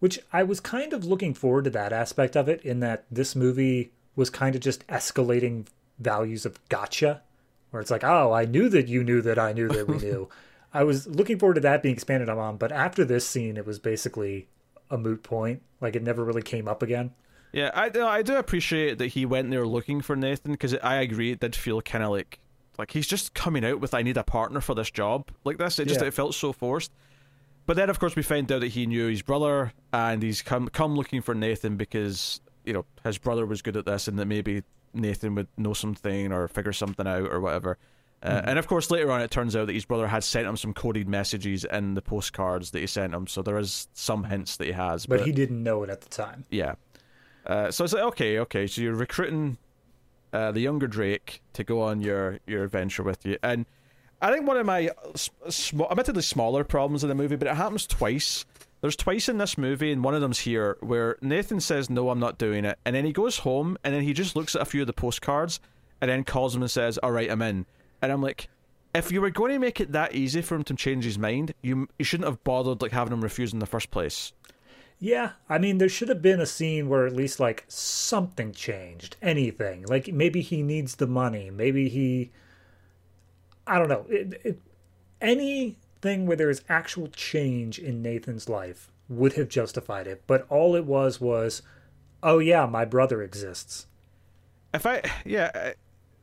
Which 0.00 0.18
I 0.34 0.42
was 0.42 0.60
kind 0.60 0.92
of 0.92 1.06
looking 1.06 1.32
forward 1.32 1.64
to 1.64 1.70
that 1.70 1.94
aspect 1.94 2.36
of 2.36 2.46
it, 2.46 2.60
in 2.60 2.80
that 2.80 3.06
this 3.10 3.34
movie 3.34 3.90
was 4.16 4.30
kind 4.30 4.54
of 4.54 4.60
just 4.60 4.86
escalating 4.86 5.66
values 5.98 6.44
of 6.46 6.58
gotcha, 6.68 7.22
where 7.70 7.80
it's 7.80 7.90
like, 7.90 8.04
oh, 8.04 8.32
I 8.32 8.44
knew 8.44 8.68
that 8.68 8.88
you 8.88 9.02
knew 9.04 9.20
that 9.22 9.38
I 9.38 9.52
knew 9.52 9.68
that 9.68 9.88
we 9.88 9.98
knew. 9.98 10.28
I 10.72 10.82
was 10.82 11.06
looking 11.06 11.38
forward 11.38 11.54
to 11.54 11.60
that 11.60 11.82
being 11.82 11.94
expanded 11.94 12.28
on, 12.28 12.56
but 12.56 12.72
after 12.72 13.04
this 13.04 13.26
scene, 13.26 13.56
it 13.56 13.64
was 13.66 13.78
basically 13.78 14.48
a 14.90 14.98
moot 14.98 15.22
point. 15.22 15.62
Like 15.80 15.94
it 15.94 16.02
never 16.02 16.24
really 16.24 16.42
came 16.42 16.66
up 16.66 16.82
again. 16.82 17.12
yeah, 17.52 17.70
I 17.74 17.88
do, 17.88 18.04
I 18.04 18.22
do 18.22 18.36
appreciate 18.36 18.98
that 18.98 19.08
he 19.08 19.24
went 19.24 19.50
there 19.50 19.66
looking 19.66 20.00
for 20.00 20.16
Nathan 20.16 20.52
because 20.52 20.74
I 20.74 20.96
agree 20.96 21.30
it 21.30 21.40
did 21.40 21.54
feel 21.54 21.80
kind 21.80 22.02
of 22.02 22.10
like 22.10 22.40
like 22.76 22.90
he's 22.90 23.06
just 23.06 23.34
coming 23.34 23.64
out 23.64 23.78
with 23.78 23.94
I 23.94 24.02
need 24.02 24.16
a 24.16 24.24
partner 24.24 24.60
for 24.60 24.74
this 24.74 24.90
job 24.90 25.30
like 25.44 25.58
this. 25.58 25.78
It 25.78 25.86
just 25.86 26.00
Yeah. 26.00 26.08
it 26.08 26.14
felt 26.14 26.34
so 26.34 26.52
forced. 26.52 26.90
But 27.66 27.76
then, 27.76 27.88
of 27.88 27.98
course, 28.00 28.14
we 28.16 28.22
find 28.22 28.50
out 28.50 28.60
that 28.60 28.72
he 28.72 28.84
knew 28.86 29.06
his 29.06 29.22
brother, 29.22 29.72
and 29.92 30.22
he's 30.22 30.42
come 30.42 30.68
come 30.68 30.96
looking 30.96 31.22
for 31.22 31.34
Nathan 31.36 31.76
because 31.76 32.40
you 32.64 32.72
know 32.72 32.84
his 33.04 33.18
brother 33.18 33.46
was 33.46 33.62
good 33.62 33.76
at 33.76 33.86
this, 33.86 34.08
and 34.08 34.18
that 34.18 34.26
maybe 34.26 34.62
Nathan 34.92 35.34
would 35.34 35.48
know 35.56 35.72
something 35.74 36.32
or 36.32 36.48
figure 36.48 36.72
something 36.72 37.06
out 37.06 37.30
or 37.30 37.40
whatever. 37.40 37.78
Uh, 38.22 38.40
Hmm. 38.40 38.48
And 38.50 38.58
of 38.58 38.66
course, 38.66 38.90
later 38.90 39.10
on, 39.10 39.20
it 39.20 39.30
turns 39.30 39.54
out 39.54 39.66
that 39.66 39.74
his 39.74 39.84
brother 39.84 40.06
had 40.06 40.24
sent 40.24 40.46
him 40.46 40.56
some 40.56 40.72
coded 40.72 41.06
messages 41.08 41.64
in 41.64 41.92
the 41.94 42.00
postcards 42.00 42.70
that 42.70 42.78
he 42.80 42.86
sent 42.86 43.12
him. 43.12 43.26
So 43.26 43.42
there 43.42 43.58
is 43.58 43.88
some 43.92 44.24
hints 44.24 44.56
that 44.56 44.64
he 44.66 44.72
has, 44.72 45.04
But 45.04 45.26
he 45.26 45.32
didn't 45.32 45.62
know 45.62 45.82
it 45.82 45.90
at 45.90 46.00
the 46.00 46.08
time. 46.08 46.44
yeah. 46.50 46.76
Uh, 47.46 47.70
so 47.70 47.84
it's 47.84 47.92
like 47.92 48.02
okay, 48.04 48.38
okay. 48.38 48.66
So 48.66 48.80
you're 48.80 48.94
recruiting 48.94 49.58
uh, 50.32 50.52
the 50.52 50.60
younger 50.60 50.86
Drake 50.86 51.42
to 51.52 51.62
go 51.64 51.82
on 51.82 52.00
your 52.00 52.38
your 52.46 52.64
adventure 52.64 53.02
with 53.02 53.26
you, 53.26 53.36
and 53.42 53.66
I 54.22 54.32
think 54.32 54.46
one 54.46 54.56
of 54.56 54.64
my 54.64 54.88
sm- 55.14 55.82
admittedly 55.82 56.22
smaller 56.22 56.64
problems 56.64 57.02
in 57.04 57.10
the 57.10 57.14
movie, 57.14 57.36
but 57.36 57.46
it 57.46 57.54
happens 57.56 57.86
twice. 57.86 58.46
There's 58.84 58.96
twice 58.96 59.30
in 59.30 59.38
this 59.38 59.56
movie, 59.56 59.92
and 59.92 60.04
one 60.04 60.14
of 60.14 60.20
them's 60.20 60.40
here, 60.40 60.76
where 60.80 61.16
Nathan 61.22 61.58
says, 61.58 61.88
No, 61.88 62.10
I'm 62.10 62.20
not 62.20 62.36
doing 62.36 62.66
it. 62.66 62.78
And 62.84 62.94
then 62.94 63.06
he 63.06 63.14
goes 63.14 63.38
home, 63.38 63.78
and 63.82 63.94
then 63.94 64.02
he 64.02 64.12
just 64.12 64.36
looks 64.36 64.54
at 64.54 64.60
a 64.60 64.66
few 64.66 64.82
of 64.82 64.86
the 64.86 64.92
postcards, 64.92 65.58
and 66.02 66.10
then 66.10 66.22
calls 66.22 66.54
him 66.54 66.60
and 66.60 66.70
says, 66.70 66.98
All 66.98 67.10
right, 67.10 67.30
I'm 67.30 67.40
in. 67.40 67.64
And 68.02 68.12
I'm 68.12 68.20
like, 68.20 68.50
if 68.94 69.10
you 69.10 69.22
were 69.22 69.30
going 69.30 69.52
to 69.52 69.58
make 69.58 69.80
it 69.80 69.92
that 69.92 70.14
easy 70.14 70.42
for 70.42 70.56
him 70.56 70.64
to 70.64 70.74
change 70.74 71.06
his 71.06 71.18
mind, 71.18 71.54
you 71.62 71.88
you 71.98 72.04
shouldn't 72.04 72.28
have 72.28 72.44
bothered 72.44 72.82
like 72.82 72.92
having 72.92 73.14
him 73.14 73.22
refuse 73.22 73.54
in 73.54 73.58
the 73.58 73.64
first 73.64 73.90
place. 73.90 74.34
Yeah, 74.98 75.30
I 75.48 75.56
mean, 75.56 75.78
there 75.78 75.88
should 75.88 76.10
have 76.10 76.20
been 76.20 76.42
a 76.42 76.44
scene 76.44 76.90
where 76.90 77.06
at 77.06 77.16
least 77.16 77.40
like 77.40 77.64
something 77.68 78.52
changed, 78.52 79.16
anything. 79.22 79.86
Like 79.86 80.12
maybe 80.12 80.42
he 80.42 80.62
needs 80.62 80.96
the 80.96 81.06
money, 81.06 81.48
maybe 81.48 81.88
he, 81.88 82.32
I 83.66 83.78
don't 83.78 83.88
know, 83.88 84.04
it, 84.10 84.40
it, 84.44 84.60
anything 86.04 86.26
where 86.26 86.36
there 86.36 86.50
is 86.50 86.62
actual 86.68 87.08
change 87.08 87.78
in 87.78 88.02
Nathan's 88.02 88.48
life 88.48 88.90
would 89.08 89.34
have 89.34 89.48
justified 89.48 90.06
it. 90.06 90.22
But 90.26 90.46
all 90.48 90.74
it 90.76 90.84
was 90.84 91.20
was, 91.20 91.62
oh 92.22 92.38
yeah, 92.38 92.66
my 92.66 92.84
brother 92.84 93.22
exists. 93.22 93.86
If 94.72 94.86
I 94.86 95.02
yeah, 95.24 95.72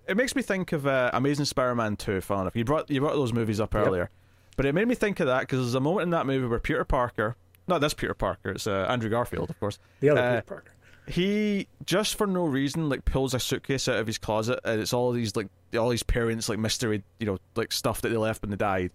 it 0.08 0.18
makes 0.18 0.36
me 0.36 0.42
think 0.42 0.72
of 0.72 0.86
uh, 0.86 1.10
Amazing 1.14 1.46
Spider-Man 1.46 1.96
Two. 1.96 2.22
Fun 2.22 2.42
enough, 2.42 2.56
you 2.56 2.66
brought 2.66 2.90
you 2.90 3.00
brought 3.00 3.14
those 3.14 3.34
movies 3.34 3.60
up 3.60 3.76
earlier, 3.76 4.04
yep. 4.04 4.12
but 4.58 4.66
it 4.66 4.76
made 4.76 4.88
me 4.88 4.96
think 4.96 5.20
of 5.20 5.28
that 5.28 5.42
because 5.42 5.60
there's 5.60 5.76
a 5.76 5.80
moment 5.80 6.04
in 6.04 6.10
that 6.12 6.26
movie 6.26 6.48
where 6.48 6.60
Peter 6.60 6.84
Parker 6.84 7.38
not 7.68 7.80
this 7.80 7.94
Peter 7.94 8.14
Parker. 8.14 8.52
It's 8.52 8.68
uh, 8.68 8.86
Andrew 8.90 9.10
Garfield, 9.10 9.50
of 9.50 9.60
course. 9.60 9.80
The 10.02 10.10
other 10.10 10.22
uh, 10.22 10.32
Peter 10.32 10.42
Parker. 10.42 10.74
He 11.08 11.68
just 11.86 12.16
for 12.16 12.28
no 12.28 12.46
reason 12.46 12.90
like 12.90 13.06
pulls 13.06 13.34
a 13.34 13.40
suitcase 13.40 13.88
out 13.88 13.98
of 13.98 14.08
his 14.08 14.18
closet, 14.18 14.60
and 14.64 14.82
it's 14.82 14.94
all 14.94 15.12
these 15.12 15.36
like 15.36 15.48
all 15.78 15.90
these 15.90 16.04
parents 16.04 16.50
like 16.50 16.60
mystery, 16.60 17.04
you 17.20 17.26
know, 17.26 17.38
like 17.56 17.72
stuff 17.72 18.02
that 18.02 18.10
they 18.10 18.18
left 18.18 18.42
when 18.42 18.52
they 18.52 18.58
died. 18.58 18.92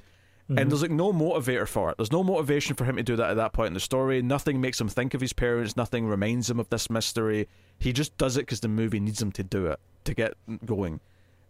Mm-hmm. 0.48 0.58
And 0.58 0.70
there's 0.70 0.82
like 0.82 0.92
no 0.92 1.12
motivator 1.12 1.66
for 1.66 1.90
it. 1.90 1.96
There's 1.96 2.12
no 2.12 2.22
motivation 2.22 2.76
for 2.76 2.84
him 2.84 2.96
to 2.96 3.02
do 3.02 3.16
that 3.16 3.30
at 3.30 3.36
that 3.36 3.52
point 3.52 3.68
in 3.68 3.74
the 3.74 3.80
story. 3.80 4.22
Nothing 4.22 4.60
makes 4.60 4.80
him 4.80 4.88
think 4.88 5.12
of 5.12 5.20
his 5.20 5.32
parents. 5.32 5.76
Nothing 5.76 6.06
reminds 6.06 6.48
him 6.48 6.60
of 6.60 6.68
this 6.68 6.88
mystery. 6.88 7.48
He 7.78 7.92
just 7.92 8.16
does 8.16 8.36
it 8.36 8.42
because 8.42 8.60
the 8.60 8.68
movie 8.68 9.00
needs 9.00 9.20
him 9.20 9.32
to 9.32 9.42
do 9.42 9.66
it 9.66 9.80
to 10.04 10.14
get 10.14 10.34
going. 10.64 11.00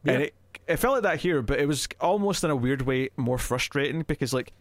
Yeah. 0.03 0.13
And 0.13 0.23
it, 0.23 0.35
it 0.67 0.77
felt 0.77 0.95
like 0.95 1.03
that 1.03 1.21
here, 1.21 1.43
but 1.43 1.61
it 1.61 1.67
was 1.67 1.87
almost 2.01 2.43
in 2.43 2.51
a 2.51 2.57
weird 2.57 2.83
way 2.83 3.11
more 3.17 3.37
frustrating 3.37 4.03
because 4.03 4.33
like 4.33 4.53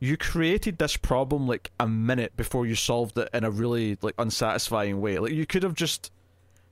you 0.00 0.16
created 0.16 0.78
this 0.78 0.96
problem 0.96 1.46
like 1.46 1.70
a 1.78 1.86
minute 1.86 2.36
before 2.36 2.66
you 2.66 2.74
solved 2.74 3.18
it 3.18 3.28
in 3.34 3.44
a 3.44 3.50
really 3.50 3.98
like 4.00 4.14
unsatisfying 4.18 5.00
way. 5.00 5.18
Like 5.18 5.32
you 5.32 5.44
could 5.44 5.62
have 5.62 5.74
just 5.74 6.10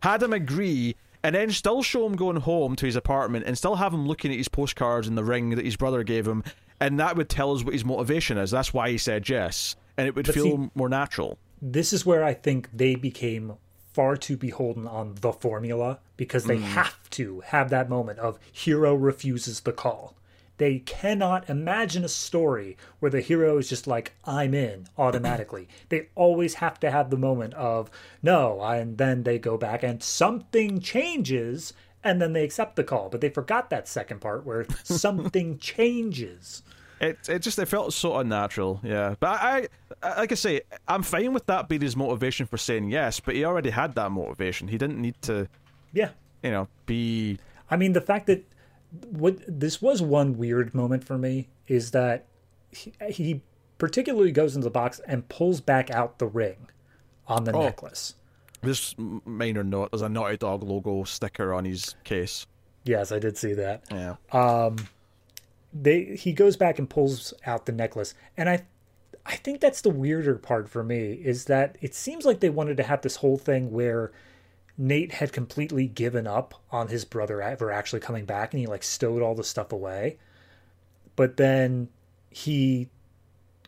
had 0.02 0.22
him 0.22 0.32
agree 0.32 0.96
and 1.22 1.34
then 1.34 1.50
still 1.50 1.82
show 1.82 2.04
him 2.06 2.16
going 2.16 2.36
home 2.36 2.74
to 2.76 2.86
his 2.86 2.96
apartment 2.96 3.46
and 3.46 3.56
still 3.56 3.76
have 3.76 3.94
him 3.94 4.06
looking 4.06 4.32
at 4.32 4.38
his 4.38 4.48
postcards 4.48 5.06
and 5.06 5.16
the 5.16 5.24
ring 5.24 5.50
that 5.50 5.64
his 5.64 5.76
brother 5.76 6.02
gave 6.02 6.26
him 6.26 6.42
and 6.82 6.98
that 6.98 7.16
would 7.16 7.28
tell 7.28 7.54
us 7.54 7.64
what 7.64 7.72
his 7.72 7.84
motivation 7.84 8.38
is. 8.38 8.50
That's 8.50 8.74
why 8.74 8.90
he 8.90 8.98
said 8.98 9.28
yes. 9.28 9.76
And 9.96 10.08
it 10.08 10.16
would 10.16 10.26
but 10.26 10.34
feel 10.34 10.44
see, 10.44 10.70
more 10.74 10.88
natural. 10.88 11.38
This 11.60 11.92
is 11.92 12.04
where 12.04 12.24
I 12.24 12.34
think 12.34 12.68
they 12.72 12.96
became 12.96 13.54
far 13.92 14.16
too 14.16 14.36
beholden 14.36 14.88
on 14.88 15.14
the 15.20 15.32
formula 15.32 16.00
because 16.16 16.44
they 16.44 16.56
mm. 16.56 16.62
have 16.62 17.08
to 17.10 17.40
have 17.46 17.70
that 17.70 17.88
moment 17.88 18.18
of 18.18 18.38
hero 18.50 18.94
refuses 18.94 19.60
the 19.60 19.72
call. 19.72 20.16
They 20.58 20.80
cannot 20.80 21.48
imagine 21.48 22.04
a 22.04 22.08
story 22.08 22.76
where 22.98 23.10
the 23.10 23.20
hero 23.20 23.58
is 23.58 23.68
just 23.68 23.86
like, 23.86 24.12
I'm 24.24 24.54
in 24.54 24.86
automatically. 24.98 25.68
they 25.88 26.08
always 26.14 26.54
have 26.54 26.78
to 26.80 26.90
have 26.90 27.10
the 27.10 27.16
moment 27.16 27.54
of, 27.54 27.90
no, 28.22 28.60
and 28.60 28.98
then 28.98 29.22
they 29.22 29.38
go 29.38 29.56
back 29.56 29.82
and 29.82 30.02
something 30.02 30.80
changes 30.80 31.72
and 32.04 32.20
then 32.20 32.32
they 32.32 32.44
accept 32.44 32.76
the 32.76 32.84
call. 32.84 33.08
But 33.08 33.20
they 33.20 33.28
forgot 33.28 33.70
that 33.70 33.88
second 33.88 34.20
part 34.20 34.44
where 34.44 34.66
something 34.84 35.58
changes. 35.58 36.62
It 37.00 37.28
it 37.28 37.40
just 37.40 37.58
it 37.58 37.66
felt 37.66 37.92
so 37.92 38.16
unnatural, 38.18 38.80
yeah. 38.84 39.16
But 39.18 39.40
I, 39.42 39.68
I, 40.02 40.20
like 40.20 40.30
I 40.30 40.36
say, 40.36 40.60
I'm 40.86 41.02
fine 41.02 41.32
with 41.32 41.46
that 41.46 41.68
being 41.68 41.80
his 41.80 41.96
motivation 41.96 42.46
for 42.46 42.56
saying 42.56 42.90
yes. 42.90 43.18
But 43.18 43.34
he 43.34 43.44
already 43.44 43.70
had 43.70 43.96
that 43.96 44.12
motivation. 44.12 44.68
He 44.68 44.78
didn't 44.78 45.00
need 45.00 45.20
to, 45.22 45.48
yeah, 45.92 46.10
you 46.44 46.52
know, 46.52 46.68
be. 46.86 47.38
I 47.70 47.76
mean, 47.76 47.92
the 47.92 48.00
fact 48.00 48.26
that 48.26 48.44
what 49.10 49.38
this 49.48 49.82
was 49.82 50.00
one 50.00 50.38
weird 50.38 50.74
moment 50.74 51.02
for 51.02 51.18
me 51.18 51.48
is 51.66 51.90
that 51.90 52.26
he, 52.70 52.92
he 53.08 53.42
particularly 53.78 54.30
goes 54.30 54.54
into 54.54 54.64
the 54.64 54.70
box 54.70 55.00
and 55.08 55.28
pulls 55.28 55.60
back 55.60 55.90
out 55.90 56.20
the 56.20 56.26
ring 56.26 56.68
on 57.26 57.42
the 57.44 57.52
oh, 57.52 57.62
necklace. 57.62 58.14
This 58.62 58.94
minor 58.98 59.64
note: 59.64 59.90
there's 59.90 60.02
a 60.02 60.08
Naughty 60.08 60.36
Dog 60.36 60.62
logo 60.62 61.04
sticker 61.04 61.52
on 61.52 61.64
his 61.64 61.96
case. 62.04 62.46
Yes, 62.84 63.12
I 63.12 63.18
did 63.18 63.36
see 63.36 63.54
that. 63.54 63.84
Yeah. 63.90 64.16
Um, 64.32 64.76
they 65.72 66.16
he 66.16 66.32
goes 66.32 66.56
back 66.56 66.78
and 66.78 66.88
pulls 66.88 67.34
out 67.46 67.66
the 67.66 67.72
necklace, 67.72 68.14
and 68.36 68.48
I, 68.48 68.64
I 69.26 69.36
think 69.36 69.60
that's 69.60 69.80
the 69.80 69.90
weirder 69.90 70.36
part 70.36 70.68
for 70.68 70.82
me 70.82 71.12
is 71.12 71.46
that 71.46 71.76
it 71.80 71.94
seems 71.94 72.24
like 72.24 72.40
they 72.40 72.50
wanted 72.50 72.76
to 72.78 72.82
have 72.82 73.02
this 73.02 73.16
whole 73.16 73.38
thing 73.38 73.70
where 73.70 74.12
Nate 74.76 75.12
had 75.12 75.32
completely 75.32 75.86
given 75.86 76.26
up 76.26 76.54
on 76.70 76.88
his 76.88 77.04
brother 77.04 77.40
ever 77.42 77.70
actually 77.70 78.00
coming 78.00 78.24
back 78.24 78.52
and 78.52 78.60
he 78.60 78.66
like 78.66 78.82
stowed 78.82 79.22
all 79.22 79.34
the 79.34 79.44
stuff 79.44 79.72
away. 79.72 80.18
But 81.14 81.36
then 81.36 81.88
he 82.30 82.88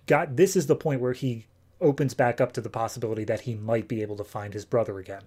got 0.07 0.37
this 0.37 0.57
is 0.57 0.67
the 0.67 0.77
point 0.77 1.01
where 1.01 1.13
he 1.13 1.47
opens 1.85 2.15
back 2.15 2.41
up 2.41 2.53
to 2.53 2.61
the 2.61 2.71
possibility 2.71 3.25
that 3.25 3.43
he 3.43 3.55
might 3.55 3.87
be 3.87 4.03
able 4.03 4.17
to 4.17 4.25
find 4.25 4.55
his 4.55 4.65
brother 4.65 4.99
again. 4.99 5.23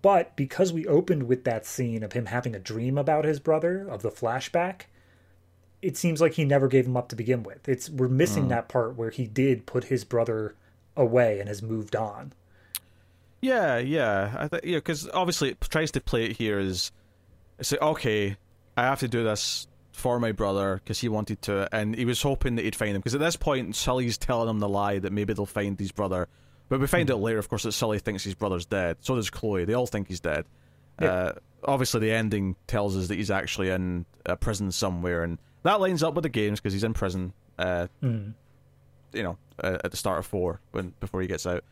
But 0.00 0.36
because 0.36 0.72
we 0.72 0.86
opened 0.86 1.24
with 1.24 1.44
that 1.44 1.66
scene 1.66 2.02
of 2.02 2.12
him 2.12 2.26
having 2.26 2.54
a 2.54 2.60
dream 2.60 2.96
about 2.96 3.24
his 3.24 3.40
brother, 3.40 3.86
of 3.88 4.02
the 4.02 4.10
flashback, 4.10 4.82
it 5.82 5.96
seems 5.96 6.20
like 6.20 6.34
he 6.34 6.44
never 6.44 6.68
gave 6.68 6.86
him 6.86 6.96
up 6.96 7.08
to 7.08 7.16
begin 7.16 7.42
with. 7.42 7.68
It's 7.68 7.90
we're 7.90 8.08
missing 8.08 8.46
mm. 8.46 8.48
that 8.50 8.68
part 8.68 8.96
where 8.96 9.10
he 9.10 9.26
did 9.26 9.66
put 9.66 9.84
his 9.84 10.04
brother 10.04 10.54
away 10.96 11.40
and 11.40 11.48
has 11.48 11.62
moved 11.62 11.96
on. 11.96 12.32
Yeah, 13.40 13.78
yeah, 13.78 14.36
I 14.38 14.48
think 14.48 14.64
yeah, 14.64 14.76
because 14.76 15.08
obviously 15.12 15.50
it 15.50 15.60
tries 15.60 15.90
to 15.90 16.00
play 16.00 16.24
it 16.26 16.36
here 16.36 16.60
as 16.60 16.92
it's 17.58 17.72
like 17.72 17.82
okay, 17.82 18.36
I 18.76 18.82
have 18.84 19.00
to 19.00 19.08
do 19.08 19.24
this 19.24 19.66
for 20.02 20.18
my 20.18 20.32
brother 20.32 20.80
because 20.82 21.00
he 21.00 21.08
wanted 21.08 21.40
to, 21.42 21.68
and 21.72 21.94
he 21.94 22.04
was 22.04 22.20
hoping 22.20 22.56
that 22.56 22.64
he'd 22.64 22.74
find 22.74 22.90
him. 22.90 23.00
Because 23.00 23.14
at 23.14 23.20
this 23.20 23.36
point, 23.36 23.76
Sully's 23.76 24.18
telling 24.18 24.48
him 24.48 24.58
the 24.58 24.68
lie 24.68 24.98
that 24.98 25.12
maybe 25.12 25.32
they'll 25.32 25.46
find 25.46 25.78
his 25.78 25.92
brother, 25.92 26.26
but 26.68 26.80
we 26.80 26.88
find 26.88 27.08
mm-hmm. 27.08 27.18
out 27.18 27.22
later, 27.22 27.38
of 27.38 27.48
course, 27.48 27.62
that 27.62 27.70
Sully 27.70 28.00
thinks 28.00 28.24
his 28.24 28.34
brother's 28.34 28.66
dead. 28.66 28.96
So 29.00 29.14
does 29.14 29.30
Chloe. 29.30 29.64
They 29.64 29.74
all 29.74 29.86
think 29.86 30.08
he's 30.08 30.18
dead. 30.18 30.44
Yeah. 31.00 31.08
Uh, 31.08 31.32
obviously, 31.64 32.00
the 32.00 32.10
ending 32.10 32.56
tells 32.66 32.96
us 32.96 33.06
that 33.08 33.14
he's 33.14 33.30
actually 33.30 33.70
in 33.70 34.04
a 34.26 34.36
prison 34.36 34.72
somewhere, 34.72 35.22
and 35.22 35.38
that 35.62 35.80
lines 35.80 36.02
up 36.02 36.14
with 36.14 36.24
the 36.24 36.28
games 36.28 36.58
because 36.58 36.72
he's 36.72 36.84
in 36.84 36.94
prison. 36.94 37.32
Uh, 37.56 37.86
mm. 38.02 38.34
You 39.12 39.22
know, 39.22 39.38
uh, 39.62 39.78
at 39.84 39.92
the 39.92 39.96
start 39.96 40.18
of 40.18 40.26
four 40.26 40.60
when 40.72 40.94
before 40.98 41.20
he 41.22 41.28
gets 41.28 41.46
out. 41.46 41.62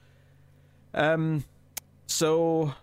Um, 0.94 1.44
so 2.06 2.74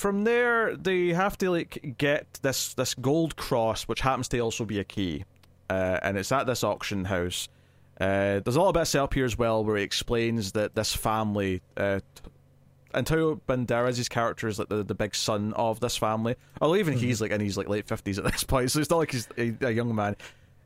from 0.00 0.24
there, 0.24 0.74
they 0.76 1.08
have 1.08 1.36
to 1.38 1.50
like 1.50 1.94
get 1.98 2.40
this 2.42 2.74
this 2.74 2.94
gold 2.94 3.36
cross, 3.36 3.82
which 3.84 4.00
happens 4.00 4.28
to 4.28 4.38
also 4.40 4.64
be 4.64 4.78
a 4.78 4.84
key, 4.84 5.24
uh, 5.68 5.98
and 6.02 6.16
it's 6.16 6.32
at 6.32 6.46
this 6.46 6.64
auction 6.64 7.04
house. 7.04 7.48
Uh, 8.00 8.40
there's 8.40 8.56
a 8.56 8.58
little 8.58 8.72
bit 8.72 8.82
of 8.82 8.88
setup 8.88 9.12
here 9.12 9.26
as 9.26 9.36
well, 9.36 9.62
where 9.62 9.76
he 9.76 9.82
explains 9.82 10.52
that 10.52 10.74
this 10.74 10.96
family, 10.96 11.60
uh, 11.76 12.00
Antonio 12.94 13.40
Banderas' 13.46 14.08
character 14.08 14.48
is 14.48 14.58
like 14.58 14.70
the, 14.70 14.82
the 14.82 14.94
big 14.94 15.14
son 15.14 15.52
of 15.52 15.80
this 15.80 15.98
family. 15.98 16.34
Although 16.62 16.76
even 16.76 16.94
mm-hmm. 16.94 17.04
he's 17.04 17.20
like 17.20 17.30
in 17.30 17.40
his 17.42 17.58
like 17.58 17.68
late 17.68 17.86
fifties 17.86 18.18
at 18.18 18.24
this 18.24 18.42
point, 18.42 18.70
so 18.70 18.80
it's 18.80 18.88
not 18.88 18.96
like 18.96 19.12
he's 19.12 19.28
a, 19.36 19.54
a 19.60 19.70
young 19.70 19.94
man 19.94 20.16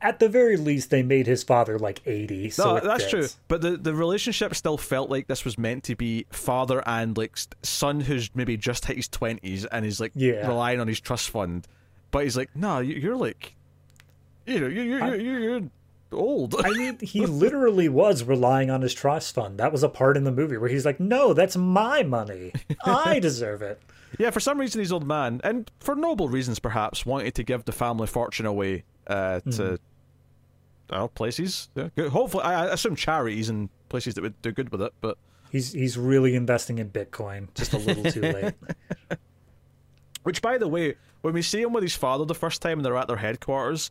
at 0.05 0.19
the 0.19 0.29
very 0.29 0.59
least, 0.59 0.91
they 0.91 1.03
made 1.03 1.27
his 1.27 1.43
father 1.43 1.79
like 1.79 2.03
80. 2.05 2.51
So 2.51 2.75
no, 2.77 2.81
that's 2.81 3.05
fits. 3.05 3.11
true. 3.11 3.27
But 3.49 3.63
the, 3.63 3.79
the 3.79 3.95
relationship 3.95 4.55
still 4.55 4.77
felt 4.77 5.09
like 5.09 5.29
this 5.29 5.47
was 5.47 5.57
meant 5.57 5.83
to 5.85 5.97
be 5.97 6.27
father 6.31 6.87
and 6.87 7.17
like 7.17 7.39
son 7.63 8.01
who's 8.01 8.31
maybe 8.35 8.59
just 8.59 8.85
hit 8.85 8.99
his 8.99 9.09
20s 9.09 9.67
and 9.73 9.87
is 9.87 10.01
like 10.01 10.13
yeah. 10.15 10.47
relying 10.47 10.79
on 10.79 10.89
his 10.89 11.01
trust 11.01 11.31
fund. 11.31 11.67
But 12.11 12.25
he's 12.25 12.37
like, 12.37 12.55
no, 12.55 12.81
you're 12.81 13.17
like, 13.17 13.57
you 14.45 14.61
know, 14.61 14.67
you're, 14.67 14.85
you're, 14.85 15.15
you're, 15.17 15.41
you're 15.41 15.63
old. 16.13 16.55
I 16.63 16.71
mean, 16.71 16.99
he 17.01 17.21
literally 17.27 17.89
was 17.89 18.25
relying 18.25 18.71
on 18.71 18.83
his 18.83 18.93
trust 18.93 19.35
fund. 19.35 19.59
That 19.59 19.73
was 19.73 19.83
a 19.83 19.89
part 19.89 20.19
in 20.19 20.25
the 20.25 20.33
movie 20.33 20.59
where 20.59 20.69
he's 20.69 20.85
like, 20.85 21.01
no, 21.01 21.33
that's 21.33 21.57
my 21.57 22.03
money. 22.03 22.53
I 22.85 23.19
deserve 23.21 23.63
it. 23.63 23.81
Yeah, 24.19 24.31
for 24.31 24.39
some 24.39 24.61
reason, 24.61 24.81
he's 24.81 24.93
old 24.93 25.09
man, 25.09 25.41
and 25.43 25.69
for 25.81 25.97
noble 25.97 26.29
reasons 26.29 26.61
perhaps, 26.61 27.05
wanted 27.05 27.35
to 27.35 27.43
give 27.43 27.65
the 27.65 27.73
family 27.73 28.07
fortune 28.07 28.45
away 28.45 28.85
uh, 29.07 29.41
to. 29.41 29.51
Mm 29.51 29.79
know, 30.91 31.09
places. 31.09 31.69
Yeah, 31.75 31.89
good. 31.97 32.11
Hopefully, 32.11 32.45
I, 32.45 32.67
I 32.67 32.73
assume 32.73 32.97
charities 32.97 33.49
and 33.49 33.69
places 33.89 34.15
that 34.15 34.23
would 34.23 34.41
do 34.43 34.53
good 34.53 34.71
with 34.71 34.83
it. 34.83 34.93
But 35.01 35.19
he's 35.51 35.73
he's 35.73 35.97
really 35.97 36.35
investing 36.35 36.79
in 36.79 36.91
Bitcoin. 36.91 37.49
Just 37.55 37.73
a 37.73 37.79
little 37.79 38.05
too 38.05 38.23
late. 38.23 38.55
Which, 40.23 40.41
by 40.41 40.59
the 40.59 40.69
way, 40.69 40.95
when 41.21 41.35
we 41.35 41.43
see 41.43 41.61
him 41.61 41.73
with 41.73 41.83
his 41.83 41.95
father 41.95 42.25
the 42.25 42.35
first 42.35 42.63
time 42.63 42.79
and 42.79 42.85
they're 42.85 42.97
at 42.97 43.09
their 43.09 43.19
headquarters, 43.19 43.91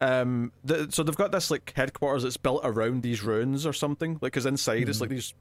um, 0.00 0.52
the, 0.64 0.88
so 0.90 1.02
they've 1.02 1.16
got 1.16 1.32
this 1.32 1.50
like 1.50 1.72
headquarters 1.76 2.24
that's 2.24 2.36
built 2.36 2.62
around 2.64 3.02
these 3.02 3.22
ruins 3.22 3.64
or 3.64 3.72
something. 3.72 4.14
Like, 4.14 4.32
because 4.32 4.46
inside 4.46 4.86
mm. 4.86 4.88
it's 4.88 5.00
like 5.00 5.10
these 5.10 5.34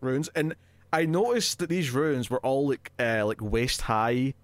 ruins, 0.00 0.28
and 0.34 0.54
I 0.92 1.06
noticed 1.06 1.58
that 1.58 1.68
these 1.68 1.90
ruins 1.90 2.30
were 2.30 2.40
all 2.40 2.68
like 2.68 2.92
uh, 2.98 3.24
like 3.26 3.40
waist 3.40 3.82
high 3.82 4.34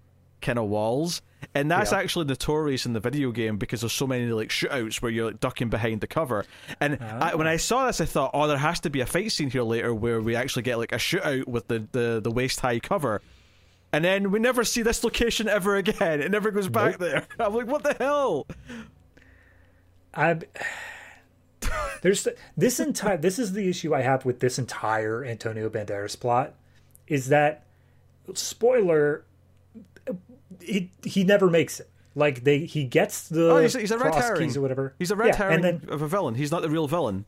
kind 0.41 0.59
of 0.59 0.65
walls, 0.69 1.21
and 1.53 1.71
that's 1.71 1.91
Yeah. 1.91 1.99
actually 1.99 2.25
notorious 2.25 2.85
in 2.85 2.93
the 2.93 2.99
video 2.99 3.31
game 3.31 3.57
because 3.57 3.81
there's 3.81 3.93
so 3.93 4.07
many 4.07 4.25
like 4.27 4.49
shootouts 4.49 5.01
where 5.01 5.11
you're 5.11 5.27
like 5.27 5.39
ducking 5.39 5.69
behind 5.69 6.01
the 6.01 6.07
cover. 6.07 6.45
And 6.79 7.01
I, 7.01 7.35
when 7.35 7.47
I 7.47 7.55
ah. 7.55 7.57
saw 7.57 7.87
this, 7.87 8.01
I 8.01 8.05
thought, 8.05 8.31
oh, 8.33 8.47
there 8.47 8.57
has 8.57 8.79
to 8.81 8.89
be 8.89 9.01
a 9.01 9.05
fight 9.05 9.31
scene 9.31 9.49
here 9.49 9.63
later 9.63 9.93
where 9.93 10.21
we 10.21 10.35
actually 10.35 10.63
get 10.63 10.77
like 10.77 10.91
a 10.91 10.97
shootout 10.97 11.47
with 11.47 11.67
the 11.67 11.87
the, 11.91 12.19
the 12.23 12.31
waist 12.31 12.59
high 12.59 12.79
cover. 12.79 13.21
And 13.93 14.03
then 14.03 14.31
we 14.31 14.39
never 14.39 14.63
see 14.63 14.81
this 14.81 15.03
location 15.03 15.47
ever 15.47 15.77
again. 15.77 16.21
It 16.21 16.29
never 16.29 16.51
goes 16.51 16.67
back 16.67 16.97
there. 16.97 17.25
I'm 17.39 17.53
like, 17.53 17.67
what 17.67 17.83
the 17.83 17.93
hell? 17.93 18.45
I 20.13 20.39
there's 22.01 22.27
this 22.55 22.79
entire 22.79 23.17
this 23.17 23.39
is 23.39 23.53
the 23.53 23.69
issue 23.69 23.93
I 23.93 24.01
have 24.01 24.25
with 24.25 24.39
this 24.39 24.59
entire 24.59 25.23
Antonio 25.25 25.69
Banderas 25.69 26.19
plot 26.19 26.53
is 27.07 27.29
that 27.29 27.63
spoiler 28.33 29.23
he 30.61 30.91
he 31.03 31.23
never 31.23 31.49
makes 31.49 31.79
it. 31.79 31.89
Like 32.15 32.43
they 32.43 32.59
he 32.65 32.83
gets 32.83 33.27
the 33.27 33.51
Oh, 33.51 33.57
he's, 33.61 33.73
he's 33.73 33.91
a 33.91 33.97
red 33.97 34.11
cross 34.11 34.23
herring. 34.23 34.41
keys 34.47 34.57
or 34.57 34.61
whatever. 34.61 34.95
He's 34.97 35.11
a 35.11 35.15
red 35.15 35.27
yeah, 35.29 35.35
herring 35.37 35.61
then 35.61 35.81
of 35.89 36.01
a 36.01 36.07
villain. 36.07 36.35
He's 36.35 36.51
not 36.51 36.61
the 36.61 36.69
real 36.69 36.87
villain. 36.87 37.25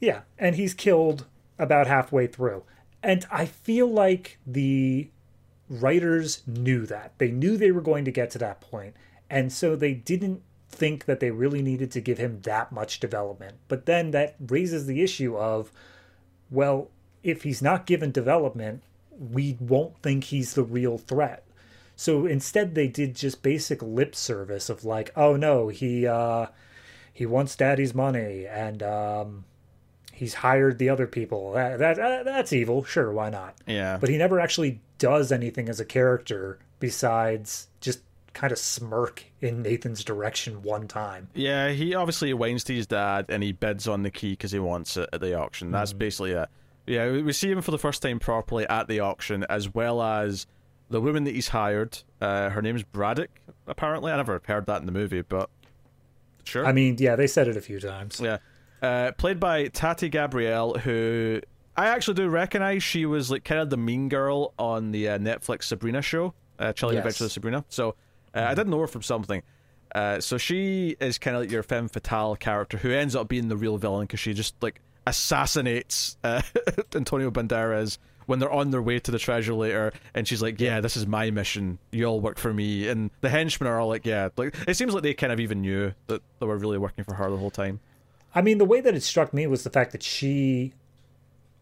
yeah, 0.00 0.22
and 0.38 0.56
he's 0.56 0.74
killed 0.74 1.26
about 1.58 1.86
halfway 1.86 2.26
through. 2.26 2.62
And 3.02 3.24
I 3.30 3.46
feel 3.46 3.86
like 3.86 4.38
the 4.46 5.08
writers 5.68 6.42
knew 6.46 6.86
that. 6.86 7.12
They 7.18 7.30
knew 7.30 7.56
they 7.56 7.70
were 7.72 7.80
going 7.80 8.04
to 8.04 8.10
get 8.10 8.30
to 8.32 8.38
that 8.38 8.60
point. 8.60 8.94
And 9.30 9.52
so 9.52 9.74
they 9.74 9.94
didn't 9.94 10.42
think 10.68 11.06
that 11.06 11.20
they 11.20 11.30
really 11.30 11.62
needed 11.62 11.90
to 11.92 12.00
give 12.00 12.18
him 12.18 12.40
that 12.42 12.72
much 12.72 13.00
development. 13.00 13.56
But 13.68 13.86
then 13.86 14.10
that 14.10 14.36
raises 14.48 14.86
the 14.86 15.02
issue 15.02 15.36
of 15.36 15.72
well, 16.50 16.90
if 17.22 17.42
he's 17.42 17.62
not 17.62 17.86
given 17.86 18.12
development, 18.12 18.82
we 19.18 19.56
won't 19.58 19.98
think 20.02 20.24
he's 20.24 20.54
the 20.54 20.62
real 20.62 20.98
threat. 20.98 21.42
So 21.96 22.26
instead 22.26 22.74
they 22.74 22.88
did 22.88 23.16
just 23.16 23.42
basic 23.42 23.82
lip 23.82 24.14
service 24.14 24.68
of 24.68 24.84
like, 24.84 25.10
oh 25.16 25.36
no, 25.36 25.68
he 25.68 26.06
uh 26.06 26.46
he 27.12 27.24
wants 27.26 27.56
daddy's 27.56 27.94
money 27.94 28.46
and 28.46 28.82
um 28.82 29.44
he's 30.12 30.34
hired 30.34 30.78
the 30.78 30.88
other 30.90 31.06
people. 31.06 31.52
That, 31.52 31.78
that, 31.78 31.96
that 31.96 32.24
that's 32.24 32.52
evil. 32.52 32.84
Sure, 32.84 33.10
why 33.12 33.30
not? 33.30 33.54
Yeah. 33.66 33.96
But 34.00 34.10
he 34.10 34.18
never 34.18 34.38
actually 34.40 34.80
does 34.98 35.32
anything 35.32 35.68
as 35.68 35.80
a 35.80 35.84
character 35.84 36.58
besides 36.80 37.68
just 37.80 38.00
kind 38.34 38.52
of 38.52 38.58
smirk 38.58 39.24
in 39.40 39.62
Nathan's 39.62 40.04
direction 40.04 40.62
one 40.62 40.86
time. 40.88 41.28
Yeah, 41.34 41.70
he 41.70 41.94
obviously 41.94 42.32
whines 42.34 42.64
to 42.64 42.74
his 42.74 42.86
dad 42.86 43.26
and 43.30 43.42
he 43.42 43.52
bids 43.52 43.88
on 43.88 44.02
the 44.02 44.10
key 44.10 44.32
because 44.32 44.52
he 44.52 44.58
wants 44.58 44.96
it 44.98 45.08
at 45.14 45.20
the 45.22 45.32
auction. 45.38 45.70
That's 45.70 45.92
Mm-hmm. 45.92 45.98
basically 45.98 46.32
it. 46.32 46.48
Yeah, 46.86 47.10
we 47.10 47.32
see 47.32 47.50
him 47.50 47.62
for 47.62 47.70
the 47.72 47.78
first 47.78 48.00
time 48.02 48.18
properly 48.20 48.64
at 48.68 48.86
the 48.88 49.00
auction, 49.00 49.44
as 49.50 49.72
well 49.74 50.00
as 50.02 50.46
the 50.90 51.00
woman 51.00 51.24
that 51.24 51.34
he's 51.34 51.48
hired. 51.48 51.98
Uh, 52.20 52.50
her 52.50 52.62
name's 52.62 52.82
Braddock, 52.82 53.30
apparently. 53.66 54.12
I 54.12 54.16
never 54.16 54.40
heard 54.46 54.66
that 54.66 54.80
in 54.80 54.86
the 54.86 54.92
movie, 54.92 55.22
but 55.22 55.50
sure. 56.44 56.66
I 56.66 56.72
mean, 56.72 56.96
yeah, 56.98 57.16
they 57.16 57.26
said 57.26 57.48
it 57.48 57.56
a 57.56 57.60
few 57.60 57.80
times. 57.80 58.20
Yeah. 58.22 58.38
Uh, 58.82 59.12
played 59.12 59.40
by 59.40 59.68
Tati 59.68 60.08
Gabrielle, 60.08 60.74
who 60.78 61.40
I 61.76 61.86
actually 61.88 62.14
do 62.14 62.28
recognize. 62.28 62.82
She 62.82 63.06
was 63.06 63.30
like 63.30 63.44
kind 63.44 63.60
of 63.60 63.70
the 63.70 63.76
mean 63.76 64.08
girl 64.08 64.52
on 64.58 64.92
the 64.92 65.08
uh, 65.08 65.18
Netflix 65.18 65.64
Sabrina 65.64 66.02
show, 66.02 66.34
uh, 66.58 66.72
Chilling 66.72 66.94
Yes. 66.96 67.00
Adventures 67.02 67.26
of 67.26 67.32
Sabrina. 67.32 67.64
So 67.68 67.96
uh, 68.34 68.40
I 68.40 68.54
didn't 68.54 68.68
know 68.70 68.80
her 68.80 68.86
from 68.86 69.02
something. 69.02 69.42
Uh, 69.94 70.20
so 70.20 70.36
she 70.36 70.96
is 71.00 71.16
kind 71.18 71.36
of 71.36 71.42
like 71.42 71.50
your 71.50 71.62
femme 71.62 71.88
fatale 71.88 72.36
character 72.36 72.76
who 72.76 72.90
ends 72.90 73.16
up 73.16 73.28
being 73.28 73.48
the 73.48 73.56
real 73.56 73.78
villain 73.78 74.02
because 74.02 74.20
she 74.20 74.34
just 74.34 74.54
like 74.62 74.80
assassinates 75.06 76.16
uh, 76.22 76.42
Antonio 76.94 77.30
Banderas 77.30 77.98
when 78.26 78.38
they're 78.38 78.52
on 78.52 78.70
their 78.70 78.82
way 78.82 78.98
to 78.98 79.10
the 79.10 79.18
treasure 79.18 79.54
later, 79.54 79.92
and 80.14 80.28
she's 80.28 80.42
like, 80.42 80.60
"Yeah, 80.60 80.80
this 80.80 80.96
is 80.96 81.06
my 81.06 81.30
mission. 81.30 81.78
You 81.90 82.04
all 82.04 82.20
work 82.20 82.38
for 82.38 82.52
me." 82.52 82.88
And 82.88 83.10
the 83.20 83.28
henchmen 83.28 83.68
are 83.68 83.80
all 83.80 83.88
like, 83.88 84.04
"Yeah." 84.04 84.28
Like 84.36 84.54
it 84.68 84.76
seems 84.76 84.94
like 84.94 85.02
they 85.02 85.14
kind 85.14 85.32
of 85.32 85.40
even 85.40 85.62
knew 85.62 85.92
that 86.08 86.22
they 86.40 86.46
were 86.46 86.58
really 86.58 86.78
working 86.78 87.04
for 87.04 87.14
her 87.14 87.30
the 87.30 87.36
whole 87.36 87.50
time. 87.50 87.80
I 88.34 88.42
mean, 88.42 88.58
the 88.58 88.64
way 88.64 88.80
that 88.80 88.94
it 88.94 89.02
struck 89.02 89.32
me 89.32 89.46
was 89.46 89.64
the 89.64 89.70
fact 89.70 89.92
that 89.92 90.02
she 90.02 90.74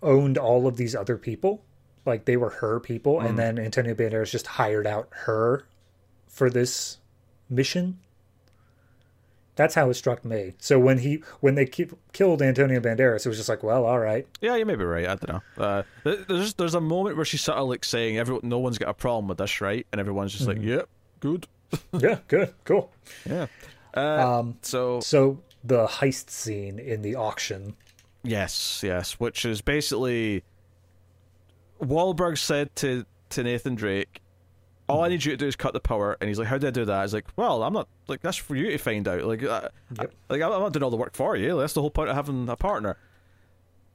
owned 0.02 0.36
all 0.36 0.66
of 0.66 0.76
these 0.76 0.94
other 0.94 1.16
people. 1.16 1.62
Like 2.04 2.24
they 2.24 2.36
were 2.36 2.50
her 2.50 2.80
people, 2.80 3.20
and 3.20 3.34
mm. 3.34 3.36
then 3.36 3.58
Antonio 3.58 3.94
Banderas 3.94 4.30
just 4.30 4.46
hired 4.46 4.86
out 4.86 5.08
her 5.10 5.66
for 6.26 6.50
this 6.50 6.98
mission. 7.48 7.98
That's 9.56 9.74
how 9.74 9.88
it 9.88 9.94
struck 9.94 10.24
me. 10.24 10.54
So 10.58 10.78
when 10.80 10.98
he 10.98 11.22
when 11.40 11.54
they 11.54 11.66
ki- 11.66 11.90
killed 12.12 12.42
Antonio 12.42 12.80
Banderas, 12.80 13.24
it 13.24 13.28
was 13.28 13.36
just 13.38 13.48
like, 13.48 13.62
well, 13.62 13.84
all 13.84 14.00
right, 14.00 14.26
Yeah, 14.40 14.56
you 14.56 14.66
may 14.66 14.74
be 14.74 14.84
right. 14.84 15.04
I 15.06 15.14
don't 15.14 15.28
know. 15.28 15.64
Uh, 15.64 15.82
there's 16.02 16.54
there's 16.54 16.74
a 16.74 16.80
moment 16.80 17.16
where 17.16 17.24
she's 17.24 17.42
sort 17.42 17.58
of 17.58 17.68
like 17.68 17.84
saying, 17.84 18.18
"Everyone, 18.18 18.48
no 18.48 18.58
one's 18.58 18.78
got 18.78 18.88
a 18.88 18.94
problem 18.94 19.28
with 19.28 19.38
this, 19.38 19.60
right?" 19.60 19.86
And 19.92 20.00
everyone's 20.00 20.32
just 20.32 20.48
like, 20.48 20.60
"Yep, 20.60 20.88
good." 21.20 21.46
yeah, 21.98 22.18
good, 22.28 22.52
cool. 22.64 22.90
Yeah. 23.24 23.46
Uh, 23.96 24.38
Um, 24.40 24.56
so 24.62 24.98
so 25.00 25.40
the 25.62 25.86
heist 25.86 26.30
scene 26.30 26.78
in 26.80 27.02
the 27.02 27.14
auction. 27.14 27.76
yes, 28.24 28.82
yes, 28.84 29.14
which 29.20 29.44
is 29.44 29.60
basically 29.60 30.42
Wahlberg 31.80 32.38
said 32.38 32.74
to 32.76 33.06
to 33.30 33.42
Nathan 33.42 33.74
Drake, 33.74 34.20
"All 34.88 35.02
I 35.02 35.08
need 35.08 35.24
you 35.24 35.32
to 35.32 35.36
do 35.36 35.46
is 35.46 35.56
cut 35.56 35.72
the 35.72 35.80
power." 35.80 36.16
And 36.20 36.28
he's 36.28 36.38
like, 36.38 36.48
"How 36.48 36.58
do 36.58 36.66
I 36.66 36.70
do 36.70 36.84
that?" 36.84 37.02
He's 37.02 37.14
like, 37.14 37.26
"Well, 37.36 37.62
I'm 37.62 37.72
not 37.72 37.88
like 38.08 38.20
that's 38.20 38.36
for 38.36 38.54
you 38.56 38.70
to 38.70 38.78
find 38.78 39.06
out. 39.08 39.24
Like, 39.24 39.42
uh, 39.42 39.68
Yep. 39.98 40.12
like 40.28 40.42
I'm 40.42 40.50
not 40.50 40.72
doing 40.72 40.82
all 40.82 40.90
the 40.90 40.96
work 40.96 41.14
for 41.14 41.36
you. 41.36 41.58
That's 41.58 41.72
the 41.72 41.80
whole 41.80 41.90
point 41.90 42.10
of 42.10 42.16
having 42.16 42.48
a 42.48 42.56
partner." 42.56 42.96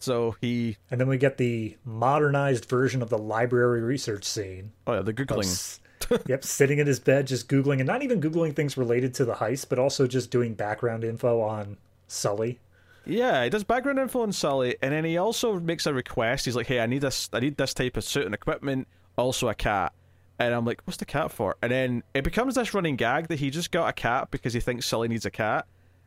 So 0.01 0.35
he, 0.39 0.77
And 0.89 0.99
then 1.01 1.07
we 1.09 1.17
get 1.17 1.37
the 1.37 1.75
modernized 1.83 2.65
version 2.65 3.01
of 3.01 3.09
the 3.09 3.17
library 3.17 3.81
research 3.81 4.23
scene. 4.23 4.71
oh 4.87 4.93
yeah, 4.93 5.01
the 5.01 5.11
of 5.11 5.15
googling. 5.17 5.43
s- 5.43 5.79
yep, 6.25 6.45
sitting 6.45 6.79
in 6.79 6.87
his 6.87 7.01
bed, 7.01 7.27
just 7.27 7.49
Googling, 7.49 7.79
and 7.79 7.85
not 7.87 8.01
even 8.01 8.21
Googling 8.21 8.55
things 8.55 8.77
related 8.77 9.13
to 9.15 9.25
the 9.25 9.33
heist, 9.33 9.67
but 9.67 9.77
also 9.77 10.07
just 10.07 10.31
doing 10.31 10.53
background 10.53 11.03
info 11.03 11.41
on 11.41 11.75
Sully. 12.07 12.59
Yeah, 13.05 13.43
he 13.43 13.49
does 13.49 13.65
background 13.65 13.99
info 13.99 14.21
on 14.21 14.31
Sully, 14.31 14.77
and 14.81 14.93
then 14.93 15.03
he 15.03 15.17
also 15.17 15.59
makes 15.59 15.85
a 15.85 15.93
request. 15.93 16.45
He's 16.45 16.55
like, 16.55 16.67
"Hey, 16.67 16.79
I 16.79 16.85
need 16.85 17.01
this. 17.01 17.29
I 17.33 17.41
need 17.41 17.57
this 17.57 17.73
type 17.73 17.97
of 17.97 18.05
suit 18.05 18.25
and 18.25 18.33
equipment. 18.33 18.87
Also, 19.17 19.49
a 19.49 19.53
cat." 19.55 19.91
And 20.39 20.53
I'm 20.53 20.65
like, 20.65 20.81
"What's 20.85 20.97
the 20.97 21.05
cat 21.05 21.31
for?" 21.31 21.55
And 21.61 21.71
then 21.71 22.03
it 22.13 22.23
becomes 22.23 22.55
this 22.55 22.73
running 22.73 22.95
gag 22.95 23.27
that 23.27 23.39
he 23.39 23.49
just 23.49 23.71
got 23.71 23.89
a 23.89 23.93
cat 23.93 24.31
because 24.31 24.53
he 24.53 24.59
thinks 24.59 24.85
Sully 24.85 25.07
needs 25.07 25.25
a 25.25 25.31
cat. 25.31 25.65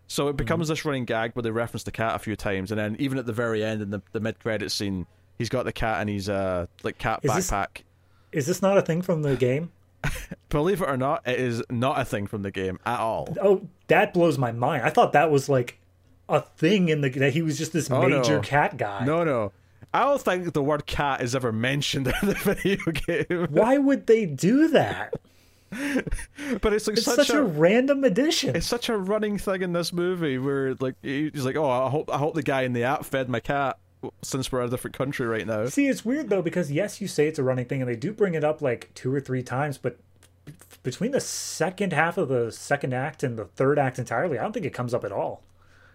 So 0.08 0.28
it 0.28 0.36
becomes 0.36 0.64
Mm-hmm. 0.66 0.72
this 0.72 0.84
running 0.84 1.04
gag 1.04 1.32
where 1.34 1.42
they 1.42 1.50
reference 1.50 1.84
the 1.84 1.90
cat 1.92 2.14
a 2.16 2.18
few 2.18 2.34
times, 2.36 2.70
and 2.72 2.78
then 2.78 2.96
even 2.98 3.18
at 3.18 3.26
the 3.26 3.32
very 3.32 3.62
end 3.64 3.82
in 3.82 3.90
the 3.90 4.00
the 4.12 4.20
mid 4.20 4.38
credit 4.40 4.70
scene, 4.72 5.06
he's 5.38 5.48
got 5.48 5.64
the 5.64 5.72
cat 5.72 6.00
and 6.00 6.08
he's 6.10 6.28
uh 6.28 6.66
like 6.82 6.98
cat 6.98 7.20
Is 7.22 7.34
this- 7.34 7.50
backpack. 7.50 7.82
Is 8.32 8.46
this 8.46 8.62
not 8.62 8.78
a 8.78 8.82
thing 8.82 9.02
from 9.02 9.20
the 9.22 9.36
game? 9.36 9.70
Believe 10.48 10.80
it 10.82 10.88
or 10.88 10.96
not, 10.96 11.26
it 11.28 11.38
is 11.38 11.62
not 11.70 12.00
a 12.00 12.04
thing 12.04 12.26
from 12.26 12.42
the 12.42 12.50
game 12.50 12.78
at 12.86 12.98
all. 12.98 13.28
Oh, 13.42 13.68
that 13.88 14.14
blows 14.14 14.38
my 14.38 14.50
mind. 14.52 14.82
I 14.84 14.88
thought 14.90 15.12
that 15.12 15.30
was 15.30 15.48
like 15.50 15.78
a 16.28 16.40
thing 16.40 16.88
in 16.88 17.02
the 17.02 17.10
that 17.10 17.34
he 17.34 17.42
was 17.42 17.58
just 17.58 17.72
this 17.74 17.90
Oh, 17.90 18.06
no. 18.06 18.18
major 18.20 18.40
cat 18.40 18.76
guy. 18.78 19.04
No, 19.04 19.22
no. 19.24 19.52
I 19.94 20.04
don't 20.04 20.20
think 20.20 20.52
the 20.52 20.62
word 20.62 20.86
cat 20.86 21.20
is 21.20 21.34
ever 21.34 21.52
mentioned 21.52 22.06
in 22.22 22.28
the 22.28 22.34
video 22.34 22.78
game. 22.92 23.48
Why 23.50 23.78
would 23.78 24.06
they 24.06 24.26
do 24.26 24.68
that? 24.68 25.14
But 26.60 26.74
it's 26.74 26.86
like 26.86 26.98
It's 26.98 27.06
such, 27.06 27.16
such, 27.16 27.30
a, 27.30 27.40
a, 27.40 27.44
random 27.44 28.04
addition. 28.04 28.54
it's 28.54 28.66
such 28.66 28.90
a 28.90 28.96
running 28.96 29.38
thing 29.38 29.62
in 29.62 29.72
this 29.72 29.90
movie 29.90 30.36
where 30.36 30.74
like 30.74 30.96
he's 31.00 31.46
like, 31.46 31.56
oh, 31.56 31.68
I 31.68 31.88
hope 31.88 32.10
I 32.12 32.18
hope 32.18 32.34
the 32.34 32.42
guy 32.42 32.62
in 32.62 32.74
the 32.74 32.84
app 32.84 33.06
fed 33.06 33.30
my 33.30 33.40
cat 33.40 33.78
since 34.20 34.52
we're 34.52 34.60
in 34.60 34.66
a 34.66 34.70
different 34.70 34.96
country 34.96 35.26
right 35.26 35.46
now. 35.46 35.64
See, 35.66 35.86
it's 35.88 36.04
weird 36.04 36.28
though 36.28 36.42
because 36.42 36.70
yes, 36.70 37.00
you 37.00 37.08
say 37.08 37.26
it's 37.26 37.38
a 37.38 37.42
running 37.42 37.64
thing, 37.64 37.80
and 37.80 37.88
they 37.90 37.96
do 37.96 38.12
bring 38.12 38.34
it 38.34 38.44
up 38.44 38.60
like 38.60 38.90
two 38.94 39.14
or 39.14 39.20
three 39.20 39.42
times, 39.42 39.78
but 39.78 39.96
b- 40.44 40.52
between 40.82 41.12
the 41.12 41.20
second 41.20 41.94
half 41.94 42.18
of 42.18 42.28
the 42.28 42.52
second 42.52 42.92
act 42.92 43.22
and 43.22 43.38
the 43.38 43.46
third 43.46 43.78
act 43.78 43.98
entirely, 43.98 44.38
I 44.38 44.42
don't 44.42 44.52
think 44.52 44.66
it 44.66 44.74
comes 44.74 44.92
up 44.92 45.04
at 45.04 45.12
all. 45.12 45.42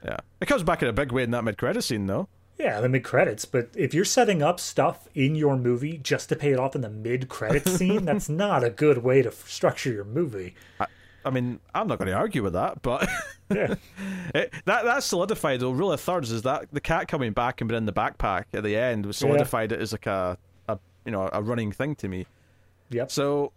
Yeah, 0.03 0.17
it 0.41 0.47
comes 0.47 0.63
back 0.63 0.81
in 0.81 0.87
a 0.87 0.93
big 0.93 1.11
way 1.11 1.21
in 1.21 1.31
that 1.31 1.43
mid 1.43 1.57
credit 1.59 1.83
scene 1.83 2.07
though. 2.07 2.27
Yeah, 2.57 2.81
the 2.81 2.89
mid 2.89 3.03
credits, 3.03 3.45
but 3.45 3.69
if 3.75 3.93
you're 3.93 4.05
setting 4.05 4.41
up 4.41 4.59
stuff 4.59 5.07
in 5.13 5.35
your 5.35 5.57
movie 5.57 5.99
just 5.99 6.29
to 6.29 6.35
pay 6.35 6.51
it 6.51 6.59
off 6.59 6.75
in 6.75 6.81
the 6.81 6.89
mid 6.89 7.29
credit 7.29 7.67
scene, 7.69 8.05
that's 8.05 8.29
not 8.29 8.63
a 8.63 8.69
good 8.69 8.99
way 8.99 9.21
to 9.21 9.31
structure 9.31 9.91
your 9.91 10.05
movie. 10.05 10.55
I 11.23 11.29
mean, 11.29 11.59
I'm 11.75 11.87
not 11.87 11.99
going 11.99 12.07
to 12.07 12.13
argue 12.13 12.41
with 12.41 12.53
that, 12.53 12.81
but 12.81 13.07
Yeah. 13.53 13.75
it, 14.33 14.53
that 14.65 14.85
that 14.85 15.03
solidified 15.03 15.59
the 15.59 15.69
rule 15.69 15.91
of 15.91 16.01
thirds 16.01 16.31
is 16.31 16.41
that 16.43 16.67
the 16.71 16.81
cat 16.81 17.07
coming 17.07 17.31
back 17.31 17.61
and 17.61 17.67
being 17.67 17.77
in 17.77 17.85
the 17.85 17.93
backpack 17.93 18.45
at 18.53 18.63
the 18.63 18.75
end 18.75 19.05
was 19.05 19.17
solidified 19.17 19.71
it 19.71 19.79
as 19.79 19.91
like 19.93 20.05
a, 20.05 20.37
a 20.67 20.77
you 21.05 21.11
know 21.11 21.29
a 21.31 21.41
running 21.41 21.71
thing 21.71 21.95
to 21.95 22.07
me. 22.07 22.25
Yep. 22.89 23.11
So, 23.11 23.51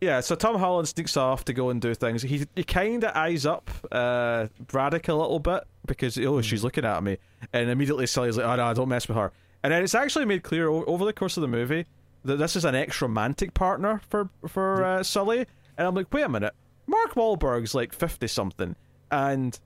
yeah, 0.00 0.20
so 0.20 0.34
Tom 0.34 0.58
Holland 0.58 0.88
sneaks 0.88 1.16
off 1.16 1.44
to 1.46 1.52
go 1.52 1.70
and 1.70 1.80
do 1.80 1.94
things. 1.94 2.22
He 2.22 2.46
he 2.54 2.64
kind 2.64 3.02
of 3.04 3.16
eyes 3.16 3.46
up 3.46 3.70
uh, 3.90 4.48
Braddock 4.66 5.08
a 5.08 5.14
little 5.14 5.38
bit 5.38 5.64
because 5.86 6.18
oh 6.18 6.40
she's 6.42 6.62
looking 6.62 6.84
at 6.84 7.02
me, 7.02 7.18
and 7.52 7.70
immediately 7.70 8.06
Sully's 8.06 8.36
like, 8.36 8.46
oh 8.46 8.56
no, 8.56 8.74
don't 8.74 8.88
mess 8.88 9.08
with 9.08 9.16
her. 9.16 9.32
And 9.62 9.72
then 9.72 9.82
it's 9.82 9.94
actually 9.94 10.26
made 10.26 10.42
clear 10.42 10.68
over 10.68 11.04
the 11.04 11.12
course 11.12 11.36
of 11.36 11.40
the 11.40 11.48
movie 11.48 11.86
that 12.24 12.36
this 12.36 12.56
is 12.56 12.64
an 12.64 12.74
ex 12.74 13.00
romantic 13.00 13.54
partner 13.54 14.02
for 14.08 14.28
for 14.46 14.84
uh, 14.84 15.02
Sully. 15.02 15.46
And 15.78 15.86
I'm 15.86 15.94
like, 15.94 16.12
wait 16.12 16.22
a 16.22 16.28
minute, 16.28 16.54
Mark 16.86 17.14
Wahlberg's 17.14 17.74
like 17.74 17.94
fifty 17.94 18.28
something, 18.28 18.76
and 19.10 19.58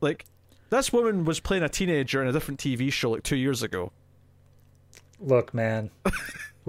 like 0.00 0.24
this 0.70 0.92
woman 0.92 1.24
was 1.24 1.40
playing 1.40 1.64
a 1.64 1.68
teenager 1.68 2.22
in 2.22 2.28
a 2.28 2.32
different 2.32 2.60
TV 2.60 2.92
show 2.92 3.10
like 3.10 3.24
two 3.24 3.36
years 3.36 3.62
ago. 3.62 3.90
Look, 5.20 5.52
man. 5.52 5.90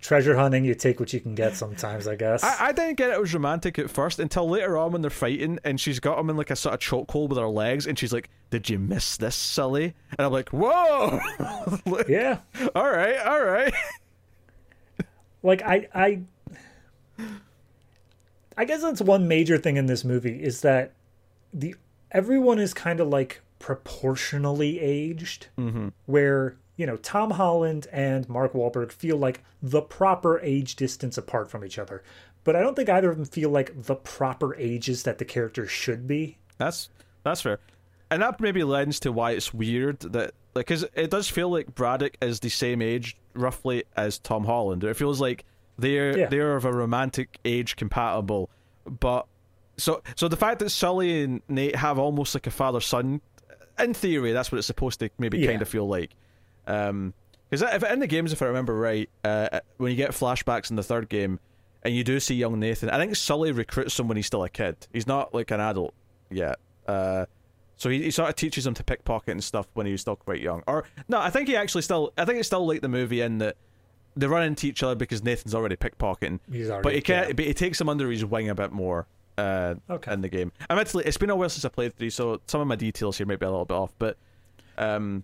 treasure 0.00 0.36
hunting, 0.36 0.64
you 0.64 0.74
take 0.74 1.00
what 1.00 1.12
you 1.12 1.20
can 1.20 1.34
get 1.34 1.56
sometimes, 1.56 2.06
I 2.06 2.16
guess. 2.16 2.42
I, 2.42 2.68
I 2.68 2.72
didn't 2.72 2.96
get 2.96 3.10
it 3.10 3.20
was 3.20 3.32
romantic 3.34 3.78
at 3.78 3.90
first 3.90 4.18
until 4.18 4.48
later 4.48 4.76
on 4.76 4.92
when 4.92 5.02
they're 5.02 5.10
fighting 5.10 5.58
and 5.64 5.80
she's 5.80 6.00
got 6.00 6.18
him 6.18 6.30
in 6.30 6.36
like 6.36 6.50
a 6.50 6.56
sort 6.56 6.74
of 6.74 6.80
chokehold 6.80 7.30
with 7.30 7.38
her 7.38 7.48
legs 7.48 7.86
and 7.86 7.98
she's 7.98 8.12
like, 8.12 8.30
Did 8.50 8.68
you 8.68 8.78
miss 8.78 9.16
this, 9.16 9.36
Sully? 9.36 9.94
And 10.10 10.26
I'm 10.26 10.32
like, 10.32 10.50
Whoa! 10.50 11.20
yeah. 12.08 12.38
all 12.74 12.90
right, 12.90 13.18
all 13.18 13.44
right. 13.44 13.74
Like, 15.42 15.62
I, 15.62 15.88
I. 15.94 16.20
I 18.56 18.64
guess 18.64 18.82
that's 18.82 19.00
one 19.00 19.28
major 19.28 19.56
thing 19.56 19.76
in 19.76 19.86
this 19.86 20.04
movie 20.04 20.42
is 20.42 20.62
that 20.62 20.92
the 21.54 21.76
everyone 22.10 22.58
is 22.58 22.74
kind 22.74 22.98
of 22.98 23.08
like 23.08 23.40
proportionally 23.60 24.80
aged, 24.80 25.46
mm-hmm. 25.56 25.88
where 26.06 26.56
you 26.78 26.86
know 26.86 26.96
Tom 26.96 27.32
Holland 27.32 27.86
and 27.92 28.26
Mark 28.30 28.54
Wahlberg 28.54 28.90
feel 28.92 29.18
like 29.18 29.42
the 29.62 29.82
proper 29.82 30.40
age 30.40 30.76
distance 30.76 31.18
apart 31.18 31.50
from 31.50 31.62
each 31.64 31.78
other, 31.78 32.02
but 32.44 32.56
I 32.56 32.60
don't 32.60 32.74
think 32.74 32.88
either 32.88 33.10
of 33.10 33.16
them 33.18 33.26
feel 33.26 33.50
like 33.50 33.82
the 33.82 33.96
proper 33.96 34.54
ages 34.56 35.02
that 35.02 35.18
the 35.18 35.26
characters 35.26 35.70
should 35.70 36.06
be. 36.06 36.38
That's 36.56 36.88
that's 37.24 37.42
fair, 37.42 37.58
and 38.10 38.22
that 38.22 38.40
maybe 38.40 38.64
lends 38.64 39.00
to 39.00 39.12
why 39.12 39.32
it's 39.32 39.52
weird 39.52 40.00
that 40.00 40.32
like 40.54 40.66
because 40.68 40.84
it 40.94 41.10
does 41.10 41.28
feel 41.28 41.50
like 41.50 41.74
Braddock 41.74 42.16
is 42.22 42.40
the 42.40 42.48
same 42.48 42.80
age 42.80 43.16
roughly 43.34 43.84
as 43.96 44.18
Tom 44.18 44.44
Holland. 44.44 44.82
It 44.84 44.94
feels 44.96 45.20
like 45.20 45.44
they're 45.78 46.16
Yeah. 46.16 46.28
they're 46.28 46.56
of 46.56 46.64
a 46.64 46.72
romantic 46.72 47.38
age 47.44 47.76
compatible, 47.76 48.48
but 48.86 49.26
so 49.76 50.02
so 50.16 50.28
the 50.28 50.36
fact 50.36 50.60
that 50.60 50.70
Sully 50.70 51.22
and 51.24 51.42
Nate 51.48 51.76
have 51.76 51.98
almost 51.98 52.34
like 52.34 52.46
a 52.46 52.50
father 52.50 52.80
son, 52.80 53.20
in 53.78 53.94
theory, 53.94 54.32
that's 54.32 54.50
what 54.52 54.58
it's 54.58 54.66
supposed 54.66 55.00
to 55.00 55.10
maybe 55.18 55.38
Yeah. 55.38 55.50
kind 55.50 55.62
of 55.62 55.68
feel 55.68 55.86
like. 55.88 56.10
Um, 56.68 57.14
because 57.50 57.62
if 57.62 57.82
in 57.82 57.98
the 58.00 58.06
games, 58.06 58.32
if 58.32 58.42
I 58.42 58.46
remember 58.46 58.74
right, 58.74 59.08
uh, 59.24 59.60
when 59.78 59.90
you 59.90 59.96
get 59.96 60.10
flashbacks 60.10 60.68
in 60.70 60.76
the 60.76 60.82
third 60.82 61.08
game, 61.08 61.40
and 61.82 61.94
you 61.94 62.04
do 62.04 62.20
see 62.20 62.34
young 62.34 62.60
Nathan, 62.60 62.90
I 62.90 62.98
think 62.98 63.16
Sully 63.16 63.52
recruits 63.52 63.98
him 63.98 64.06
when 64.06 64.16
he's 64.16 64.26
still 64.26 64.44
a 64.44 64.50
kid. 64.50 64.76
He's 64.92 65.06
not 65.06 65.32
like 65.32 65.50
an 65.50 65.60
adult 65.60 65.94
yet. 66.30 66.58
Uh, 66.86 67.24
so 67.78 67.88
he, 67.88 68.02
he 68.02 68.10
sort 68.10 68.28
of 68.28 68.36
teaches 68.36 68.66
him 68.66 68.74
to 68.74 68.84
pickpocket 68.84 69.30
and 69.32 69.42
stuff 69.42 69.66
when 69.74 69.86
he 69.86 69.92
was 69.92 70.02
still 70.02 70.16
quite 70.16 70.40
young. 70.42 70.62
Or 70.66 70.84
no, 71.08 71.18
I 71.20 71.30
think 71.30 71.48
he 71.48 71.56
actually 71.56 71.82
still. 71.82 72.12
I 72.18 72.24
think 72.26 72.38
it's 72.38 72.48
still 72.48 72.66
like 72.66 72.82
the 72.82 72.88
movie 72.88 73.22
in 73.22 73.38
that 73.38 73.56
they 74.16 74.26
run 74.26 74.42
into 74.42 74.66
each 74.66 74.82
other 74.82 74.94
because 74.96 75.22
Nathan's 75.24 75.54
already 75.54 75.76
pickpocketing. 75.76 76.40
He's 76.52 76.68
already, 76.68 76.82
But 76.82 76.94
he 76.96 77.00
can 77.00 77.28
yeah. 77.28 77.32
but 77.32 77.44
he 77.46 77.54
takes 77.54 77.80
him 77.80 77.88
under 77.88 78.10
his 78.10 78.24
wing 78.26 78.50
a 78.50 78.54
bit 78.54 78.72
more 78.72 79.06
uh, 79.38 79.76
Okay. 79.88 80.12
in 80.12 80.20
the 80.20 80.28
game. 80.28 80.52
Admittedly, 80.68 81.04
it's 81.06 81.16
been 81.16 81.30
a 81.30 81.36
while 81.36 81.48
since 81.48 81.64
I 81.64 81.68
played 81.70 81.96
three, 81.96 82.10
so 82.10 82.40
some 82.46 82.60
of 82.60 82.66
my 82.66 82.76
details 82.76 83.16
here 83.16 83.26
might 83.26 83.38
be 83.38 83.46
a 83.46 83.50
little 83.50 83.64
bit 83.64 83.74
off. 83.74 83.94
But 83.98 84.18
um, 84.76 85.22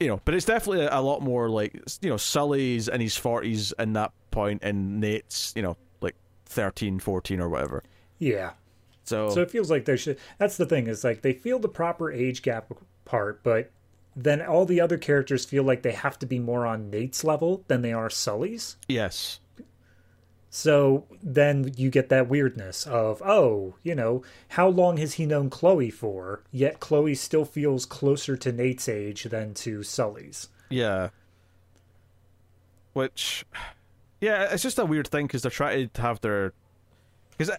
you 0.00 0.08
know, 0.08 0.20
but 0.24 0.34
it's 0.34 0.46
definitely 0.46 0.86
a 0.86 1.00
lot 1.00 1.22
more 1.22 1.48
like 1.48 1.74
you 2.00 2.10
know 2.10 2.16
Sully's 2.16 2.88
in 2.88 3.00
his 3.00 3.16
forties 3.16 3.72
in 3.78 3.92
that 3.94 4.12
point, 4.30 4.62
and 4.62 5.00
Nate's 5.00 5.52
you 5.56 5.62
know 5.62 5.76
like 6.00 6.16
13, 6.46 6.98
14 6.98 7.40
or 7.40 7.48
whatever. 7.48 7.82
Yeah. 8.18 8.52
So, 9.04 9.28
So 9.30 9.42
it 9.42 9.50
feels 9.50 9.70
like 9.70 9.84
there 9.84 9.96
should. 9.98 10.18
That's 10.38 10.56
the 10.56 10.66
thing 10.66 10.86
is 10.86 11.04
like 11.04 11.22
they 11.22 11.32
feel 11.32 11.58
the 11.58 11.68
proper 11.68 12.10
age 12.10 12.42
gap 12.42 12.72
part, 13.04 13.42
but 13.42 13.70
then 14.16 14.40
all 14.40 14.64
the 14.64 14.80
other 14.80 14.96
characters 14.96 15.44
feel 15.44 15.64
like 15.64 15.82
they 15.82 15.92
have 15.92 16.18
to 16.20 16.26
be 16.26 16.38
more 16.38 16.66
on 16.66 16.88
Nate's 16.90 17.24
level 17.24 17.64
than 17.68 17.82
they 17.82 17.92
are 17.92 18.08
Sully's. 18.08 18.76
yes, 18.88 19.40
So 20.56 21.04
then 21.20 21.72
you 21.76 21.90
get 21.90 22.10
that 22.10 22.28
weirdness 22.28 22.86
of, 22.86 23.20
oh, 23.26 23.74
you 23.82 23.96
know, 23.96 24.22
how 24.50 24.68
long 24.68 24.98
has 24.98 25.14
he 25.14 25.26
known 25.26 25.50
Chloe 25.50 25.90
for? 25.90 26.44
Yet 26.52 26.78
Chloe 26.78 27.16
still 27.16 27.44
feels 27.44 27.84
closer 27.84 28.36
to 28.36 28.52
Nate's 28.52 28.88
age 28.88 29.24
than 29.24 29.52
to 29.54 29.82
Sully's. 29.82 30.48
yeah. 30.70 31.08
Which, 32.92 33.44
yeah, 34.20 34.52
it's 34.52 34.62
just 34.62 34.78
a 34.78 34.84
weird 34.84 35.08
thing 35.08 35.26
because 35.26 35.42
they're 35.42 35.50
trying 35.50 35.90
to 35.92 36.00
have 36.00 36.20
their 36.20 36.52
because. 37.32 37.50
I, 37.50 37.56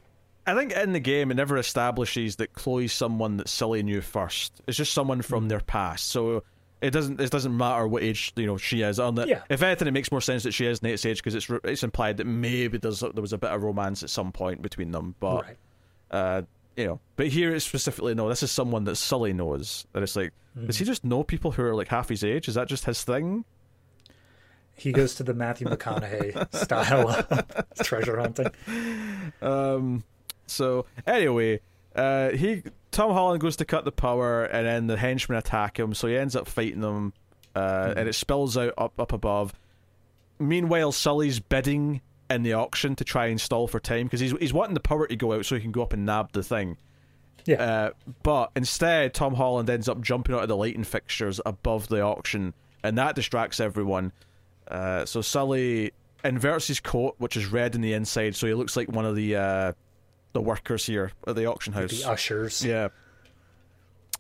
I 0.48 0.56
think 0.56 0.72
in 0.72 0.94
the 0.94 1.00
game 1.02 1.32
it 1.32 1.34
never 1.34 1.58
establishes 1.58 2.38
that 2.38 2.54
Chloe's 2.54 2.94
someone 2.94 3.36
that 3.38 3.50
Sully 3.50 3.84
knew 3.84 4.00
first. 4.00 4.62
It's 4.68 4.78
just 4.78 4.94
someone 4.94 5.22
from 5.22 5.48
mm. 5.48 5.50
their 5.50 5.60
past. 5.60 6.08
So 6.08 6.44
it 6.86 6.92
doesn't 6.92 7.20
it 7.20 7.32
doesn't 7.32 7.56
matter 7.56 7.88
what 7.88 8.04
age 8.04 8.32
you 8.36 8.46
know 8.46 8.58
she 8.58 8.82
is. 8.82 9.00
On 9.00 9.16
Yeah. 9.16 9.42
If 9.50 9.64
anything, 9.64 9.88
it 9.88 9.92
makes 9.92 10.12
more 10.12 10.22
sense 10.22 10.44
that 10.44 10.52
she 10.52 10.66
is 10.66 10.84
Nate's 10.84 11.06
age 11.06 11.18
because 11.18 11.34
it's 11.34 11.50
it's 11.64 11.84
implied 11.84 12.18
that 12.18 12.26
maybe 12.26 12.78
there's 12.78 13.00
there 13.00 13.12
was 13.16 13.34
a 13.34 13.38
bit 13.38 13.50
of 13.50 13.64
romance 13.64 14.04
at 14.04 14.10
some 14.10 14.32
point 14.32 14.62
between 14.62 14.92
them. 14.92 15.16
But 15.20 15.44
right. 15.44 15.58
uh, 16.12 16.42
you 16.78 16.86
know, 16.86 17.00
but 17.16 17.28
here 17.28 17.56
it's 17.56 17.66
specifically 17.66 18.14
no. 18.14 18.30
This 18.30 18.44
is 18.44 18.52
someone 18.52 18.84
that 18.84 18.98
Sully 18.98 19.34
knows. 19.34 19.88
And 19.94 20.04
it's 20.04 20.16
like, 20.16 20.32
does 20.66 20.78
he 20.78 20.86
just 20.86 21.04
know 21.04 21.24
people 21.24 21.52
who 21.52 21.64
are 21.64 21.76
like 21.76 21.88
half 21.88 22.10
his 22.10 22.24
age? 22.24 22.48
Is 22.48 22.56
that 22.56 22.68
just 22.68 22.86
his 22.86 23.04
thing? 23.04 23.46
He 24.76 24.92
goes 24.92 25.16
to 25.16 25.24
the 25.24 25.34
Matthew 25.34 25.68
McConaughey 25.68 26.54
style 26.64 27.10
of 27.10 27.66
treasure 27.84 28.20
hunting. 28.20 28.52
Um. 29.42 30.04
So 30.48 30.86
anyway, 31.08 31.62
uh, 31.96 32.30
he 32.30 32.62
Tom 32.96 33.12
Holland 33.12 33.42
goes 33.42 33.58
to 33.58 33.66
cut 33.66 33.84
the 33.84 33.92
power, 33.92 34.46
and 34.46 34.66
then 34.66 34.88
the 34.88 34.96
henchmen 34.96 35.38
attack 35.38 35.78
him. 35.78 35.94
So 35.94 36.08
he 36.08 36.16
ends 36.16 36.34
up 36.34 36.48
fighting 36.48 36.80
them, 36.80 37.12
uh, 37.54 37.94
and 37.98 38.08
it 38.08 38.14
spills 38.14 38.58
out 38.58 38.74
up 38.78 38.98
up 38.98 39.12
above. 39.12 39.54
Meanwhile, 40.40 40.94
Sully's 40.94 41.42
bidding 41.42 42.00
in 42.30 42.44
the 42.44 42.54
auction 42.54 42.96
to 42.96 43.04
try 43.04 43.26
and 43.26 43.40
stall 43.40 43.68
for 43.68 43.82
time 43.82 44.06
because 44.06 44.22
he's 44.22 44.32
he's 44.40 44.54
wanting 44.54 44.76
the 44.76 44.80
power 44.80 45.08
to 45.08 45.16
go 45.18 45.34
out 45.34 45.46
so 45.46 45.56
he 45.56 45.62
can 45.62 45.74
go 45.74 45.82
up 45.82 45.92
and 45.92 46.06
nab 46.06 46.32
the 46.32 46.42
thing. 46.42 46.78
Yeah. 47.44 47.62
Uh, 47.62 47.90
but 48.24 48.52
instead, 48.56 49.14
Tom 49.14 49.34
Holland 49.34 49.70
ends 49.70 49.90
up 49.90 50.00
jumping 50.00 50.34
out 50.34 50.44
of 50.44 50.48
the 50.48 50.56
lighting 50.56 50.86
fixtures 50.86 51.42
above 51.46 51.90
the 51.90 52.00
auction, 52.00 52.54
and 52.82 52.98
that 52.98 53.16
distracts 53.16 53.60
everyone. 53.60 54.14
Uh, 54.70 55.04
so 55.04 55.20
Sully 55.20 55.92
inverts 56.24 56.68
his 56.68 56.80
coat, 56.80 57.16
which 57.18 57.36
is 57.36 57.48
red 57.48 57.76
in 57.76 57.82
the 57.82 57.92
inside, 57.92 58.38
so 58.38 58.48
he 58.48 58.54
looks 58.54 58.78
like 58.78 58.90
one 58.90 59.06
of 59.06 59.18
the 59.18 59.36
uh, 59.36 59.74
the 60.36 60.42
workers 60.42 60.86
here 60.86 61.14
at 61.26 61.36
the 61.36 61.46
auction 61.46 61.72
house. 61.74 61.90
the 62.04 62.08
ushers. 62.10 62.64
Yeah. 62.64 62.90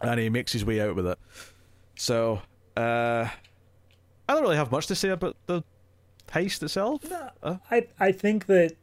And 0.02 0.18
he 0.20 0.30
makes 0.30 0.52
his 0.54 0.64
way 0.66 0.80
out 0.82 0.96
with 0.96 1.06
it. 1.06 1.20
So, 1.98 2.42
uh, 2.78 3.28
I 4.28 4.34
don't 4.34 4.42
really 4.42 4.56
have 4.56 4.72
much 4.72 4.88
to 4.88 4.96
say 4.96 5.10
about 5.10 5.36
the 5.46 5.62
heist 6.30 6.64
itself. 6.64 7.04
Uh, 7.44 7.58
I 7.70 7.88
I 8.00 8.12
think 8.12 8.46
that 8.48 8.76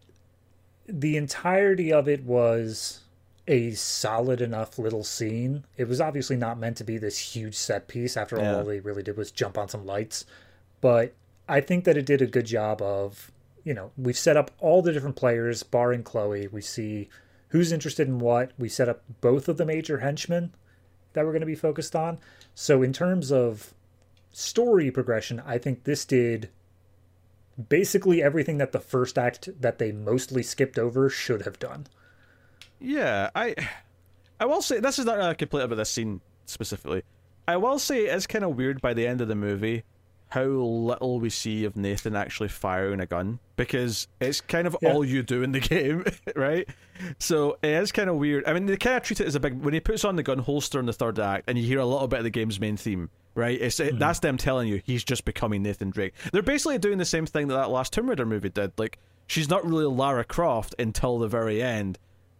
the 0.86 1.16
entirety 1.16 1.92
of 1.92 2.06
it 2.08 2.22
was 2.24 3.00
a 3.48 3.72
solid 3.72 4.40
enough 4.40 4.78
little 4.78 5.02
scene. 5.04 5.64
It 5.76 5.88
was 5.88 6.00
obviously 6.00 6.36
not 6.36 6.58
meant 6.58 6.76
to 6.76 6.84
be 6.84 6.98
this 6.98 7.18
huge 7.18 7.54
set 7.54 7.88
piece. 7.88 8.16
After 8.16 8.36
all, 8.38 8.44
Yeah. 8.44 8.56
all 8.58 8.64
they 8.64 8.80
really 8.80 9.02
did 9.02 9.16
was 9.16 9.30
jump 9.32 9.56
on 9.58 9.68
some 9.68 9.84
lights. 9.86 10.24
But 10.80 11.12
I 11.48 11.60
think 11.60 11.84
that 11.84 11.96
it 11.96 12.06
did 12.06 12.22
a 12.22 12.26
good 12.26 12.46
job 12.46 12.80
of, 12.82 13.30
you 13.64 13.74
know, 13.74 13.90
we've 13.96 14.16
set 14.18 14.36
up 14.36 14.50
all 14.60 14.80
the 14.80 14.92
different 14.92 15.16
players, 15.16 15.62
barring 15.64 16.02
Chloe. 16.04 16.46
We 16.46 16.60
see 16.62 17.08
who's 17.52 17.70
interested 17.70 18.08
in 18.08 18.18
what. 18.18 18.52
We 18.58 18.68
set 18.68 18.88
up 18.88 19.02
both 19.20 19.46
of 19.46 19.58
the 19.58 19.66
major 19.66 19.98
henchmen 19.98 20.54
that 21.12 21.24
we're 21.24 21.32
going 21.32 21.40
to 21.40 21.46
be 21.46 21.54
focused 21.54 21.94
on. 21.94 22.18
So 22.54 22.82
in 22.82 22.94
terms 22.94 23.30
of 23.30 23.74
story 24.32 24.90
progression, 24.90 25.40
I 25.44 25.58
think 25.58 25.84
this 25.84 26.06
did 26.06 26.48
basically 27.68 28.22
everything 28.22 28.56
that 28.56 28.72
the 28.72 28.80
first 28.80 29.18
act 29.18 29.50
that 29.60 29.78
they 29.78 29.92
mostly 29.92 30.42
skipped 30.42 30.78
over 30.78 31.10
should 31.10 31.42
have 31.42 31.58
done. 31.58 31.86
Yeah, 32.80 33.28
I 33.34 33.54
I 34.40 34.46
will 34.46 34.62
say 34.62 34.80
this 34.80 34.98
is 34.98 35.04
not 35.04 35.20
a 35.20 35.34
complaint 35.34 35.66
about 35.66 35.76
this 35.76 35.90
scene 35.90 36.22
specifically. 36.46 37.02
I 37.46 37.58
will 37.58 37.78
say 37.78 38.06
it's 38.06 38.26
kind 38.26 38.44
of 38.44 38.56
weird 38.56 38.80
by 38.80 38.94
the 38.94 39.06
end 39.06 39.20
of 39.20 39.28
the 39.28 39.34
movie 39.34 39.84
how 40.32 40.44
little 40.44 41.20
we 41.20 41.28
see 41.28 41.64
of 41.66 41.76
Nathan 41.76 42.16
actually 42.16 42.48
firing 42.48 43.00
a 43.00 43.06
gun 43.06 43.38
because 43.56 44.08
it's 44.18 44.40
kind 44.40 44.66
of 44.66 44.74
Yeah. 44.80 44.92
all 44.94 45.04
you 45.04 45.22
do 45.22 45.42
in 45.42 45.52
the 45.52 45.60
game, 45.74 46.04
right? 46.34 46.66
So 47.18 47.58
it 47.62 47.68
is 47.68 47.92
kind 47.92 48.08
of 48.08 48.16
weird. 48.16 48.44
I 48.46 48.54
mean, 48.54 48.64
they 48.64 48.78
kind 48.78 48.96
of 48.96 49.02
treat 49.02 49.20
it 49.20 49.26
as 49.26 49.34
a 49.34 49.40
big 49.40 49.60
when 49.62 49.74
he 49.74 49.80
puts 49.80 50.04
on 50.06 50.16
the 50.16 50.22
gun 50.22 50.38
holster 50.38 50.80
in 50.80 50.86
the 50.86 50.92
third 50.94 51.18
act, 51.18 51.44
and 51.48 51.58
you 51.58 51.64
hear 51.64 51.80
a 51.80 51.84
little 51.86 52.08
bit 52.08 52.18
of 52.20 52.24
the 52.24 52.30
game's 52.30 52.58
main 52.58 52.78
theme, 52.78 53.10
right? 53.34 53.60
It's 53.60 53.78
it, 53.78 53.90
mm-hmm. 53.90 53.98
that's 53.98 54.20
them 54.20 54.38
telling 54.38 54.68
you 54.68 54.80
he's 54.84 55.04
just 55.04 55.24
becoming 55.26 55.62
Nathan 55.62 55.90
Drake. 55.90 56.14
They're 56.32 56.42
basically 56.42 56.78
doing 56.78 56.96
the 56.96 57.04
same 57.04 57.26
thing 57.26 57.48
that 57.48 57.54
that 57.54 57.68
last 57.70 57.92
Tomb 57.92 58.08
Raider 58.08 58.24
movie 58.24 58.48
did. 58.48 58.72
Like 58.78 58.98
she's 59.26 59.50
not 59.50 59.66
really 59.66 59.84
Lara 59.84 60.24
Croft 60.24 60.74
until 60.78 61.18
the 61.18 61.28
very 61.28 61.62
end, 61.62 61.98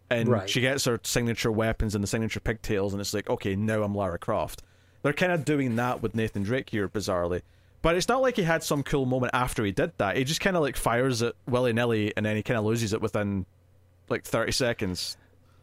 and 0.09 0.29
Right. 0.29 0.49
she 0.49 0.61
gets 0.61 0.85
her 0.85 0.99
signature 1.03 1.51
weapons 1.51 1.93
and 1.93 2.03
the 2.03 2.07
signature 2.07 2.39
pigtails, 2.39 2.93
and 2.93 2.99
it's 3.01 3.13
like, 3.13 3.29
okay, 3.29 3.55
now 3.55 3.83
I'm 3.83 3.93
Lara 3.93 4.17
Croft. 4.17 4.63
They're 5.03 5.13
kind 5.13 5.31
of 5.31 5.45
doing 5.45 5.75
that 5.75 6.01
with 6.01 6.15
Nathan 6.15 6.41
Drake 6.43 6.69
here, 6.71 6.87
bizarrely. 6.89 7.41
But 7.83 7.97
it's 7.97 8.07
not 8.07 8.21
like 8.21 8.37
he 8.37 8.43
had 8.43 8.63
some 8.63 8.81
cool 8.81 9.05
moment 9.05 9.31
after 9.35 9.63
he 9.63 9.73
did 9.73 9.91
that. 9.97 10.15
He 10.15 10.23
just 10.23 10.39
kind 10.39 10.55
of 10.55 10.63
like 10.63 10.77
fires 10.77 11.21
it 11.21 11.35
willy 11.47 11.73
nilly, 11.73 12.13
and 12.15 12.25
then 12.25 12.37
he 12.37 12.41
kind 12.41 12.57
of 12.57 12.63
loses 12.63 12.93
it 12.93 13.01
within 13.01 13.45
like 14.09 14.23
30 14.23 14.53
seconds. 14.53 15.17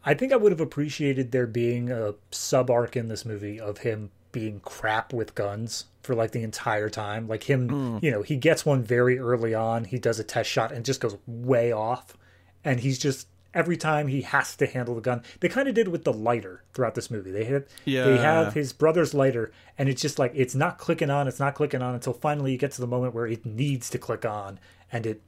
I 0.05 0.13
think 0.13 0.31
I 0.31 0.35
would 0.35 0.51
have 0.51 0.61
appreciated 0.61 1.31
there 1.31 1.47
being 1.47 1.91
a 1.91 2.13
sub 2.29 2.69
arc 2.69 2.95
in 2.95 3.07
this 3.07 3.25
movie 3.25 3.59
of 3.59 3.79
him 3.79 4.11
being 4.31 4.59
crap 4.59 5.13
with 5.13 5.33
guns 5.33 5.85
for 6.03 6.13
like 6.13 6.29
the 6.31 6.43
entire 6.43 6.89
time. 6.89 7.27
Like 7.27 7.43
him, 7.43 7.69
hmm. 7.69 7.97
you 8.05 8.11
know, 8.11 8.21
he 8.21 8.37
gets 8.37 8.65
one 8.67 8.83
very 8.83 9.17
early 9.17 9.55
on, 9.55 9.85
he 9.85 9.97
does 9.97 10.19
a 10.19 10.23
test 10.23 10.49
shot 10.49 10.71
and 10.71 10.85
just 10.85 11.01
goes 11.01 11.17
way 11.25 11.71
off. 11.71 12.15
And 12.63 12.79
he's 12.79 12.99
just 12.99 13.27
every 13.53 13.77
time 13.77 14.07
he 14.07 14.21
has 14.21 14.55
to 14.57 14.65
handle 14.65 14.95
the 14.95 15.01
gun. 15.01 15.23
They 15.39 15.49
kind 15.49 15.67
of 15.67 15.75
did 15.75 15.87
with 15.87 16.03
the 16.03 16.13
lighter 16.13 16.63
throughout 16.73 16.95
this 16.95 17.11
movie. 17.11 17.31
They 17.31 17.45
have 17.45 17.65
they 18.05 18.17
have 18.17 18.53
his 18.53 18.73
brother's 18.73 19.13
lighter 19.13 19.51
and 19.77 19.89
it's 19.89 20.01
just 20.01 20.19
like 20.19 20.31
it's 20.35 20.55
not 20.55 20.77
clicking 20.77 21.09
on, 21.09 21.27
it's 21.27 21.39
not 21.39 21.55
clicking 21.55 21.81
on 21.81 21.93
until 21.95 22.13
finally 22.13 22.51
you 22.51 22.57
get 22.57 22.71
to 22.73 22.81
the 22.81 22.87
moment 22.87 23.13
where 23.13 23.27
it 23.27 23.45
needs 23.45 23.89
to 23.89 23.97
click 23.97 24.25
on 24.25 24.59
and 24.91 25.05
it 25.05 25.21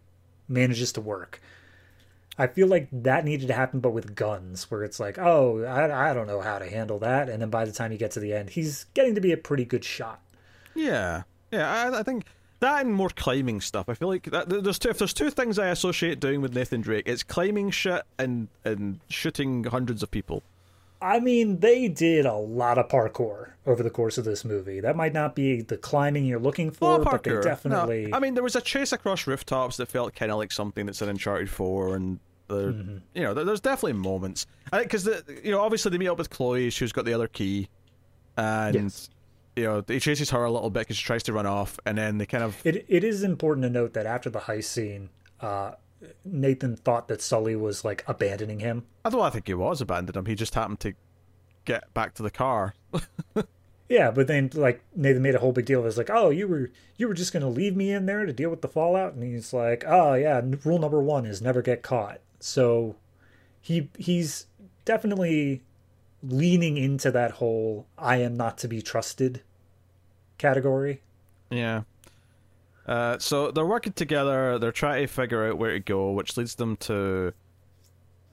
manages 0.48 0.91
to 0.94 1.02
work. 1.02 1.41
I 2.38 2.48
feel 2.48 2.68
like 2.68 2.88
that 2.91 3.26
needed 3.26 3.48
to 3.48 3.54
happen, 3.54 3.80
but 3.80 3.91
with 3.91 4.16
guns, 4.16 4.72
where 4.72 4.84
it's 4.84 5.00
like, 5.00 5.20
oh, 5.20 5.64
I, 5.64 6.10
I 6.10 6.14
don't 6.16 6.26
know 6.26 6.41
how 6.41 6.58
to 6.58 6.68
handle 6.68 6.98
that, 7.00 7.30
and 7.30 7.41
then 7.41 7.52
by 7.52 7.64
the 7.64 7.72
time 7.72 7.91
you 7.91 7.98
get 8.00 8.10
to 8.12 8.20
the 8.20 8.34
end, 8.34 8.50
he's 8.50 8.86
getting 8.95 9.14
to 9.14 9.22
be 9.22 9.32
a 9.32 9.38
pretty 9.38 9.66
good 9.66 9.84
shot. 9.86 10.20
Yeah, 10.74 11.24
yeah. 11.52 11.72
I, 11.72 12.00
I 12.00 12.04
think 12.04 12.26
that 12.64 12.85
and 12.85 12.94
more 12.94 13.10
climbing 13.10 13.61
stuff. 13.61 13.88
I 13.90 13.94
feel 13.94 14.07
like 14.07 14.23
that, 14.26 14.49
there's 14.49 14.80
two. 14.80 14.90
If 14.90 14.98
there's 14.98 15.14
two 15.14 15.30
things 15.30 15.60
I 15.60 15.68
associate 15.68 16.19
doing 16.19 16.41
with 16.41 16.56
Nathan 16.56 16.81
Drake, 16.81 17.07
it's 17.07 17.23
climbing 17.23 17.69
shit 17.72 18.02
and 18.18 18.48
and 18.65 18.99
shooting 19.10 19.64
hundreds 19.65 20.02
of 20.03 20.10
people. 20.11 20.44
I 21.02 21.19
mean, 21.19 21.60
they 21.60 21.90
did 21.90 22.26
a 22.26 22.34
lot 22.34 22.77
of 22.77 22.88
parkour 22.88 23.49
over 23.68 23.84
the 23.84 23.90
course 23.90 24.18
of 24.18 24.23
this 24.23 24.45
movie. 24.45 24.80
That 24.80 24.95
might 24.95 25.11
not 25.11 25.35
be 25.35 25.61
the 25.61 25.76
climbing 25.76 26.26
you're 26.26 26.40
looking 26.40 26.72
for, 26.72 26.98
Not 26.98 27.03
but 27.03 27.23
they 27.23 27.31
parkour, 27.31 27.44
definitely. 27.44 28.06
No. 28.06 28.15
I 28.15 28.19
mean, 28.22 28.35
there 28.35 28.44
was 28.44 28.56
a 28.56 28.61
chase 28.61 28.94
across 28.94 29.27
rooftops 29.27 29.76
that 29.77 29.90
felt 29.90 30.15
kind 30.15 30.31
of 30.31 30.38
like 30.38 30.53
something 30.53 30.85
that's 30.85 31.02
in 31.02 31.10
Uncharted 31.10 31.49
Four, 31.49 31.95
and 31.98 32.19
the 32.48 32.72
Mm-hmm. 32.73 32.98
you 33.15 33.23
know, 33.23 33.34
there's 33.34 33.60
definitely 33.60 33.94
moments. 33.99 34.45
I 34.72 34.77
think 34.80 34.91
because 34.91 35.06
you 35.44 35.52
know, 35.52 35.60
obviously 35.61 35.91
they 35.91 35.98
meet 35.98 36.07
up 36.07 36.18
with 36.18 36.30
Chloe, 36.30 36.69
who's 36.72 36.94
got 36.94 37.03
the 37.06 37.14
other 37.14 37.27
key, 37.27 37.68
and 38.38 38.76
Yes. 38.76 39.10
You 39.56 39.64
know, 39.64 39.84
he 39.88 40.00
chases 40.00 40.30
her 40.32 40.44
a 40.44 40.52
little 40.52 40.70
bit 40.70 40.82
because 40.82 40.98
she 40.98 41.06
tries 41.06 41.24
to 41.24 41.34
run 41.34 41.46
off, 41.46 41.80
and 41.86 41.98
then 41.98 42.18
they 42.18 42.26
kind 42.26 42.44
of 42.44 42.58
It 42.66 42.86
it 42.88 43.04
is 43.04 43.24
important 43.24 43.64
to 43.64 43.70
note 43.70 43.94
that 43.94 44.06
after 44.06 44.30
the 44.30 44.40
heist 44.40 44.66
scene, 44.66 45.10
uh, 45.42 45.74
Nathan 46.26 46.76
thought 46.76 47.08
that 47.08 47.22
Sully 47.22 47.56
was 47.56 47.86
like 47.86 48.04
abandoning 48.08 48.60
him. 48.60 48.86
Although 49.06 49.22
I 49.22 49.26
don't 49.26 49.34
think 49.34 49.48
he 49.48 49.54
was 49.54 49.82
abandoned 49.82 50.18
him. 50.18 50.26
He 50.26 50.36
just 50.36 50.56
happened 50.56 50.80
to 50.82 50.94
get 51.66 51.94
back 51.94 52.14
to 52.16 52.24
the 52.24 52.32
car. 52.32 52.76
Yeah, 53.90 54.10
but 54.10 54.26
then 54.26 54.50
like 54.56 54.82
Nathan 54.96 55.22
made 55.22 55.36
a 55.36 55.40
whole 55.40 55.52
big 55.52 55.66
deal 55.66 55.80
of 55.80 55.86
it. 55.86 55.90
It's 55.90 55.98
like, 55.98 56.10
oh, 56.10 56.32
you 56.32 56.48
were 56.48 56.72
you 56.98 57.08
were 57.08 57.14
just 57.14 57.32
gonna 57.32 57.50
leave 57.50 57.76
me 57.76 57.92
in 57.92 58.08
there 58.08 58.26
to 58.26 58.34
deal 58.34 58.50
with 58.50 58.62
the 58.62 58.68
fallout, 58.68 59.14
and 59.14 59.24
he's 59.24 59.54
like, 59.54 59.84
oh 59.86 60.14
yeah, 60.16 60.42
rule 60.64 60.80
number 60.80 61.00
one 61.00 61.28
is 61.28 61.44
never 61.44 61.62
get 61.62 61.84
caught. 61.84 62.20
So 62.40 62.96
he 63.62 63.90
he's 63.98 64.48
definitely 64.86 65.62
leaning 66.24 66.78
into 66.78 67.12
that 67.12 67.32
whole 67.32 67.86
I 67.98 68.18
am 68.18 68.36
not 68.36 68.58
to 68.60 68.68
be 68.68 68.82
trusted 68.82 69.41
category. 70.38 71.02
Yeah. 71.50 71.84
Uh, 72.88 73.18
so 73.20 73.52
they're 73.52 73.66
working 73.66 73.94
together. 73.94 74.58
They're 74.58 74.72
trying 74.72 75.06
to 75.06 75.08
figure 75.08 75.48
out 75.48 75.58
where 75.58 75.72
to 75.72 75.80
go, 75.80 76.12
which 76.12 76.36
leads 76.38 76.56
them 76.56 76.76
to 76.78 77.34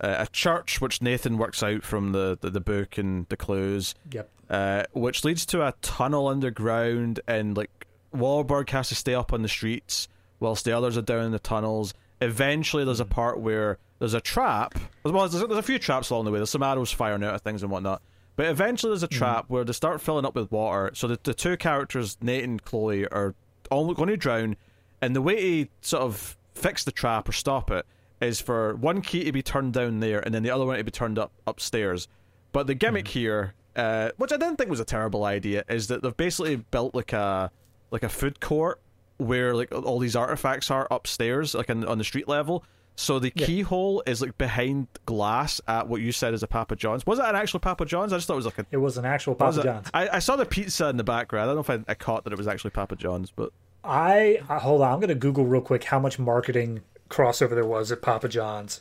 uh, 0.00 0.16
a 0.18 0.26
church, 0.28 0.80
which 0.80 1.02
Nathan 1.02 1.38
works 1.38 1.62
out 1.62 1.82
from 1.82 2.12
the, 2.12 2.38
the, 2.40 2.50
the 2.50 2.60
book 2.60 2.98
and 2.98 3.26
the 3.28 3.36
clues. 3.36 3.94
Yep. 4.10 4.30
Uh, 4.48 4.82
which 4.92 5.24
leads 5.24 5.46
to 5.46 5.62
a 5.62 5.74
tunnel 5.82 6.26
underground, 6.26 7.20
and 7.28 7.56
like 7.56 7.86
Wahlberg 8.12 8.70
has 8.70 8.88
to 8.88 8.96
stay 8.96 9.14
up 9.14 9.32
on 9.32 9.42
the 9.42 9.48
streets 9.48 10.08
whilst 10.40 10.64
the 10.64 10.72
others 10.72 10.96
are 10.96 11.02
down 11.02 11.26
in 11.26 11.32
the 11.32 11.38
tunnels. 11.38 11.94
Eventually, 12.20 12.84
there's 12.84 13.00
a 13.00 13.04
part 13.04 13.38
where 13.38 13.78
there's 14.00 14.14
a 14.14 14.20
trap. 14.20 14.76
Well, 15.04 15.28
there's, 15.28 15.46
there's 15.46 15.58
a 15.58 15.62
few 15.62 15.78
traps 15.78 16.10
along 16.10 16.24
the 16.24 16.32
way. 16.32 16.38
There's 16.38 16.50
some 16.50 16.62
arrows 16.62 16.90
firing 16.90 17.22
out 17.22 17.34
of 17.34 17.42
things 17.42 17.62
and 17.62 17.70
whatnot. 17.70 18.02
But 18.34 18.46
eventually, 18.46 18.90
there's 18.90 19.02
a 19.02 19.08
trap 19.08 19.44
where 19.48 19.62
they 19.62 19.72
start 19.72 20.00
filling 20.00 20.24
up 20.24 20.34
with 20.34 20.50
water. 20.50 20.90
So 20.94 21.06
the, 21.06 21.20
the 21.22 21.34
two 21.34 21.56
characters, 21.58 22.16
Nate 22.22 22.42
and 22.42 22.62
Chloe, 22.62 23.06
are 23.06 23.34
all 23.70 23.92
going 23.92 24.08
to 24.08 24.16
drown. 24.16 24.56
And 25.02 25.14
the 25.14 25.20
way 25.22 25.64
to 25.64 25.70
sort 25.82 26.02
of 26.02 26.36
fix 26.54 26.82
the 26.84 26.92
trap 26.92 27.28
or 27.28 27.32
stop 27.32 27.70
it 27.70 27.84
is 28.20 28.40
for 28.40 28.74
one 28.76 29.02
key 29.02 29.24
to 29.24 29.32
be 29.32 29.42
turned 29.42 29.74
down 29.74 30.00
there, 30.00 30.20
and 30.20 30.34
then 30.34 30.42
the 30.42 30.50
other 30.50 30.64
one 30.64 30.78
to 30.78 30.84
be 30.84 30.90
turned 30.90 31.18
up 31.18 31.32
upstairs. 31.46 32.08
But 32.52 32.66
the 32.66 32.74
gimmick 32.74 33.08
here, 33.08 33.54
uh, 33.76 34.10
which 34.16 34.32
I 34.32 34.36
didn't 34.36 34.56
think 34.56 34.70
was 34.70 34.80
a 34.80 34.84
terrible 34.84 35.24
idea, 35.24 35.64
is 35.68 35.88
that 35.88 36.02
they've 36.02 36.16
basically 36.16 36.56
built 36.56 36.94
like 36.94 37.12
a 37.12 37.50
like 37.90 38.02
a 38.02 38.08
food 38.08 38.40
court 38.40 38.80
where 39.18 39.54
like 39.54 39.72
all 39.72 39.98
these 39.98 40.16
artifacts 40.16 40.70
are 40.70 40.88
upstairs, 40.90 41.54
like 41.54 41.68
on, 41.68 41.84
on 41.84 41.98
the 41.98 42.04
street 42.04 42.28
level. 42.28 42.64
So 42.96 43.18
the 43.18 43.32
Yeah. 43.34 43.46
keyhole 43.46 44.02
is 44.06 44.20
like 44.20 44.36
behind 44.36 44.86
glass 45.06 45.60
at 45.66 45.88
what 45.88 46.02
you 46.02 46.12
said 46.12 46.34
is 46.34 46.42
a 46.42 46.46
Papa 46.46 46.76
John's. 46.76 47.06
Was 47.06 47.18
it 47.18 47.24
an 47.24 47.34
actual 47.34 47.58
Papa 47.60 47.86
John's? 47.86 48.12
I 48.12 48.16
just 48.16 48.26
thought 48.26 48.34
it 48.34 48.36
was 48.36 48.44
like 48.46 48.58
a. 48.58 48.66
It 48.70 48.76
was 48.76 48.98
an 48.98 49.06
actual 49.06 49.34
Papa 49.34 49.62
John's. 49.62 49.88
I, 49.94 50.08
I 50.08 50.18
saw 50.18 50.36
the 50.36 50.44
pizza 50.44 50.88
in 50.88 50.96
the 50.98 51.04
background. 51.04 51.44
I 51.44 51.54
don't 51.54 51.66
know 51.68 51.74
if 51.74 51.84
I, 51.88 51.90
I 51.92 51.94
caught 51.94 52.24
that 52.24 52.32
it 52.32 52.36
was 52.38 52.46
actually 52.46 52.70
Papa 52.72 52.96
John's, 52.96 53.30
but 53.30 53.52
I, 53.82 54.40
I 54.50 54.58
hold 54.58 54.82
on. 54.82 54.92
I'm 54.92 55.00
gonna 55.00 55.14
Google 55.14 55.46
real 55.46 55.62
quick 55.62 55.84
how 55.84 55.98
much 55.98 56.18
marketing 56.18 56.82
crossover 57.08 57.50
there 57.50 57.64
was 57.66 57.90
at 57.90 58.02
Papa 58.02 58.28
John's 58.28 58.80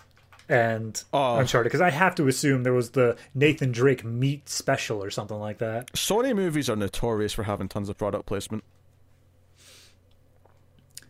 and 0.49 1.02
Oh. 1.14 1.38
Uncharted 1.38 1.69
because 1.69 1.80
I 1.81 1.91
have 1.91 2.15
to 2.15 2.27
assume 2.27 2.64
there 2.64 2.73
was 2.73 2.90
the 2.91 3.15
Nathan 3.34 3.72
Drake 3.72 4.03
meat 4.03 4.49
special 4.49 5.02
or 5.02 5.10
something 5.11 5.40
like 5.40 5.60
that. 5.60 5.94
Sony 5.94 6.36
movies 6.36 6.69
are 6.69 6.76
notorious 6.76 7.31
for 7.34 7.44
having 7.44 7.69
tons 7.69 7.88
of 7.88 7.98
product 7.98 8.26
placement. 8.26 8.64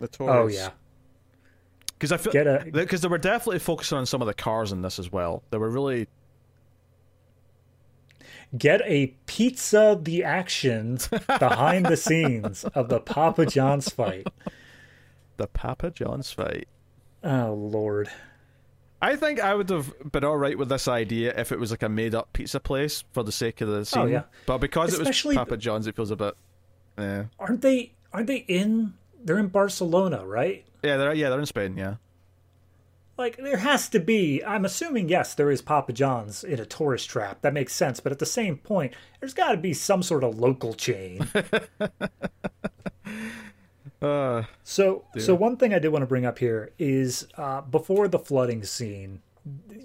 notorious. 0.00 0.34
Oh 0.36 0.46
yeah, 0.64 0.70
because 2.00 2.12
I 2.12 2.16
feel 2.16 2.70
because 2.72 3.02
they 3.02 3.08
were 3.08 3.18
definitely 3.18 3.58
focusing 3.58 3.98
on 3.98 4.06
some 4.06 4.22
of 4.22 4.26
the 4.26 4.32
cars 4.34 4.72
in 4.72 4.80
this 4.80 4.98
as 4.98 5.12
well. 5.12 5.42
They 5.50 5.58
were 5.58 5.68
really 5.68 6.08
get 8.56 8.80
a 8.86 9.08
pizza 9.26 9.98
the 10.00 10.24
actions 10.24 11.08
behind 11.38 11.84
the 11.84 11.96
scenes 11.98 12.64
of 12.74 12.88
the 12.88 13.00
Papa 13.00 13.44
John's 13.44 13.90
fight. 13.90 14.26
the 15.36 15.46
Papa 15.46 15.90
John's 15.90 16.32
fight. 16.32 16.68
Oh 17.22 17.52
lord. 17.52 18.10
I 19.02 19.16
think 19.16 19.40
I 19.40 19.54
would 19.54 19.68
have 19.68 19.92
been 20.10 20.24
all 20.24 20.36
right 20.36 20.56
with 20.56 20.70
this 20.70 20.88
idea 20.88 21.34
if 21.36 21.52
it 21.52 21.58
was 21.58 21.70
like 21.70 21.82
a 21.82 21.88
made-up 21.88 22.32
pizza 22.34 22.60
place 22.60 23.04
for 23.12 23.22
the 23.22 23.32
sake 23.32 23.62
of 23.62 23.68
the 23.68 23.78
oh, 23.78 23.84
scene. 23.84 24.02
Oh, 24.02 24.06
yeah. 24.06 24.22
But 24.44 24.58
because 24.58 24.92
Especially- 24.92 25.36
it 25.36 25.38
was 25.38 25.46
Papa 25.46 25.56
John's, 25.58 25.86
it 25.86 25.96
feels 25.96 26.10
a 26.10 26.16
bit. 26.16 26.34
Yeah, 26.98 27.24
Aren't 27.38 27.62
they 27.62 27.92
aren't 28.12 28.26
they 28.26 28.44
in 28.48 28.94
they're 29.22 29.38
in 29.38 29.48
Barcelona, 29.48 30.26
right? 30.26 30.64
yeah, 30.82 30.96
they're 30.96 31.14
yeah 31.14 31.28
they're 31.30 31.40
in 31.40 31.46
Spain. 31.46 31.76
Yeah, 31.76 31.96
Like 33.18 33.36
there 33.36 33.58
has 33.58 33.88
to 33.90 34.00
be 34.00 34.42
I'm 34.44 34.64
assuming 34.64 35.08
yes, 35.08 35.34
there 35.34 35.50
is 35.50 35.62
Papa 35.62 35.92
John's 35.92 36.44
in 36.44 36.60
a 36.60 36.66
tourist 36.66 37.08
trap. 37.10 37.42
That 37.42 37.52
makes 37.52 37.74
sense, 37.74 38.00
but 38.00 38.12
at 38.12 38.18
the 38.18 38.26
same 38.26 38.56
point, 38.56 38.94
there's 39.20 39.34
got 39.34 39.52
to 39.52 39.58
be 39.58 39.74
some 39.74 40.02
sort 40.02 40.24
of 40.24 40.38
local 40.38 40.74
chain. 40.74 41.28
uh, 44.02 44.44
So, 44.62 45.04
so 45.18 45.34
one 45.34 45.56
thing 45.56 45.74
I 45.74 45.78
did 45.78 45.88
want 45.88 46.02
to 46.02 46.06
bring 46.06 46.24
up 46.24 46.38
here 46.38 46.72
is 46.78 47.26
uh, 47.36 47.60
before 47.60 48.08
the 48.08 48.18
flooding 48.18 48.64
scene, 48.64 49.20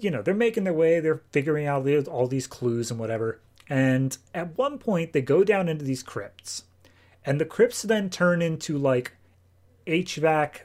you 0.00 0.10
know, 0.10 0.22
they're 0.22 0.34
making 0.34 0.64
their 0.64 0.72
way, 0.72 1.00
they're 1.00 1.22
figuring 1.32 1.66
out 1.66 1.86
all 2.08 2.26
these 2.26 2.46
clues 2.46 2.90
and 2.90 2.98
whatever. 2.98 3.40
And 3.68 4.16
at 4.32 4.56
one 4.56 4.78
point, 4.78 5.12
they 5.12 5.22
go 5.22 5.42
down 5.42 5.68
into 5.68 5.84
these 5.84 6.02
crypts, 6.02 6.64
and 7.24 7.40
the 7.40 7.44
crypts 7.44 7.82
then 7.82 8.10
turn 8.10 8.40
into 8.40 8.78
like 8.78 9.12
HVAC, 9.86 10.62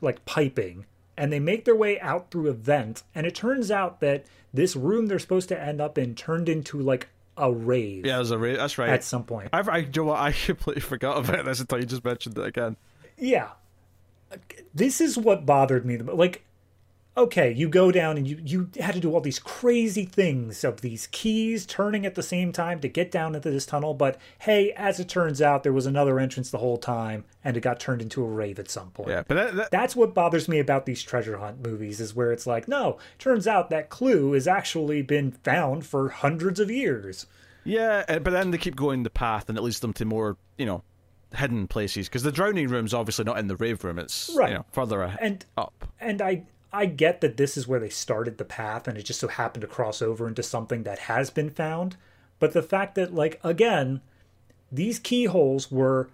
like 0.00 0.24
piping, 0.24 0.86
and 1.16 1.32
they 1.32 1.40
make 1.40 1.64
their 1.64 1.76
way 1.76 2.00
out 2.00 2.30
through 2.30 2.48
a 2.48 2.52
vent. 2.52 3.02
And 3.14 3.26
it 3.26 3.34
turns 3.34 3.70
out 3.70 4.00
that 4.00 4.26
this 4.52 4.76
room 4.76 5.06
they're 5.06 5.18
supposed 5.18 5.48
to 5.50 5.60
end 5.60 5.80
up 5.80 5.98
in 5.98 6.14
turned 6.14 6.48
into 6.48 6.78
like 6.78 7.08
a 7.36 7.52
rave 7.52 8.04
yeah, 8.04 8.16
there's 8.16 8.32
a 8.32 8.38
ra- 8.38 8.56
that's 8.56 8.78
right. 8.78 8.88
at 8.88 9.04
some 9.04 9.22
point. 9.22 9.50
I, 9.52 9.60
I, 9.60 9.76
you 9.78 9.90
know 9.94 10.04
what? 10.04 10.18
I 10.18 10.32
completely 10.32 10.80
forgot 10.82 11.18
about 11.28 11.44
this 11.44 11.60
until 11.60 11.78
you 11.78 11.86
just 11.86 12.04
mentioned 12.04 12.36
it 12.36 12.44
again. 12.44 12.76
yeah 13.16 13.50
this 14.74 15.00
is 15.00 15.16
what 15.16 15.46
bothered 15.46 15.86
me 15.86 15.98
like 15.98 16.44
okay 17.18 17.52
you 17.52 17.68
go 17.68 17.90
down 17.90 18.16
and 18.16 18.26
you 18.28 18.40
you 18.44 18.70
had 18.80 18.94
to 18.94 19.00
do 19.00 19.12
all 19.12 19.20
these 19.20 19.38
crazy 19.38 20.04
things 20.04 20.62
of 20.62 20.80
these 20.80 21.08
keys 21.08 21.66
turning 21.66 22.06
at 22.06 22.14
the 22.14 22.22
same 22.22 22.52
time 22.52 22.80
to 22.80 22.88
get 22.88 23.10
down 23.10 23.34
into 23.34 23.50
this 23.50 23.66
tunnel 23.66 23.92
but 23.92 24.18
hey 24.40 24.72
as 24.76 25.00
it 25.00 25.08
turns 25.08 25.42
out 25.42 25.62
there 25.62 25.72
was 25.72 25.86
another 25.86 26.18
entrance 26.18 26.50
the 26.50 26.58
whole 26.58 26.78
time 26.78 27.24
and 27.44 27.56
it 27.56 27.60
got 27.60 27.80
turned 27.80 28.00
into 28.00 28.22
a 28.22 28.28
rave 28.28 28.58
at 28.58 28.70
some 28.70 28.90
point 28.90 29.10
Yeah, 29.10 29.22
but 29.26 29.34
that, 29.34 29.56
that, 29.56 29.70
that's 29.70 29.96
what 29.96 30.14
bothers 30.14 30.48
me 30.48 30.58
about 30.60 30.86
these 30.86 31.02
treasure 31.02 31.38
hunt 31.38 31.66
movies 31.66 32.00
is 32.00 32.14
where 32.14 32.32
it's 32.32 32.46
like 32.46 32.68
no 32.68 32.98
turns 33.18 33.46
out 33.46 33.68
that 33.70 33.90
clue 33.90 34.32
has 34.32 34.46
actually 34.46 35.02
been 35.02 35.32
found 35.32 35.84
for 35.84 36.08
hundreds 36.08 36.60
of 36.60 36.70
years 36.70 37.26
yeah, 37.64 38.04
uh, 38.08 38.18
but 38.18 38.30
then 38.30 38.50
they 38.50 38.56
keep 38.56 38.76
going 38.76 39.02
the 39.02 39.10
path, 39.10 39.50
and 39.50 39.58
it 39.58 39.60
leads 39.60 39.80
them 39.80 39.92
to 39.94 40.06
more, 40.06 40.38
you 40.56 40.64
know, 40.64 40.82
hidden 41.34 41.68
places. 41.68 42.08
Because 42.08 42.22
the 42.22 42.32
drowning 42.32 42.68
room's 42.68 42.94
obviously 42.94 43.26
not 43.26 43.38
in 43.38 43.46
the 43.46 43.56
rave 43.56 43.84
room; 43.84 43.98
it's 43.98 44.30
Right. 44.34 44.50
you 44.50 44.54
know, 44.56 44.64
further 44.72 45.02
and 45.02 45.44
up. 45.58 45.84
and 46.00 46.22
I 46.22 46.44
I 46.72 46.86
get 46.86 47.20
that 47.20 47.36
this 47.36 47.56
is 47.56 47.66
where 47.66 47.80
they 47.80 47.88
started 47.88 48.38
the 48.38 48.44
path 48.44 48.86
and 48.86 48.98
it 48.98 49.04
just 49.04 49.20
so 49.20 49.28
happened 49.28 49.62
to 49.62 49.68
cross 49.68 50.02
over 50.02 50.28
into 50.28 50.42
something 50.42 50.82
that 50.82 51.00
has 51.00 51.30
been 51.30 51.50
found. 51.50 51.96
But 52.38 52.52
the 52.52 52.62
fact 52.62 52.94
that 52.96 53.14
like 53.14 53.40
again, 53.42 54.00
these 54.70 54.98
keyholes 54.98 55.70
were 55.70 56.10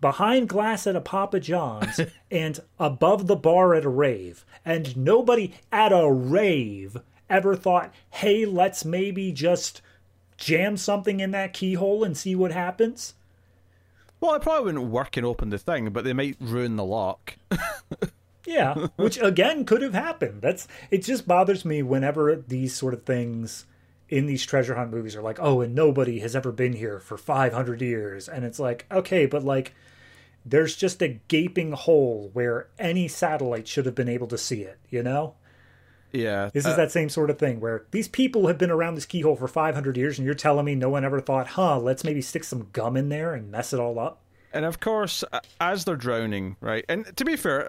behind 0.00 0.48
glass 0.48 0.86
at 0.86 0.96
a 0.96 1.00
Papa 1.00 1.40
John's 1.40 2.00
and 2.30 2.60
above 2.78 3.26
the 3.26 3.36
bar 3.36 3.74
at 3.74 3.84
a 3.84 3.88
rave. 3.88 4.44
And 4.64 4.96
nobody 4.96 5.54
at 5.72 5.92
a 5.92 6.10
rave 6.10 6.98
ever 7.30 7.56
thought, 7.56 7.92
hey, 8.10 8.44
let's 8.44 8.84
maybe 8.84 9.32
just 9.32 9.82
jam 10.36 10.76
something 10.76 11.20
in 11.20 11.30
that 11.30 11.52
keyhole 11.52 12.04
and 12.04 12.16
see 12.16 12.34
what 12.34 12.52
happens. 12.52 13.14
Well, 14.20 14.34
it 14.34 14.42
probably 14.42 14.72
wouldn't 14.72 14.90
work 14.90 15.16
and 15.16 15.26
open 15.26 15.50
the 15.50 15.58
thing, 15.58 15.90
but 15.90 16.04
they 16.04 16.12
might 16.12 16.36
ruin 16.40 16.76
the 16.76 16.84
lock. 16.84 17.36
Yeah, 18.46 18.88
which 18.96 19.18
again 19.18 19.64
could 19.64 19.82
have 19.82 19.94
happened. 19.94 20.42
That's 20.42 20.68
it. 20.90 20.98
Just 20.98 21.26
bothers 21.26 21.64
me 21.64 21.82
whenever 21.82 22.34
these 22.36 22.74
sort 22.74 22.94
of 22.94 23.04
things 23.04 23.66
in 24.08 24.26
these 24.26 24.46
treasure 24.46 24.76
hunt 24.76 24.92
movies 24.92 25.16
are 25.16 25.22
like, 25.22 25.38
oh, 25.40 25.60
and 25.60 25.74
nobody 25.74 26.20
has 26.20 26.36
ever 26.36 26.52
been 26.52 26.74
here 26.74 27.00
for 27.00 27.18
five 27.18 27.52
hundred 27.52 27.82
years, 27.82 28.28
and 28.28 28.44
it's 28.44 28.58
like, 28.58 28.86
okay, 28.90 29.26
but 29.26 29.42
like 29.42 29.74
there's 30.46 30.76
just 30.76 31.02
a 31.02 31.18
gaping 31.26 31.72
hole 31.72 32.30
where 32.32 32.68
any 32.78 33.08
satellite 33.08 33.66
should 33.66 33.84
have 33.84 33.96
been 33.96 34.08
able 34.08 34.28
to 34.28 34.38
see 34.38 34.62
it, 34.62 34.78
you 34.88 35.02
know? 35.02 35.34
Yeah. 36.12 36.50
This 36.52 36.64
is 36.64 36.74
uh, 36.74 36.76
that 36.76 36.92
same 36.92 37.08
sort 37.08 37.30
of 37.30 37.38
thing 37.38 37.58
where 37.58 37.84
these 37.90 38.06
people 38.06 38.46
have 38.46 38.56
been 38.56 38.70
around 38.70 38.94
this 38.94 39.06
keyhole 39.06 39.34
for 39.34 39.48
500 39.48 39.96
years, 39.96 40.18
and 40.18 40.24
you're 40.24 40.36
telling 40.36 40.64
me 40.64 40.76
no 40.76 40.88
one 40.88 41.04
ever 41.04 41.20
thought, 41.20 41.48
huh, 41.48 41.80
let's 41.80 42.04
maybe 42.04 42.22
stick 42.22 42.44
some 42.44 42.68
gum 42.72 42.96
in 42.96 43.08
there 43.08 43.34
and 43.34 43.50
mess 43.50 43.72
it 43.72 43.80
all 43.80 43.98
up? 43.98 44.20
And 44.56 44.64
of 44.64 44.80
course, 44.80 45.22
as 45.60 45.84
they're 45.84 45.96
drowning, 45.96 46.56
right? 46.60 46.84
And 46.88 47.16
to 47.16 47.24
be 47.24 47.36
fair, 47.36 47.60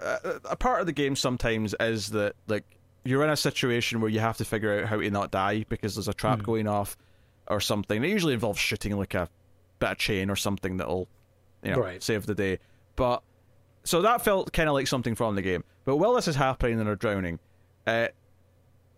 a, 0.44 0.56
part 0.56 0.80
of 0.80 0.86
the 0.86 0.92
game 0.92 1.14
sometimes 1.16 1.74
is 1.78 2.10
that 2.10 2.34
like 2.46 2.64
you're 3.04 3.22
in 3.24 3.30
a 3.30 3.36
situation 3.36 4.00
where 4.00 4.10
you 4.10 4.20
have 4.20 4.36
to 4.38 4.44
figure 4.44 4.80
out 4.80 4.88
how 4.88 5.00
to 5.00 5.10
not 5.10 5.30
die 5.30 5.64
because 5.68 5.94
there's 5.94 6.08
a 6.08 6.14
trap 6.14 6.42
going 6.42 6.66
off 6.66 6.96
or 7.46 7.60
something. 7.60 8.02
It 8.04 8.08
usually 8.08 8.34
involves 8.34 8.58
shooting 8.58 8.96
like 8.96 9.14
a 9.14 9.28
bit 9.78 9.90
of 9.92 9.98
chain 9.98 10.30
or 10.30 10.36
something 10.36 10.76
that'll, 10.78 11.08
you 11.62 11.72
know, 11.72 11.80
Right. 11.80 12.02
save 12.02 12.26
the 12.26 12.34
day. 12.34 12.58
But 12.96 13.22
so 13.84 14.02
that 14.02 14.22
felt 14.22 14.52
kind 14.52 14.68
of 14.68 14.74
like 14.74 14.86
something 14.86 15.14
from 15.14 15.34
the 15.36 15.42
game. 15.42 15.64
But 15.84 15.96
while 15.96 16.14
this 16.14 16.28
is 16.28 16.36
happening 16.36 16.78
and 16.78 16.86
they're 16.88 16.96
drowning, 16.96 17.38
uh, 17.86 18.08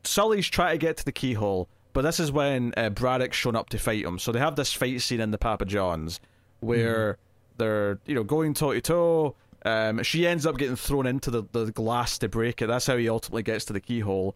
Sully's 0.05 0.49
trying 0.49 0.75
to 0.75 0.79
get 0.79 0.97
to 0.97 1.05
the 1.05 1.13
keyhole, 1.13 1.69
but 1.93 2.03
this 2.03 2.19
is 2.19 2.33
when 2.33 2.73
uh, 2.77 2.91
Braddock's 2.91 3.37
shown 3.37 3.55
up 3.55 3.69
to 3.71 3.79
fight 3.79 4.05
him. 4.05 4.19
So 4.19 4.33
they 4.33 4.39
have 4.39 4.57
this 4.57 4.73
fight 4.73 5.01
scene 5.03 5.21
in 5.21 5.31
the 5.31 5.39
Papa 5.39 5.65
John's 5.67 6.21
where 6.61 7.19
they're 7.61 7.99
you 8.07 8.15
know 8.17 8.25
going 8.25 8.55
toe 8.55 8.73
to 8.73 8.81
toe. 8.81 9.35
Um, 9.65 10.03
she 10.03 10.27
ends 10.27 10.47
up 10.47 10.57
getting 10.59 10.75
thrown 10.77 11.07
into 11.07 11.31
the, 11.31 11.43
the 11.53 11.71
glass 11.71 12.19
to 12.19 12.29
break 12.29 12.63
it. 12.63 12.67
That's 12.67 12.87
how 12.87 12.97
he 12.97 13.09
ultimately 13.09 13.43
gets 13.43 13.67
to 13.67 13.73
the 13.75 13.81
keyhole. 13.81 14.35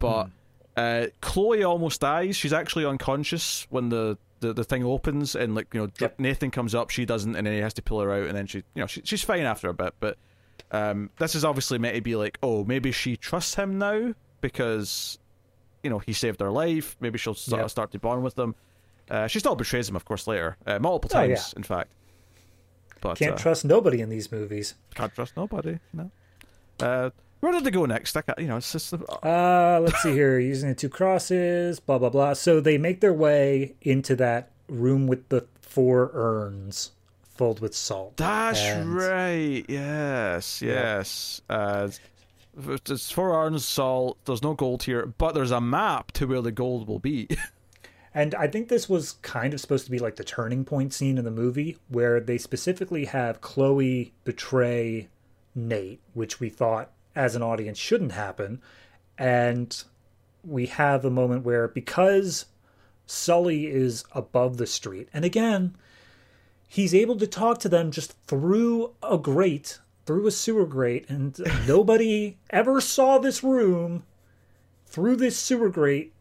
But 0.00 0.28
uh, 0.76 1.06
Chloe 1.20 1.62
almost 1.62 2.00
dies. 2.00 2.36
She's 2.36 2.52
actually 2.52 2.84
unconscious 2.84 3.66
when 3.70 3.88
the, 3.90 4.18
the, 4.40 4.52
the 4.52 4.64
thing 4.64 4.82
opens, 4.84 5.36
and 5.36 5.54
like 5.54 5.72
you 5.72 5.80
know 5.82 5.90
Yep. 6.00 6.18
Nathan 6.18 6.50
comes 6.50 6.74
up, 6.74 6.90
she 6.90 7.04
doesn't, 7.06 7.36
and 7.36 7.46
then 7.46 7.54
he 7.54 7.60
has 7.60 7.74
to 7.74 7.82
pull 7.82 8.00
her 8.00 8.12
out, 8.12 8.26
and 8.26 8.36
then 8.36 8.46
she 8.48 8.58
you 8.74 8.80
know 8.82 8.86
she, 8.86 9.00
she's 9.04 9.22
fine 9.22 9.42
after 9.44 9.68
a 9.68 9.74
bit. 9.74 9.94
But 10.00 10.18
um, 10.72 11.10
this 11.18 11.36
is 11.36 11.44
obviously 11.44 11.78
meant 11.78 11.94
to 11.94 12.02
be 12.02 12.16
like, 12.16 12.38
oh, 12.42 12.64
maybe 12.64 12.90
she 12.90 13.16
trusts 13.16 13.54
him 13.54 13.78
now 13.78 14.12
because 14.40 15.18
you 15.84 15.90
know 15.90 16.00
he 16.00 16.12
saved 16.12 16.40
her 16.40 16.50
life. 16.50 16.96
Maybe 16.98 17.16
she'll 17.18 17.36
Yeah. 17.46 17.60
of 17.62 17.70
start 17.70 17.92
to 17.92 17.98
bond 18.00 18.24
with 18.24 18.36
him. 18.36 18.56
Uh, 19.08 19.28
she 19.28 19.38
still 19.38 19.54
betrays 19.54 19.88
him, 19.88 19.94
of 19.96 20.04
course, 20.04 20.26
later, 20.26 20.56
uh, 20.66 20.78
multiple 20.80 21.10
Oh, 21.16 21.20
times, 21.26 21.52
in 21.56 21.62
fact. 21.62 21.90
But 23.04 23.18
Can't 23.18 23.34
uh, 23.34 23.36
trust 23.36 23.66
nobody 23.66 24.00
in 24.00 24.08
these 24.08 24.32
movies. 24.32 24.74
can't 24.94 25.14
trust 25.14 25.36
nobody. 25.36 25.78
No. 25.92 26.10
Uh, 26.80 27.10
where 27.40 27.52
did 27.52 27.64
they 27.64 27.70
go 27.70 27.84
next? 27.84 28.16
I 28.16 28.22
can't, 28.22 28.38
you 28.38 28.48
know, 28.48 28.56
it's 28.56 28.72
just 28.72 28.94
Uh, 28.94 29.78
let's 29.82 30.02
see 30.02 30.12
here. 30.12 30.38
Using 30.52 30.70
the 30.70 30.74
two 30.74 30.88
crosses, 30.88 31.78
blah, 31.80 31.98
blah, 31.98 32.08
blah. 32.08 32.32
So 32.32 32.60
they 32.62 32.78
make 32.78 33.02
their 33.02 33.12
way 33.12 33.74
into 33.82 34.16
that 34.16 34.50
room 34.70 35.06
with 35.06 35.28
the 35.28 35.44
four 35.60 36.10
urns 36.14 36.92
filled 37.36 37.60
with 37.60 37.74
salt. 37.74 38.16
That's 38.16 38.62
And- 38.62 38.94
right. 38.94 39.66
Yes, 39.68 40.62
yes. 40.62 41.42
Uh, 41.50 41.90
it's 42.86 43.10
four 43.10 43.34
urns, 43.44 43.66
salt. 43.66 44.16
There's 44.24 44.42
no 44.42 44.54
gold 44.54 44.84
here, 44.84 45.04
but 45.18 45.34
there's 45.34 45.50
a 45.50 45.60
map 45.60 46.10
to 46.12 46.24
where 46.26 46.40
the 46.40 46.52
gold 46.52 46.88
will 46.88 47.00
be. 47.00 47.28
And 48.14 48.34
I 48.36 48.46
think 48.46 48.68
this 48.68 48.88
was 48.88 49.12
kind 49.22 49.52
of 49.52 49.60
supposed 49.60 49.84
to 49.86 49.90
be 49.90 49.98
like 49.98 50.16
the 50.16 50.24
turning 50.24 50.64
point 50.64 50.94
scene 50.94 51.18
in 51.18 51.24
the 51.24 51.32
movie 51.32 51.78
where 51.88 52.20
they 52.20 52.38
specifically 52.38 53.06
have 53.06 53.40
Chloe 53.40 54.12
betray 54.22 55.08
Nate, 55.54 56.00
which 56.12 56.38
we 56.38 56.48
thought 56.48 56.92
as 57.16 57.34
an 57.34 57.42
audience 57.42 57.76
shouldn't 57.76 58.12
happen. 58.12 58.62
And 59.18 59.82
we 60.44 60.66
have 60.66 61.04
a 61.04 61.10
moment 61.10 61.44
where 61.44 61.68
because 61.68 62.46
Sully 63.06 63.66
is 63.66 64.04
above 64.12 64.56
the 64.56 64.66
street, 64.66 65.08
and 65.12 65.24
again, 65.24 65.76
he's 66.68 66.94
able 66.94 67.16
to 67.16 67.26
talk 67.26 67.58
to 67.60 67.68
them 67.68 67.90
just 67.90 68.16
through 68.26 68.94
a 69.02 69.18
grate, 69.18 69.78
through 70.06 70.26
a 70.26 70.30
sewer 70.30 70.66
grate, 70.66 71.08
and 71.08 71.38
nobody 71.66 72.36
ever 72.50 72.80
saw 72.80 73.18
this 73.18 73.42
room 73.42 74.04
through 74.86 75.16
this 75.16 75.36
sewer 75.36 75.68
grate, 75.68 76.12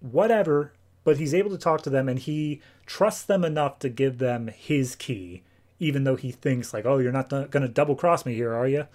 whatever. 0.00 0.72
But 1.06 1.18
he's 1.18 1.34
able 1.34 1.50
to 1.50 1.56
talk 1.56 1.82
to 1.82 1.90
them, 1.90 2.08
and 2.08 2.18
he 2.18 2.60
trusts 2.84 3.22
them 3.22 3.44
enough 3.44 3.78
to 3.78 3.88
give 3.88 4.18
them 4.18 4.48
his 4.48 4.96
key, 4.96 5.44
even 5.78 6.02
though 6.02 6.16
he 6.16 6.32
thinks 6.32 6.74
like, 6.74 6.84
"Oh, 6.84 6.98
you're 6.98 7.12
not 7.12 7.30
going 7.30 7.62
to 7.62 7.68
double 7.68 7.94
cross 7.94 8.26
me 8.26 8.34
here, 8.34 8.52
are 8.52 8.66
you?" 8.66 8.88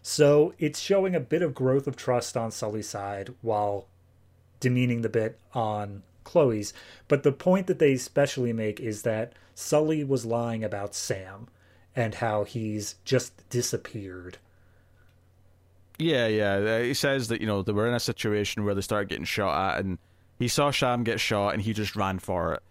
So 0.00 0.54
it's 0.60 0.78
showing 0.78 1.16
a 1.16 1.20
bit 1.20 1.42
of 1.42 1.56
growth 1.56 1.88
of 1.88 1.96
trust 1.96 2.36
on 2.36 2.52
Sully's 2.52 2.88
side, 2.88 3.34
while 3.42 3.88
demeaning 4.60 5.02
the 5.02 5.08
bit 5.08 5.40
on 5.54 6.04
Chloe's. 6.22 6.72
But 7.08 7.24
the 7.24 7.32
point 7.32 7.66
that 7.66 7.80
they 7.80 7.94
especially 7.94 8.52
make 8.52 8.78
is 8.78 9.02
that 9.02 9.32
Sully 9.56 10.04
was 10.04 10.24
lying 10.24 10.62
about 10.62 10.94
Sam 10.94 11.48
and 11.96 12.14
how 12.14 12.44
he's 12.44 12.94
just 13.04 13.32
disappeared. 13.50 14.38
yeah, 15.98 16.28
yeah. 16.28 16.80
He 16.82 16.94
says 16.94 17.26
that 17.26 17.40
you 17.40 17.48
know 17.48 17.62
they 17.62 17.72
were 17.72 17.88
in 17.88 17.94
a 17.94 17.98
situation 17.98 18.64
where 18.64 18.74
they 18.76 18.82
started 18.82 19.08
getting 19.08 19.24
shot 19.24 19.74
at, 19.74 19.84
and 19.84 19.98
he 20.38 20.48
saw 20.48 20.70
Sam 20.70 21.04
get 21.04 21.20
shot, 21.20 21.54
and 21.54 21.62
he 21.62 21.72
just 21.72 21.96
ran 21.96 22.18
for 22.18 22.54
it. 22.54 22.62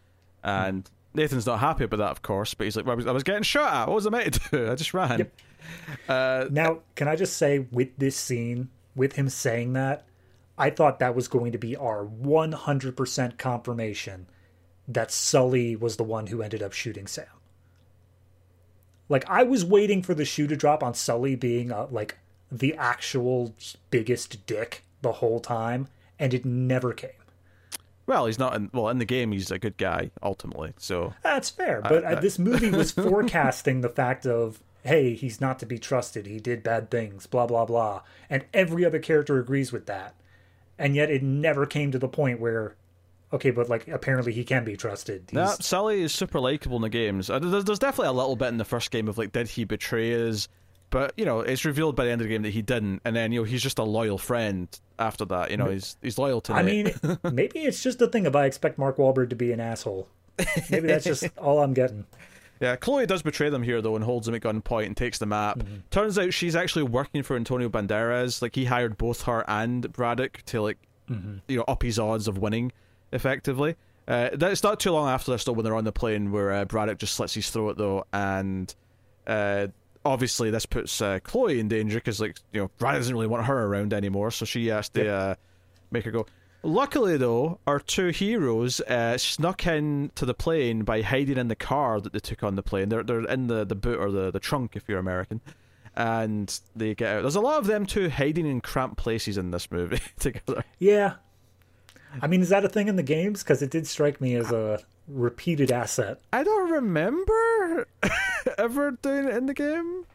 And 0.43 0.89
Nathan's 1.13 1.45
not 1.45 1.59
happy 1.59 1.85
about 1.85 1.97
that, 1.97 2.11
of 2.11 2.21
course. 2.21 2.53
But 2.53 2.65
he's 2.65 2.75
like, 2.75 2.85
well, 2.85 2.93
I, 2.93 2.95
was, 2.95 3.07
"I 3.07 3.11
was 3.11 3.23
getting 3.23 3.43
shot 3.43 3.73
at. 3.73 3.87
What 3.87 3.95
was 3.95 4.07
I 4.07 4.09
meant 4.11 4.33
to 4.35 4.49
do? 4.51 4.71
I 4.71 4.75
just 4.75 4.93
ran." 4.93 5.19
Yep. 5.19 5.33
Uh, 6.07 6.45
Now, 6.51 6.79
can 6.95 7.07
I 7.07 7.15
just 7.15 7.37
say, 7.37 7.59
with 7.59 7.97
this 7.97 8.15
scene, 8.15 8.69
with 8.95 9.13
him 9.13 9.29
saying 9.29 9.73
that, 9.73 10.05
I 10.57 10.69
thought 10.69 10.99
that 10.99 11.15
was 11.15 11.27
going 11.27 11.51
to 11.51 11.57
be 11.57 11.75
our 11.75 12.05
100% 12.05 13.37
confirmation 13.37 14.27
that 14.87 15.11
Sully 15.11 15.75
was 15.75 15.97
the 15.97 16.03
one 16.03 16.27
who 16.27 16.41
ended 16.41 16.61
up 16.61 16.71
shooting 16.71 17.07
Sam. 17.07 17.25
Like, 19.09 19.27
I 19.29 19.43
was 19.43 19.65
waiting 19.65 20.01
for 20.01 20.13
the 20.13 20.25
shoe 20.25 20.47
to 20.47 20.55
drop 20.55 20.83
on 20.83 20.93
Sully 20.93 21.35
being, 21.35 21.71
uh, 21.71 21.87
like, 21.91 22.17
the 22.51 22.75
actual 22.75 23.53
biggest 23.89 24.45
dick 24.45 24.83
the 25.01 25.13
whole 25.13 25.39
time, 25.39 25.87
and 26.19 26.33
it 26.33 26.45
never 26.45 26.93
came. 26.93 27.09
Well, 28.07 28.25
he's 28.25 28.39
not 28.39 28.55
in. 28.55 28.69
Well, 28.73 28.89
in 28.89 28.97
the 28.99 29.05
game, 29.05 29.31
he's 29.31 29.51
a 29.51 29.59
good 29.59 29.77
guy 29.77 30.11
ultimately. 30.21 30.73
So 30.77 31.13
That's 31.23 31.49
fair, 31.49 31.81
but 31.81 32.03
uh, 32.03 32.07
uh, 32.07 32.19
this 32.21 32.37
movie 32.39 32.69
was 32.69 32.91
forecasting 32.91 33.81
the 33.81 33.89
fact 33.89 34.25
of, 34.25 34.61
hey, 34.83 35.13
he's 35.15 35.41
not 35.41 35.59
to 35.59 35.65
be 35.65 35.79
trusted. 35.79 36.25
He 36.27 36.39
did 36.39 36.63
bad 36.63 36.91
things, 36.91 37.27
blah 37.27 37.47
blah 37.47 37.65
blah, 37.65 38.01
and 38.29 38.45
every 38.53 38.85
other 38.85 38.99
character 38.99 39.39
agrees 39.39 39.71
with 39.71 39.85
that. 39.87 40.15
And 40.77 40.95
yet, 40.95 41.09
it 41.09 41.23
never 41.23 41.65
came 41.65 41.91
to 41.91 41.99
the 41.99 42.07
point 42.09 42.39
where, 42.41 42.75
okay, 43.31 43.49
but 43.51 43.69
like 43.69 43.87
apparently 43.87 44.33
he 44.33 44.43
can 44.43 44.65
be 44.65 44.75
trusted. 44.75 45.23
He's, 45.29 45.33
Nah, 45.33 45.55
Sully 45.59 46.01
is 46.01 46.13
super 46.13 46.39
likable 46.39 46.75
in 46.75 46.81
the 46.81 46.89
games. 46.89 47.29
Uh, 47.29 47.39
There's, 47.39 47.63
there's 47.63 47.79
definitely 47.79 48.09
a 48.09 48.13
little 48.13 48.35
bit 48.35 48.49
in 48.49 48.57
the 48.57 48.65
first 48.65 48.91
game 48.91 49.07
of 49.07 49.17
like, 49.17 49.31
did 49.31 49.47
he 49.47 49.63
betray 49.63 50.29
us? 50.29 50.47
But 50.89 51.13
you 51.17 51.25
know, 51.25 51.39
it's 51.41 51.65
revealed 51.65 51.95
by 51.95 52.05
the 52.05 52.11
end 52.11 52.21
of 52.21 52.27
the 52.27 52.33
game 52.33 52.43
that 52.43 52.51
he 52.53 52.61
didn't, 52.61 53.01
and 53.03 53.15
then 53.15 53.31
you 53.31 53.41
know 53.41 53.43
he's 53.43 53.61
just 53.61 53.79
a 53.79 53.83
loyal 53.83 54.17
friend 54.17 54.67
after 54.97 55.25
that. 55.25 55.51
You 55.51 55.57
know, 55.57 55.69
he's 55.69 55.97
he's 56.01 56.17
loyal 56.17 56.41
to. 56.41 56.53
I 56.53 56.63
mean, 56.63 56.93
maybe 57.31 57.59
it's 57.59 57.83
just 57.83 58.01
a 58.01 58.07
thing 58.07 58.25
of 58.27 58.35
I 58.35 58.45
expect 58.45 58.77
Mark 58.77 58.97
Wahlberg 58.97 59.29
to 59.31 59.35
be 59.35 59.51
an 59.51 59.59
asshole. 59.59 60.07
Maybe 60.69 60.87
that's 60.87 61.05
just 61.05 61.25
all 61.37 61.59
I'm 61.61 61.73
getting. 61.73 62.05
yeah, 62.61 62.75
Chloe 62.75 63.05
does 63.05 63.23
betray 63.23 63.49
them 63.49 63.63
here 63.63 63.81
though, 63.81 63.95
and 63.95 64.05
holds 64.05 64.25
them 64.25 64.35
at 64.35 64.41
gunpoint 64.41 64.85
and 64.85 64.95
takes 64.95 65.17
the 65.17 65.25
map. 65.25 65.59
Mm-hmm. 65.59 65.75
Turns 65.91 66.17
out 66.19 66.33
she's 66.33 66.55
actually 66.55 66.83
working 66.83 67.23
for 67.23 67.35
Antonio 67.35 67.67
Banderas. 67.67 68.41
Like 68.41 68.55
he 68.55 68.65
hired 68.65 68.97
both 68.97 69.23
her 69.23 69.43
and 69.49 69.91
Braddock 69.91 70.43
to 70.47 70.61
like, 70.61 70.77
Mm-hmm. 71.09 71.35
you 71.47 71.57
know, 71.57 71.65
up 71.67 71.83
his 71.83 71.99
odds 71.99 72.27
of 72.27 72.39
winning, 72.39 72.71
effectively. 73.11 73.75
Uh, 74.07 74.29
it's 74.33 74.63
not 74.63 74.79
too 74.79 74.89
long 74.91 75.07
after 75.07 75.31
this 75.31 75.43
though 75.43 75.51
when 75.51 75.63
they're 75.63 75.75
on 75.75 75.83
the 75.83 75.91
plane 75.91 76.31
where 76.31 76.51
uh, 76.51 76.65
Braddock 76.65 76.97
just 76.97 77.13
slits 77.15 77.33
his 77.35 77.49
throat 77.49 77.77
though, 77.77 78.05
and 78.11 78.73
uh, 79.27 79.67
obviously 80.05 80.51
this 80.51 80.65
puts 80.65 81.01
uh, 81.01 81.19
Chloe 81.23 81.59
in 81.59 81.67
danger 81.67 81.97
because 81.97 82.21
like 82.21 82.37
you 82.53 82.61
know 82.61 82.71
Braddock 82.77 82.99
doesn't 82.99 83.15
really 83.15 83.27
want 83.27 83.45
her 83.45 83.65
around 83.65 83.93
anymore, 83.93 84.31
so 84.31 84.45
she 84.45 84.67
has 84.67 84.87
to 84.89 85.09
uh, 85.09 85.35
make 85.91 86.05
her 86.05 86.11
go. 86.11 86.25
Luckily 86.63 87.17
though, 87.17 87.59
our 87.67 87.79
two 87.79 88.07
heroes 88.07 88.79
uh, 88.81 89.17
snuck 89.17 89.67
in 89.67 90.11
to 90.15 90.25
the 90.25 90.33
plane 90.33 90.83
by 90.83 91.01
hiding 91.01 91.37
in 91.37 91.47
the 91.47 91.55
car 91.55 91.99
that 91.99 92.13
they 92.13 92.19
took 92.19 92.43
on 92.43 92.55
the 92.55 92.63
plane. 92.63 92.89
They're 92.89 93.03
they're 93.03 93.25
in 93.25 93.47
the, 93.47 93.65
the 93.65 93.75
boot 93.75 93.99
or 93.99 94.11
the, 94.11 94.31
the 94.31 94.39
trunk 94.39 94.75
if 94.75 94.87
you're 94.87 94.99
American. 94.99 95.41
And 95.97 96.59
they 96.75 96.93
get 96.93 97.17
out. 97.17 97.21
There's 97.21 97.37
a 97.37 97.41
lot 97.41 97.57
of 97.59 97.67
them 97.67 97.85
too 97.85 98.09
hiding 98.09 98.45
in 98.45 98.59
cramped 98.59 98.97
places 98.97 99.37
in 99.37 99.51
this 99.51 99.71
movie 99.71 100.01
together. 100.19 100.65
Yeah. 100.77 101.13
I 102.21 102.27
mean, 102.27 102.41
is 102.41 102.49
that 102.49 102.65
a 102.65 102.69
thing 102.69 102.89
in 102.89 102.97
the 102.97 103.03
games? 103.03 103.43
Because 103.43 103.61
it 103.61 103.69
did 103.69 103.87
strike 103.87 104.19
me 104.19 104.35
as 104.35 104.51
a 104.51 104.79
repeated 105.07 105.71
asset. 105.71 106.19
I 106.33 106.43
don't 106.43 106.71
remember 106.71 107.87
ever 108.57 108.91
doing 108.91 109.27
it 109.27 109.35
in 109.35 109.45
the 109.45 109.53
game. 109.53 110.05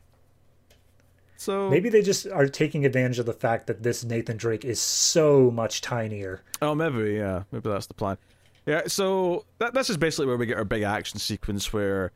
So 1.37 1.71
Maybe 1.71 1.89
they 1.89 2.03
just 2.03 2.27
are 2.27 2.47
taking 2.47 2.85
advantage 2.85 3.19
of 3.19 3.25
the 3.25 3.33
fact 3.33 3.67
that 3.69 3.83
this 3.83 4.05
Nathan 4.05 4.37
Drake 4.37 4.65
is 4.65 4.79
so 4.79 5.51
much 5.51 5.81
tinier. 5.81 6.43
Oh, 6.61 6.75
maybe 6.75 7.15
yeah, 7.15 7.45
maybe 7.51 7.71
that's 7.71 7.87
the 7.87 7.95
plan. 7.95 8.19
Yeah, 8.67 8.83
so 8.87 9.47
that 9.59 9.73
this 9.73 9.89
is 9.89 9.97
basically 9.97 10.27
where 10.27 10.37
we 10.37 10.45
get 10.45 10.59
our 10.59 10.67
big 10.67 10.83
action 10.83 11.19
sequence 11.19 11.73
where, 11.73 12.13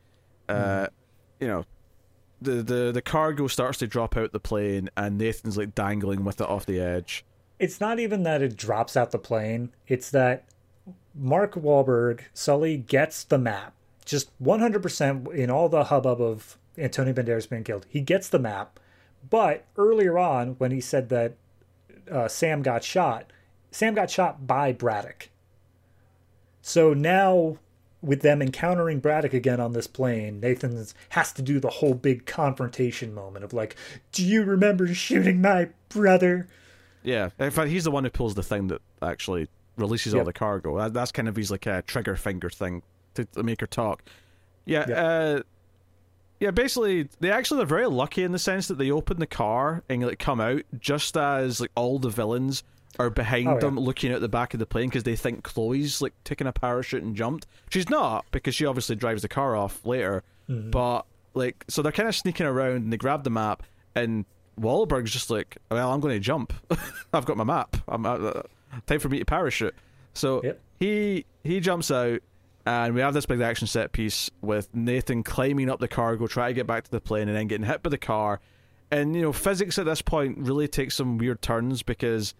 uh, 0.47 0.87
you 1.39 1.47
know, 1.47 1.65
the 2.39 2.61
the 2.61 2.91
the 2.91 3.01
cargo 3.01 3.47
starts 3.47 3.79
to 3.79 3.87
drop 3.87 4.15
out 4.15 4.31
the 4.31 4.39
plane 4.39 4.91
and 4.95 5.17
Nathan's 5.17 5.57
like 5.57 5.73
dangling 5.73 6.23
with 6.23 6.39
it 6.39 6.47
off 6.47 6.67
the 6.67 6.79
edge. 6.79 7.25
It's 7.57 7.81
not 7.81 7.99
even 7.99 8.23
that 8.23 8.43
it 8.43 8.55
drops 8.55 8.95
out 8.95 9.09
the 9.09 9.17
plane, 9.17 9.71
it's 9.87 10.11
that 10.11 10.45
Mark 11.13 11.55
Wahlberg, 11.55 12.21
Sully 12.33 12.77
gets 12.77 13.23
the 13.23 13.37
map. 13.37 13.73
Just 14.05 14.31
100% 14.43 15.33
in 15.33 15.49
all 15.49 15.69
the 15.69 15.85
hubbub 15.85 16.21
of 16.21 16.57
Antonio 16.77 17.13
Banderas 17.13 17.49
being 17.49 17.63
killed. 17.63 17.85
He 17.89 18.01
gets 18.01 18.29
the 18.29 18.39
map, 18.39 18.79
but 19.29 19.65
earlier 19.77 20.19
on 20.19 20.55
when 20.57 20.71
he 20.71 20.81
said 20.81 21.09
that 21.09 21.35
uh, 22.11 22.27
Sam 22.27 22.61
got 22.61 22.83
shot, 22.83 23.31
Sam 23.71 23.95
got 23.95 24.11
shot 24.11 24.45
by 24.45 24.71
Braddock. 24.71 25.29
So 26.61 26.93
now 26.93 27.57
with 28.01 28.21
them 28.21 28.41
encountering 28.41 28.99
Braddock 28.99 29.33
again 29.33 29.59
on 29.59 29.73
this 29.73 29.87
plane, 29.87 30.39
Nathan 30.39 30.85
has 31.09 31.33
to 31.33 31.41
do 31.41 31.59
the 31.59 31.69
whole 31.69 31.95
big 31.95 32.25
confrontation 32.25 33.13
moment 33.13 33.43
of 33.43 33.53
like, 33.53 33.75
"Do 34.11 34.23
you 34.23 34.43
remember 34.43 34.87
shooting 34.93 35.41
my 35.41 35.69
brother?" 35.89 36.47
Yeah, 37.03 37.29
in 37.39 37.51
fact, 37.51 37.69
he's 37.69 37.83
the 37.83 37.91
one 37.91 38.03
who 38.03 38.09
pulls 38.09 38.35
the 38.35 38.43
thing 38.43 38.67
that 38.67 38.81
actually 39.01 39.47
releases 39.77 40.13
all 40.13 40.23
the 40.23 40.33
cargo. 40.33 40.77
That, 40.77 40.93
that's 40.93 41.11
kind 41.11 41.27
of 41.27 41.35
his 41.35 41.51
like 41.51 41.65
a 41.65 41.81
trigger 41.83 42.15
finger 42.15 42.49
thing 42.49 42.81
to, 43.15 43.25
to 43.25 43.43
make 43.43 43.61
her 43.61 43.67
talk. 43.67 44.03
Yeah, 44.65 44.85
Yep. 44.87 44.97
uh, 44.97 45.43
yeah. 46.39 46.51
Basically, 46.51 47.07
they 47.19 47.31
actually 47.31 47.57
they're 47.57 47.65
very 47.65 47.87
lucky 47.87 48.23
in 48.23 48.31
the 48.31 48.39
sense 48.39 48.67
that 48.67 48.77
they 48.77 48.91
open 48.91 49.19
the 49.19 49.27
car 49.27 49.83
and 49.89 50.05
like 50.05 50.19
come 50.19 50.41
out 50.41 50.61
just 50.79 51.15
as 51.17 51.61
like 51.61 51.71
all 51.75 51.99
the 51.99 52.09
villains 52.09 52.63
are 52.97 53.09
behind 53.09 53.47
Oh, 53.47 53.53
yeah. 53.53 53.59
them, 53.59 53.77
looking 53.79 54.11
out 54.13 54.21
the 54.21 54.29
back 54.29 54.53
of 54.53 54.59
the 54.59 54.65
plane 54.65 54.89
because 54.89 55.03
they 55.03 55.15
think 55.17 55.43
Chloe's 55.43 56.01
like 56.01 56.13
taking 56.23 56.47
a 56.47 56.53
parachute 56.53 57.03
and 57.03 57.15
jumped. 57.15 57.45
She's 57.69 57.89
not 57.89 58.25
because 58.31 58.55
she 58.55 58.65
obviously 58.65 58.95
drives 58.95 59.21
the 59.21 59.27
car 59.27 59.55
off 59.55 59.85
later. 59.85 60.23
Mm-hmm. 60.49 60.71
But 60.71 61.05
like, 61.33 61.65
so 61.67 61.81
they're 61.81 61.91
kind 61.91 62.07
of 62.09 62.15
sneaking 62.15 62.45
around 62.45 62.75
and 62.77 62.93
they 62.93 62.97
grab 62.97 63.23
the 63.23 63.29
map 63.29 63.63
and 63.95 64.25
Wahlberg's 64.59 65.11
just 65.11 65.29
like, 65.29 65.57
well, 65.69 65.91
I'm 65.91 65.99
going 65.99 66.15
to 66.15 66.19
jump. 66.21 66.53
I've 67.13 67.25
got 67.25 67.35
my 67.35 67.43
map. 67.43 67.75
I'm 67.89 68.05
uh, 68.05 68.41
time 68.87 68.99
for 68.99 69.09
me 69.09 69.19
to 69.19 69.25
parachute. 69.25 69.75
So 70.13 70.41
Yep. 70.43 70.61
he 70.79 71.25
he 71.43 71.59
jumps 71.59 71.91
out, 71.91 72.19
and 72.65 72.95
we 72.95 73.01
have 73.01 73.13
this 73.13 73.25
big 73.25 73.41
action 73.41 73.67
set 73.67 73.91
piece 73.91 74.29
with 74.41 74.73
Nathan 74.73 75.23
climbing 75.23 75.69
up 75.69 75.79
the 75.79 75.87
cargo, 75.87 76.27
trying 76.27 76.49
to 76.49 76.53
get 76.53 76.67
back 76.67 76.83
to 76.85 76.91
the 76.91 77.01
plane, 77.01 77.27
and 77.27 77.35
then 77.37 77.47
getting 77.47 77.65
hit 77.67 77.83
by 77.83 77.89
the 77.89 77.97
car. 77.97 78.39
And 78.91 79.15
you 79.15 79.21
know, 79.21 79.33
physics 79.33 79.77
at 79.79 79.85
this 79.85 80.01
point 80.01 80.37
really 80.37 80.67
takes 80.67 80.95
some 80.95 81.17
weird 81.17 81.41
turns 81.41 81.83
because 81.83 82.33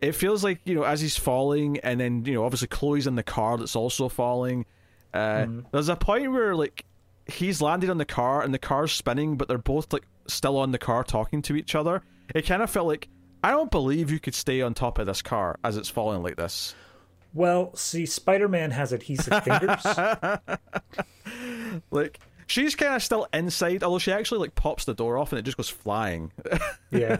it 0.00 0.12
feels 0.12 0.42
like 0.42 0.60
you 0.64 0.74
know 0.74 0.82
as 0.82 1.00
he's 1.00 1.16
falling, 1.16 1.78
and 1.80 2.00
then 2.00 2.24
you 2.24 2.34
know 2.34 2.44
obviously 2.44 2.68
Chloe's 2.68 3.06
in 3.06 3.14
the 3.14 3.22
car 3.22 3.56
that's 3.58 3.76
also 3.76 4.08
falling. 4.08 4.66
Uh, 5.12 5.46
There's 5.72 5.88
a 5.88 5.96
point 5.96 6.32
where 6.32 6.56
like 6.56 6.84
he's 7.26 7.62
landed 7.62 7.88
on 7.88 7.98
the 7.98 8.04
car 8.04 8.42
and 8.42 8.52
the 8.52 8.58
car's 8.58 8.92
spinning, 8.92 9.36
but 9.36 9.46
they're 9.48 9.56
both 9.58 9.92
like 9.92 10.04
still 10.26 10.56
on 10.58 10.72
the 10.72 10.78
car 10.78 11.04
talking 11.04 11.40
to 11.42 11.54
each 11.56 11.74
other. 11.74 12.02
It 12.34 12.42
kind 12.46 12.62
of 12.62 12.70
felt 12.70 12.86
like 12.88 13.08
I 13.44 13.50
don't 13.50 13.70
believe 13.70 14.10
you 14.10 14.18
could 14.18 14.34
stay 14.34 14.62
on 14.62 14.74
top 14.74 14.98
of 14.98 15.06
this 15.06 15.20
car 15.22 15.58
as 15.62 15.76
it's 15.76 15.88
falling 15.88 16.22
like 16.22 16.36
this. 16.36 16.74
Well, 17.34 17.74
see, 17.76 18.06
Spider-Man 18.06 18.70
has 18.70 18.92
adhesive 18.92 19.42
fingers. 19.44 19.84
Like 21.90 22.20
she's 22.46 22.76
kind 22.76 22.94
of 22.94 23.02
still 23.02 23.26
inside, 23.32 23.82
although 23.82 23.98
she 23.98 24.12
actually 24.12 24.38
like 24.38 24.54
pops 24.54 24.84
the 24.84 24.94
door 24.94 25.18
off 25.18 25.32
and 25.32 25.38
it 25.40 25.42
just 25.42 25.56
goes 25.56 25.68
flying. 25.68 26.30
yeah, 26.92 27.18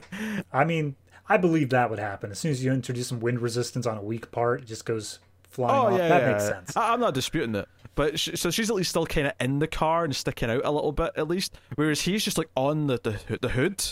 I 0.53 0.65
mean, 0.65 0.95
I 1.29 1.37
believe 1.39 1.71
that 1.71 1.91
would 1.91 1.99
happen 1.99 2.31
as 2.31 2.39
soon 2.39 2.53
as 2.53 2.65
you 2.65 2.73
introduce 2.73 3.09
some 3.09 3.19
wind 3.21 3.41
resistance 3.41 3.85
on 3.87 3.97
a 3.99 4.03
weak 4.03 4.31
part. 4.31 4.63
It 4.63 4.67
just 4.67 4.85
goes 4.85 5.19
flying 5.51 5.75
oh 5.75 5.87
off. 5.95 5.99
yeah, 5.99 6.09
that 6.09 6.23
yeah. 6.23 6.33
makes 6.33 6.45
sense. 6.47 6.77
I- 6.77 6.93
I'm 6.93 7.01
not 7.01 7.15
disputing 7.15 7.55
it, 7.57 7.67
but 7.97 8.19
sh 8.21 8.31
so 8.37 8.51
she's 8.53 8.71
at 8.71 8.77
least 8.77 8.91
still 8.91 9.07
kind 9.07 9.27
of 9.27 9.33
in 9.41 9.59
the 9.59 9.67
car 9.67 10.05
and 10.05 10.15
sticking 10.15 10.51
out 10.51 10.65
a 10.65 10.71
little 10.71 10.93
bit 10.93 11.11
at 11.17 11.27
least, 11.27 11.57
whereas 11.75 12.03
he's 12.03 12.23
just 12.25 12.39
like 12.39 12.51
on 12.57 12.87
the 12.87 13.01
the, 13.03 13.39
the 13.41 13.49
hood, 13.49 13.83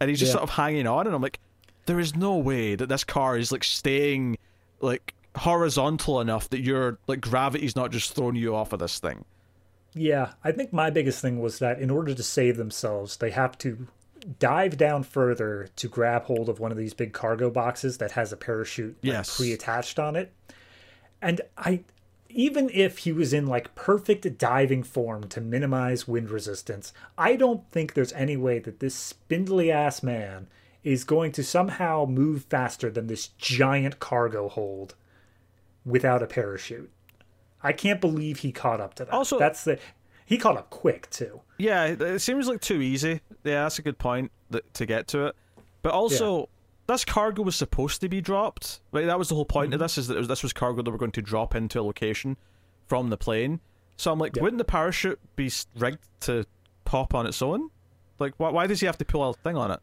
and 0.00 0.10
he's 0.10 0.18
just 0.18 0.30
Yeah. 0.30 0.38
sort 0.38 0.42
of 0.44 0.50
hanging 0.50 0.88
on, 0.88 1.06
and 1.06 1.14
I'm 1.14 1.22
like, 1.22 1.38
there 1.86 2.00
is 2.00 2.14
no 2.16 2.36
way 2.36 2.74
that 2.74 2.88
this 2.88 3.04
car 3.04 3.36
is 3.36 3.50
like 3.52 3.64
staying 3.64 4.38
like 4.80 5.14
horizontal 5.36 6.20
enough 6.20 6.48
that 6.50 6.60
your 6.60 6.98
like 7.06 7.20
gravity's 7.20 7.76
not 7.76 7.90
just 7.92 8.14
throwing 8.14 8.36
you 8.36 8.54
off 8.54 8.72
of 8.72 8.78
this 8.78 8.98
thing. 8.98 9.24
Yeah, 9.94 10.32
I 10.44 10.52
think 10.52 10.72
my 10.72 10.90
biggest 10.90 11.20
thing 11.20 11.40
was 11.40 11.58
that 11.58 11.80
in 11.80 11.90
order 11.90 12.14
to 12.14 12.22
save 12.22 12.56
themselves, 12.56 13.16
they 13.16 13.30
have 13.30 13.58
to 13.58 13.88
dive 14.38 14.76
down 14.76 15.02
further 15.02 15.68
to 15.76 15.88
grab 15.88 16.24
hold 16.24 16.48
of 16.48 16.60
one 16.60 16.70
of 16.70 16.76
these 16.78 16.94
big 16.94 17.12
cargo 17.12 17.50
boxes 17.50 17.98
that 17.98 18.12
has 18.12 18.32
a 18.32 18.36
parachute 18.36 18.96
like, 19.02 19.12
Yes. 19.12 19.36
pre-attached 19.36 19.98
on 19.98 20.14
it. 20.14 20.32
And 21.22 21.40
I 21.56 21.84
even 22.28 22.70
if 22.72 22.98
he 22.98 23.12
was 23.12 23.32
in 23.32 23.46
like 23.46 23.74
perfect 23.74 24.38
diving 24.38 24.84
form 24.84 25.24
to 25.24 25.40
minimize 25.40 26.06
wind 26.06 26.30
resistance, 26.30 26.92
I 27.18 27.34
don't 27.34 27.68
think 27.70 27.94
there's 27.94 28.12
any 28.12 28.36
way 28.36 28.60
that 28.60 28.78
this 28.78 28.94
spindly 28.94 29.72
ass 29.72 30.02
man 30.02 30.46
is 30.82 31.04
going 31.04 31.32
to 31.32 31.44
somehow 31.44 32.06
move 32.06 32.44
faster 32.44 32.90
than 32.90 33.06
this 33.06 33.28
giant 33.38 34.00
cargo 34.00 34.48
hold 34.48 34.94
without 35.84 36.22
a 36.22 36.26
parachute. 36.26 36.90
I 37.62 37.72
can't 37.72 38.00
believe 38.00 38.38
he 38.38 38.52
caught 38.52 38.80
up 38.80 38.94
to 38.94 39.04
that. 39.04 39.12
Also- 39.12 39.38
that's 39.38 39.64
the 39.64 39.78
he 40.24 40.38
caught 40.38 40.56
up 40.56 40.70
quick 40.70 41.10
too. 41.10 41.40
Yeah, 41.58 41.86
it- 41.86 42.20
seems 42.20 42.46
like 42.46 42.60
too 42.60 42.80
easy. 42.80 43.20
Yeah, 43.42 43.64
that's 43.64 43.78
a 43.78 43.82
good 43.82 43.98
point 43.98 44.30
that, 44.50 44.72
to 44.74 44.86
get 44.86 45.08
to 45.08 45.26
it. 45.26 45.36
But 45.82 45.92
also, 45.92 46.48
this 46.86 47.04
cargo 47.04 47.42
was 47.42 47.56
supposed 47.56 48.00
to 48.02 48.08
be 48.08 48.20
dropped. 48.20 48.80
Right, 48.92 49.06
that 49.06 49.18
was 49.18 49.28
the 49.28 49.34
whole 49.34 49.44
point 49.44 49.74
of 49.74 49.78
mm-hmm. 49.78 49.84
this. 49.84 49.98
Is 49.98 50.08
that 50.08 50.16
was, 50.16 50.28
this 50.28 50.42
was 50.42 50.52
cargo 50.52 50.82
that 50.82 50.90
we're 50.90 50.98
going 50.98 51.10
to 51.12 51.22
drop 51.22 51.54
into 51.54 51.80
a 51.80 51.82
location 51.82 52.36
from 52.86 53.10
the 53.10 53.16
plane. 53.16 53.60
So 53.96 54.12
I'm 54.12 54.18
like, 54.18 54.36
Yeah. 54.36 54.42
wouldn't 54.42 54.58
the 54.58 54.64
parachute 54.64 55.18
be 55.36 55.50
rigged 55.76 55.98
to 56.20 56.46
pop 56.84 57.14
on 57.14 57.26
its 57.26 57.42
own? 57.42 57.70
Like, 58.18 58.34
why, 58.36 58.50
why 58.50 58.66
does 58.66 58.80
he 58.80 58.86
have 58.86 58.98
to 58.98 59.04
pull 59.04 59.28
a 59.28 59.34
thing 59.34 59.56
on 59.56 59.70
it? 59.70 59.80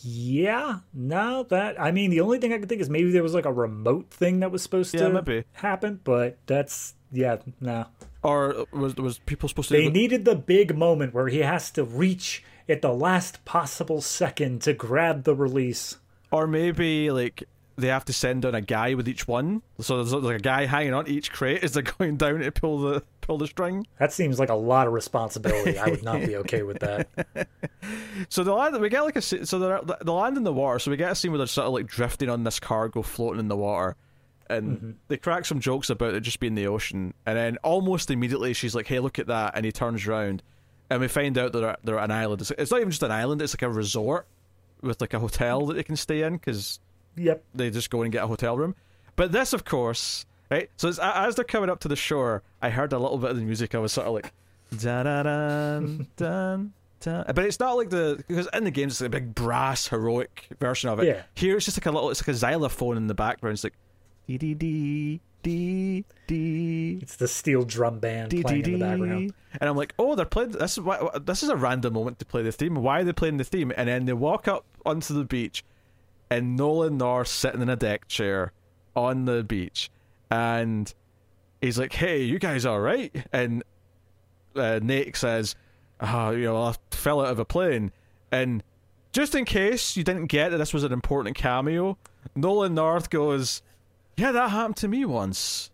Yeah, 0.00 0.78
no, 0.94 1.42
that 1.44 1.80
I 1.80 1.90
mean 1.90 2.10
the 2.10 2.20
only 2.20 2.38
thing 2.38 2.52
I 2.52 2.58
could 2.58 2.68
think 2.68 2.80
is 2.80 2.88
maybe 2.90 3.10
there 3.10 3.22
was 3.22 3.34
like 3.34 3.46
a 3.46 3.52
remote 3.52 4.10
thing 4.10 4.40
that 4.40 4.50
was 4.52 4.62
supposed 4.62 4.94
Yeah, 4.94 5.08
to 5.08 5.44
happen, 5.54 6.00
but 6.04 6.38
that's 6.46 6.94
yeah, 7.10 7.38
no. 7.60 7.86
Or 8.22 8.54
uh, 8.60 8.64
was 8.72 8.94
was 8.96 9.18
people 9.20 9.48
supposed 9.48 9.68
to? 9.70 9.76
They 9.76 9.88
needed 9.88 10.24
the 10.24 10.36
big 10.36 10.76
moment 10.76 11.14
where 11.14 11.28
he 11.28 11.38
has 11.38 11.70
to 11.72 11.84
reach 11.84 12.44
at 12.68 12.82
the 12.82 12.92
last 12.92 13.44
possible 13.44 14.00
second 14.00 14.62
to 14.62 14.72
grab 14.72 15.24
the 15.24 15.34
release. 15.34 15.96
or 16.30 16.46
maybe 16.46 17.10
like 17.10 17.44
they 17.78 17.88
have 17.88 18.04
to 18.06 18.12
send 18.12 18.42
down 18.42 18.56
a 18.56 18.60
guy 18.60 18.94
with 18.94 19.08
each 19.08 19.28
one. 19.28 19.62
So 19.80 19.96
there's 19.96 20.12
like 20.12 20.36
a 20.36 20.42
guy 20.42 20.66
hanging 20.66 20.94
on 20.94 21.06
each 21.06 21.30
crate 21.30 21.62
as 21.62 21.72
they're 21.72 21.82
going 21.98 22.16
down 22.16 22.40
to 22.40 22.50
pull 22.50 22.80
the 22.80 23.02
pull 23.20 23.38
the 23.38 23.46
string. 23.46 23.86
That 23.98 24.12
seems 24.12 24.38
like 24.38 24.48
a 24.48 24.54
lot 24.54 24.86
of 24.86 24.92
responsibility. 24.92 25.78
I 25.78 25.88
would 25.88 26.02
not 26.02 26.20
be 26.20 26.36
okay 26.36 26.62
with 26.62 26.80
that. 26.80 27.08
So 28.28 28.44
the 28.44 28.52
land 28.52 28.78
we 28.78 28.88
get 28.90 29.02
like 29.02 29.16
a 29.16 29.22
so 29.22 29.58
they're 29.58 29.80
the 29.80 30.12
land 30.12 30.36
in 30.36 30.42
the 30.42 30.52
water. 30.52 30.78
So 30.78 30.90
we 30.90 30.96
get 30.96 31.12
a 31.12 31.14
scene 31.14 31.30
where 31.30 31.38
they're 31.38 31.46
sort 31.46 31.68
of 31.68 31.72
like 31.72 31.86
drifting 31.86 32.28
on 32.28 32.44
this 32.44 32.60
cargo, 32.60 33.00
floating 33.00 33.38
in 33.38 33.48
the 33.48 33.56
water, 33.56 33.96
and 34.50 34.76
mm-hmm. 34.76 34.90
they 35.06 35.16
crack 35.16 35.46
some 35.46 35.60
jokes 35.60 35.88
about 35.88 36.14
it 36.14 36.20
just 36.20 36.40
being 36.40 36.54
the 36.54 36.66
ocean. 36.66 37.14
And 37.24 37.38
then 37.38 37.56
almost 37.58 38.10
immediately 38.10 38.52
she's 38.52 38.74
like, 38.74 38.88
"Hey, 38.88 38.98
look 38.98 39.18
at 39.18 39.28
that!" 39.28 39.52
And 39.54 39.64
he 39.64 39.72
turns 39.72 40.06
around, 40.06 40.42
and 40.90 41.00
we 41.00 41.08
find 41.08 41.38
out 41.38 41.52
that 41.52 41.60
they're, 41.60 41.76
they're 41.84 41.98
an 41.98 42.10
island. 42.10 42.42
It's, 42.42 42.50
it's 42.50 42.70
not 42.70 42.80
even 42.80 42.90
just 42.90 43.04
an 43.04 43.12
island; 43.12 43.40
it's 43.40 43.54
like 43.54 43.62
a 43.62 43.70
resort 43.70 44.26
with 44.82 45.00
like 45.00 45.14
a 45.14 45.18
hotel 45.20 45.64
that 45.66 45.74
they 45.74 45.84
can 45.84 45.96
stay 45.96 46.22
in 46.22 46.34
because 46.34 46.80
Yep. 47.18 47.44
they 47.54 47.70
just 47.70 47.90
go 47.90 48.02
and 48.02 48.12
get 48.12 48.24
a 48.24 48.26
hotel 48.26 48.56
room. 48.56 48.74
But 49.16 49.32
this, 49.32 49.52
of 49.52 49.64
course, 49.64 50.26
right? 50.50 50.70
So 50.76 50.88
as 51.02 51.34
they're 51.34 51.44
coming 51.44 51.70
up 51.70 51.80
to 51.80 51.88
the 51.88 51.96
shore, 51.96 52.42
I 52.62 52.70
heard 52.70 52.92
a 52.92 52.98
little 52.98 53.18
bit 53.18 53.30
of 53.30 53.36
the 53.36 53.42
music. 53.42 53.74
I 53.74 53.78
was 53.78 53.92
sort 53.92 54.06
of 54.06 54.14
like, 54.14 54.32
da 54.78 55.02
da 55.02 55.22
dun 55.22 56.06
dun. 56.16 56.72
But 57.04 57.38
it's 57.38 57.60
not 57.60 57.76
like 57.76 57.90
the 57.90 58.22
because 58.26 58.48
in 58.52 58.64
the 58.64 58.70
games 58.70 58.94
it's 58.94 59.00
like 59.00 59.08
a 59.08 59.10
big 59.10 59.34
brass 59.34 59.88
heroic 59.88 60.48
version 60.58 60.90
of 60.90 60.98
it. 61.00 61.06
Yeah. 61.06 61.22
Here 61.34 61.56
it's 61.56 61.64
just 61.64 61.78
like 61.78 61.86
a 61.86 61.90
little. 61.90 62.10
It's 62.10 62.20
like 62.20 62.28
a 62.28 62.34
xylophone 62.34 62.96
in 62.96 63.06
the 63.06 63.14
background. 63.14 63.54
It's 63.54 63.64
like 63.64 63.74
dee 64.26 64.36
dee 64.38 64.54
dee 64.54 65.20
dee 65.42 66.04
dee. 66.26 66.98
It's 67.00 67.16
the 67.16 67.28
steel 67.28 67.64
drum 67.64 68.00
band 68.00 68.30
Dee, 68.30 68.42
playing 68.42 68.62
dee, 68.62 68.74
in 68.74 68.78
the 68.80 68.84
background. 68.84 69.32
And 69.60 69.70
I'm 69.70 69.76
like, 69.76 69.94
oh, 69.98 70.14
they're 70.16 70.26
playing. 70.26 70.50
This 70.52 70.72
is 70.72 70.80
why, 70.80 71.08
this 71.22 71.42
is 71.42 71.48
a 71.48 71.56
random 71.56 71.94
moment 71.94 72.18
to 72.18 72.24
play 72.24 72.42
the 72.42 72.52
theme. 72.52 72.74
Why 72.74 73.00
are 73.00 73.04
they 73.04 73.12
playing 73.12 73.36
the 73.36 73.44
theme? 73.44 73.72
And 73.76 73.88
then 73.88 74.04
they 74.04 74.12
walk 74.12 74.48
up 74.48 74.64
onto 74.84 75.14
the 75.14 75.24
beach, 75.24 75.64
and 76.30 76.56
Nolan 76.56 76.98
North 76.98 77.28
sitting 77.28 77.62
in 77.62 77.68
a 77.68 77.76
deck 77.76 78.08
chair 78.08 78.52
on 78.94 79.24
the 79.24 79.42
beach, 79.44 79.90
and 80.30 80.92
he's 81.60 81.78
like, 81.78 81.92
"Hey, 81.92 82.22
you 82.22 82.38
guys 82.38 82.66
all 82.66 82.80
right?" 82.80 83.14
And 83.32 83.62
uh, 84.56 84.80
Nate 84.82 85.16
says, 85.16 85.56
"Ah, 86.00 86.30
you 86.30 86.44
know, 86.44 86.62
I 86.62 86.74
fell 86.90 87.20
out 87.20 87.32
of 87.32 87.38
a 87.38 87.44
plane." 87.44 87.92
And 88.30 88.62
just 89.12 89.34
in 89.34 89.44
case 89.44 89.96
you 89.96 90.04
didn't 90.04 90.26
get 90.26 90.50
that 90.50 90.58
this 90.58 90.74
was 90.74 90.84
an 90.84 90.92
important 90.92 91.36
cameo, 91.36 91.96
Nolan 92.34 92.74
North 92.74 93.10
goes, 93.10 93.62
"Yeah, 94.16 94.32
that 94.32 94.50
happened 94.50 94.76
to 94.78 94.88
me 94.88 95.04
once." 95.04 95.70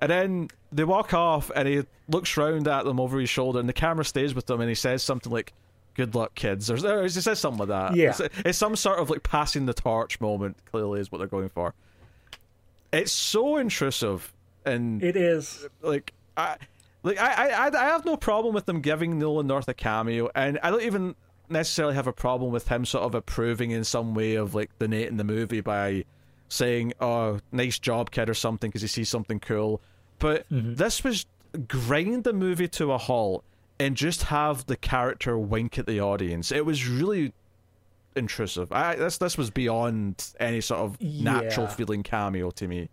And 0.00 0.10
then 0.10 0.48
they 0.70 0.84
walk 0.84 1.14
off, 1.14 1.50
and 1.56 1.66
he 1.66 1.82
looks 2.08 2.36
round 2.36 2.68
at 2.68 2.84
them 2.84 3.00
over 3.00 3.18
his 3.18 3.30
shoulder, 3.30 3.58
and 3.58 3.68
the 3.68 3.72
camera 3.72 4.04
stays 4.04 4.34
with 4.34 4.46
them, 4.46 4.60
and 4.60 4.68
he 4.68 4.74
says 4.74 5.02
something 5.02 5.32
like, 5.32 5.52
"Good 5.96 6.14
luck, 6.14 6.34
kids," 6.34 6.70
or, 6.70 6.76
or 6.86 7.02
he 7.02 7.08
says 7.08 7.38
something 7.38 7.66
like 7.66 7.68
that. 7.68 7.96
Yeah. 7.96 8.10
it's, 8.10 8.20
it's 8.44 8.58
some 8.58 8.76
sort 8.76 8.98
of 8.98 9.10
like 9.10 9.22
passing 9.22 9.66
the 9.66 9.74
torch 9.74 10.20
moment. 10.20 10.58
Clearly, 10.70 11.00
is 11.00 11.10
what 11.10 11.18
they're 11.18 11.26
going 11.26 11.48
for. 11.48 11.74
It's 12.92 13.12
so 13.12 13.56
intrusive, 13.56 14.32
and 14.64 15.02
It 15.02 15.16
is. 15.16 15.66
like 15.82 16.12
I, 16.36 16.56
like 17.02 17.18
I, 17.18 17.48
I, 17.48 17.66
I 17.66 17.86
have 17.86 18.04
no 18.04 18.16
problem 18.16 18.54
with 18.54 18.66
them 18.66 18.80
giving 18.80 19.18
Nolan 19.18 19.46
North 19.46 19.68
a 19.68 19.74
cameo, 19.74 20.30
and 20.34 20.58
I 20.62 20.70
don't 20.70 20.82
even 20.82 21.14
necessarily 21.48 21.94
have 21.94 22.06
a 22.06 22.12
problem 22.12 22.52
with 22.52 22.68
him 22.68 22.84
sort 22.84 23.04
of 23.04 23.14
approving 23.14 23.70
in 23.70 23.84
some 23.84 24.14
way 24.14 24.34
of 24.34 24.54
like 24.54 24.70
the 24.78 24.88
Nate 24.88 25.08
in 25.08 25.16
the 25.16 25.24
movie 25.24 25.60
by 25.60 26.04
saying, 26.48 26.92
"Oh, 27.00 27.40
nice 27.52 27.78
job, 27.78 28.10
kid," 28.10 28.28
or 28.28 28.34
something 28.34 28.68
because 28.68 28.82
he 28.82 28.88
sees 28.88 29.08
something 29.08 29.40
cool. 29.40 29.80
But 30.18 30.48
mm-hmm. 30.50 30.74
this 30.74 31.02
was 31.02 31.26
grind 31.68 32.24
the 32.24 32.32
movie 32.32 32.68
to 32.68 32.92
a 32.92 32.98
halt 32.98 33.44
and 33.78 33.96
just 33.96 34.24
have 34.24 34.66
the 34.66 34.76
character 34.76 35.38
wink 35.38 35.78
at 35.78 35.86
the 35.86 36.00
audience. 36.00 36.50
It 36.52 36.64
was 36.64 36.86
really 36.88 37.32
intrusive. 38.14 38.72
I, 38.72 38.94
this 38.96 39.18
this 39.18 39.36
was 39.36 39.50
beyond 39.50 40.32
any 40.40 40.60
sort 40.60 40.80
of 40.80 41.00
natural 41.00 41.66
Yeah. 41.66 41.72
feeling 41.72 42.02
cameo 42.02 42.50
to 42.52 42.66
me. 42.68 42.88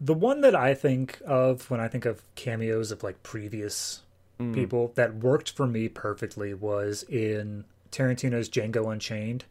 The 0.00 0.14
one 0.14 0.40
that 0.42 0.54
I 0.54 0.74
think 0.74 1.20
of 1.26 1.70
when 1.70 1.80
I 1.80 1.88
think 1.88 2.04
of 2.04 2.22
cameos 2.34 2.90
of 2.92 3.02
like 3.02 3.22
previous 3.22 4.02
Mm. 4.40 4.54
people 4.54 4.92
that 4.94 5.16
worked 5.16 5.50
for 5.50 5.66
me 5.66 5.88
perfectly 5.88 6.54
was 6.54 7.02
in 7.08 7.64
Tarantino's 7.90 8.48
Django 8.48 8.92
Unchained. 8.92 9.44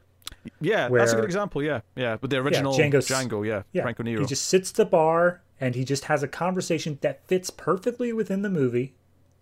Yeah, 0.61 0.87
that's 0.87 1.11
a 1.11 1.15
good 1.17 1.25
example. 1.25 1.61
Yeah, 1.61 1.81
yeah, 1.97 2.15
with 2.21 2.31
the 2.31 2.37
original 2.37 2.73
Django's- 2.73 3.09
Django. 3.09 3.45
Yeah, 3.45 3.63
Yeah, 3.73 3.81
Franco 3.81 4.03
Nero. 4.03 4.21
he 4.21 4.25
just 4.25 4.45
sits 4.47 4.69
at 4.71 4.75
the 4.77 4.85
bar 4.85 5.41
and 5.59 5.75
he 5.75 5.83
just 5.83 6.05
has 6.05 6.23
a 6.23 6.27
conversation 6.29 6.99
that 7.01 7.19
fits 7.27 7.49
perfectly 7.49 8.13
within 8.13 8.43
the 8.43 8.49
movie, 8.49 8.93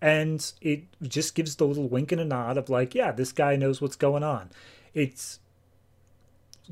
and 0.05 0.53
it 0.61 0.83
just 1.01 1.33
gives 1.33 1.55
the 1.55 1.65
little 1.65 1.89
wink 1.89 2.11
and 2.11 2.21
a 2.21 2.25
nod 2.25 2.59
of 2.59 2.69
like, 2.69 2.93
yeah, 2.93 3.11
this 3.11 3.31
guy 3.31 3.55
knows 3.55 3.81
what's 3.81 3.95
going 3.95 4.21
on. 4.21 4.51
It's 4.93 5.39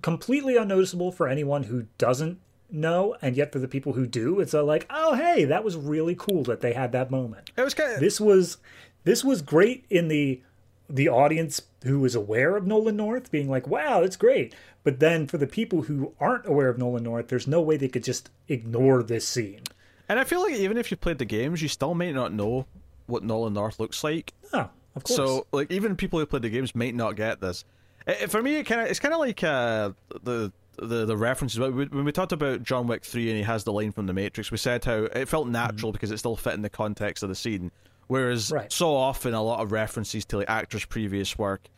completely 0.04 0.56
unnoticeable 0.56 1.12
for 1.12 1.28
anyone 1.28 1.64
who 1.64 1.88
doesn't 1.98 2.40
know, 2.70 3.16
and 3.24 3.36
yet 3.36 3.52
for 3.52 3.58
the 3.58 3.68
people 3.68 3.94
who 3.94 4.06
do, 4.06 4.40
it's 4.40 4.54
like, 4.54 4.86
oh 4.92 5.16
hey, 5.16 5.46
that 5.46 5.64
was 5.64 5.76
really 5.76 6.14
cool 6.14 6.44
that 6.44 6.62
they 6.62 6.74
had 6.74 6.92
that 6.92 7.10
moment. 7.10 7.50
It 7.58 7.64
was 7.64 7.74
kind 7.74 7.94
of 7.94 8.00
This 8.00 8.22
was 8.22 8.58
this 9.04 9.24
was 9.24 9.42
great 9.42 9.86
in 9.90 10.10
the 10.10 10.44
the 10.88 11.10
audience 11.10 11.64
who 11.86 12.00
was 12.02 12.14
aware 12.14 12.56
of 12.56 12.68
Nolan 12.68 12.98
North 12.98 13.32
being 13.32 13.50
like, 13.50 13.66
wow, 13.68 14.02
that's 14.02 14.16
great. 14.16 14.54
But 14.84 15.00
then 15.00 15.26
for 15.26 15.40
the 15.40 15.48
people 15.48 15.84
who 15.84 16.14
aren't 16.20 16.46
aware 16.46 16.70
of 16.70 16.78
Nolan 16.78 17.04
North, 17.04 17.30
there's 17.30 17.48
no 17.48 17.62
way 17.62 17.78
they 17.78 17.88
could 17.88 18.04
just 18.04 18.30
ignore 18.48 19.02
this 19.02 19.28
scene. 19.28 19.62
And 20.08 20.20
I 20.20 20.24
feel 20.24 20.44
like 20.44 20.54
even 20.54 20.78
if 20.78 20.92
you 20.92 20.98
played 20.98 21.18
the 21.18 21.26
games, 21.26 21.64
you 21.64 21.68
still 21.68 21.96
might 21.96 22.14
not 22.14 22.32
know 22.32 22.68
what 23.08 23.24
Nolan 23.24 23.54
North 23.54 23.80
looks 23.80 24.04
like. 24.04 24.34
Oh, 24.54 24.70
of 24.96 25.04
course. 25.04 25.16
So, 25.16 25.48
like, 25.52 25.72
even 25.72 25.96
people 25.96 26.20
who 26.20 26.26
played 26.26 26.44
the 26.44 26.50
games 26.50 26.76
might 26.76 26.96
not 26.96 27.16
get 27.16 27.42
this. 27.42 27.66
I- 28.08 28.14
I- 28.24 28.28
for 28.28 28.42
me, 28.42 28.56
it 28.58 28.64
kind 28.66 28.82
of 28.82 28.88
it's 28.88 29.00
kind 29.00 29.14
of 29.14 29.20
like 29.20 29.44
uh, 29.44 29.92
the 30.24 30.52
the 30.78 31.06
the 31.06 31.16
references 31.18 31.60
when 31.60 31.76
we, 31.76 31.86
when 31.86 32.06
we 32.06 32.12
talked 32.12 32.32
about 32.32 32.64
John 32.64 32.88
Wick 32.88 33.04
three 33.06 33.30
and 33.30 33.38
he 33.38 33.44
has 33.44 33.64
the 33.64 33.72
line 33.72 33.92
from 33.92 34.08
the 34.08 34.14
Matrix. 34.14 34.52
We 34.52 34.58
said 34.58 34.84
how 34.84 35.04
it 35.04 35.28
felt 35.28 35.46
mm-hmm. 35.46 35.54
natural 35.54 35.92
because 35.92 36.12
it 36.12 36.18
still 36.18 36.36
fit 36.36 36.54
in 36.54 36.62
the 36.62 36.70
context 36.70 37.24
of 37.24 37.30
the 37.30 37.36
scene. 37.36 37.72
Whereas 38.08 38.52
Right. 38.52 38.72
so 38.72 38.94
often 38.96 39.34
a 39.34 39.42
lot 39.42 39.62
of 39.62 39.72
references 39.72 40.26
to 40.26 40.38
like 40.38 40.50
actors' 40.50 40.86
previous 40.86 41.38
work 41.38 41.70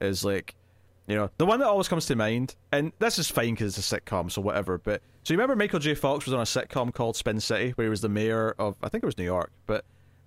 is 0.00 0.24
like, 0.24 0.54
you 1.06 1.14
know, 1.14 1.30
the 1.36 1.46
one 1.46 1.60
that 1.60 1.66
always 1.68 1.88
comes 1.88 2.06
to 2.06 2.16
mind, 2.16 2.56
and 2.72 2.92
this 3.00 3.18
is 3.18 3.30
fine 3.30 3.50
because 3.54 3.76
it's 3.76 3.92
a 3.92 4.00
sitcom, 4.00 4.30
so 4.30 4.40
whatever. 4.40 4.78
But 4.78 5.02
so 5.24 5.34
you 5.34 5.38
remember 5.38 5.56
Michael 5.56 5.78
J. 5.78 5.94
Fox 5.94 6.24
was 6.24 6.32
on 6.32 6.40
a 6.40 6.44
sitcom 6.44 6.92
called 6.94 7.16
Spin 7.16 7.38
City, 7.40 7.70
where 7.72 7.84
he 7.86 7.90
was 7.90 8.00
the 8.00 8.08
mayor 8.08 8.54
of 8.58 8.76
I 8.82 8.88
think 8.88 9.02
it 9.02 9.06
was 9.06 9.18
New 9.18 9.24
York, 9.24 9.50
but 9.66 9.84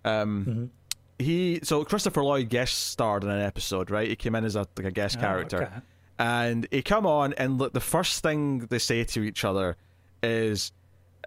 um, 0.08 0.72
he 1.20 1.60
so 1.64 1.84
Christopher 1.84 2.24
Lloyd 2.24 2.50
guest 2.50 2.88
starred 2.90 3.24
in 3.24 3.30
an 3.30 3.42
episode, 3.42 3.90
right? 3.90 4.08
He 4.08 4.16
came 4.16 4.36
in 4.36 4.46
as 4.46 4.56
a 4.56 4.68
like 4.78 4.86
a 4.88 4.92
guest 4.92 5.18
Oh, 5.18 5.22
character, 5.22 5.64
okay. 5.64 5.76
and 6.20 6.68
he 6.72 6.82
come 6.82 7.06
on 7.06 7.34
and 7.34 7.58
look, 7.58 7.74
the 7.74 7.80
first 7.80 8.22
thing 8.24 8.60
they 8.70 8.80
say 8.80 9.04
to 9.04 9.22
each 9.24 9.44
other 9.44 9.78
is, 10.24 10.72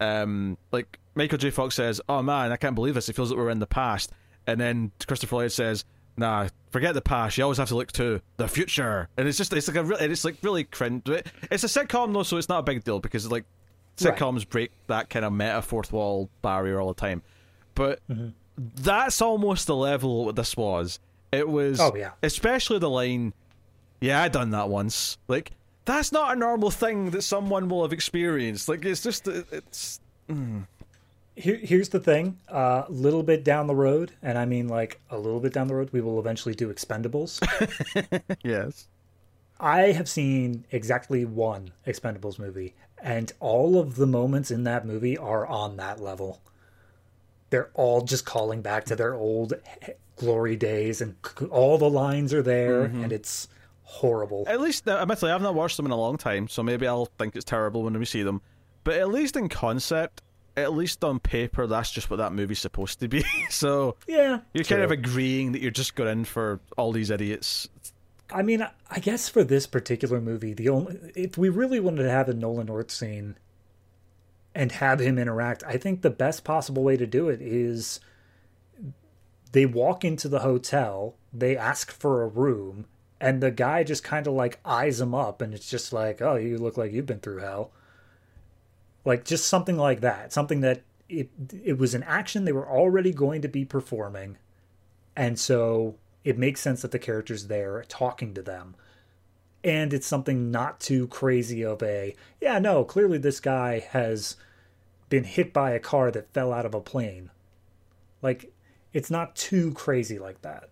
um, 0.00 0.56
like 0.72 0.98
Michael 1.14 1.38
J. 1.38 1.50
Fox 1.50 1.74
says, 1.74 2.00
"Oh 2.08 2.22
man, 2.22 2.52
I 2.52 2.56
can't 2.56 2.74
believe 2.74 2.94
this. 2.94 3.08
It 3.08 3.16
feels 3.16 3.30
like 3.30 3.38
we're 3.38 3.50
in 3.50 3.58
the 3.58 3.66
past," 3.66 4.12
and 4.46 4.60
then 4.60 4.92
Christopher 5.06 5.36
Lloyd 5.36 5.52
says. 5.52 5.84
Nah, 6.16 6.48
forget 6.70 6.92
the 6.92 7.00
past. 7.00 7.38
You 7.38 7.44
always 7.44 7.56
have 7.56 7.68
to 7.68 7.76
look 7.76 7.92
to 7.92 8.20
the 8.36 8.46
future, 8.46 9.08
and 9.16 9.26
it's 9.26 9.38
just—it's 9.38 9.68
like 9.68 9.76
a 9.78 9.84
really, 9.84 10.04
it's 10.06 10.24
like 10.24 10.36
really 10.42 10.64
cringe. 10.64 11.02
It's 11.50 11.64
a 11.64 11.66
sitcom 11.66 12.12
though, 12.12 12.24
so 12.24 12.36
it's 12.36 12.48
not 12.48 12.58
a 12.58 12.62
big 12.62 12.84
deal 12.84 13.00
because 13.00 13.30
like 13.30 13.44
Right. 14.02 14.16
sitcoms 14.16 14.46
break 14.46 14.70
that 14.88 15.08
kind 15.08 15.24
of 15.24 15.32
meta 15.32 15.62
fourth 15.62 15.92
wall 15.92 16.28
barrier 16.42 16.78
all 16.80 16.88
the 16.88 17.00
time. 17.00 17.22
But 17.74 18.00
that's 18.56 19.22
almost 19.22 19.66
the 19.66 19.76
level 19.76 20.24
what 20.24 20.36
this 20.36 20.56
was. 20.56 20.98
It 21.32 21.48
was, 21.48 21.78
Oh, 21.80 21.94
yeah. 21.94 22.12
especially 22.22 22.78
the 22.78 22.90
line, 22.90 23.32
"Yeah, 24.00 24.22
I 24.22 24.28
done 24.28 24.50
that 24.50 24.68
once." 24.68 25.16
Like 25.28 25.52
that's 25.84 26.12
not 26.12 26.36
a 26.36 26.38
normal 26.38 26.70
thing 26.70 27.10
that 27.10 27.22
someone 27.22 27.68
will 27.68 27.82
have 27.82 27.92
experienced. 27.92 28.68
Like 28.68 28.84
it's 28.84 29.02
just, 29.02 29.26
it's 29.28 30.00
hmm. 30.28 30.60
Here, 31.36 31.56
here's 31.56 31.88
the 31.90 32.00
thing: 32.00 32.38
a 32.48 32.84
little 32.88 33.22
bit 33.22 33.44
down 33.44 33.66
the 33.66 33.74
road, 33.74 34.12
and 34.22 34.36
I 34.36 34.44
mean 34.44 34.68
like 34.68 35.00
a 35.10 35.16
little 35.16 35.40
bit 35.40 35.52
down 35.54 35.68
the 35.68 35.74
road, 35.74 35.90
we 35.92 36.00
will 36.00 36.18
eventually 36.18 36.54
do 36.54 36.70
Expendables. 36.72 37.40
yes, 38.44 38.88
I 39.58 39.92
have 39.92 40.08
seen 40.08 40.64
exactly 40.72 41.24
one 41.24 41.70
Expendables 41.86 42.38
movie, 42.38 42.74
and 43.00 43.32
all 43.40 43.78
of 43.78 43.94
the 43.96 44.06
moments 44.06 44.50
in 44.50 44.64
that 44.64 44.84
movie 44.84 45.16
are 45.16 45.46
on 45.46 45.76
that 45.76 46.00
level. 46.00 46.40
They're 47.50 47.70
all 47.74 48.02
just 48.02 48.24
calling 48.24 48.62
back 48.62 48.84
to 48.86 48.96
their 48.96 49.14
old 49.14 49.54
glory 50.16 50.56
days, 50.56 51.00
and 51.00 51.16
all 51.50 51.78
the 51.78 51.90
lines 51.90 52.32
are 52.32 52.42
there, 52.42 52.82
and 52.82 53.12
it's 53.12 53.48
horrible. 53.82 54.44
at 54.46 54.60
least 54.60 54.86
uh, 54.88 54.98
admittedly, 54.98 55.32
I've 55.32 55.42
not 55.42 55.54
watched 55.54 55.76
them 55.76 55.86
in 55.86 55.92
a 55.92 55.96
long 55.96 56.16
time, 56.16 56.46
so 56.46 56.62
maybe 56.62 56.86
I'll 56.86 57.06
think 57.18 57.34
it's 57.34 57.44
terrible 57.44 57.82
when 57.82 57.98
we 57.98 58.04
see 58.04 58.22
them. 58.22 58.40
But 58.84 58.94
at 58.94 59.08
least 59.08 59.36
in 59.36 59.48
concept, 59.48 60.22
at 60.56 60.72
least 60.72 61.02
on 61.04 61.18
paper, 61.18 61.66
that's 61.66 61.90
just 61.90 62.10
what 62.10 62.16
that 62.16 62.32
movie's 62.32 62.60
supposed 62.60 63.00
to 63.00 63.08
be. 63.08 63.24
so 63.50 63.96
Yeah, 64.06 64.40
you're 64.52 64.64
kind 64.64 64.82
of 64.82 64.90
agreeing 64.90 65.52
that 65.52 65.60
you're 65.60 65.70
just 65.70 65.94
going 65.94 66.10
in 66.10 66.24
for 66.24 66.60
all 66.76 66.92
these 66.92 67.10
idiots. 67.10 67.68
I 68.32 68.42
mean, 68.42 68.66
I 68.88 69.00
guess 69.00 69.28
for 69.28 69.42
this 69.42 69.66
particular 69.66 70.20
movie, 70.20 70.54
the 70.54 70.68
only 70.68 70.98
if 71.16 71.36
we 71.36 71.48
really 71.48 71.80
wanted 71.80 72.04
to 72.04 72.10
have 72.10 72.28
a 72.28 72.34
Nolan 72.34 72.68
North 72.68 72.90
scene 72.90 73.36
and 74.54 74.72
have 74.72 75.00
him 75.00 75.18
interact, 75.18 75.62
I 75.66 75.76
think 75.76 76.02
the 76.02 76.10
best 76.10 76.44
possible 76.44 76.82
way 76.82 76.96
to 76.96 77.06
do 77.06 77.28
it 77.28 77.40
is 77.40 78.00
they 79.52 79.66
walk 79.66 80.04
into 80.04 80.28
the 80.28 80.40
hotel, 80.40 81.14
they 81.32 81.56
ask 81.56 81.90
for 81.90 82.22
a 82.22 82.28
room, 82.28 82.86
and 83.20 83.42
the 83.42 83.50
guy 83.50 83.84
just 83.84 84.02
kind 84.02 84.26
of 84.26 84.32
like 84.32 84.60
eyes 84.64 84.98
them 84.98 85.14
up, 85.14 85.42
and 85.42 85.52
it's 85.54 85.68
just 85.68 85.92
like, 85.92 86.22
oh, 86.22 86.36
you 86.36 86.58
look 86.58 86.76
like 86.76 86.92
you've 86.92 87.06
been 87.06 87.20
through 87.20 87.38
hell. 87.38 87.70
Like 89.04 89.24
just 89.24 89.46
something 89.46 89.76
like 89.76 90.00
that, 90.00 90.32
something 90.32 90.60
that 90.60 90.82
it 91.08 91.30
it 91.64 91.78
was 91.78 91.94
an 91.94 92.02
action 92.04 92.44
they 92.44 92.52
were 92.52 92.68
already 92.68 93.12
going 93.12 93.42
to 93.42 93.48
be 93.48 93.64
performing, 93.64 94.36
and 95.16 95.38
so 95.38 95.96
it 96.24 96.38
makes 96.38 96.60
sense 96.60 96.82
that 96.82 96.90
the 96.90 96.98
character's 96.98 97.46
there 97.46 97.84
talking 97.88 98.34
to 98.34 98.42
them. 98.42 98.74
And 99.62 99.92
it's 99.92 100.06
something 100.06 100.50
not 100.50 100.80
too 100.80 101.06
crazy 101.08 101.62
of 101.64 101.82
a, 101.82 102.14
yeah, 102.40 102.58
no, 102.58 102.82
clearly 102.84 103.18
this 103.18 103.40
guy 103.40 103.80
has 103.90 104.36
been 105.10 105.24
hit 105.24 105.52
by 105.52 105.72
a 105.72 105.78
car 105.78 106.10
that 106.10 106.32
fell 106.32 106.52
out 106.52 106.64
of 106.64 106.74
a 106.74 106.80
plane. 106.80 107.30
Like, 108.22 108.52
it's 108.92 109.10
not 109.10 109.36
too 109.36 109.72
crazy 109.74 110.18
like 110.18 110.40
that. 110.42 110.70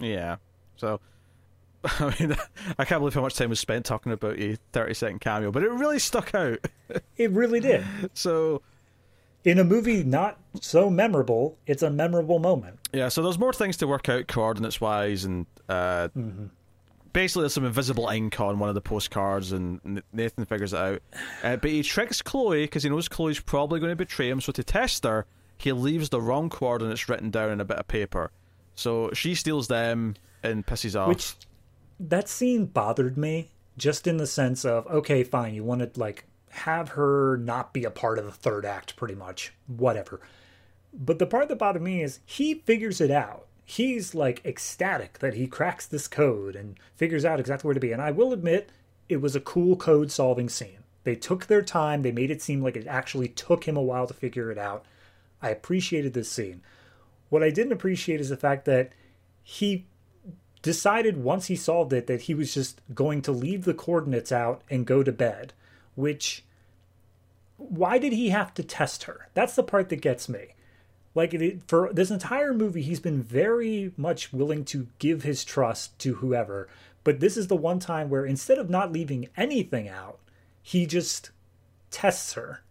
Yeah. 0.00 0.36
So, 0.76 1.00
I 1.84 2.14
mean, 2.18 2.36
I 2.78 2.84
can't 2.84 3.00
believe 3.00 3.14
how 3.14 3.20
much 3.22 3.34
time 3.36 3.50
was 3.50 3.60
spent 3.60 3.86
talking 3.86 4.10
about 4.10 4.38
a 4.40 4.56
30 4.72 4.94
second 4.94 5.20
cameo, 5.20 5.52
but 5.52 5.62
it 5.62 5.70
really 5.70 5.98
stuck 5.98 6.34
out. 6.34 6.58
It 7.16 7.30
really 7.32 7.58
did. 7.60 7.84
so, 8.14 8.62
In 9.44 9.58
a 9.58 9.64
movie 9.64 10.04
not 10.04 10.38
so 10.60 10.88
memorable, 10.90 11.56
it's 11.66 11.82
a 11.82 11.90
memorable 11.90 12.38
moment. 12.38 12.78
yeah, 12.92 13.08
so 13.08 13.22
there's 13.22 13.38
more 13.38 13.52
things 13.52 13.76
to 13.78 13.86
work 13.86 14.08
out 14.08 14.26
coordinates 14.28 14.80
wise, 14.80 15.24
and 15.24 15.46
uh, 15.68 16.08
basically 17.16 17.44
there's 17.44 17.54
some 17.54 17.64
invisible 17.64 18.08
ink 18.08 18.38
on 18.40 18.58
one 18.58 18.68
of 18.68 18.74
the 18.74 18.80
postcards, 18.82 19.50
and 19.50 20.02
Nathan 20.12 20.44
figures 20.44 20.74
it 20.74 20.78
out. 20.78 21.02
Uh, 21.42 21.56
but 21.56 21.70
he 21.70 21.82
tricks 21.82 22.20
Chloe 22.20 22.64
because 22.64 22.82
he 22.82 22.90
knows 22.90 23.08
Chloe's 23.08 23.40
probably 23.40 23.80
going 23.80 23.90
to 23.90 23.96
betray 23.96 24.28
him, 24.28 24.42
so 24.42 24.52
to 24.52 24.62
test 24.62 25.02
her, 25.04 25.24
he 25.56 25.72
leaves 25.72 26.10
the 26.10 26.20
wrong 26.20 26.50
coordinates 26.50 27.08
written 27.08 27.30
down 27.30 27.52
in 27.52 27.60
a 27.62 27.64
bit 27.64 27.78
of 27.78 27.88
paper. 27.88 28.32
So 28.74 29.10
she 29.14 29.34
steals 29.34 29.66
them 29.68 30.16
and 30.42 30.66
pisses 30.66 30.94
off. 30.94 31.08
Which 31.08 31.36
that 31.98 32.28
scene 32.28 32.66
bothered 32.66 33.16
me 33.16 33.48
just 33.78 34.06
in 34.06 34.18
the 34.18 34.26
sense 34.26 34.66
of 34.66 34.86
okay, 34.86 35.24
fine, 35.24 35.54
you 35.54 35.64
want 35.64 35.94
to 35.94 35.98
like 35.98 36.26
have 36.50 36.90
her 36.90 37.38
not 37.38 37.72
be 37.72 37.84
a 37.84 37.90
part 37.90 38.18
of 38.18 38.26
the 38.26 38.30
third 38.30 38.66
act 38.66 38.94
pretty 38.94 39.14
much. 39.14 39.54
Whatever. 39.68 40.20
But 40.92 41.18
the 41.18 41.26
part 41.26 41.48
that 41.48 41.56
bothered 41.56 41.80
me 41.80 42.02
is 42.02 42.20
he 42.26 42.56
figures 42.56 43.00
it 43.00 43.10
out. 43.10 43.45
He's 43.68 44.14
like 44.14 44.46
ecstatic 44.46 45.18
that 45.18 45.34
he 45.34 45.48
cracks 45.48 45.86
this 45.86 46.06
code 46.06 46.54
and 46.54 46.78
figures 46.94 47.24
out 47.24 47.40
exactly 47.40 47.66
where 47.66 47.74
to 47.74 47.80
be. 47.80 47.90
And 47.90 48.00
I 48.00 48.12
will 48.12 48.32
admit, 48.32 48.70
it 49.08 49.20
was 49.20 49.34
a 49.34 49.40
cool 49.40 49.74
code 49.74 50.12
solving 50.12 50.48
scene. 50.48 50.84
They 51.02 51.16
took 51.16 51.46
their 51.46 51.62
time, 51.62 52.02
they 52.02 52.12
made 52.12 52.30
it 52.30 52.40
seem 52.40 52.62
like 52.62 52.76
it 52.76 52.86
actually 52.86 53.28
took 53.28 53.64
him 53.64 53.76
a 53.76 53.82
while 53.82 54.06
to 54.06 54.14
figure 54.14 54.52
it 54.52 54.58
out. 54.58 54.84
I 55.42 55.50
appreciated 55.50 56.14
this 56.14 56.30
scene. 56.30 56.62
What 57.28 57.42
I 57.42 57.50
didn't 57.50 57.72
appreciate 57.72 58.20
is 58.20 58.28
the 58.28 58.36
fact 58.36 58.66
that 58.66 58.92
he 59.42 59.86
decided 60.62 61.16
once 61.16 61.46
he 61.46 61.56
solved 61.56 61.92
it 61.92 62.06
that 62.06 62.22
he 62.22 62.34
was 62.34 62.54
just 62.54 62.80
going 62.94 63.20
to 63.22 63.32
leave 63.32 63.64
the 63.64 63.74
coordinates 63.74 64.30
out 64.30 64.62
and 64.70 64.86
go 64.86 65.02
to 65.02 65.12
bed, 65.12 65.52
which 65.96 66.44
why 67.56 67.98
did 67.98 68.12
he 68.12 68.30
have 68.30 68.54
to 68.54 68.62
test 68.62 69.04
her? 69.04 69.28
That's 69.34 69.54
the 69.54 69.62
part 69.62 69.88
that 69.88 70.00
gets 70.00 70.28
me. 70.28 70.54
Like 71.16 71.32
it, 71.32 71.62
for 71.66 71.90
this 71.92 72.10
entire 72.10 72.52
movie, 72.52 72.82
he's 72.82 73.00
been 73.00 73.22
very 73.22 73.92
much 73.96 74.34
willing 74.34 74.66
to 74.66 74.86
give 74.98 75.22
his 75.22 75.44
trust 75.44 75.98
to 76.00 76.16
whoever, 76.16 76.68
but 77.04 77.20
this 77.20 77.38
is 77.38 77.48
the 77.48 77.56
one 77.56 77.78
time 77.78 78.10
where 78.10 78.26
instead 78.26 78.58
of 78.58 78.68
not 78.68 78.92
leaving 78.92 79.28
anything 79.34 79.88
out, 79.88 80.18
he 80.62 80.84
just 80.84 81.30
tests 81.90 82.34
her. 82.34 82.62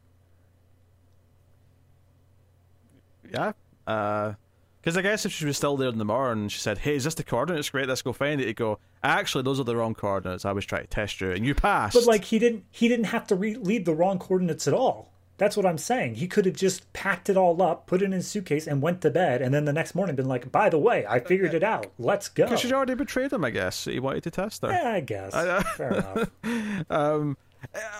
yeah. 3.34 3.53
Uh, 3.88 4.34
because 4.81 4.97
I 4.97 5.01
guess 5.01 5.26
if 5.26 5.31
she 5.31 5.47
was 5.47 5.57
still 5.57 5.77
there 5.77 5.89
in 5.89 5.97
the 5.97 6.05
morning, 6.05 6.47
she 6.47 6.59
said, 6.59 6.77
"Hey, 6.77 6.95
is 6.95 7.05
this 7.05 7.15
the 7.15 7.23
coordinates? 7.23 7.72
Great, 7.72 7.88
let's 7.88 8.03
go 8.03 8.13
find 8.13 8.39
it." 8.39 8.45
You 8.47 8.53
go, 8.53 8.77
actually, 9.03 9.41
those 9.43 9.59
are 9.59 9.63
the 9.63 9.76
wrong 9.76 9.95
coordinates. 9.95 10.45
I 10.45 10.51
was 10.51 10.63
trying 10.63 10.84
to 10.84 10.88
test 10.88 11.22
you, 11.22 11.31
and 11.31 11.43
you 11.43 11.55
passed. 11.55 11.95
But 11.95 12.05
like 12.05 12.26
he 12.26 12.38
didn't 12.38 12.65
he 12.69 12.88
didn't 12.88 13.05
have 13.05 13.26
to 13.27 13.35
re- 13.35 13.55
leave 13.55 13.85
the 13.85 13.95
wrong 13.95 14.19
coordinates 14.19 14.67
at 14.67 14.76
all. 14.76 15.11
That's 15.37 15.57
what 15.57 15.65
I'm 15.65 15.77
saying. 15.77 16.15
He 16.15 16.27
could 16.27 16.45
have 16.45 16.55
just 16.55 16.91
packed 16.93 17.29
it 17.29 17.35
all 17.35 17.61
up, 17.61 17.87
put 17.87 18.01
it 18.01 18.05
in 18.05 18.11
his 18.13 18.27
suitcase, 18.27 18.67
and 18.67 18.81
went 18.81 19.01
to 19.01 19.09
bed. 19.09 19.41
And 19.41 19.53
then 19.53 19.65
the 19.65 19.73
next 19.73 19.93
morning, 19.95 20.15
been 20.15 20.27
like, 20.29 20.51
"By 20.51 20.69
the 20.69 20.77
way, 20.79 21.05
I 21.07 21.19
figured 21.19 21.53
it 21.53 21.63
out. 21.63 21.87
Let's 21.99 22.29
go." 22.29 22.45
Because 22.45 22.61
she'd 22.61 22.71
already 22.71 22.95
betrayed 22.95 23.33
him, 23.33 23.43
I 23.43 23.49
guess. 23.49 23.83
He 23.85 23.99
wanted 23.99 24.23
to 24.23 24.31
test 24.31 24.61
her. 24.61 24.71
Yeah, 24.71 24.91
I 24.93 24.99
guess. 25.01 25.33
Fair 25.75 25.91
enough. 25.93 26.31
Um, 26.89 27.37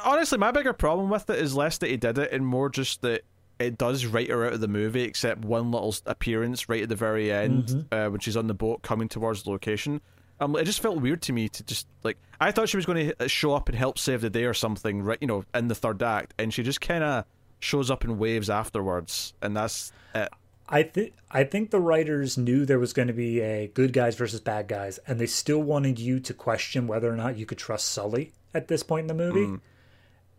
honestly, 0.04 0.38
my 0.38 0.52
bigger 0.52 0.74
problem 0.74 1.10
with 1.10 1.30
it 1.30 1.40
is 1.40 1.56
less 1.56 1.78
that 1.80 1.90
he 1.90 1.98
did 1.98 2.18
it, 2.18 2.32
and 2.32 2.46
more 2.46 2.70
just 2.70 3.02
that 3.02 3.22
it 3.60 3.78
does 3.78 4.06
write 4.06 4.30
her 4.30 4.46
out 4.46 4.54
of 4.54 4.62
the 4.62 4.68
movie, 4.68 5.04
except 5.04 5.44
one 5.44 5.72
little 5.72 5.96
appearance 6.06 6.68
right 6.70 6.84
at 6.84 6.90
the 6.90 6.96
very 6.96 7.32
end 7.32 7.66
Mm-hmm. 7.68 7.94
uh, 7.94 8.10
when 8.10 8.20
she's 8.20 8.38
on 8.38 8.48
the 8.48 8.54
boat 8.54 8.82
coming 8.82 9.08
towards 9.10 9.44
the 9.44 9.50
location. 9.50 10.02
Um, 10.40 10.56
it 10.56 10.66
just 10.66 10.82
felt 10.82 11.00
weird 11.00 11.22
to 11.24 11.34
me 11.34 11.48
to 11.50 11.64
just 11.64 11.88
like 12.04 12.18
I 12.40 12.52
thought 12.52 12.70
she 12.70 12.78
was 12.78 12.86
going 12.86 13.14
to 13.18 13.30
show 13.30 13.54
up 13.54 13.70
and 13.70 13.78
help 13.78 13.98
save 13.98 14.22
the 14.22 14.30
day 14.30 14.44
or 14.44 14.54
something, 14.54 15.02
right? 15.02 15.18
You 15.22 15.28
know, 15.28 15.46
in 15.54 15.68
the 15.68 15.76
third 15.76 16.04
act, 16.04 16.34
and 16.38 16.54
she 16.54 16.64
just 16.64 16.82
kind 16.82 17.04
of 17.04 17.26
shows 17.60 17.90
up 17.90 18.04
in 18.04 18.18
waves 18.18 18.50
afterwards, 18.50 19.34
and 19.42 19.56
that's 19.56 19.92
it. 20.14 20.30
I 20.68 20.84
think 20.84 21.14
I 21.32 21.44
think 21.44 21.72
the 21.72 21.80
writers 21.80 22.38
knew 22.38 22.66
there 22.66 22.80
was 22.80 22.92
going 22.92 23.08
to 23.08 23.14
be 23.14 23.40
a 23.40 23.68
good 23.68 23.94
guys 23.94 24.16
versus 24.16 24.42
bad 24.42 24.68
guys, 24.68 25.00
and 25.08 25.20
they 25.20 25.28
still 25.28 25.62
wanted 25.62 26.00
you 26.00 26.20
to 26.20 26.34
question 26.34 26.88
whether 26.88 27.12
or 27.12 27.16
not 27.16 27.38
you 27.38 27.46
could 27.46 27.58
trust 27.58 27.88
Sully 27.88 28.34
at 28.54 28.68
this 28.68 28.84
point 28.84 29.04
in 29.04 29.08
the 29.08 29.14
movie. 29.14 29.60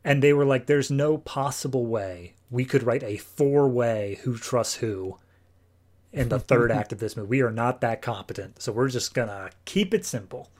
And 0.04 0.22
they 0.22 0.32
were 0.32 0.44
like, 0.44 0.66
"There's 0.66 0.90
no 0.90 1.18
possible 1.18 1.86
way 1.86 2.34
we 2.50 2.64
could 2.64 2.82
write 2.82 3.02
a 3.02 3.16
four-way 3.16 4.18
who 4.22 4.36
trusts 4.36 4.76
who 4.76 5.18
in 6.16 6.28
the 6.30 6.40
third 6.40 6.72
act 6.72 6.92
of 6.92 6.98
this 6.98 7.16
movie. 7.16 7.28
We 7.28 7.42
are 7.42 7.52
not 7.52 7.80
that 7.82 8.02
competent, 8.02 8.60
so 8.62 8.72
we're 8.72 8.88
just 8.88 9.14
gonna 9.14 9.50
keep 9.64 9.94
it 9.94 10.04
simple." 10.04 10.50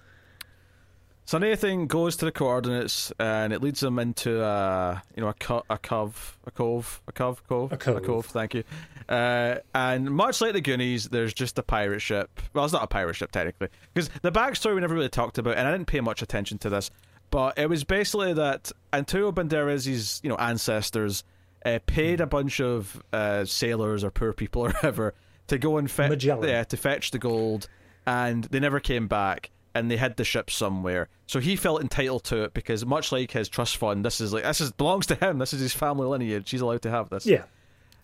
So 1.25 1.39
Nathan 1.39 1.89
goes 1.89 2.15
to 2.19 2.25
the 2.25 2.31
coordinates, 2.31 3.13
and 3.19 3.53
it 3.53 3.61
leads 3.61 3.81
them 3.81 3.99
into 3.99 4.45
a 4.45 5.03
you 5.17 5.23
know 5.23 5.29
a 5.31 5.35
co- 5.35 5.65
a 5.69 5.77
cove, 5.77 6.39
a 6.47 6.53
cove, 6.53 7.03
a 7.09 7.13
cove, 7.13 7.43
cove, 7.49 7.73
A 7.73 7.77
cove. 7.77 8.27
Thank 8.27 8.55
you. 8.55 8.63
Uh, 9.09 9.57
and 9.75 10.09
much 10.11 10.41
like 10.41 10.53
the 10.53 10.61
Goonies, 10.61 11.09
there's 11.09 11.35
just 11.35 11.59
a 11.59 11.65
pirate 11.65 12.01
ship. 12.01 12.31
Well, 12.53 12.65
it's 12.65 12.73
not 12.73 12.85
a 12.85 12.87
pirate 12.87 13.15
ship 13.15 13.33
technically, 13.33 13.69
because 13.93 14.09
the 14.23 14.31
backstory 14.31 14.77
we 14.77 14.81
never 14.83 14.95
really 14.95 15.09
talked 15.09 15.39
about, 15.39 15.57
and 15.57 15.67
I 15.67 15.73
didn't 15.73 15.89
pay 15.89 16.01
much 16.01 16.23
attention 16.23 16.59
to 16.59 16.71
this. 16.71 16.93
But 17.31 17.59
it 17.59 17.69
was 17.69 17.83
basically 17.83 18.33
that 18.35 18.71
Antonio 18.93 19.33
Banderas' 19.33 20.23
you 20.23 20.29
know 20.29 20.37
ancestors 20.37 21.25
uh, 21.65 21.81
paid 21.87 22.21
a 22.21 22.27
bunch 22.27 22.61
of 22.61 23.03
uh, 23.13 23.45
sailors 23.45 24.05
or 24.05 24.13
poor 24.13 24.33
people 24.33 24.63
or 24.63 24.71
whatever 24.71 25.15
to 25.49 25.59
go 25.59 25.79
and 25.79 25.91
fetch 25.91 26.11
Magellan. 26.11 26.49
yeah, 26.49 26.65
to 26.65 26.77
fetch 26.77 27.11
the 27.11 27.19
gold, 27.19 27.69
and 28.07 28.45
they 28.45 28.61
never 28.61 28.81
came 28.81 29.09
back, 29.09 29.51
and 29.75 29.91
they 29.91 29.97
hid 29.97 30.17
the 30.17 30.25
ship 30.25 30.51
somewhere. 30.51 31.09
So 31.27 31.41
he 31.41 31.57
felt 31.57 31.81
entitled 31.83 32.25
to 32.25 32.43
it 32.45 32.55
because, 32.55 32.85
much 32.87 33.13
like 33.13 33.31
his 33.33 33.49
trust 33.49 33.77
fund, 33.77 34.05
this 34.05 34.21
is 34.21 34.33
like 34.33 34.45
this 34.45 34.61
is 34.61 34.73
belongs 34.73 35.07
to 35.07 35.15
him. 35.17 35.39
This 35.39 35.53
is 35.55 35.61
his 35.61 35.73
family 35.75 36.07
lineage. 36.07 36.51
He's 36.51 36.61
allowed 36.61 36.83
to 36.83 36.91
have 36.91 37.11
this. 37.11 37.27
Yeah. 37.27 37.45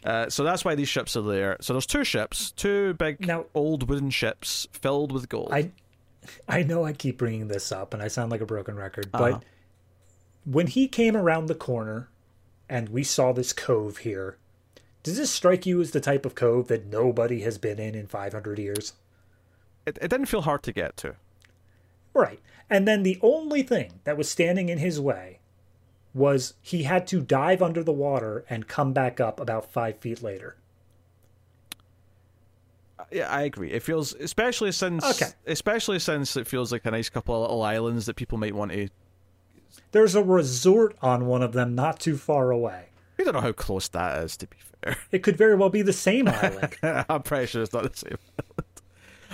Uh, 0.04 0.28
so 0.28 0.42
that's 0.42 0.64
why 0.64 0.74
these 0.74 0.88
ships 0.88 1.16
are 1.16 1.22
there. 1.22 1.56
So 1.60 1.72
there's 1.74 1.86
two 1.86 2.02
ships, 2.02 2.50
two 2.50 2.94
big 2.94 3.24
Now- 3.24 3.44
old 3.54 3.88
wooden 3.88 4.10
ships 4.10 4.66
filled 4.72 5.12
with 5.12 5.28
gold. 5.28 5.50
I 5.52 5.70
I 6.48 6.64
know 6.64 6.84
I 6.84 6.92
keep 6.92 7.18
bringing 7.18 7.46
this 7.48 7.70
up 7.70 7.94
and 7.94 8.02
I 8.02 8.08
sound 8.08 8.30
like 8.32 8.40
a 8.40 8.46
broken 8.46 8.74
record, 8.76 9.10
but 9.12 9.32
Uh-huh. 9.34 9.40
when 10.44 10.66
he 10.66 10.88
came 10.88 11.16
around 11.16 11.46
the 11.46 11.54
corner 11.54 12.08
and 12.68 12.88
we 12.88 13.04
saw 13.04 13.32
this 13.32 13.52
cove 13.52 13.98
here, 13.98 14.38
does 15.02 15.16
this 15.16 15.30
strike 15.30 15.66
you 15.66 15.80
as 15.80 15.90
the 15.90 16.00
type 16.00 16.24
of 16.24 16.34
cove 16.34 16.68
that 16.68 16.86
nobody 16.86 17.40
has 17.40 17.58
been 17.58 17.78
in 17.78 17.94
in 17.94 18.06
500 18.06 18.58
years? 18.58 18.94
It, 19.86 19.98
it 20.00 20.08
didn't 20.08 20.26
feel 20.26 20.42
hard 20.42 20.62
to 20.64 20.72
get 20.72 20.96
to. 20.98 21.16
Right. 22.14 22.40
And 22.70 22.86
then 22.86 23.02
the 23.02 23.18
only 23.22 23.62
thing 23.62 24.00
that 24.04 24.16
was 24.16 24.30
standing 24.30 24.68
in 24.68 24.78
his 24.78 25.00
way 25.00 25.40
was 26.14 26.54
he 26.60 26.82
had 26.84 27.06
to 27.08 27.20
dive 27.20 27.62
under 27.62 27.82
the 27.82 27.92
water 27.92 28.44
and 28.48 28.68
come 28.68 28.92
back 28.92 29.18
up 29.18 29.40
about 29.40 29.70
five 29.72 29.98
feet 29.98 30.22
later. 30.22 30.56
Uh, 32.98 33.04
yeah, 33.10 33.28
I 33.30 33.42
agree. 33.42 33.70
It 33.72 33.82
feels, 33.82 34.14
especially 34.14 34.72
since, 34.72 35.04
Okay. 35.04 35.32
especially 35.46 35.98
since 35.98 36.36
it 36.36 36.46
feels 36.46 36.70
like 36.70 36.84
a 36.84 36.90
nice 36.90 37.08
couple 37.08 37.34
of 37.34 37.40
little 37.42 37.62
islands 37.62 38.06
that 38.06 38.16
people 38.16 38.38
might 38.38 38.54
want 38.54 38.72
to. 38.72 38.88
There's 39.92 40.14
a 40.14 40.22
resort 40.22 40.96
on 41.02 41.26
one 41.26 41.42
of 41.42 41.52
them 41.54 41.74
not 41.74 41.98
too 41.98 42.16
far 42.16 42.50
away. 42.50 42.86
We 43.18 43.24
don't 43.24 43.34
know 43.34 43.40
how 43.40 43.52
close 43.52 43.88
that 43.88 44.22
is. 44.22 44.36
To 44.38 44.46
be 44.46 44.56
fair, 44.58 44.71
It 45.10 45.22
could 45.22 45.36
very 45.36 45.54
well 45.56 45.68
be 45.70 45.82
the 45.82 45.92
same 45.92 46.28
island. 46.28 46.76
I'm 46.82 47.22
pretty 47.22 47.46
sure 47.46 47.62
it's 47.62 47.72
not 47.72 47.84
the 47.90 47.96
same. 47.96 48.18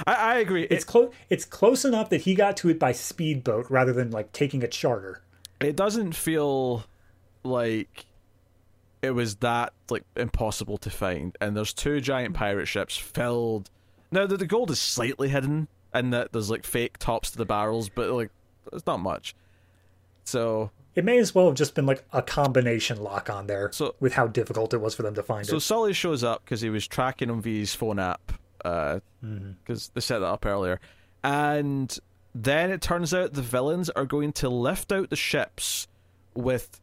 I, 0.06 0.14
I 0.14 0.38
agree. 0.38 0.64
It's 0.64 0.84
It, 0.84 0.86
close. 0.86 1.12
It's 1.30 1.44
close 1.44 1.84
enough 1.84 2.10
that 2.10 2.22
he 2.22 2.34
got 2.34 2.56
to 2.58 2.68
it 2.68 2.78
by 2.78 2.92
speedboat 2.92 3.70
rather 3.70 3.92
than 3.92 4.10
like 4.10 4.32
taking 4.32 4.62
a 4.62 4.68
charter. 4.68 5.22
it 5.60 5.74
doesn't 5.76 6.14
feel 6.14 6.84
like 7.42 8.06
it 9.02 9.12
was 9.12 9.36
that 9.36 9.72
like 9.90 10.04
impossible 10.16 10.78
to 10.78 10.90
find. 10.90 11.36
And 11.40 11.56
there's 11.56 11.72
two 11.72 12.00
giant 12.00 12.34
pirate 12.34 12.66
ships 12.66 12.96
filled. 12.96 13.70
Now 14.10 14.26
the, 14.26 14.36
the 14.36 14.46
gold 14.46 14.70
is 14.70 14.80
slightly 14.80 15.28
hidden, 15.28 15.68
and 15.92 16.12
that 16.12 16.32
there's 16.32 16.50
like 16.50 16.64
fake 16.64 16.98
tops 16.98 17.30
to 17.32 17.38
the 17.38 17.46
barrels, 17.46 17.88
but 17.88 18.10
like 18.10 18.30
it's 18.72 18.86
not 18.86 19.00
much. 19.00 19.34
So 20.24 20.70
It 20.98 21.04
may 21.04 21.18
as 21.18 21.32
well 21.32 21.46
have 21.46 21.54
just 21.54 21.76
been 21.76 21.86
like 21.86 22.02
a 22.12 22.20
combination 22.22 23.00
lock 23.04 23.30
on 23.30 23.46
there 23.46 23.70
So- 23.72 23.94
with 24.00 24.14
how 24.14 24.26
difficult 24.26 24.74
it 24.74 24.78
was 24.78 24.96
for 24.96 25.02
them 25.04 25.14
to 25.14 25.22
find 25.22 25.46
So 25.46 25.50
it. 25.56 25.60
So 25.60 25.74
Sully 25.74 25.92
shows 25.92 26.24
up 26.24 26.44
because 26.44 26.60
he 26.60 26.70
was 26.70 26.88
tracking 26.88 27.30
him 27.30 27.40
via 27.40 27.60
his 27.60 27.72
phone 27.72 28.00
app, 28.00 28.32
because 28.58 29.00
Mm-hmm. 29.24 29.76
they 29.94 30.00
set 30.00 30.18
that 30.18 30.26
up 30.26 30.44
earlier, 30.44 30.80
and 31.22 31.96
then 32.34 32.70
it 32.72 32.80
turns 32.82 33.14
out 33.14 33.34
the 33.34 33.42
villains 33.42 33.90
are 33.90 34.06
going 34.06 34.32
to 34.32 34.48
lift 34.48 34.90
out 34.90 35.10
the 35.10 35.14
ships 35.16 35.86
with 36.34 36.80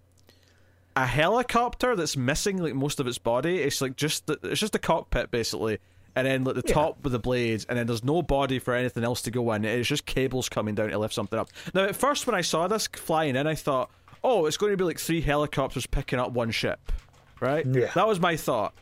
a 0.96 1.06
helicopter 1.06 1.94
that's 1.98 2.16
missing 2.16 2.58
like 2.58 2.74
most 2.74 3.02
of 3.02 3.08
its 3.08 3.18
body. 3.18 3.60
It's 3.62 3.82
like 3.82 3.98
just 3.98 4.28
the, 4.28 4.40
it's 4.44 4.62
just 4.62 4.72
the 4.72 4.80
cockpit 4.80 5.30
basically, 5.30 5.80
and 6.16 6.26
then 6.26 6.46
like 6.46 6.56
the 6.56 6.64
Yeah. 6.66 6.74
top 6.74 7.04
with 7.04 7.12
the 7.12 7.20
blades, 7.20 7.66
and 7.66 7.78
then 7.78 7.86
there's 7.86 8.04
no 8.06 8.22
body 8.22 8.60
for 8.60 8.74
anything 8.74 9.04
else 9.04 9.22
to 9.24 9.32
go 9.32 9.52
in. 9.52 9.66
It's 9.66 9.90
just 9.90 10.06
cables 10.06 10.48
coming 10.48 10.74
down 10.74 10.90
to 10.92 10.98
lift 10.98 11.14
something 11.14 11.38
up. 11.38 11.50
Now, 11.74 11.84
at 11.84 11.98
first 11.98 12.26
when 12.26 12.34
I 12.36 12.40
saw 12.42 12.70
this 12.70 12.88
flying 12.88 13.36
in, 13.36 13.46
I 13.46 13.56
thought, 13.56 13.90
oh, 14.26 14.48
it's 14.48 14.58
going 14.58 14.74
to 14.74 14.78
be 14.78 14.84
like 14.84 15.00
three 15.00 15.22
helicopters 15.22 15.86
picking 15.86 16.18
up 16.20 16.32
one 16.32 16.50
ship, 16.50 16.92
right? 17.40 17.66
Yeah. 17.66 17.92
That 17.94 18.08
was 18.08 18.20
my 18.20 18.36
thought. 18.36 18.74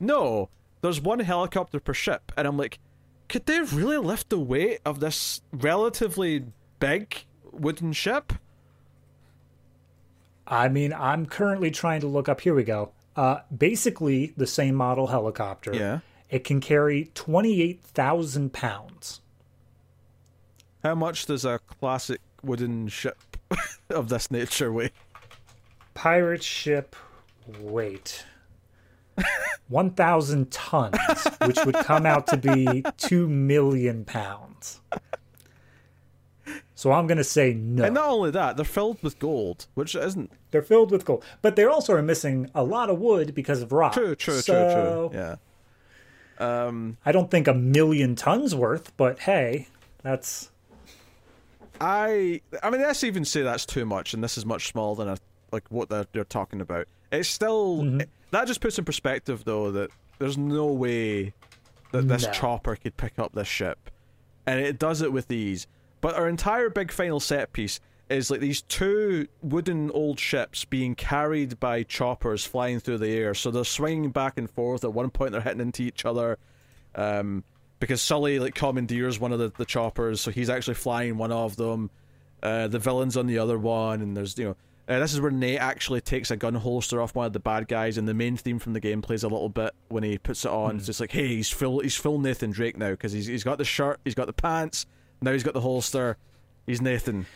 No, 0.00 0.48
there's 0.80 1.00
one 1.00 1.20
helicopter 1.20 1.78
per 1.78 1.92
ship, 1.92 2.32
and 2.36 2.48
I'm 2.48 2.56
like, 2.56 2.78
could 3.28 3.44
they 3.44 3.60
really 3.60 3.98
lift 3.98 4.30
the 4.30 4.38
weight 4.38 4.80
of 4.86 5.00
this 5.00 5.42
relatively 5.52 6.46
big 6.80 7.26
wooden 7.52 7.92
ship? 7.92 8.32
I 10.46 10.68
mean, 10.70 10.94
I'm 10.94 11.26
currently 11.26 11.70
trying 11.70 12.00
to 12.00 12.06
look 12.06 12.28
up. 12.28 12.40
Here 12.40 12.54
we 12.54 12.64
go. 12.64 12.92
Uh, 13.14 13.40
basically, 13.56 14.32
the 14.38 14.46
same 14.46 14.74
model 14.74 15.08
helicopter. 15.08 15.74
Yeah. 15.74 15.98
It 16.30 16.44
can 16.44 16.60
carry 16.60 17.10
28,000 17.14 18.52
pounds. 18.52 19.20
How 20.82 20.94
much 20.94 21.26
does 21.26 21.44
a 21.44 21.58
classic 21.58 22.20
wooden 22.42 22.88
ship 22.88 23.18
of 23.90 24.08
this 24.08 24.30
nature 24.30 24.72
weigh? 24.72 24.90
Pirate 25.94 26.42
ship 26.42 26.94
weight 27.60 28.24
1,000 29.68 30.50
tons, 30.50 30.96
which 31.44 31.58
would 31.64 31.74
come 31.74 32.06
out 32.06 32.26
to 32.28 32.36
be 32.36 32.84
2 32.98 33.28
million 33.28 34.04
pounds. 34.04 34.80
So 36.74 36.92
I'm 36.92 37.08
going 37.08 37.18
to 37.18 37.24
say 37.24 37.54
no. 37.54 37.84
And 37.84 37.94
not 37.94 38.08
only 38.08 38.30
that, 38.30 38.56
they're 38.56 38.64
filled 38.64 39.02
with 39.02 39.18
gold, 39.18 39.66
which 39.74 39.96
isn't 39.96 40.30
They're 40.52 40.62
filled 40.62 40.92
with 40.92 41.04
gold, 41.04 41.24
but 41.42 41.56
they 41.56 41.64
also 41.64 41.92
are 41.94 42.02
missing 42.02 42.50
a 42.54 42.62
lot 42.62 42.88
of 42.88 42.98
wood 43.00 43.34
because 43.34 43.62
of 43.62 43.72
rock. 43.72 43.94
true, 43.94 44.14
true, 44.14 44.40
So, 44.40 45.10
true, 45.10 45.18
true. 45.18 45.38
Yeah. 46.40 46.66
Um, 46.66 46.96
I 47.04 47.10
don't 47.10 47.30
think 47.32 47.48
a 47.48 47.54
million 47.54 48.14
tons 48.14 48.54
worth, 48.54 48.96
but 48.96 49.18
hey, 49.20 49.66
that's 50.04 50.50
I 51.80 52.40
I 52.62 52.70
mean, 52.70 52.82
let's 52.82 53.04
even 53.04 53.24
say 53.24 53.42
that's 53.42 53.66
too 53.66 53.84
much, 53.84 54.14
and 54.14 54.22
this 54.22 54.38
is 54.38 54.44
much 54.46 54.68
smaller 54.68 54.96
than 54.96 55.08
a, 55.14 55.18
like 55.52 55.64
what 55.70 55.88
they're, 55.88 56.06
they're 56.12 56.24
talking 56.24 56.60
about. 56.60 56.86
It's 57.12 57.28
still 57.28 57.82
that 58.30 58.46
just 58.46 58.60
puts 58.60 58.78
in 58.78 58.84
perspective, 58.84 59.44
though, 59.44 59.70
that 59.72 59.90
there's 60.18 60.36
no 60.38 60.66
way 60.66 61.32
that 61.92 62.08
this 62.08 62.24
No. 62.24 62.32
chopper 62.32 62.76
could 62.76 62.96
pick 62.96 63.18
up 63.18 63.32
this 63.32 63.48
ship, 63.48 63.90
and 64.46 64.60
it 64.60 64.78
does 64.78 65.00
it 65.02 65.12
with 65.12 65.30
ease. 65.30 65.66
But 66.00 66.14
our 66.14 66.28
entire 66.28 66.70
big 66.70 66.92
final 66.92 67.18
set 67.20 67.52
piece 67.52 67.80
is 68.08 68.30
like 68.30 68.40
these 68.40 68.62
two 68.62 69.26
wooden 69.42 69.90
old 69.90 70.18
ships 70.20 70.64
being 70.64 70.94
carried 70.94 71.58
by 71.60 71.82
choppers 71.82 72.44
flying 72.44 72.80
through 72.80 72.98
the 72.98 73.08
air. 73.10 73.34
So 73.34 73.50
they're 73.50 73.64
swinging 73.64 74.10
back 74.10 74.38
and 74.38 74.50
forth. 74.50 74.84
At 74.84 74.92
one 74.94 75.10
point, 75.10 75.32
they're 75.32 75.40
hitting 75.40 75.60
into 75.60 75.82
each 75.82 76.04
other. 76.06 76.38
Um, 76.94 77.44
because 77.80 78.02
Sully 78.02 78.38
like 78.38 78.54
commandeers 78.54 79.18
one 79.20 79.32
of 79.32 79.38
the, 79.38 79.52
the 79.56 79.64
choppers, 79.64 80.20
so 80.20 80.30
he's 80.30 80.50
actually 80.50 80.74
flying 80.74 81.16
one 81.16 81.32
of 81.32 81.56
them. 81.56 81.90
Uh, 82.42 82.68
the 82.68 82.78
villain's 82.78 83.16
on 83.16 83.26
the 83.26 83.38
other 83.38 83.58
one, 83.58 84.00
and 84.00 84.16
there's 84.16 84.36
you 84.38 84.44
know 84.44 84.56
Uh, 84.88 84.98
this 85.00 85.12
is 85.12 85.20
where 85.20 85.30
Nate 85.30 85.58
actually 85.58 86.00
takes 86.00 86.30
a 86.30 86.36
gun 86.36 86.54
holster 86.54 87.00
off 87.02 87.14
one 87.14 87.26
of 87.26 87.32
the 87.32 87.40
bad 87.40 87.68
guys, 87.68 87.98
and 87.98 88.08
the 88.08 88.14
main 88.14 88.36
theme 88.36 88.58
from 88.58 88.72
the 88.72 88.80
game 88.80 89.02
plays 89.02 89.22
a 89.22 89.28
little 89.28 89.48
bit 89.48 89.74
when 89.88 90.02
he 90.02 90.16
puts 90.18 90.44
it 90.44 90.50
on. 90.50 90.76
It's 90.76 90.86
just 90.86 91.00
like, 91.00 91.12
hey, 91.12 91.28
he's 91.28 91.50
full, 91.50 91.80
he's 91.80 91.96
full 91.96 92.18
Nathan 92.18 92.50
Drake 92.50 92.76
now 92.78 92.90
because 92.90 93.12
he's 93.12 93.26
he's 93.26 93.44
got 93.44 93.58
the 93.58 93.64
shirt, 93.64 94.00
he's 94.04 94.14
got 94.14 94.26
the 94.26 94.32
pants, 94.32 94.86
now 95.20 95.32
he's 95.32 95.42
got 95.42 95.54
the 95.54 95.60
holster, 95.60 96.16
he's 96.66 96.80
Nathan. 96.80 97.26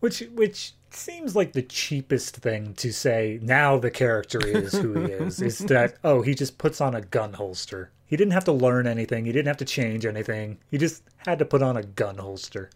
Which 0.00 0.20
which 0.34 0.72
seems 0.90 1.36
like 1.36 1.52
the 1.52 1.62
cheapest 1.62 2.36
thing 2.38 2.74
to 2.74 2.92
say. 2.92 3.38
Now 3.42 3.78
the 3.78 3.90
character 3.90 4.44
is 4.44 4.72
who 4.72 4.98
he 5.04 5.12
is. 5.12 5.40
is 5.40 5.58
that 5.70 5.96
oh 6.02 6.22
he 6.22 6.34
just 6.34 6.58
puts 6.58 6.80
on 6.80 6.94
a 6.94 7.00
gun 7.00 7.34
holster. 7.34 7.90
He 8.10 8.16
didn't 8.16 8.32
have 8.32 8.44
to 8.46 8.52
learn 8.52 8.88
anything. 8.88 9.24
He 9.24 9.30
didn't 9.30 9.46
have 9.46 9.58
to 9.58 9.64
change 9.64 10.04
anything. 10.04 10.58
He 10.68 10.78
just 10.78 11.04
had 11.18 11.38
to 11.38 11.44
put 11.44 11.62
on 11.62 11.76
a 11.76 11.84
gun 11.84 12.18
holster. 12.18 12.70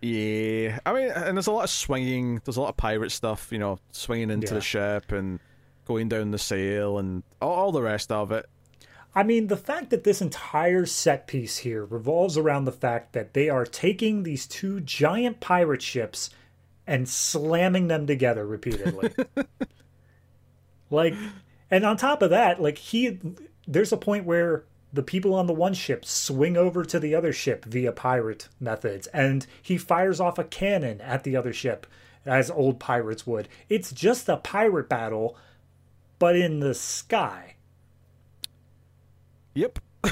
Yeah, 0.00 0.80
I 0.84 0.92
mean, 0.92 1.10
and 1.10 1.36
there's 1.36 1.46
a 1.46 1.52
lot 1.52 1.62
of 1.62 1.70
swinging. 1.70 2.40
There's 2.44 2.56
a 2.56 2.60
lot 2.60 2.70
of 2.70 2.76
pirate 2.76 3.12
stuff, 3.12 3.46
you 3.52 3.60
know, 3.60 3.78
swinging 3.92 4.30
into 4.30 4.48
Yeah. 4.48 4.54
the 4.54 4.60
ship 4.60 5.12
and 5.12 5.38
going 5.84 6.08
down 6.08 6.32
the 6.32 6.38
sail 6.38 6.98
and 6.98 7.22
all, 7.40 7.52
all 7.54 7.72
the 7.72 7.80
rest 7.82 8.10
of 8.10 8.32
it. 8.32 8.46
I 9.14 9.22
mean, 9.22 9.46
the 9.46 9.56
fact 9.56 9.90
that 9.90 10.02
this 10.02 10.20
entire 10.20 10.84
set 10.86 11.28
piece 11.28 11.58
here 11.58 11.84
revolves 11.84 12.36
around 12.36 12.64
the 12.64 12.72
fact 12.72 13.12
that 13.12 13.34
they 13.34 13.48
are 13.48 13.64
taking 13.64 14.24
these 14.24 14.48
two 14.48 14.80
giant 14.80 15.38
pirate 15.38 15.82
ships 15.82 16.30
and 16.88 17.08
slamming 17.08 17.86
them 17.86 18.04
together 18.08 18.44
repeatedly. 18.44 19.12
like, 20.90 21.14
and 21.70 21.84
on 21.84 21.96
top 21.96 22.22
of 22.22 22.30
that, 22.30 22.60
like, 22.60 22.78
he, 22.78 23.20
there's 23.68 23.92
a 23.92 23.96
point 23.96 24.24
where 24.24 24.64
the 24.92 25.02
people 25.02 25.34
on 25.34 25.46
the 25.46 25.52
one 25.52 25.74
ship 25.74 26.04
swing 26.04 26.56
over 26.56 26.84
to 26.84 27.00
the 27.00 27.14
other 27.14 27.32
ship 27.32 27.64
via 27.64 27.92
pirate 27.92 28.48
methods, 28.60 29.06
and 29.08 29.46
he 29.60 29.78
fires 29.78 30.20
off 30.20 30.38
a 30.38 30.44
cannon 30.44 31.00
at 31.00 31.24
the 31.24 31.36
other 31.36 31.52
ship 31.52 31.86
as 32.26 32.50
old 32.50 32.78
pirates 32.78 33.26
would. 33.26 33.48
It's 33.68 33.92
just 33.92 34.28
a 34.28 34.36
pirate 34.36 34.88
battle, 34.88 35.36
but 36.18 36.36
in 36.36 36.60
the 36.60 36.74
sky. 36.74 37.56
Yep. 39.54 39.78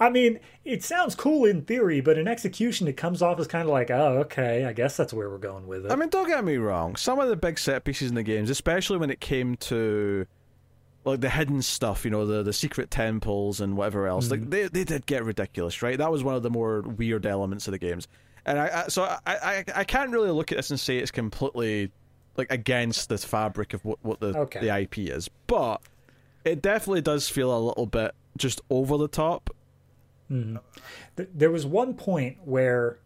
I 0.00 0.10
mean, 0.10 0.40
it 0.64 0.82
sounds 0.82 1.14
cool 1.14 1.44
in 1.44 1.62
theory, 1.62 2.00
but 2.00 2.18
in 2.18 2.26
execution, 2.26 2.88
it 2.88 2.96
comes 2.96 3.22
off 3.22 3.38
as 3.38 3.46
kind 3.46 3.64
of 3.64 3.70
like, 3.70 3.90
oh, 3.90 4.18
okay, 4.20 4.64
I 4.64 4.72
guess 4.72 4.96
that's 4.96 5.12
where 5.12 5.28
we're 5.28 5.38
going 5.38 5.66
with 5.66 5.86
it. 5.86 5.92
I 5.92 5.96
mean, 5.96 6.08
don't 6.08 6.26
get 6.26 6.44
me 6.44 6.56
wrong. 6.56 6.96
Some 6.96 7.18
of 7.18 7.28
the 7.28 7.36
big 7.36 7.58
set 7.58 7.84
pieces 7.84 8.08
in 8.08 8.14
the 8.14 8.22
games, 8.22 8.50
especially 8.50 8.98
when 8.98 9.10
it 9.10 9.20
came 9.20 9.56
to 9.56 10.26
like 11.04 11.20
the 11.20 11.30
hidden 11.30 11.62
stuff, 11.62 12.04
you 12.04 12.10
know, 12.10 12.26
the 12.26 12.42
the 12.42 12.52
secret 12.52 12.90
temples 12.90 13.60
and 13.60 13.76
whatever 13.76 14.06
else, 14.06 14.30
like 14.30 14.40
mm. 14.40 14.50
they 14.50 14.68
they 14.68 14.84
did 14.84 15.06
get 15.06 15.24
ridiculous, 15.24 15.82
right? 15.82 15.98
That 15.98 16.10
was 16.10 16.22
one 16.22 16.34
of 16.34 16.42
the 16.42 16.50
more 16.50 16.82
weird 16.82 17.26
elements 17.26 17.66
of 17.68 17.72
the 17.72 17.78
games, 17.78 18.08
and 18.44 18.58
I, 18.58 18.82
I 18.84 18.88
so 18.88 19.04
I, 19.04 19.18
I 19.26 19.64
I 19.76 19.84
can't 19.84 20.10
really 20.10 20.30
look 20.30 20.52
at 20.52 20.56
this 20.58 20.70
and 20.70 20.78
say 20.78 20.98
it's 20.98 21.10
completely 21.10 21.90
like 22.36 22.50
against 22.50 23.08
the 23.08 23.18
fabric 23.18 23.74
of 23.74 23.84
what 23.84 23.98
what 24.02 24.20
the 24.20 24.36
Okay. 24.36 24.60
the 24.60 24.78
IP 24.80 24.98
is, 24.98 25.28
but 25.46 25.80
it 26.44 26.62
definitely 26.62 27.02
does 27.02 27.28
feel 27.28 27.56
a 27.56 27.60
little 27.60 27.86
bit 27.86 28.12
just 28.36 28.60
over 28.70 28.96
the 28.96 29.08
top. 29.08 29.50
Mm-hmm. 30.30 30.56
Th- 31.16 31.28
there 31.34 31.50
was 31.50 31.66
one 31.66 31.94
point 31.94 32.38
where 32.44 32.98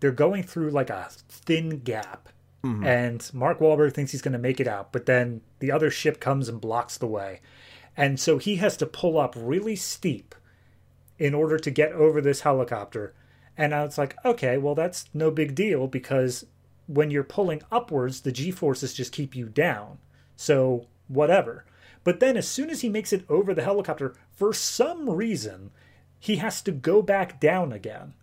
they're 0.00 0.10
going 0.10 0.42
through 0.42 0.70
like 0.70 0.90
a 0.90 1.08
thin 1.10 1.80
gap, 1.80 2.28
Mm-hmm. 2.64 2.84
and 2.84 3.30
Mark 3.32 3.60
Wahlberg 3.60 3.94
thinks 3.94 4.10
he's 4.10 4.22
going 4.22 4.32
to 4.32 4.38
make 4.38 4.58
it 4.58 4.66
out, 4.66 4.90
but 4.90 5.06
then 5.06 5.42
the 5.60 5.70
other 5.70 5.92
ship 5.92 6.18
comes 6.18 6.48
and 6.48 6.60
blocks 6.60 6.98
the 6.98 7.06
way. 7.06 7.40
And 7.96 8.18
so 8.18 8.38
he 8.38 8.56
has 8.56 8.76
to 8.78 8.86
pull 8.86 9.16
up 9.16 9.34
really 9.36 9.76
steep 9.76 10.34
in 11.18 11.34
order 11.34 11.56
to 11.58 11.70
get 11.70 11.92
over 11.92 12.20
this 12.20 12.40
helicopter. 12.40 13.14
And 13.56 13.74
I 13.74 13.84
was 13.84 13.98
like, 13.98 14.16
okay, 14.24 14.58
well, 14.58 14.74
that's 14.74 15.08
no 15.14 15.30
big 15.30 15.54
deal 15.54 15.86
because 15.86 16.46
when 16.86 17.10
you're 17.10 17.24
pulling 17.24 17.62
upwards, 17.70 18.22
the 18.22 18.32
G 18.32 18.50
forces 18.50 18.94
just 18.94 19.12
keep 19.12 19.36
you 19.36 19.46
down. 19.46 19.98
So, 20.36 20.86
whatever. 21.08 21.64
But 22.04 22.20
then, 22.20 22.36
as 22.36 22.48
soon 22.48 22.70
as 22.70 22.80
he 22.80 22.88
makes 22.88 23.12
it 23.12 23.24
over 23.28 23.52
the 23.52 23.64
helicopter, 23.64 24.14
for 24.30 24.52
some 24.52 25.10
reason, 25.10 25.70
he 26.18 26.36
has 26.36 26.62
to 26.62 26.72
go 26.72 27.02
back 27.02 27.40
down 27.40 27.72
again, 27.72 28.14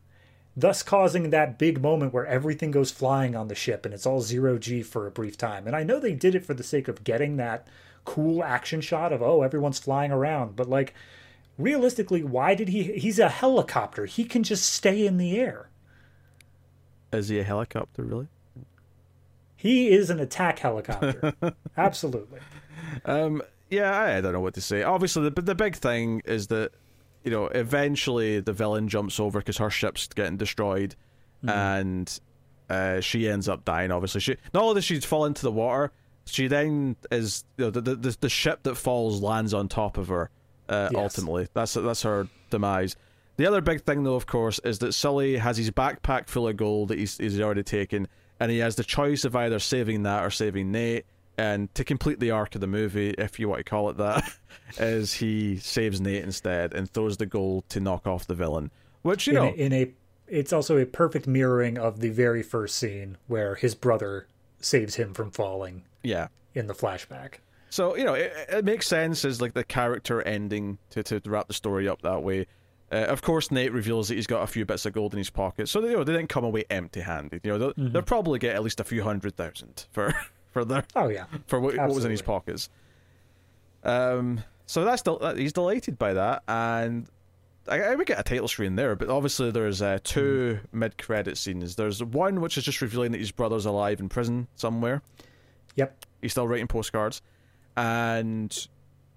thus 0.56 0.84
causing 0.84 1.30
that 1.30 1.60
big 1.60 1.82
moment 1.82 2.14
where 2.14 2.26
everything 2.26 2.72
goes 2.72 2.92
flying 2.92 3.36
on 3.36 3.48
the 3.48 3.56
ship 3.56 3.86
and 3.86 3.94
it's 3.94 4.06
all 4.06 4.22
zero 4.22 4.58
G 4.58 4.82
for 4.82 5.06
a 5.06 5.12
brief 5.12 5.38
time. 5.38 5.68
And 5.68 5.76
I 5.76 5.84
know 5.84 6.00
they 6.00 6.14
did 6.14 6.36
it 6.36 6.46
for 6.46 6.54
the 6.54 6.64
sake 6.64 6.88
of 6.88 7.04
getting 7.04 7.38
that 7.38 7.68
cool 8.06 8.44
action 8.44 8.82
shot 8.82 9.12
of, 9.12 9.22
oh, 9.22 9.42
everyone's 9.42 9.80
flying 9.80 10.12
around. 10.12 10.56
But, 10.56 10.70
like, 10.70 10.94
realistically, 11.58 12.24
why 12.24 12.56
did 12.56 12.70
he? 12.70 12.84
He's 12.98 13.20
a 13.20 13.30
helicopter. 13.30 14.06
He 14.06 14.24
can 14.24 14.44
just 14.44 14.72
stay 14.72 15.06
in 15.06 15.18
the 15.18 15.38
air. 15.38 15.70
Is 17.12 17.30
he 17.30 17.40
a 17.40 17.44
helicopter, 17.44 18.04
really? 18.04 18.28
He 19.56 19.90
is 19.90 20.10
an 20.10 20.20
attack 20.20 20.60
helicopter. 20.60 21.34
Absolutely. 21.78 22.40
Um, 23.04 23.42
yeah, 23.70 24.00
I, 24.00 24.22
don't 24.22 24.34
know 24.34 24.42
what 24.42 24.54
to 24.56 24.62
say. 24.62 24.84
Obviously, 24.84 25.30
the 25.30 25.42
the 25.42 25.56
big 25.56 25.76
thing 25.76 26.22
is 26.26 26.48
that 26.48 26.72
you 27.26 27.32
know 27.32 27.48
eventually 27.48 28.40
the 28.40 28.54
villain 28.54 28.88
jumps 28.88 29.20
over 29.20 29.40
because 29.40 29.58
her 29.58 29.70
ship's 29.70 30.08
getting 30.08 30.38
destroyed, 30.38 30.96
and 31.46 32.20
uh, 32.70 33.00
she 33.02 33.28
ends 33.30 33.50
up 33.50 33.66
dying. 33.66 33.92
Obviously, 33.92 34.22
she 34.22 34.38
not 34.54 34.64
only 34.64 34.76
does 34.76 34.86
she 34.86 35.00
fall 35.02 35.26
into 35.26 35.42
the 35.42 35.52
water, 35.52 35.92
she 36.26 36.48
then 36.48 36.96
is 37.12 37.44
you 37.58 37.66
know 37.66 37.72
the 37.72 37.82
the, 37.82 37.96
the, 37.96 38.18
the 38.22 38.30
ship 38.30 38.64
that 38.64 38.76
falls 38.76 39.22
lands 39.22 39.54
on 39.54 39.68
top 39.68 39.98
of 39.98 40.08
her. 40.08 40.30
Uh, 40.70 40.90
Yes. 40.92 41.02
Ultimately, 41.18 41.48
that's 41.54 41.74
that's 41.74 42.02
her 42.04 42.28
demise. 42.50 42.96
The 43.38 43.46
other 43.46 43.60
big 43.60 43.84
thing, 43.84 44.04
though, 44.04 44.16
of 44.16 44.26
course, 44.28 44.60
is 44.64 44.80
that 44.80 44.94
Sully 44.94 45.36
has 45.38 45.58
his 45.58 45.70
backpack 45.70 46.30
full 46.30 46.48
of 46.48 46.56
gold 46.56 46.88
that 46.88 46.98
he's, 46.98 47.18
he's 47.18 47.42
already 47.42 47.64
taken, 47.64 48.08
and 48.40 48.50
he 48.50 48.60
has 48.60 48.78
the 48.78 48.84
choice 48.84 49.26
of 49.26 49.36
either 49.36 49.60
saving 49.60 50.04
that 50.04 50.24
or 50.24 50.30
saving 50.30 50.72
Nate. 50.72 51.06
And 51.38 51.74
to 51.76 51.84
complete 51.84 52.20
the 52.20 52.32
arc 52.32 52.56
of 52.56 52.62
the 52.62 52.68
movie, 52.68 53.10
if 53.18 53.40
you 53.40 53.50
want 53.50 53.60
to 53.60 53.70
call 53.70 53.90
it 53.90 53.98
that, 53.98 54.24
is 54.80 55.14
he 55.14 55.58
saves 55.58 56.00
Nate 56.00 56.24
instead 56.24 56.74
and 56.74 56.90
throws 56.90 57.18
the 57.18 57.26
gold 57.26 57.68
to 57.70 57.80
knock 57.80 58.08
off 58.08 58.28
the 58.28 58.36
villain. 58.36 58.72
Which 59.02 59.28
you 59.28 59.34
in, 59.34 59.36
know, 59.36 59.50
a, 59.50 59.54
in 59.54 59.74
a 59.74 59.92
it's 60.28 60.54
also 60.54 60.78
a 60.78 60.86
perfect 60.86 61.28
mirroring 61.28 61.78
of 61.78 62.00
the 62.00 62.10
very 62.10 62.42
first 62.42 62.76
scene 62.78 63.18
where 63.28 63.56
his 63.56 63.76
brother 63.76 64.28
saves 64.60 64.96
him 64.96 65.14
from 65.14 65.30
falling 65.30 65.84
yeah. 66.04 66.28
in 66.54 66.68
the 66.68 66.74
flashback. 66.74 67.36
So 67.70 67.96
you 67.96 68.04
know, 68.04 68.14
it, 68.14 68.34
it 68.50 68.66
makes 68.66 68.88
sense 68.88 69.26
as 69.26 69.42
like 69.42 69.54
the 69.54 69.64
character 69.64 70.22
ending 70.22 70.78
to 70.92 71.04
to 71.04 71.22
wrap 71.26 71.48
the 71.48 71.54
story 71.54 71.88
up 71.88 72.02
that 72.04 72.24
way. 72.24 72.48
Uh, 72.92 72.98
of 72.98 73.22
course, 73.22 73.52
Nate 73.52 73.74
reveals 73.74 74.08
that 74.08 74.16
he's 74.16 74.28
got 74.28 74.44
a 74.44 74.48
few 74.48 74.64
bits 74.64 74.86
of 74.86 74.94
gold 74.94 75.14
in 75.14 75.18
his 75.18 75.30
pocket, 75.30 75.68
so 75.68 75.82
you 75.82 75.92
know 75.94 76.04
they 76.04 76.14
didn't 76.14 76.30
come 76.30 76.44
away 76.44 76.64
empty-handed. 76.70 77.42
You 77.44 77.52
know, 77.52 77.58
they'll, 77.58 77.90
they'll 77.90 78.02
probably 78.04 78.40
get 78.40 78.56
at 78.56 78.64
least 78.64 78.80
a 78.80 78.84
few 78.84 79.04
hundred 79.04 79.36
thousand 79.36 79.88
for 79.92 80.16
for 80.56 80.64
their 80.64 80.86
Oh 80.96 81.10
yeah, 81.10 81.26
for 81.48 81.60
what, 81.60 81.76
what 81.76 81.90
was 81.90 82.06
in 82.06 82.12
his 82.12 82.22
pockets. 82.22 82.70
Um, 83.84 84.42
so 84.66 84.86
that's 84.86 85.02
del- 85.02 85.20
that- 85.20 85.38
he's 85.38 85.52
delighted 85.52 85.98
by 86.00 86.14
that, 86.14 86.44
and 86.48 87.08
I, 87.68 87.82
I 87.82 87.96
would 87.96 88.08
get 88.08 88.20
a 88.20 88.24
title 88.24 88.48
screen 88.48 88.78
there. 88.78 88.96
But 88.96 89.10
obviously, 89.10 89.52
there's 89.52 89.82
uh, 89.82 90.00
two 90.02 90.60
mid-credit 90.72 91.38
scenes. 91.38 91.76
There's 91.76 92.02
one 92.02 92.40
which 92.40 92.58
is 92.58 92.64
just 92.64 92.80
revealing 92.82 93.12
that 93.12 93.18
his 93.20 93.32
brother's 93.32 93.66
alive 93.66 94.00
in 94.00 94.08
prison 94.08 94.48
somewhere. 94.56 95.02
yep. 95.76 96.06
He's 96.22 96.32
still 96.32 96.48
writing 96.48 96.68
postcards, 96.68 97.22
and 97.76 98.68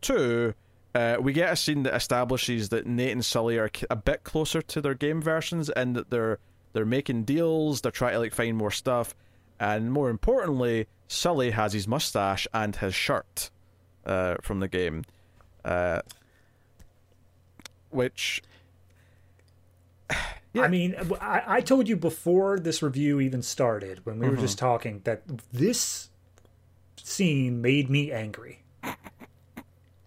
two. 0.01 0.55
Uh, 0.93 1.19
we 1.21 1.33
get 1.33 1.53
a 1.53 1.57
scene 1.57 1.85
that 1.85 1.95
establishes 1.95 2.71
that 2.71 2.85
Nate 2.85 3.13
and 3.13 3.25
Sully 3.25 3.59
are 3.59 3.71
a 3.91 3.95
bit 3.95 4.25
closer 4.25 4.61
to 4.63 4.81
their 4.81 4.95
game 4.95 5.23
versions, 5.23 5.71
and 5.71 5.95
that 5.95 6.11
they're 6.11 6.41
they're 6.73 6.85
making 6.85 7.23
deals. 7.23 7.81
They're 7.81 7.93
trying 7.93 8.15
to 8.15 8.19
like 8.19 8.35
find 8.35 8.57
more 8.57 8.73
stuff, 8.73 9.15
and 9.61 9.93
more 9.93 10.11
importantly, 10.11 10.89
Sully 11.09 11.51
has 11.51 11.73
his 11.73 11.89
mustache 11.89 12.47
and 12.53 12.77
his 12.77 12.95
shirt 12.95 13.51
uh, 14.07 14.37
from 14.43 14.61
the 14.61 14.69
game, 14.69 15.05
uh, 15.65 16.03
which 17.91 18.43
Yeah. 20.55 20.63
I 20.63 20.69
mean, 20.69 20.97
I, 21.21 21.43
I 21.47 21.61
told 21.61 21.89
you 21.89 21.97
before 21.97 22.59
this 22.59 22.83
review 22.83 23.21
even 23.21 23.43
started 23.43 24.05
when 24.07 24.19
we 24.19 24.31
were 24.31 24.37
just 24.37 24.59
talking 24.59 25.03
that 25.05 25.23
this 25.53 26.09
scene 26.97 27.61
made 27.61 27.91
me 27.91 28.11
angry. 28.11 28.63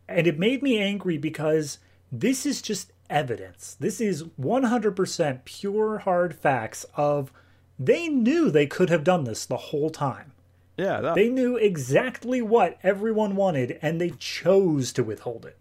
And 0.07 0.25
it 0.25 0.39
made 0.39 0.63
me 0.63 0.79
angry 0.79 1.19
because 1.19 1.77
this 2.11 2.47
is 2.47 2.61
just 2.61 2.91
evidence. 3.07 3.77
This 3.79 4.01
is 4.01 4.23
100% 4.23 5.45
pure 5.45 5.99
hard 5.99 6.35
facts 6.35 6.85
of 6.95 7.31
they 7.77 8.07
knew 8.07 8.49
they 8.49 8.67
could 8.67 8.89
have 8.89 9.03
done 9.03 9.25
this 9.25 9.45
the 9.45 9.57
whole 9.57 9.91
time. 9.91 10.31
Yeah, 10.77 11.01
that, 11.01 11.15
They 11.15 11.29
knew 11.29 11.57
exactly 11.57 12.41
what 12.41 12.77
everyone 12.83 13.35
wanted 13.35 13.77
and 13.81 13.99
they 13.99 14.11
chose 14.11 14.93
to 14.93 15.03
withhold 15.03 15.45
it. 15.45 15.57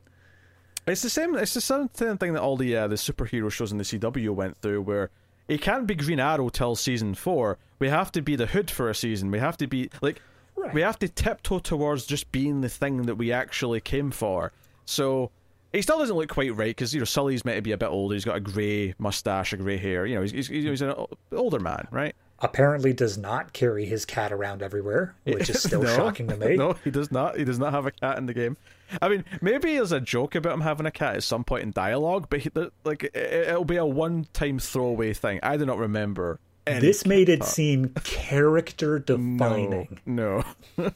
It's 0.87 1.03
the 1.03 1.11
same. 1.11 1.35
It's 1.37 1.55
the 1.55 1.61
same 1.61 1.89
thing 1.89 2.33
that 2.33 2.41
all 2.43 2.57
the 2.57 2.77
uh, 2.77 2.89
the 2.89 2.97
superhero 2.97 3.51
shows 3.51 3.71
in 3.71 3.79
the 3.79 3.85
CW 3.85 4.31
went 4.31 4.57
through, 4.59 4.83
where 4.83 5.11
it 5.47 5.61
can't 5.61 5.87
be 5.87 5.95
Green 5.95 6.19
Arrow 6.19 6.49
till 6.49 6.75
season 6.75 7.15
four. 7.15 7.59
We 7.79 7.89
have 7.89 8.11
to 8.13 8.23
be 8.23 8.35
the 8.35 8.47
Hood 8.47 8.71
for 8.71 8.89
a 8.89 8.95
season. 8.95 9.31
We 9.31 9.39
have 9.39 9.57
to 9.59 9.67
be 9.67 9.91
like, 10.01 10.21
Right. 10.57 10.75
we 10.75 10.81
have 10.81 10.99
to 11.01 11.09
tiptoe 11.09 11.59
towards 11.61 12.07
just 12.07 12.31
being 12.33 12.61
the 12.61 12.69
thing 12.69 13.03
that 13.03 13.15
we 13.15 13.31
actually 13.33 13.81
came 13.81 14.11
for. 14.11 14.53
So 14.85 15.31
he 15.73 15.81
still 15.83 15.99
doesn't 15.99 16.17
look 16.17 16.29
quite 16.29 16.55
right 16.57 16.71
because 16.71 16.93
you 16.93 17.01
know 17.01 17.05
Sully's 17.05 17.45
meant 17.45 17.57
to 17.57 17.63
be 17.63 17.73
a 17.73 17.79
bit 17.79 17.89
older. 17.89 18.15
He's 18.15 18.25
got 18.25 18.37
a 18.37 18.41
grey 18.41 18.95
mustache, 18.99 19.53
a 19.53 19.59
grey 19.59 19.77
hair. 19.77 20.07
You 20.07 20.17
know, 20.17 20.23
he's 20.23 20.33
he's, 20.33 20.49
he's 20.49 20.83
an 20.83 20.95
older 21.33 21.61
man, 21.61 21.87
right? 21.91 22.15
Apparently 22.41 22.93
does 22.93 23.19
not 23.19 23.53
carry 23.53 23.85
his 23.85 24.05
cat 24.05 24.33
around 24.33 24.63
everywhere, 24.63 25.15
which 25.25 25.51
is 25.51 25.63
still 25.63 25.83
no, 25.83 25.95
shocking 25.95 26.29
to 26.29 26.37
me. 26.37 26.57
No, 26.61 26.75
he 26.85 26.91
does 26.91 27.11
not. 27.11 27.37
He 27.37 27.45
does 27.45 27.59
not 27.59 27.73
have 27.73 27.87
a 27.87 27.91
cat 27.91 28.19
in 28.19 28.27
the 28.27 28.35
game. 28.35 28.57
I 29.01 29.09
mean, 29.09 29.25
maybe 29.41 29.75
there's 29.75 29.93
a 29.93 30.01
joke 30.01 30.35
about 30.35 30.55
him 30.55 30.61
having 30.61 30.87
a 30.87 30.91
cat 30.91 31.17
at 31.17 31.23
some 31.23 31.45
point 31.45 31.63
in 31.63 31.71
dialogue, 31.71 32.27
but 32.29 32.41
he, 32.41 32.51
like 32.85 33.05
it, 33.05 33.17
it'll 33.17 33.65
be 33.65 33.77
a 33.77 33.87
one-time 33.87 34.59
throwaway 34.59 35.13
thing. 35.13 35.41
I 35.43 35.57
do 35.57 35.65
not 35.65 35.79
remember. 35.79 36.41
This 36.67 37.05
made 37.05 37.29
it 37.29 37.43
seem 37.43 37.89
character 38.05 38.99
defining. 39.07 39.99
No, 40.07 40.45
no. 40.77 40.91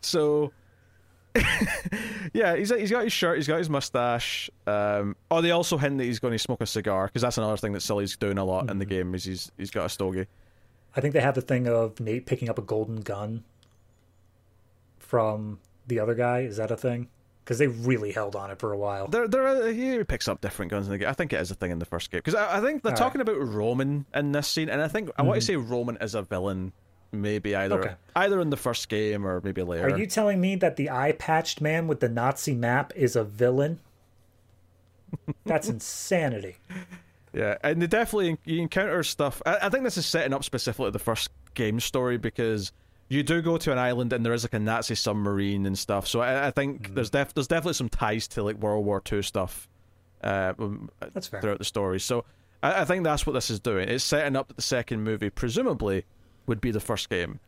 so 0.00 0.52
yeah, 2.32 2.56
he's 2.56 2.70
he's 2.70 2.90
got 2.90 3.04
his 3.04 3.12
shirt, 3.12 3.36
he's 3.36 3.46
got 3.46 3.58
his 3.58 3.70
mustache. 3.70 4.50
Um, 4.66 5.16
oh, 5.30 5.40
they 5.40 5.50
also 5.50 5.76
hint 5.76 5.98
that 5.98 6.04
he's 6.04 6.18
going 6.18 6.32
to 6.32 6.38
smoke 6.38 6.60
a 6.60 6.66
cigar 6.66 7.06
because 7.06 7.22
that's 7.22 7.38
another 7.38 7.56
thing 7.56 7.72
that 7.72 7.82
Sully's 7.82 8.16
doing 8.16 8.38
a 8.38 8.44
lot 8.44 8.62
mm-hmm. 8.62 8.70
in 8.70 8.78
the 8.78 8.86
mm-hmm. 8.86 8.94
game. 8.94 9.14
Is 9.14 9.24
he's 9.24 9.52
he's 9.56 9.70
got 9.70 9.86
a 9.86 9.88
stogie. 9.88 10.26
I 10.96 11.00
think 11.00 11.12
they 11.12 11.20
have 11.20 11.34
the 11.34 11.42
thing 11.42 11.68
of 11.68 12.00
Nate 12.00 12.26
picking 12.26 12.48
up 12.48 12.58
a 12.58 12.62
golden 12.62 13.02
gun 13.02 13.44
from 14.98 15.60
the 15.86 16.00
other 16.00 16.14
guy. 16.14 16.40
Is 16.40 16.56
that 16.56 16.70
a 16.70 16.76
thing? 16.76 17.08
Because 17.44 17.58
they 17.58 17.68
really 17.68 18.10
held 18.10 18.34
on 18.34 18.50
it 18.50 18.58
for 18.58 18.72
a 18.72 18.78
while. 18.78 19.06
There, 19.06 19.28
there. 19.28 19.72
He 19.72 20.02
picks 20.02 20.26
up 20.26 20.40
different 20.40 20.70
guns 20.70 20.86
in 20.86 20.92
the 20.92 20.98
game. 20.98 21.08
I 21.08 21.12
think 21.12 21.32
it 21.32 21.40
is 21.40 21.50
a 21.50 21.54
thing 21.54 21.70
in 21.70 21.78
the 21.78 21.84
first 21.84 22.10
game 22.10 22.18
because 22.18 22.34
I, 22.34 22.58
I, 22.58 22.60
think 22.60 22.82
they're 22.82 22.90
All 22.92 22.98
talking 22.98 23.20
right. 23.20 23.28
about 23.28 23.46
Roman 23.46 24.06
in 24.14 24.32
this 24.32 24.48
scene, 24.48 24.68
and 24.68 24.82
I 24.82 24.88
think 24.88 25.10
mm-hmm. 25.10 25.20
I 25.20 25.24
want 25.24 25.40
to 25.40 25.46
say 25.46 25.54
Roman 25.54 25.96
is 26.00 26.14
a 26.14 26.22
villain 26.22 26.72
maybe 27.12 27.54
either 27.54 27.78
okay. 27.78 27.94
either 28.16 28.40
in 28.40 28.50
the 28.50 28.56
first 28.56 28.88
game 28.88 29.26
or 29.26 29.40
maybe 29.42 29.62
later. 29.62 29.86
Are 29.86 29.98
you 29.98 30.06
telling 30.06 30.40
me 30.40 30.56
that 30.56 30.76
the 30.76 30.90
eye 30.90 31.12
patched 31.12 31.60
man 31.60 31.86
with 31.86 32.00
the 32.00 32.08
Nazi 32.08 32.54
map 32.54 32.92
is 32.96 33.14
a 33.14 33.22
villain? 33.22 33.78
That's 35.44 35.68
insanity. 35.76 36.56
Yeah, 37.32 37.58
and 37.62 37.82
they 37.82 37.86
definitely 37.86 38.38
you 38.44 38.62
encounter 38.62 39.02
stuff. 39.02 39.42
I, 39.44 39.58
I, 39.62 39.68
think 39.68 39.84
this 39.84 39.98
is 39.98 40.06
setting 40.06 40.32
up 40.32 40.44
specifically 40.44 40.90
the 40.90 40.98
first 40.98 41.30
game 41.54 41.80
story 41.80 42.16
because 42.16 42.72
you 43.08 43.22
do 43.22 43.42
go 43.42 43.58
to 43.58 43.72
an 43.72 43.78
island 43.78 44.12
and 44.12 44.24
there 44.24 44.32
is 44.32 44.44
like 44.44 44.54
a 44.54 44.58
Nazi 44.58 44.94
submarine 44.94 45.66
and 45.66 45.78
stuff. 45.78 46.06
So 46.06 46.20
I, 46.20 46.48
I 46.48 46.50
think 46.50 46.90
mm. 46.90 46.94
there's 46.94 47.10
def- 47.10 47.34
there's 47.34 47.48
definitely 47.48 47.74
some 47.74 47.88
ties 47.88 48.26
to 48.28 48.42
like 48.42 48.56
World 48.56 48.86
War 48.86 49.02
II 49.10 49.22
stuff. 49.22 49.68
Uh, 50.22 50.54
that's 51.12 51.28
fair. 51.28 51.40
throughout 51.40 51.58
the 51.58 51.64
story. 51.64 52.00
So 52.00 52.24
I, 52.62 52.82
I 52.82 52.84
think 52.84 53.04
that's 53.04 53.26
what 53.26 53.34
this 53.34 53.50
is 53.50 53.60
doing. 53.60 53.88
It's 53.88 54.02
setting 54.02 54.34
up 54.34 54.48
that 54.48 54.56
the 54.56 54.62
second 54.62 55.04
movie, 55.04 55.30
presumably 55.30 56.04
would 56.46 56.60
be 56.60 56.70
the 56.70 56.80
first 56.80 57.08
game. 57.08 57.40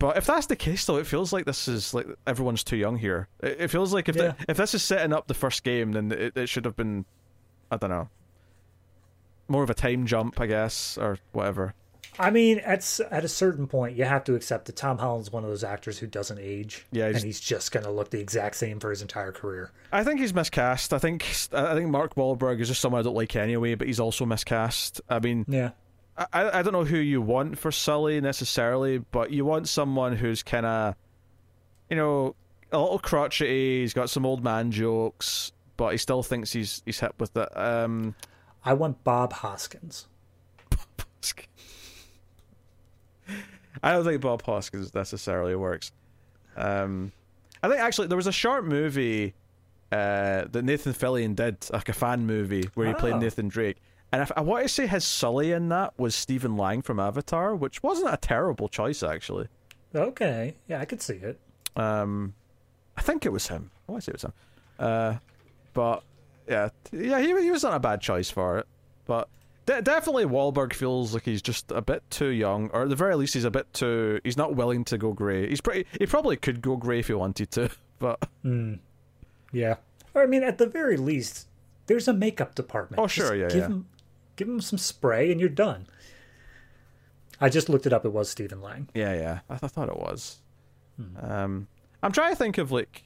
But 0.00 0.16
if 0.16 0.24
that's 0.24 0.46
the 0.46 0.56
case, 0.56 0.86
though, 0.86 0.96
it 0.96 1.06
feels 1.06 1.30
like 1.30 1.44
this 1.44 1.68
is 1.68 1.92
like 1.92 2.06
everyone's 2.26 2.64
too 2.64 2.76
young 2.76 2.96
here. 2.96 3.28
It, 3.40 3.68
feels 3.68 3.92
like 3.92 4.08
if 4.08 4.16
yeah. 4.16 4.28
the, 4.28 4.36
if 4.48 4.56
this 4.56 4.74
is 4.74 4.82
setting 4.82 5.12
up 5.12 5.26
the 5.28 5.34
first 5.34 5.62
game, 5.62 5.92
then 5.92 6.10
it, 6.10 6.34
it 6.38 6.48
should 6.48 6.64
have 6.64 6.74
been, 6.74 7.04
I 7.70 7.76
don't 7.76 7.90
know, 7.90 8.08
more 9.46 9.62
of 9.62 9.68
a 9.68 9.74
time 9.74 10.06
jump, 10.06 10.40
I 10.40 10.46
guess, 10.46 10.96
or 10.96 11.18
whatever. 11.32 11.74
I 12.18 12.30
mean, 12.30 12.60
at 12.60 12.98
at 13.10 13.24
a 13.24 13.28
certain 13.28 13.66
point, 13.66 13.94
you 13.94 14.04
have 14.04 14.24
to 14.24 14.34
accept 14.34 14.64
that 14.66 14.76
Tom 14.76 14.96
Holland's 14.96 15.30
one 15.30 15.44
of 15.44 15.50
those 15.50 15.64
actors 15.64 15.98
who 15.98 16.06
doesn't 16.06 16.38
age. 16.38 16.86
Yeah, 16.92 17.08
he's, 17.08 17.16
and 17.16 17.24
he's 17.24 17.38
just 17.38 17.70
going 17.70 17.84
to 17.84 17.90
look 17.90 18.08
the 18.08 18.20
exact 18.20 18.56
same 18.56 18.80
for 18.80 18.88
his 18.88 19.02
entire 19.02 19.32
career. 19.32 19.70
I 19.92 20.02
think 20.02 20.18
he's 20.18 20.32
miscast. 20.32 20.94
I 20.94 20.98
think 20.98 21.24
I 21.52 21.74
think 21.74 21.90
Mark 21.90 22.14
Wahlberg 22.14 22.58
is 22.60 22.68
just 22.68 22.80
someone 22.80 23.00
I 23.00 23.02
don't 23.02 23.14
like 23.14 23.36
anyway, 23.36 23.74
but 23.74 23.86
he's 23.86 24.00
also 24.00 24.24
miscast. 24.24 25.02
I 25.10 25.18
mean, 25.18 25.44
yeah, 25.46 25.72
I, 26.16 26.58
I 26.58 26.62
don't 26.62 26.72
know 26.72 26.84
who 26.84 26.98
you 26.98 27.22
want 27.22 27.58
for 27.58 27.72
Sully 27.72 28.20
necessarily, 28.20 28.98
but 28.98 29.30
you 29.30 29.44
want 29.44 29.68
someone 29.68 30.16
who's 30.16 30.42
kind 30.42 30.66
of, 30.66 30.94
you 31.88 31.96
know, 31.96 32.34
a 32.72 32.78
little 32.78 32.98
crotchety. 32.98 33.80
He's 33.80 33.94
got 33.94 34.10
some 34.10 34.26
old 34.26 34.44
man 34.44 34.70
jokes, 34.70 35.52
but 35.76 35.90
he 35.90 35.98
still 35.98 36.22
thinks 36.22 36.52
he's 36.52 36.82
he's 36.84 37.00
hip 37.00 37.14
with 37.18 37.36
it. 37.36 37.56
Um, 37.56 38.14
I 38.64 38.74
want 38.74 39.02
Bob 39.02 39.32
Hoskins. 39.32 40.08
Bob 40.68 41.06
Hoskins. 41.16 41.48
I 43.82 43.92
don't 43.92 44.04
think 44.04 44.20
Bob 44.20 44.42
Hoskins 44.42 44.94
necessarily 44.94 45.54
works. 45.54 45.92
Um, 46.56 47.12
I 47.62 47.68
think 47.68 47.80
actually 47.80 48.08
there 48.08 48.16
was 48.16 48.26
a 48.26 48.32
short 48.32 48.66
movie 48.66 49.34
uh, 49.92 50.44
that 50.50 50.64
Nathan 50.64 50.92
Fillion 50.92 51.34
did, 51.34 51.56
like 51.72 51.88
a 51.88 51.92
fan 51.92 52.26
movie 52.26 52.68
where 52.74 52.86
he 52.86 52.94
oh. 52.94 52.96
played 52.96 53.16
Nathan 53.16 53.48
Drake, 53.48 53.76
and 54.12 54.22
if, 54.22 54.32
I 54.36 54.40
want 54.40 54.62
to 54.64 54.68
say 54.68 54.86
his 54.86 55.04
Sully 55.04 55.52
in 55.52 55.68
that 55.68 55.98
was 55.98 56.14
Stephen 56.14 56.56
Lang 56.56 56.82
from 56.82 56.98
Avatar, 56.98 57.54
which 57.54 57.82
wasn't 57.82 58.12
a 58.12 58.16
terrible 58.16 58.68
choice 58.68 59.02
actually. 59.02 59.48
Okay, 59.94 60.54
yeah, 60.68 60.80
I 60.80 60.84
could 60.84 61.02
see 61.02 61.14
it. 61.14 61.38
Um, 61.76 62.34
I 62.96 63.02
think 63.02 63.24
it 63.26 63.32
was 63.32 63.48
him. 63.48 63.70
I 63.88 63.92
want 63.92 64.04
to 64.04 64.06
say 64.06 64.10
it 64.10 64.16
was 64.16 64.24
him. 64.24 64.32
Uh, 64.78 65.14
but 65.74 66.02
yeah, 66.48 66.68
yeah, 66.92 67.20
he 67.20 67.28
he 67.42 67.50
was 67.50 67.62
not 67.62 67.74
a 67.74 67.80
bad 67.80 68.00
choice 68.00 68.30
for 68.30 68.58
it. 68.58 68.66
But 69.06 69.28
de- 69.66 69.82
definitely 69.82 70.24
Wahlberg 70.24 70.72
feels 70.72 71.14
like 71.14 71.24
he's 71.24 71.42
just 71.42 71.70
a 71.70 71.82
bit 71.82 72.02
too 72.10 72.28
young, 72.28 72.70
or 72.72 72.82
at 72.82 72.88
the 72.88 72.96
very 72.96 73.14
least, 73.14 73.34
he's 73.34 73.44
a 73.44 73.50
bit 73.50 73.72
too. 73.72 74.20
He's 74.24 74.36
not 74.36 74.54
willing 74.56 74.84
to 74.86 74.98
go 74.98 75.12
grey. 75.12 75.48
He's 75.48 75.60
pretty. 75.60 75.86
He 75.98 76.06
probably 76.06 76.36
could 76.36 76.60
go 76.60 76.76
grey 76.76 77.00
if 77.00 77.06
he 77.06 77.14
wanted 77.14 77.50
to, 77.52 77.70
but. 77.98 78.28
Mm. 78.44 78.80
Yeah. 79.52 79.76
Or 80.14 80.22
I 80.22 80.26
mean, 80.26 80.42
at 80.42 80.58
the 80.58 80.66
very 80.66 80.96
least, 80.96 81.48
there's 81.86 82.08
a 82.08 82.12
makeup 82.12 82.54
department. 82.54 83.00
Oh 83.00 83.06
sure, 83.06 83.36
just 83.36 83.54
yeah, 83.54 83.60
yeah. 83.60 83.66
Him, 83.66 83.86
give 84.40 84.48
him 84.48 84.60
some 84.60 84.78
spray, 84.78 85.30
and 85.30 85.40
you're 85.40 85.48
done. 85.48 85.86
I 87.40 87.48
just 87.48 87.68
looked 87.68 87.86
it 87.86 87.92
up. 87.92 88.04
It 88.04 88.12
was 88.12 88.28
Stephen 88.28 88.60
Lang. 88.60 88.88
Yeah, 88.94 89.14
yeah. 89.14 89.40
I, 89.48 89.54
th- 89.54 89.64
I 89.64 89.68
thought 89.68 89.88
it 89.88 89.96
was. 89.96 90.38
Hmm. 90.96 91.24
Um, 91.24 91.68
I'm 92.02 92.12
trying 92.12 92.32
to 92.32 92.36
think 92.36 92.58
of 92.58 92.72
like, 92.72 93.04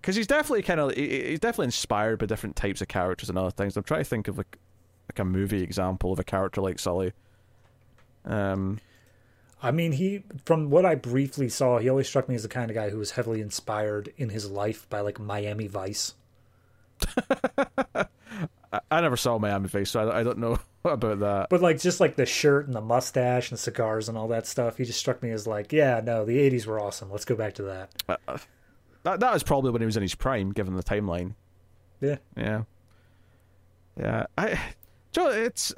because 0.00 0.16
he's 0.16 0.26
definitely 0.26 0.62
kind 0.62 0.80
of 0.80 0.94
he's 0.94 1.40
definitely 1.40 1.66
inspired 1.66 2.18
by 2.18 2.26
different 2.26 2.56
types 2.56 2.80
of 2.80 2.88
characters 2.88 3.28
and 3.28 3.36
other 3.36 3.50
things. 3.50 3.76
I'm 3.76 3.82
trying 3.82 4.00
to 4.00 4.08
think 4.08 4.28
of 4.28 4.38
like 4.38 4.58
like 5.10 5.18
a 5.18 5.24
movie 5.24 5.62
example 5.62 6.12
of 6.12 6.18
a 6.18 6.24
character 6.24 6.60
like 6.60 6.78
Sully. 6.78 7.12
Um, 8.24 8.78
I 9.62 9.70
mean, 9.70 9.92
he 9.92 10.22
from 10.44 10.70
what 10.70 10.86
I 10.86 10.94
briefly 10.94 11.48
saw, 11.48 11.78
he 11.78 11.88
always 11.88 12.08
struck 12.08 12.28
me 12.28 12.34
as 12.34 12.42
the 12.42 12.48
kind 12.48 12.70
of 12.70 12.74
guy 12.74 12.90
who 12.90 12.98
was 12.98 13.12
heavily 13.12 13.40
inspired 13.40 14.12
in 14.16 14.30
his 14.30 14.50
life 14.50 14.88
by 14.88 15.00
like 15.00 15.18
Miami 15.18 15.66
Vice. 15.66 16.14
I, 18.72 19.00
never 19.00 19.16
saw 19.16 19.38
Miami 19.38 19.68
Vice, 19.68 19.90
so 19.90 20.08
I, 20.08 20.20
I 20.20 20.22
don't 20.22 20.38
know 20.38 20.58
about 20.84 21.20
that. 21.20 21.46
But 21.50 21.62
like 21.62 21.80
just 21.80 22.00
like 22.00 22.16
the 22.16 22.26
shirt 22.26 22.66
and 22.66 22.74
the 22.74 22.80
mustache 22.80 23.50
and 23.50 23.58
cigars 23.58 24.08
and 24.08 24.18
all 24.18 24.28
that 24.28 24.46
stuff, 24.46 24.76
he 24.76 24.84
just 24.84 24.98
struck 24.98 25.22
me 25.22 25.30
as 25.30 25.46
like, 25.46 25.72
yeah, 25.72 26.00
no, 26.04 26.24
the 26.24 26.38
'80s 26.38 26.66
were 26.66 26.80
awesome. 26.80 27.10
Let's 27.10 27.24
go 27.24 27.34
back 27.34 27.54
to 27.54 27.62
that. 27.62 27.90
Uh, 28.08 28.16
uh, 28.26 28.38
that 29.04 29.20
that 29.20 29.32
was 29.32 29.42
probably 29.42 29.70
when 29.70 29.80
he 29.80 29.86
was 29.86 29.96
in 29.96 30.02
his 30.02 30.14
prime, 30.14 30.52
given 30.52 30.74
the 30.74 30.82
timeline. 30.82 31.34
Yeah, 32.00 32.16
yeah, 32.36 32.62
yeah. 33.98 34.26
I, 34.36 34.58
Joe, 35.12 35.30
it's. 35.30 35.72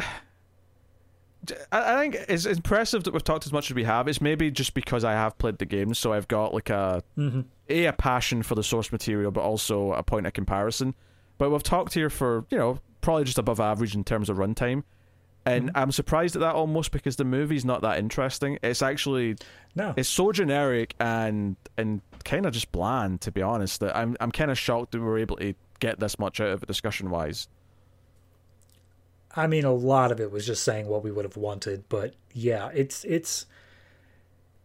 I 1.73 1.99
think 1.99 2.17
it's 2.29 2.45
impressive 2.45 3.05
that 3.05 3.15
we've 3.15 3.25
talked 3.25 3.47
as 3.47 3.53
much 3.53 3.71
as 3.71 3.75
we 3.75 3.85
have. 3.85 4.09
It's 4.09 4.21
maybe 4.21 4.51
just 4.51 4.75
because 4.75 5.05
I 5.05 5.13
have 5.13 5.39
played 5.39 5.57
the 5.57 5.65
game, 5.65 5.95
so 5.95 6.13
I've 6.13 6.29
got 6.29 6.53
like 6.53 6.69
a 6.69 7.03
mm-hmm. 7.17 7.41
a 7.69 7.87
a 7.87 7.93
passion 7.95 8.43
for 8.43 8.55
the 8.55 8.63
source 8.63 8.93
material, 8.93 9.31
but 9.31 9.41
also 9.41 9.93
a 9.93 10.03
point 10.03 10.27
of 10.27 10.35
comparison. 10.35 10.95
But 11.41 11.51
we've 11.51 11.63
talked 11.63 11.95
here 11.95 12.11
for, 12.11 12.45
you 12.51 12.59
know, 12.59 12.81
probably 13.01 13.25
just 13.25 13.39
above 13.39 13.61
average 13.61 13.95
in 13.95 14.05
terms 14.05 14.29
of 14.29 14.37
runtime. 14.37 14.83
And 15.47 15.69
mm-hmm. 15.69 15.77
I'm 15.77 15.91
surprised 15.91 16.37
at 16.37 16.41
that 16.41 16.55
almost 16.55 16.93
because 16.93 17.17
the 17.17 17.25
movie's 17.25 17.65
not 17.65 17.81
that 17.81 17.99
interesting. 17.99 18.59
It's 18.63 18.83
actually 18.83 19.37
no. 19.75 19.95
It's 19.97 20.11
so 20.11 20.33
generic 20.33 20.95
and 21.01 21.57
and 21.79 22.03
kind 22.27 22.45
of 22.45 22.53
just 22.53 22.71
bland, 22.73 23.23
to 23.23 23.33
be 23.33 23.41
honest. 23.41 23.81
That 23.81 23.97
I'm 23.97 24.19
I'm 24.21 24.31
kind 24.31 24.51
of 24.51 24.59
shocked 24.59 24.93
that 24.93 24.99
we 24.99 25.07
were 25.07 25.17
able 25.17 25.37
to 25.37 25.55
get 25.79 25.99
this 25.99 26.19
much 26.19 26.43
out 26.43 26.51
of 26.51 26.63
it 26.63 26.67
discussion 26.67 27.09
wise. 27.09 27.49
I 29.35 29.47
mean, 29.47 29.65
a 29.65 29.73
lot 29.73 30.13
of 30.13 30.21
it 30.21 30.31
was 30.31 30.45
just 30.45 30.63
saying 30.63 30.89
what 30.89 31.03
we 31.03 31.11
would 31.11 31.25
have 31.25 31.39
wanted, 31.39 31.89
but 31.89 32.17
yeah, 32.35 32.69
it's 32.75 33.03
it's 33.05 33.47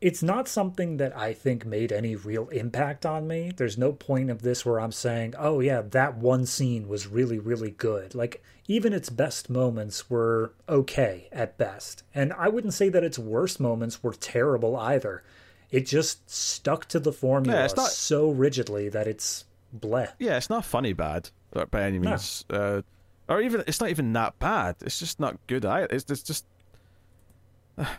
it's 0.05 0.21
not 0.21 0.47
something 0.47 0.97
that 0.97 1.17
I 1.17 1.33
think 1.33 1.65
made 1.65 1.91
any 1.91 2.15
real 2.15 2.47
impact 2.49 3.07
on 3.07 3.27
me. 3.27 3.51
There's 3.57 3.75
no 3.75 3.91
point 3.91 4.29
of 4.29 4.43
this 4.43 4.63
where 4.63 4.79
I'm 4.79 4.91
saying, 4.91 5.33
oh, 5.35 5.61
yeah, 5.61 5.81
that 5.81 6.15
one 6.15 6.45
scene 6.45 6.87
was 6.87 7.07
really, 7.07 7.39
really 7.39 7.71
good. 7.71 8.13
Like, 8.13 8.43
even 8.67 8.93
its 8.93 9.09
best 9.09 9.49
moments 9.49 10.07
were 10.07 10.53
okay 10.69 11.27
at 11.31 11.57
best. 11.57 12.03
And 12.13 12.33
I 12.33 12.49
wouldn't 12.49 12.75
say 12.75 12.87
that 12.89 13.03
its 13.03 13.17
worst 13.17 13.59
moments 13.59 14.03
were 14.03 14.13
terrible 14.13 14.77
either. 14.77 15.23
It 15.71 15.87
just 15.87 16.29
stuck 16.29 16.85
to 16.89 16.99
the 16.99 17.11
formula 17.11 17.61
yeah, 17.61 17.67
not... 17.75 17.89
so 17.89 18.29
rigidly 18.29 18.89
that 18.89 19.07
it's 19.07 19.45
bleh. 19.75 20.11
Yeah, 20.19 20.37
it's 20.37 20.51
not 20.51 20.65
funny 20.65 20.93
bad 20.93 21.31
by 21.71 21.81
any 21.81 21.97
means. 21.97 22.45
No. 22.51 22.55
Uh, 22.55 22.81
or 23.27 23.41
even, 23.41 23.63
it's 23.65 23.81
not 23.81 23.89
even 23.89 24.13
that 24.13 24.37
bad. 24.37 24.75
It's 24.81 24.99
just 24.99 25.19
not 25.19 25.39
good. 25.47 25.65
It's, 25.65 26.11
it's 26.11 26.21
just 26.21 26.45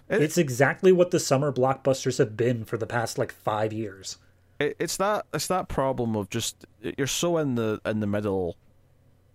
it's 0.09 0.39
exactly 0.39 0.93
what 0.93 1.11
the 1.11 1.21
summer 1.21 1.53
blockbusters 1.53 2.19
have 2.19 2.37
been 2.37 2.65
for 2.65 2.77
the 2.77 2.87
past 2.87 3.19
like 3.19 3.33
five 3.33 3.73
years. 3.73 4.19
It, 4.59 4.77
it's 4.79 4.97
that 4.97 5.27
it's 5.35 5.49
that 5.49 5.69
problem 5.69 6.17
of 6.17 6.31
just 6.31 6.65
you're 6.81 7.07
so 7.07 7.39
in 7.39 7.57
the 7.57 7.81
in 7.85 8.01
the 8.01 8.07
middle 8.07 8.57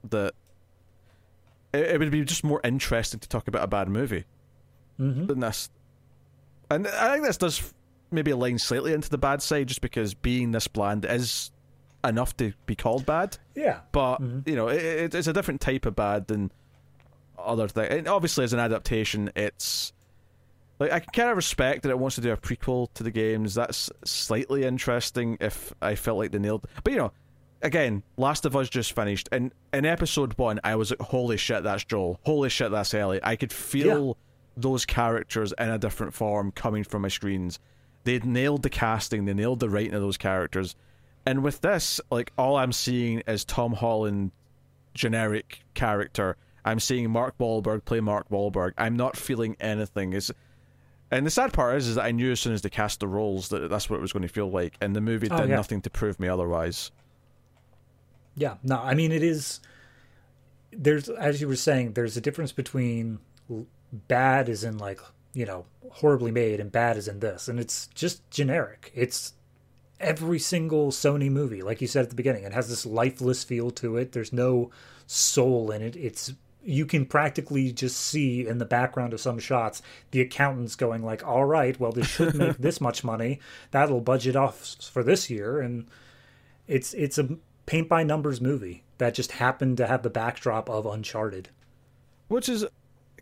that 0.09 0.33
it, 1.73 1.91
it 1.91 1.99
would 1.99 2.11
be 2.11 2.23
just 2.23 2.43
more 2.43 2.61
interesting 2.63 3.19
to 3.19 3.29
talk 3.29 3.47
about 3.47 3.63
a 3.63 3.67
bad 3.67 3.87
movie 3.87 4.25
mm-hmm. 4.99 5.27
than 5.27 5.39
this. 5.39 5.69
And 6.69 6.87
I 6.87 7.13
think 7.13 7.25
this 7.25 7.37
does 7.37 7.73
maybe 8.11 8.31
align 8.31 8.57
slightly 8.57 8.93
into 8.93 9.09
the 9.09 9.17
bad 9.17 9.41
side, 9.41 9.67
just 9.67 9.81
because 9.81 10.13
being 10.13 10.51
this 10.51 10.67
bland 10.67 11.05
is 11.05 11.51
enough 12.03 12.35
to 12.37 12.53
be 12.65 12.75
called 12.75 13.05
bad. 13.05 13.37
Yeah, 13.55 13.79
but 13.91 14.17
mm-hmm. 14.17 14.49
you 14.49 14.55
know, 14.55 14.69
it, 14.69 15.13
it's 15.13 15.27
a 15.27 15.33
different 15.33 15.61
type 15.61 15.85
of 15.85 15.95
bad 15.95 16.27
than 16.27 16.51
other 17.37 17.67
things. 17.67 17.89
And 17.91 18.07
obviously, 18.07 18.43
as 18.43 18.53
an 18.53 18.59
adaptation, 18.59 19.31
it's 19.35 19.93
like 20.81 20.91
I 20.91 20.99
can 20.99 21.11
kind 21.13 21.29
of 21.29 21.37
respect 21.37 21.83
that 21.83 21.91
it 21.91 21.99
wants 21.99 22.15
to 22.15 22.21
do 22.21 22.31
a 22.31 22.37
prequel 22.37 22.87
to 22.95 23.03
the 23.03 23.11
games. 23.11 23.53
That's 23.53 23.91
slightly 24.03 24.63
interesting. 24.63 25.37
If 25.39 25.71
I 25.79 25.93
felt 25.93 26.17
like 26.17 26.31
they 26.31 26.39
nailed, 26.39 26.65
but 26.83 26.91
you 26.91 26.97
know, 26.97 27.11
again, 27.61 28.01
Last 28.17 28.45
of 28.45 28.55
Us 28.55 28.67
just 28.67 28.93
finished, 28.93 29.29
and 29.31 29.53
in 29.71 29.85
episode 29.85 30.35
one, 30.39 30.59
I 30.63 30.75
was 30.75 30.89
like, 30.89 30.99
"Holy 30.99 31.37
shit, 31.37 31.61
that's 31.61 31.83
Joel! 31.83 32.19
Holy 32.23 32.49
shit, 32.49 32.71
that's 32.71 32.95
Ellie!" 32.95 33.19
I 33.21 33.35
could 33.35 33.53
feel 33.53 34.07
yeah. 34.07 34.13
those 34.57 34.87
characters 34.87 35.53
in 35.59 35.69
a 35.69 35.77
different 35.77 36.15
form 36.15 36.51
coming 36.51 36.83
from 36.83 37.03
my 37.03 37.09
screens. 37.09 37.59
They 38.03 38.17
nailed 38.17 38.63
the 38.63 38.71
casting, 38.71 39.25
they 39.25 39.35
nailed 39.35 39.59
the 39.59 39.69
writing 39.69 39.93
of 39.93 40.01
those 40.01 40.17
characters, 40.17 40.75
and 41.27 41.43
with 41.43 41.61
this, 41.61 42.01
like 42.09 42.33
all 42.39 42.55
I'm 42.55 42.71
seeing 42.71 43.19
is 43.27 43.45
Tom 43.45 43.73
Holland, 43.73 44.31
generic 44.95 45.63
character. 45.75 46.37
I'm 46.65 46.79
seeing 46.79 47.11
Mark 47.11 47.37
Wahlberg 47.37 47.85
play 47.85 47.99
Mark 47.99 48.29
Wahlberg. 48.29 48.71
I'm 48.79 48.95
not 48.95 49.15
feeling 49.15 49.55
anything. 49.59 50.13
Is 50.13 50.31
and 51.11 51.25
the 51.25 51.29
sad 51.29 51.51
part 51.51 51.77
is, 51.77 51.87
is 51.87 51.95
that 51.95 52.05
I 52.05 52.11
knew 52.11 52.31
as 52.31 52.39
soon 52.39 52.53
as 52.53 52.61
they 52.61 52.69
cast 52.69 53.01
the 53.01 53.07
roles 53.07 53.49
that 53.49 53.69
that's 53.69 53.89
what 53.89 53.97
it 53.97 54.01
was 54.01 54.13
going 54.13 54.23
to 54.23 54.29
feel 54.29 54.49
like, 54.49 54.75
and 54.79 54.95
the 54.95 55.01
movie 55.01 55.27
oh, 55.29 55.37
did 55.37 55.49
yeah. 55.49 55.55
nothing 55.55 55.81
to 55.81 55.89
prove 55.89 56.19
me 56.19 56.27
otherwise. 56.27 56.91
Yeah, 58.35 58.55
no, 58.63 58.77
I 58.77 58.93
mean 58.93 59.11
it 59.11 59.21
is. 59.21 59.59
There's, 60.71 61.09
as 61.09 61.41
you 61.41 61.49
were 61.49 61.57
saying, 61.57 61.93
there's 61.93 62.15
a 62.15 62.21
difference 62.21 62.53
between 62.53 63.19
bad 63.91 64.47
is 64.47 64.63
in 64.63 64.77
like 64.77 65.01
you 65.33 65.45
know 65.45 65.65
horribly 65.91 66.31
made 66.31 66.61
and 66.61 66.71
bad 66.71 66.95
is 66.95 67.09
in 67.09 67.19
this, 67.19 67.47
and 67.47 67.59
it's 67.59 67.87
just 67.87 68.29
generic. 68.31 68.91
It's 68.95 69.33
every 69.99 70.39
single 70.39 70.91
Sony 70.91 71.29
movie, 71.29 71.61
like 71.61 71.81
you 71.81 71.87
said 71.87 72.03
at 72.03 72.09
the 72.09 72.15
beginning. 72.15 72.43
It 72.43 72.53
has 72.53 72.69
this 72.69 72.85
lifeless 72.85 73.43
feel 73.43 73.69
to 73.71 73.97
it. 73.97 74.13
There's 74.13 74.33
no 74.33 74.71
soul 75.07 75.71
in 75.71 75.81
it. 75.81 75.95
It's 75.95 76.33
you 76.63 76.85
can 76.85 77.05
practically 77.05 77.71
just 77.71 77.97
see 77.97 78.47
in 78.47 78.57
the 78.57 78.65
background 78.65 79.13
of 79.13 79.19
some 79.19 79.39
shots 79.39 79.81
the 80.11 80.21
accountants 80.21 80.75
going 80.75 81.03
like 81.03 81.25
all 81.25 81.45
right 81.45 81.79
well 81.79 81.91
this 81.91 82.07
should 82.07 82.35
make 82.35 82.57
this 82.59 82.79
much 82.79 83.03
money. 83.03 83.39
That'll 83.71 84.01
budget 84.01 84.35
off 84.35 84.75
for 84.91 85.03
this 85.03 85.29
year. 85.29 85.59
And 85.59 85.87
it's 86.67 86.93
it's 86.93 87.17
a 87.17 87.37
paint 87.65 87.89
by 87.89 88.03
numbers 88.03 88.41
movie 88.41 88.83
that 88.97 89.13
just 89.13 89.33
happened 89.33 89.77
to 89.77 89.87
have 89.87 90.03
the 90.03 90.09
backdrop 90.09 90.69
of 90.69 90.85
uncharted. 90.85 91.49
Which 92.27 92.47
is 92.47 92.65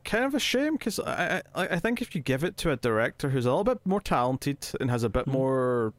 kind 0.05 0.23
of 0.23 0.33
a 0.33 0.39
shame 0.39 0.73
because 0.73 0.97
I, 0.97 1.41
I 1.53 1.67
i 1.67 1.79
think 1.79 2.01
if 2.01 2.15
you 2.15 2.21
give 2.21 2.45
it 2.45 2.55
to 2.57 2.71
a 2.71 2.77
director 2.77 3.29
who's 3.29 3.45
a 3.45 3.49
little 3.49 3.65
bit 3.65 3.79
more 3.85 3.99
talented 3.99 4.65
and 4.79 4.89
has 4.89 5.03
a 5.03 5.09
bit 5.09 5.23
mm-hmm. 5.23 5.33
more 5.33 5.93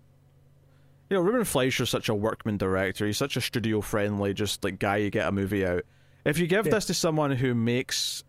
you 1.11 1.17
know 1.17 1.21
ruben 1.23 1.45
fleischer's 1.45 1.91
such 1.91 2.09
a 2.09 2.15
workman 2.15 2.57
director. 2.57 3.07
He's 3.07 3.19
such 3.19 3.37
a 3.37 3.41
studio 3.41 3.81
friendly 3.81 4.33
just 4.33 4.65
like 4.65 4.79
guy 4.79 4.99
you 4.99 5.11
get 5.11 5.27
a 5.27 5.33
movie 5.33 5.67
out 5.67 5.85
if 6.25 6.39
you 6.39 6.47
give 6.47 6.67
yeah. 6.67 6.73
this 6.73 6.87
to 6.87 6.95
someone 6.95 7.33
who 7.33 7.55
makes 7.55 8.25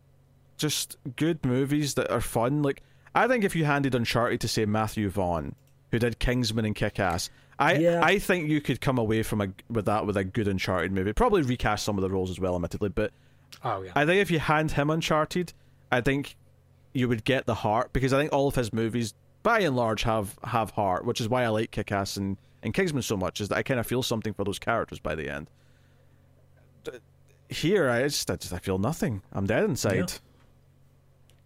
just 0.58 0.98
good 1.16 1.46
movies 1.46 1.96
that 1.96 2.12
are 2.12 2.22
fun, 2.22 2.62
like 2.62 2.82
I 3.14 3.28
think 3.28 3.44
if 3.44 3.56
you 3.56 3.66
handed 3.66 3.96
Uncharted 3.96 4.40
to 4.42 4.48
say 4.48 4.66
Matthew 4.66 5.10
Vaughn, 5.10 5.56
who 5.92 6.00
did 6.00 6.20
Kingsman 6.20 6.66
and 6.66 6.76
Kick 6.76 7.00
Ass, 7.00 7.30
I 7.60 7.74
yeah. 7.74 8.02
I 8.04 8.20
think 8.20 8.50
you 8.50 8.62
could 8.62 8.82
come 8.82 8.98
away 8.98 9.24
from 9.24 9.42
a 9.42 9.48
with 9.70 9.86
that 9.86 10.06
with 10.06 10.18
a 10.18 10.24
good 10.24 10.48
Uncharted 10.48 10.92
movie. 10.92 11.14
Probably 11.14 11.42
recast 11.42 11.84
some 11.84 11.98
of 11.98 12.02
the 12.02 12.10
roles 12.10 12.30
as 12.30 12.40
well, 12.40 12.56
admittedly, 12.56 12.90
but 12.90 13.12
oh 13.64 13.82
yeah, 13.82 13.92
I 13.96 14.06
think 14.06 14.22
if 14.22 14.32
you 14.32 14.40
hand 14.40 14.72
him 14.72 14.90
Uncharted, 14.90 15.54
I 15.92 16.02
think 16.02 16.36
you 16.94 17.08
would 17.08 17.24
get 17.24 17.46
the 17.46 17.56
heart 17.56 17.94
because 17.94 18.14
I 18.14 18.20
think 18.20 18.34
all 18.34 18.48
of 18.48 18.56
his 18.56 18.74
movies, 18.74 19.14
by 19.44 19.60
and 19.60 19.76
large, 19.76 20.04
have 20.04 20.38
have 20.44 20.72
heart, 20.72 21.06
which 21.06 21.20
is 21.20 21.28
why 21.28 21.44
I 21.44 21.50
like 21.50 21.72
Kick 21.72 21.92
Ass 21.92 22.18
and 22.18 22.38
and 22.64 22.74
Kingsman 22.74 23.04
so 23.04 23.18
much. 23.18 23.42
Is 23.42 23.50
that 23.50 23.58
I 23.58 23.64
kind 23.64 23.80
of 23.80 23.86
feel 23.86 24.04
something 24.04 24.34
for 24.34 24.44
those 24.44 24.60
characters 24.60 25.00
by 25.00 25.16
the 25.16 25.30
end 25.30 25.48
here 27.52 27.90
I 27.90 28.04
just 28.04 28.30
I 28.30 28.36
just 28.36 28.54
I 28.54 28.60
feel 28.60 28.78
nothing. 28.78 29.22
I'm 29.32 29.46
dead 29.46 29.64
inside. 29.64 30.12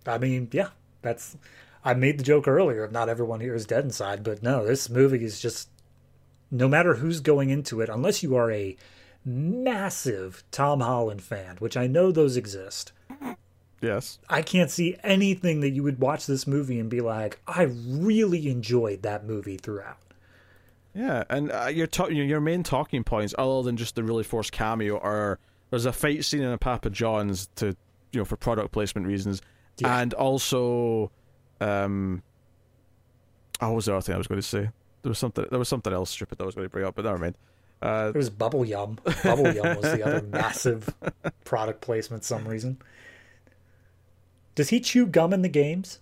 Yeah. 0.06 0.14
I 0.14 0.18
mean, 0.18 0.50
yeah, 0.52 0.70
that's 1.02 1.36
I 1.84 1.94
made 1.94 2.20
the 2.20 2.24
joke 2.24 2.48
earlier 2.48 2.84
of 2.84 2.92
not 2.92 3.10
everyone 3.10 3.40
here 3.42 3.56
is 3.56 3.66
dead 3.66 3.84
inside, 3.84 4.24
but 4.24 4.42
no, 4.44 4.66
this 4.66 4.90
movie 4.90 5.24
is 5.24 5.40
just 5.40 5.70
no 6.52 6.68
matter 6.68 6.96
who's 6.96 7.20
going 7.20 7.50
into 7.50 7.82
it, 7.82 7.90
unless 7.90 8.24
you 8.24 8.36
are 8.36 8.52
a 8.52 8.78
massive 9.26 10.44
Tom 10.52 10.82
Holland 10.82 11.24
fan, 11.24 11.58
which 11.60 11.76
I 11.76 11.88
know 11.88 12.12
those 12.12 12.38
exist. 12.38 12.92
Yes. 13.82 14.20
I 14.30 14.42
can't 14.42 14.72
see 14.72 14.98
anything 15.04 15.60
that 15.62 15.72
you 15.72 15.84
would 15.84 16.00
watch 16.00 16.26
this 16.26 16.48
movie 16.48 16.80
and 16.80 16.90
be 16.90 17.02
like, 17.02 17.40
I 17.48 17.64
really 17.64 18.50
enjoyed 18.50 19.02
that 19.02 19.26
movie 19.26 19.58
throughout. 19.58 19.98
Yeah, 20.94 21.26
and 21.30 21.52
uh, 21.52 21.66
your 21.66 21.88
to- 21.88 22.14
your 22.14 22.40
main 22.40 22.64
talking 22.64 23.04
points, 23.04 23.36
other 23.38 23.64
than 23.64 23.76
just 23.76 23.96
the 23.96 24.04
really 24.04 24.24
forced 24.24 24.54
cameo, 24.54 24.98
are 24.98 25.40
there's 25.70 25.86
a 25.86 25.94
fight 25.94 26.24
scene 26.26 26.42
in 26.42 26.52
a 26.52 26.58
Papa 26.58 26.90
John's 26.90 27.48
to 27.56 27.76
you 28.12 28.22
know 28.22 28.26
for 28.26 28.38
product 28.38 28.72
placement 28.72 29.08
reasons, 29.08 29.42
yeah. 29.78 30.00
and 30.00 30.14
also, 30.14 31.12
um, 31.62 32.24
oh, 33.62 33.68
what 33.68 33.76
was 33.76 33.86
the 33.86 33.94
other 33.94 34.02
thing 34.02 34.16
I 34.16 34.18
was 34.18 34.28
going 34.28 34.42
to 34.42 34.48
say? 34.48 34.70
There 35.02 35.10
was 35.10 35.20
something. 35.20 35.46
There 35.50 35.60
was 35.60 35.70
something 35.70 35.94
else 35.94 36.12
stupid 36.12 36.38
that 36.38 36.44
I 36.44 36.48
was 36.48 36.56
going 36.56 36.66
to 36.66 36.72
bring 36.72 36.86
up, 36.86 36.96
but 36.96 37.06
never 37.06 37.18
mind. 37.18 37.38
Uh, 37.82 38.12
it 38.14 38.18
was 38.18 38.30
Bubble 38.30 38.66
Yum. 38.66 38.98
Bubble 39.24 39.54
Yum 39.54 39.76
was 39.78 39.92
the 39.92 40.04
other 40.04 40.22
massive 40.22 40.94
product 41.44 41.82
placement. 41.82 42.24
Some 42.24 42.48
reason. 42.48 42.82
Does 44.56 44.70
he 44.70 44.80
chew 44.80 45.06
gum 45.06 45.34
in 45.34 45.42
the 45.42 45.50
games? 45.50 46.00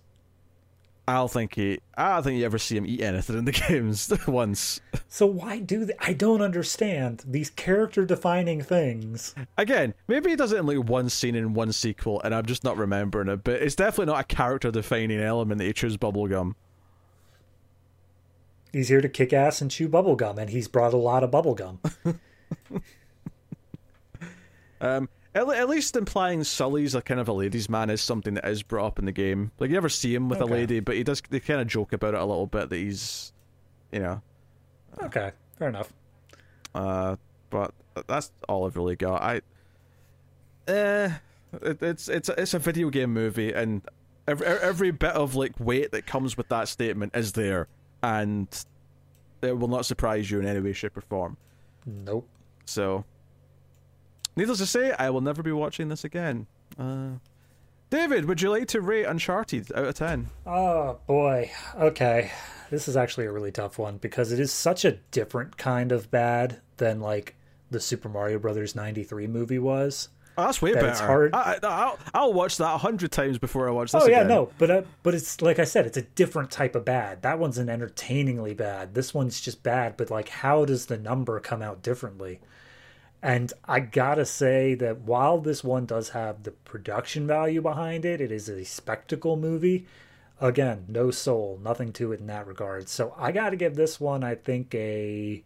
I 1.06 1.14
don't 1.14 1.30
think 1.30 1.54
he. 1.54 1.80
I 1.96 2.14
don't 2.14 2.22
think 2.22 2.38
you 2.38 2.46
ever 2.46 2.58
see 2.58 2.76
him 2.76 2.86
eat 2.86 3.02
anything 3.02 3.36
in 3.36 3.44
the 3.44 3.52
games 3.68 4.10
once. 4.26 4.80
So 5.08 5.26
why 5.26 5.58
do 5.58 5.84
they? 5.84 5.94
I 5.98 6.14
don't 6.14 6.40
understand 6.40 7.22
these 7.26 7.50
character-defining 7.50 8.62
things. 8.62 9.34
Again, 9.58 9.94
maybe 10.08 10.30
he 10.30 10.36
does 10.36 10.52
it 10.52 10.58
in 10.58 10.66
like 10.66 10.78
one 10.78 11.10
scene 11.10 11.34
in 11.34 11.52
one 11.52 11.72
sequel, 11.72 12.22
and 12.22 12.34
I'm 12.34 12.46
just 12.46 12.64
not 12.64 12.78
remembering 12.78 13.28
it. 13.28 13.44
But 13.44 13.60
it's 13.60 13.74
definitely 13.74 14.12
not 14.12 14.20
a 14.20 14.34
character-defining 14.34 15.20
element 15.20 15.58
that 15.58 15.64
he 15.64 15.72
chews 15.74 15.98
bubblegum. 15.98 16.54
He's 18.72 18.88
here 18.88 19.02
to 19.02 19.08
kick 19.08 19.32
ass 19.32 19.60
and 19.60 19.70
chew 19.70 19.88
bubblegum, 19.88 20.38
and 20.38 20.50
he's 20.50 20.68
brought 20.68 20.94
a 20.94 20.96
lot 20.96 21.22
of 21.22 21.30
bubblegum. 21.30 21.78
um, 24.80 25.08
at, 25.34 25.48
at, 25.48 25.68
least 25.68 25.96
implying 25.96 26.44
Sully's 26.44 26.94
a 26.94 27.02
kind 27.02 27.20
of 27.20 27.28
a 27.28 27.32
ladies' 27.32 27.68
man 27.68 27.90
is 27.90 28.00
something 28.00 28.34
that 28.34 28.46
is 28.46 28.62
brought 28.62 28.86
up 28.86 28.98
in 28.98 29.04
the 29.04 29.12
game. 29.12 29.50
Like 29.58 29.70
you 29.70 29.74
never 29.74 29.88
see 29.88 30.14
him 30.14 30.28
with 30.28 30.40
okay. 30.40 30.50
a 30.50 30.54
lady, 30.54 30.80
but 30.80 30.94
he 30.96 31.02
does. 31.02 31.22
They 31.28 31.40
kind 31.40 31.60
of 31.60 31.66
joke 31.66 31.92
about 31.92 32.14
it 32.14 32.20
a 32.20 32.24
little 32.24 32.46
bit 32.46 32.70
that 32.70 32.76
he's, 32.76 33.32
you 33.92 34.00
know. 34.00 34.22
Okay, 35.02 35.32
fair 35.58 35.68
enough. 35.68 35.92
Uh, 36.74 37.16
but 37.50 37.72
that's 38.06 38.30
all 38.48 38.66
I've 38.66 38.76
really 38.76 38.96
got. 38.96 39.22
I, 39.22 39.40
eh, 40.68 41.10
it, 41.62 41.82
it's 41.82 42.08
it's 42.08 42.28
it's 42.28 42.54
a 42.54 42.58
video 42.58 42.90
game 42.90 43.12
movie, 43.12 43.52
and 43.52 43.82
every 44.28 44.46
every 44.46 44.90
bit 44.90 45.12
of 45.12 45.34
like 45.34 45.58
weight 45.58 45.92
that 45.92 46.06
comes 46.06 46.36
with 46.36 46.48
that 46.48 46.68
statement 46.68 47.14
is 47.16 47.32
there, 47.32 47.68
and 48.02 48.48
it 49.42 49.58
will 49.58 49.68
not 49.68 49.86
surprise 49.86 50.30
you 50.30 50.40
in 50.40 50.46
any 50.46 50.60
way, 50.60 50.72
shape, 50.72 50.96
or 50.96 51.02
form. 51.02 51.36
Nope. 51.86 52.28
So 52.66 53.04
Needless 54.36 54.58
to 54.58 54.66
say, 54.66 54.92
I 54.98 55.10
will 55.10 55.20
never 55.20 55.42
be 55.42 55.52
watching 55.52 55.88
this 55.88 56.04
again. 56.04 56.46
Uh, 56.78 57.18
David, 57.90 58.24
would 58.24 58.42
you 58.42 58.50
like 58.50 58.66
to 58.68 58.80
rate 58.80 59.04
Uncharted 59.04 59.70
out 59.74 59.84
of 59.84 59.94
10? 59.94 60.28
Oh, 60.46 60.98
boy. 61.06 61.52
Okay. 61.76 62.32
This 62.70 62.88
is 62.88 62.96
actually 62.96 63.26
a 63.26 63.32
really 63.32 63.52
tough 63.52 63.78
one 63.78 63.98
because 63.98 64.32
it 64.32 64.40
is 64.40 64.52
such 64.52 64.84
a 64.84 64.92
different 65.12 65.56
kind 65.56 65.92
of 65.92 66.10
bad 66.10 66.60
than, 66.78 67.00
like, 67.00 67.36
the 67.70 67.78
Super 67.78 68.08
Mario 68.08 68.38
Brothers 68.38 68.74
93 68.74 69.26
movie 69.28 69.58
was. 69.58 70.08
Oh, 70.36 70.46
that's 70.46 70.60
way 70.60 70.72
that 70.72 70.80
better. 70.80 70.88
It's 70.90 71.00
hard. 71.00 71.34
I, 71.34 71.94
will 72.14 72.32
watch 72.32 72.56
that 72.56 72.74
a 72.74 72.78
hundred 72.78 73.12
times 73.12 73.38
before 73.38 73.68
I 73.68 73.70
watch 73.70 73.92
this. 73.92 74.02
Oh 74.02 74.08
yeah, 74.08 74.18
again. 74.22 74.28
no, 74.28 74.50
but 74.58 74.70
uh, 74.70 74.82
but 75.04 75.14
it's 75.14 75.40
like 75.40 75.60
I 75.60 75.64
said, 75.64 75.86
it's 75.86 75.96
a 75.96 76.02
different 76.02 76.50
type 76.50 76.74
of 76.74 76.84
bad. 76.84 77.22
That 77.22 77.38
one's 77.38 77.56
an 77.58 77.68
entertainingly 77.68 78.52
bad. 78.52 78.94
This 78.94 79.14
one's 79.14 79.40
just 79.40 79.62
bad. 79.62 79.96
But 79.96 80.10
like, 80.10 80.28
how 80.28 80.64
does 80.64 80.86
the 80.86 80.98
number 80.98 81.38
come 81.38 81.62
out 81.62 81.82
differently? 81.82 82.40
And 83.24 83.54
I 83.64 83.80
gotta 83.80 84.26
say 84.26 84.74
that 84.74 85.00
while 85.00 85.38
this 85.38 85.64
one 85.64 85.86
does 85.86 86.10
have 86.10 86.42
the 86.42 86.50
production 86.50 87.26
value 87.26 87.62
behind 87.62 88.04
it, 88.04 88.20
it 88.20 88.30
is 88.30 88.50
a 88.50 88.66
spectacle 88.66 89.38
movie. 89.38 89.86
Again, 90.42 90.84
no 90.88 91.10
soul, 91.10 91.58
nothing 91.64 91.90
to 91.94 92.12
it 92.12 92.20
in 92.20 92.26
that 92.26 92.46
regard. 92.46 92.86
So 92.90 93.14
I 93.16 93.32
gotta 93.32 93.56
give 93.56 93.76
this 93.76 93.98
one, 93.98 94.22
I 94.22 94.34
think, 94.34 94.74
a. 94.74 95.42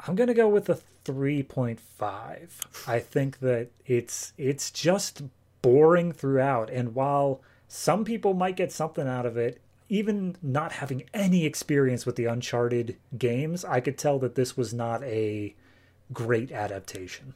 I'm 0.00 0.14
gonna 0.14 0.32
go 0.32 0.48
with 0.48 0.70
a 0.70 0.78
3.5. 1.04 2.88
I 2.88 2.98
think 2.98 3.40
that 3.40 3.68
it's 3.84 4.32
it's 4.38 4.70
just 4.70 5.22
boring 5.60 6.12
throughout, 6.12 6.70
and 6.70 6.94
while 6.94 7.42
some 7.68 8.06
people 8.06 8.32
might 8.32 8.56
get 8.56 8.72
something 8.72 9.06
out 9.06 9.26
of 9.26 9.36
it, 9.36 9.60
even 9.88 10.36
not 10.42 10.72
having 10.72 11.04
any 11.14 11.44
experience 11.44 12.06
with 12.06 12.16
the 12.16 12.24
Uncharted 12.24 12.96
games, 13.16 13.64
I 13.64 13.80
could 13.80 13.98
tell 13.98 14.18
that 14.20 14.34
this 14.34 14.56
was 14.56 14.74
not 14.74 15.02
a 15.04 15.54
great 16.12 16.50
adaptation. 16.50 17.34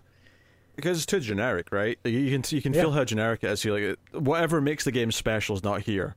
Because 0.77 0.99
it's 0.99 1.07
too 1.07 1.21
generic, 1.21 1.73
right? 1.73 1.99
You 2.05 2.31
can 2.31 2.57
you 2.57 2.63
can 2.63 2.73
yeah. 2.73 2.83
feel 2.83 2.93
how 2.93 3.05
generic 3.05 3.45
it 3.45 3.51
is. 3.51 3.65
You 3.65 3.75
like 3.75 3.99
whatever 4.13 4.61
makes 4.61 4.85
the 4.85 4.93
game 4.93 5.13
special 5.13 5.55
is 5.55 5.63
not 5.63 5.83
here. 5.83 6.17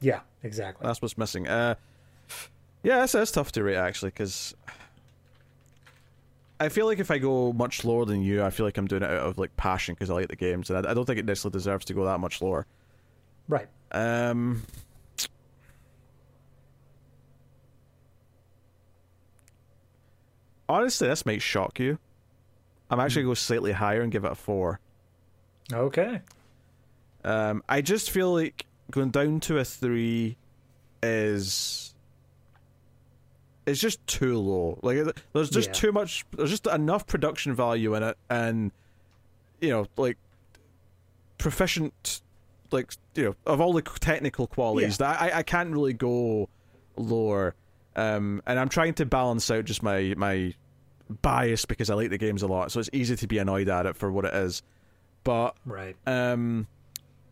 Yeah, 0.00 0.20
exactly. 0.42 0.86
That's 0.86 1.02
what's 1.02 1.18
missing. 1.18 1.48
Uh, 1.48 1.74
yeah, 2.82 3.02
it's, 3.04 3.14
it's 3.14 3.32
tough 3.32 3.52
to 3.52 3.62
rate 3.64 3.76
actually 3.76 4.10
because 4.10 4.54
I 6.60 6.68
feel 6.68 6.86
like 6.86 6.98
if 6.98 7.10
I 7.10 7.18
go 7.18 7.52
much 7.52 7.84
lower 7.84 8.04
than 8.04 8.22
you, 8.22 8.44
I 8.44 8.50
feel 8.50 8.64
like 8.64 8.78
I'm 8.78 8.86
doing 8.86 9.02
it 9.02 9.10
out 9.10 9.26
of 9.26 9.38
like 9.38 9.56
passion 9.56 9.94
because 9.94 10.10
I 10.10 10.14
like 10.14 10.28
the 10.28 10.36
games, 10.36 10.70
and 10.70 10.86
I, 10.86 10.90
I 10.90 10.94
don't 10.94 11.04
think 11.04 11.18
it 11.18 11.24
necessarily 11.24 11.54
deserves 11.54 11.84
to 11.86 11.94
go 11.94 12.04
that 12.04 12.20
much 12.20 12.40
lower. 12.40 12.66
Right. 13.48 13.68
Um, 13.92 14.62
honestly, 20.70 21.08
this 21.08 21.26
might 21.26 21.42
shock 21.42 21.78
you. 21.78 21.98
I'm 22.90 22.98
actually 23.00 23.22
going 23.22 23.34
to 23.34 23.40
go 23.40 23.44
slightly 23.44 23.72
higher 23.72 24.00
and 24.02 24.10
give 24.10 24.24
it 24.24 24.32
a 24.32 24.34
four. 24.34 24.80
Okay. 25.72 26.20
Um, 27.24 27.62
I 27.68 27.80
just 27.82 28.10
feel 28.10 28.32
like 28.34 28.66
going 28.90 29.10
down 29.10 29.40
to 29.40 29.58
a 29.58 29.64
three 29.64 30.36
is 31.02 31.94
it's 33.66 33.80
just 33.80 34.04
too 34.06 34.38
low. 34.38 34.78
Like 34.82 34.98
there's 35.32 35.50
just 35.50 35.68
Yeah. 35.68 35.72
too 35.74 35.92
much. 35.92 36.24
There's 36.36 36.50
just 36.50 36.66
enough 36.66 37.06
production 37.06 37.54
value 37.54 37.94
in 37.94 38.02
it, 38.02 38.16
and 38.28 38.72
you 39.60 39.68
know, 39.70 39.86
like 39.96 40.16
proficient, 41.38 42.22
like 42.70 42.92
you 43.14 43.24
know, 43.24 43.36
of 43.46 43.60
all 43.60 43.72
the 43.72 43.82
technical 43.82 44.46
qualities 44.46 44.98
Yeah. 44.98 45.12
that 45.12 45.22
I 45.22 45.38
I 45.38 45.42
can't 45.42 45.70
really 45.70 45.92
go 45.92 46.48
lower. 46.96 47.54
Um, 47.96 48.42
and 48.46 48.58
I'm 48.58 48.68
trying 48.68 48.94
to 48.94 49.06
balance 49.06 49.50
out 49.50 49.64
just 49.64 49.82
my 49.82 50.14
my 50.16 50.54
bias 51.22 51.64
because 51.64 51.90
I 51.90 51.94
like 51.94 52.10
the 52.10 52.18
games 52.18 52.42
a 52.42 52.46
lot, 52.46 52.70
so 52.72 52.80
it's 52.80 52.90
easy 52.92 53.16
to 53.16 53.26
be 53.26 53.38
annoyed 53.38 53.68
at 53.68 53.86
it 53.86 53.96
for 53.96 54.10
what 54.12 54.24
it 54.24 54.34
is. 54.34 54.62
But 55.24 55.56
Right. 55.66 55.96
um, 56.06 56.66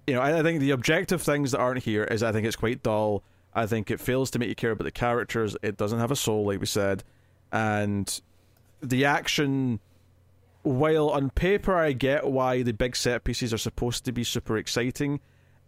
you 0.06 0.14
know, 0.14 0.20
I, 0.20 0.40
I 0.40 0.43
think 0.43 0.60
the 0.60 0.72
objective 0.72 1.22
things 1.22 1.52
that 1.52 1.59
aren't 1.59 1.82
here 1.85 2.05
is 2.05 2.22
I 2.22 2.32
think 2.32 2.47
it's 2.47 2.56
quite 2.56 2.82
dull. 2.82 3.22
I 3.55 3.66
think 3.66 3.90
it 3.90 4.01
fails 4.01 4.30
to 4.32 4.39
make 4.39 4.48
you 4.48 4.55
care 4.55 4.72
about 4.72 4.85
the 4.85 4.90
characters. 4.90 5.56
It 5.62 5.76
doesn't 5.76 5.98
have 5.98 6.10
a 6.10 6.16
soul, 6.16 6.47
like 6.47 6.60
we 6.60 6.66
said, 6.66 7.05
and 7.52 8.20
the 8.82 9.05
action. 9.05 9.80
While 10.62 11.10
on 11.10 11.30
paper 11.30 11.76
I 11.76 11.93
get 11.93 12.26
why 12.26 12.62
the 12.62 12.72
big 12.72 12.94
set 12.97 13.24
pieces 13.24 13.55
are 13.55 13.59
supposed 13.59 14.05
to 14.05 14.12
be 14.12 14.24
super 14.24 14.59
exciting, 14.59 15.20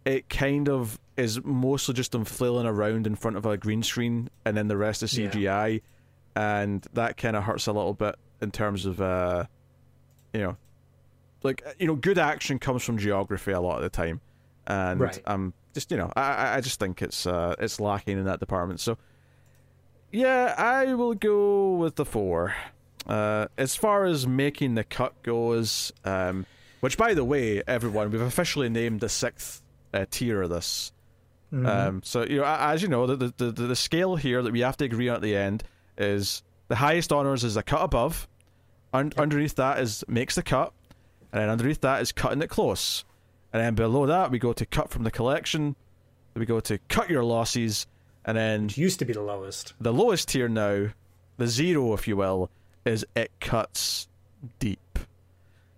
it 0.05 0.29
kind 0.29 0.69
of 0.69 0.99
is 1.21 1.43
mostly 1.43 1.93
just 1.93 2.11
them 2.11 2.25
flailing 2.25 2.65
around 2.67 3.07
in 3.07 3.15
front 3.15 3.37
of 3.37 3.45
a 3.45 3.57
green 3.57 3.83
screen, 3.83 4.29
and 4.45 4.57
then 4.57 4.67
the 4.67 4.77
rest 4.77 5.01
is 5.03 5.17
Yeah. 5.17 5.29
CGI, 5.31 5.81
and 6.35 6.85
that 6.93 7.17
kind 7.17 7.35
of 7.35 7.43
hurts 7.43 7.67
a 7.67 7.71
little 7.71 7.93
bit 7.93 8.15
in 8.41 8.51
terms 8.51 8.85
of, 8.85 8.99
uh, 9.01 9.45
you 10.33 10.41
know, 10.41 10.57
like 11.43 11.63
you 11.79 11.87
know, 11.87 11.95
good 11.95 12.17
action 12.17 12.59
comes 12.59 12.83
from 12.83 12.97
geography 12.97 13.51
a 13.51 13.59
lot 13.61 13.77
of 13.77 13.83
the 13.83 13.89
time, 13.89 14.21
and 14.67 14.99
Right. 15.01 15.19
um, 15.25 15.53
just 15.73 15.89
you 15.91 15.97
know, 15.97 16.11
I 16.15 16.21
I- 16.21 16.55
I 16.57 16.61
just 16.61 16.79
think 16.79 17.01
it's 17.01 17.25
uh 17.25 17.55
it's 17.59 17.79
lacking 17.79 18.17
in 18.17 18.25
that 18.25 18.39
department. 18.39 18.79
So, 18.79 18.97
yeah, 20.11 20.53
I 20.57 20.93
will 20.93 21.13
go 21.13 21.75
with 21.75 21.95
the 21.95 22.05
four. 22.05 22.53
Uh, 23.07 23.47
as 23.57 23.75
far 23.75 24.05
as 24.05 24.27
making 24.27 24.75
the 24.75 24.83
cut 24.83 25.21
goes, 25.23 25.91
um, 26.05 26.45
which 26.81 26.97
by 26.97 27.13
the 27.15 27.23
way, 27.23 27.63
everyone, 27.67 28.11
we've 28.11 28.21
officially 28.21 28.69
named 28.69 28.99
the 28.99 29.09
sixth 29.09 29.61
uh, 29.93 30.05
tier 30.11 30.43
of 30.43 30.49
this. 30.51 30.91
Mhm. 31.53 31.65
Um, 31.67 32.01
so 32.03 32.23
you 32.23 32.37
know, 32.37 32.45
as 32.45 32.81
you 32.81 32.87
know, 32.87 33.05
the, 33.07 33.15
the 33.37 33.51
the 33.51 33.67
the 33.67 33.75
scale 33.75 34.15
here 34.15 34.41
that 34.41 34.53
we 34.53 34.61
have 34.61 34.77
to 34.77 34.85
agree 34.85 35.09
on 35.09 35.15
at 35.17 35.21
the 35.21 35.35
end 35.35 35.63
is 35.97 36.43
the 36.69 36.75
highest 36.77 37.11
honors 37.11 37.43
is 37.43 37.57
a 37.57 37.63
cut 37.63 37.81
above. 37.83 38.27
Un- 38.93 39.11
Underneath 39.17 39.55
that 39.55 39.79
is 39.79 40.03
makes 40.07 40.35
the 40.35 40.43
cut, 40.43 40.71
and 41.33 41.41
then 41.41 41.49
underneath 41.49 41.81
that 41.81 42.01
is 42.01 42.11
cutting 42.11 42.41
it 42.41 42.49
close, 42.49 43.03
and 43.51 43.61
then 43.61 43.75
below 43.75 44.05
that 44.05 44.31
we 44.31 44.39
go 44.39 44.53
to 44.53 44.65
cut 44.65 44.89
from 44.89 45.03
the 45.03 45.11
collection. 45.11 45.75
We 46.33 46.45
go 46.45 46.61
to 46.61 46.77
cut 46.87 47.09
your 47.09 47.23
losses, 47.25 47.87
and 48.23 48.37
then 48.37 48.63
Which 48.63 48.77
used 48.77 48.99
to 48.99 49.05
be 49.05 49.11
the 49.13 49.21
lowest. 49.21 49.73
the 49.81 49.91
lowest 49.93 50.29
tier 50.29 50.47
now, 50.47 50.87
the 51.37 51.47
zero, 51.47 51.93
if 51.93 52.07
you 52.07 52.15
will, 52.15 52.49
is 52.85 53.05
it 53.15 53.31
cuts 53.41 54.07
deep. 54.59 54.99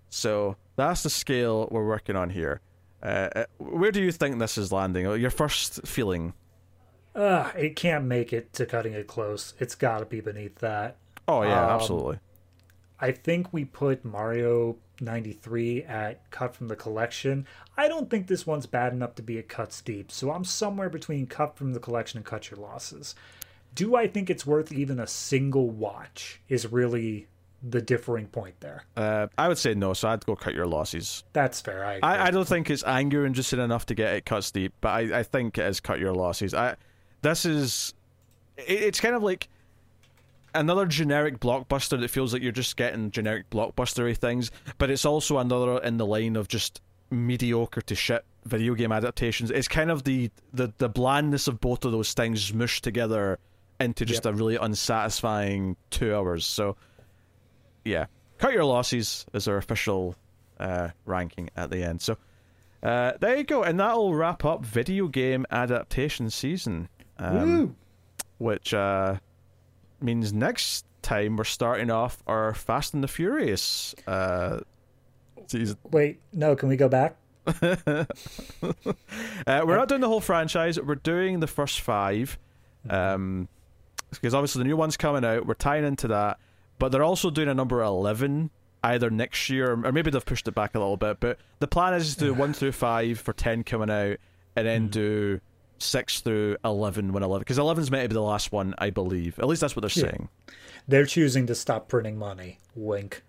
So 0.09 0.55
that's 0.75 1.01
the 1.03 1.09
scale 1.09 1.67
we're 1.71 1.85
working 1.85 2.15
on 2.15 2.29
here. 2.29 2.61
Uh, 3.03 3.30
uh, 3.35 3.45
where 3.57 3.91
do 3.91 4.01
you 4.01 4.11
think 4.11 4.39
this 4.39 4.57
is 4.57 4.71
landing? 4.71 5.05
Your 5.19 5.30
first 5.30 5.85
feeling? 5.85 6.34
Ugh, 7.15 7.53
it 7.55 7.75
can't 7.75 8.05
make 8.05 8.34
it 8.34 8.53
to 8.53 8.65
cutting 8.65 8.93
it 8.93 9.07
close. 9.07 9.53
It's 9.59 9.75
got 9.75 9.99
to 9.99 10.05
be 10.05 10.21
beneath 10.21 10.55
that. 10.59 10.97
Oh 11.27 11.43
yeah, 11.43 11.65
Um, 11.65 11.71
absolutely. 11.71 12.19
I 12.99 13.11
think 13.11 13.51
we 13.51 13.65
put 13.65 14.05
Mario 14.05 14.77
93 15.01 15.84
at 15.84 16.30
cut 16.31 16.55
from 16.55 16.69
the 16.69 16.75
collection. 16.75 17.45
I 17.75 17.88
don't 17.89 18.09
think 18.09 18.27
this 18.27 18.47
one's 18.47 18.65
bad 18.65 18.93
enough 18.93 19.15
to 19.15 19.21
be 19.21 19.38
a 19.38 19.43
cuts 19.43 19.81
deep, 19.81 20.11
so 20.11 20.31
I'm 20.31 20.45
somewhere 20.45 20.89
between 20.89 21.27
cut 21.27 21.57
from 21.57 21.73
the 21.73 21.80
collection 21.80 22.17
and 22.17 22.25
cut 22.25 22.49
your 22.49 22.59
losses. 22.59 23.13
Do 23.75 23.95
I 23.95 24.07
think 24.07 24.30
it's 24.30 24.45
worth 24.45 24.71
even 24.71 24.99
a 24.99 25.07
single 25.07 25.69
watch? 25.69 26.39
Is 26.47 26.71
really 26.71 27.27
the 27.65 27.81
differing 27.81 28.27
point 28.27 28.60
there. 28.60 28.84
Uh, 28.98 29.27
I 29.38 29.48
would 29.48 29.57
say 29.57 29.73
no, 29.73 29.94
so 29.94 30.10
I'd 30.10 30.26
go 30.26 30.35
cut 30.35 30.53
your 30.53 30.68
losses. 30.68 31.23
That's 31.34 31.61
fair. 31.61 31.85
I. 31.85 31.99
I, 32.03 32.26
I 32.27 32.31
don't 32.31 32.48
think 32.48 32.69
it's 32.69 32.84
anger 32.84 33.26
interested 33.26 33.60
enough 33.60 33.85
to 33.88 33.95
get 33.95 34.14
it 34.14 34.26
cut 34.26 34.49
deep, 34.53 34.73
but 34.81 34.90
I, 34.90 35.19
I 35.19 35.23
think 35.23 35.57
it 35.57 35.65
is 35.65 35.80
cut 35.80 35.99
your 35.99 36.14
losses. 36.14 36.53
I 36.53 36.76
this 37.22 37.45
is 37.45 37.94
it, 38.57 38.64
it's 38.84 38.99
kind 38.99 39.15
of 39.15 39.23
like 39.23 39.48
another 40.56 40.85
generic 40.85 41.40
blockbuster 41.40 41.99
that 41.99 42.10
feels 42.10 42.34
like 42.34 42.41
you're 42.41 42.52
just 42.52 42.76
getting 42.77 43.11
generic 43.11 43.49
blockbustery 43.49 44.15
things, 44.15 44.52
but 44.77 44.90
it's 44.91 45.06
also 45.06 45.38
another 45.40 45.77
in 45.80 45.98
the 45.98 46.06
line 46.06 46.35
of 46.35 46.48
just 46.48 46.81
mediocre 47.10 47.81
to 47.81 47.95
shit 47.95 48.26
video 48.45 48.73
game 48.76 48.91
adaptations. 48.91 49.52
It's 49.52 49.68
kind 49.68 49.90
of 49.90 50.03
the 50.03 50.30
the, 50.53 50.73
the 50.80 50.90
blandness 50.90 51.48
of 51.48 51.61
both 51.61 51.85
of 51.85 51.91
those 51.91 52.14
things 52.14 52.53
mushed 52.53 52.84
together 52.84 53.40
into 53.80 54.06
just 54.06 54.26
Yep. 54.26 54.34
a 54.34 54.38
really 54.38 54.56
unsatisfying 54.57 55.76
two 55.90 56.14
hours. 56.15 56.45
So 56.45 56.76
yeah, 57.85 58.05
cut 58.38 58.53
your 58.53 58.65
losses 58.65 59.26
is 59.34 59.47
our 59.47 59.57
official 59.57 60.15
uh, 60.60 60.89
ranking 61.05 61.49
at 61.55 61.69
the 61.69 61.84
end. 61.84 62.01
So 62.01 62.18
uh, 62.81 63.14
there 63.19 63.38
you 63.38 63.43
go, 63.43 63.64
and 63.64 63.80
that'll 63.80 64.14
wrap 64.14 64.43
up 64.45 64.65
video 64.65 65.07
game 65.07 65.45
adaptation 65.51 66.30
season. 66.30 66.89
Um, 67.18 67.41
Woo! 67.41 67.76
which 68.39 68.73
uh, 68.73 69.18
means 70.01 70.34
next 70.34 70.85
time 71.01 71.38
we're 71.38 71.43
starting 71.43 71.89
off 71.89 72.22
our 72.27 72.53
Fast 72.53 72.93
and 72.93 73.03
the 73.03 73.07
Furious 73.07 73.95
uh, 74.07 74.60
season. 75.47 75.77
Wait, 75.91 76.19
no, 76.34 76.55
can 76.55 76.69
we 76.69 76.76
go 76.77 76.89
back? 76.89 77.15
Uh, 79.45 79.61
we're 79.65 79.76
not 79.76 79.89
doing 79.89 79.99
the 79.99 80.07
whole 80.07 80.22
franchise. 80.22 80.80
We're 80.80 80.95
doing 80.95 81.41
the 81.41 81.47
first 81.47 81.81
five, 81.81 82.38
um, 82.89 83.49
because 84.10 84.34
obviously 84.34 84.60
the 84.60 84.68
new 84.69 84.77
one's 84.77 84.95
coming 84.95 85.26
out. 85.26 85.45
We're 85.45 85.53
tying 85.53 85.84
into 85.84 86.07
that, 86.07 86.39
but 86.84 86.91
they're 86.91 87.01
also 87.01 87.30
doing 87.30 87.47
a 87.47 87.53
number 87.53 87.81
eleven 87.81 88.49
either 88.84 89.10
next 89.10 89.49
year 89.49 89.72
or 89.72 89.91
maybe 89.93 90.11
they've 90.11 90.26
pushed 90.26 90.45
it 90.49 90.53
back 90.53 90.76
a 90.76 90.80
little 90.80 90.97
bit. 90.97 91.18
But 91.22 91.39
the 91.60 91.68
plan 91.68 91.93
is 91.93 92.14
to 92.15 92.26
do 92.26 92.34
one 92.34 92.51
through 92.51 92.73
five 92.73 93.22
for 93.22 93.31
ten 93.31 93.64
coming 93.64 93.89
out, 93.89 94.18
and 94.57 94.68
then 94.68 94.81
hmm. 94.81 94.88
do 94.89 95.41
six 95.77 96.19
through 96.19 96.57
eleven 96.65 97.14
when 97.14 97.23
eleven 97.23 97.39
because 97.39 97.57
eleven's 97.57 97.89
meant 97.89 98.03
to 98.03 98.10
be 98.10 98.15
the 98.15 98.22
last 98.22 98.51
one, 98.51 98.76
I 98.80 98.89
believe. 98.89 99.39
At 99.39 99.47
least 99.47 99.61
that's 99.61 99.77
what 99.77 99.84
they're 99.84 100.03
Yeah. 100.03 100.11
saying. 100.11 100.30
They're 100.85 101.05
choosing 101.05 101.47
to 101.47 101.55
stop 101.55 101.88
printing 101.88 102.18
money. 102.18 102.60
Wink. 102.76 103.23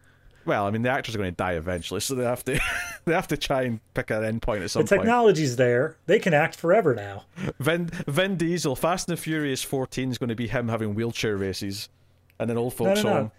Well, 0.45 0.67
I 0.67 0.73
mean, 0.73 0.83
the 0.83 0.91
actors 0.91 1.15
are 1.15 1.19
going 1.19 1.31
to 1.31 1.37
die 1.37 1.53
eventually, 1.53 2.01
so 2.01 2.17
they 2.17 2.25
have 2.25 2.45
to 2.47 2.59
they 3.05 3.13
have 3.13 3.29
to 3.29 3.37
try 3.37 3.63
and 3.63 3.79
pick 3.95 4.11
an 4.11 4.25
end 4.25 4.43
point 4.43 4.65
at 4.65 4.73
some 4.73 4.83
The 4.83 4.89
point. 4.89 5.03
technology's 5.03 5.55
there. 5.55 5.97
They 6.07 6.19
can 6.19 6.35
act 6.35 6.57
forever 6.57 6.93
now. 6.93 7.27
Vin 7.61 7.87
Vin 8.09 8.37
Diesel, 8.37 8.75
Fast 8.75 9.09
and 9.09 9.17
the 9.17 9.23
Furious 9.23 9.63
14 9.63 10.11
is 10.11 10.19
going 10.19 10.31
to 10.31 10.35
be 10.35 10.49
him 10.49 10.71
having 10.71 10.97
wheelchair 10.97 11.37
races, 11.37 11.89
and 12.41 12.51
an 12.51 12.59
old 12.59 12.75
folks 12.75 13.05
no, 13.05 13.11
no. 13.11 13.15
home. 13.17 13.25
No, 13.27 13.33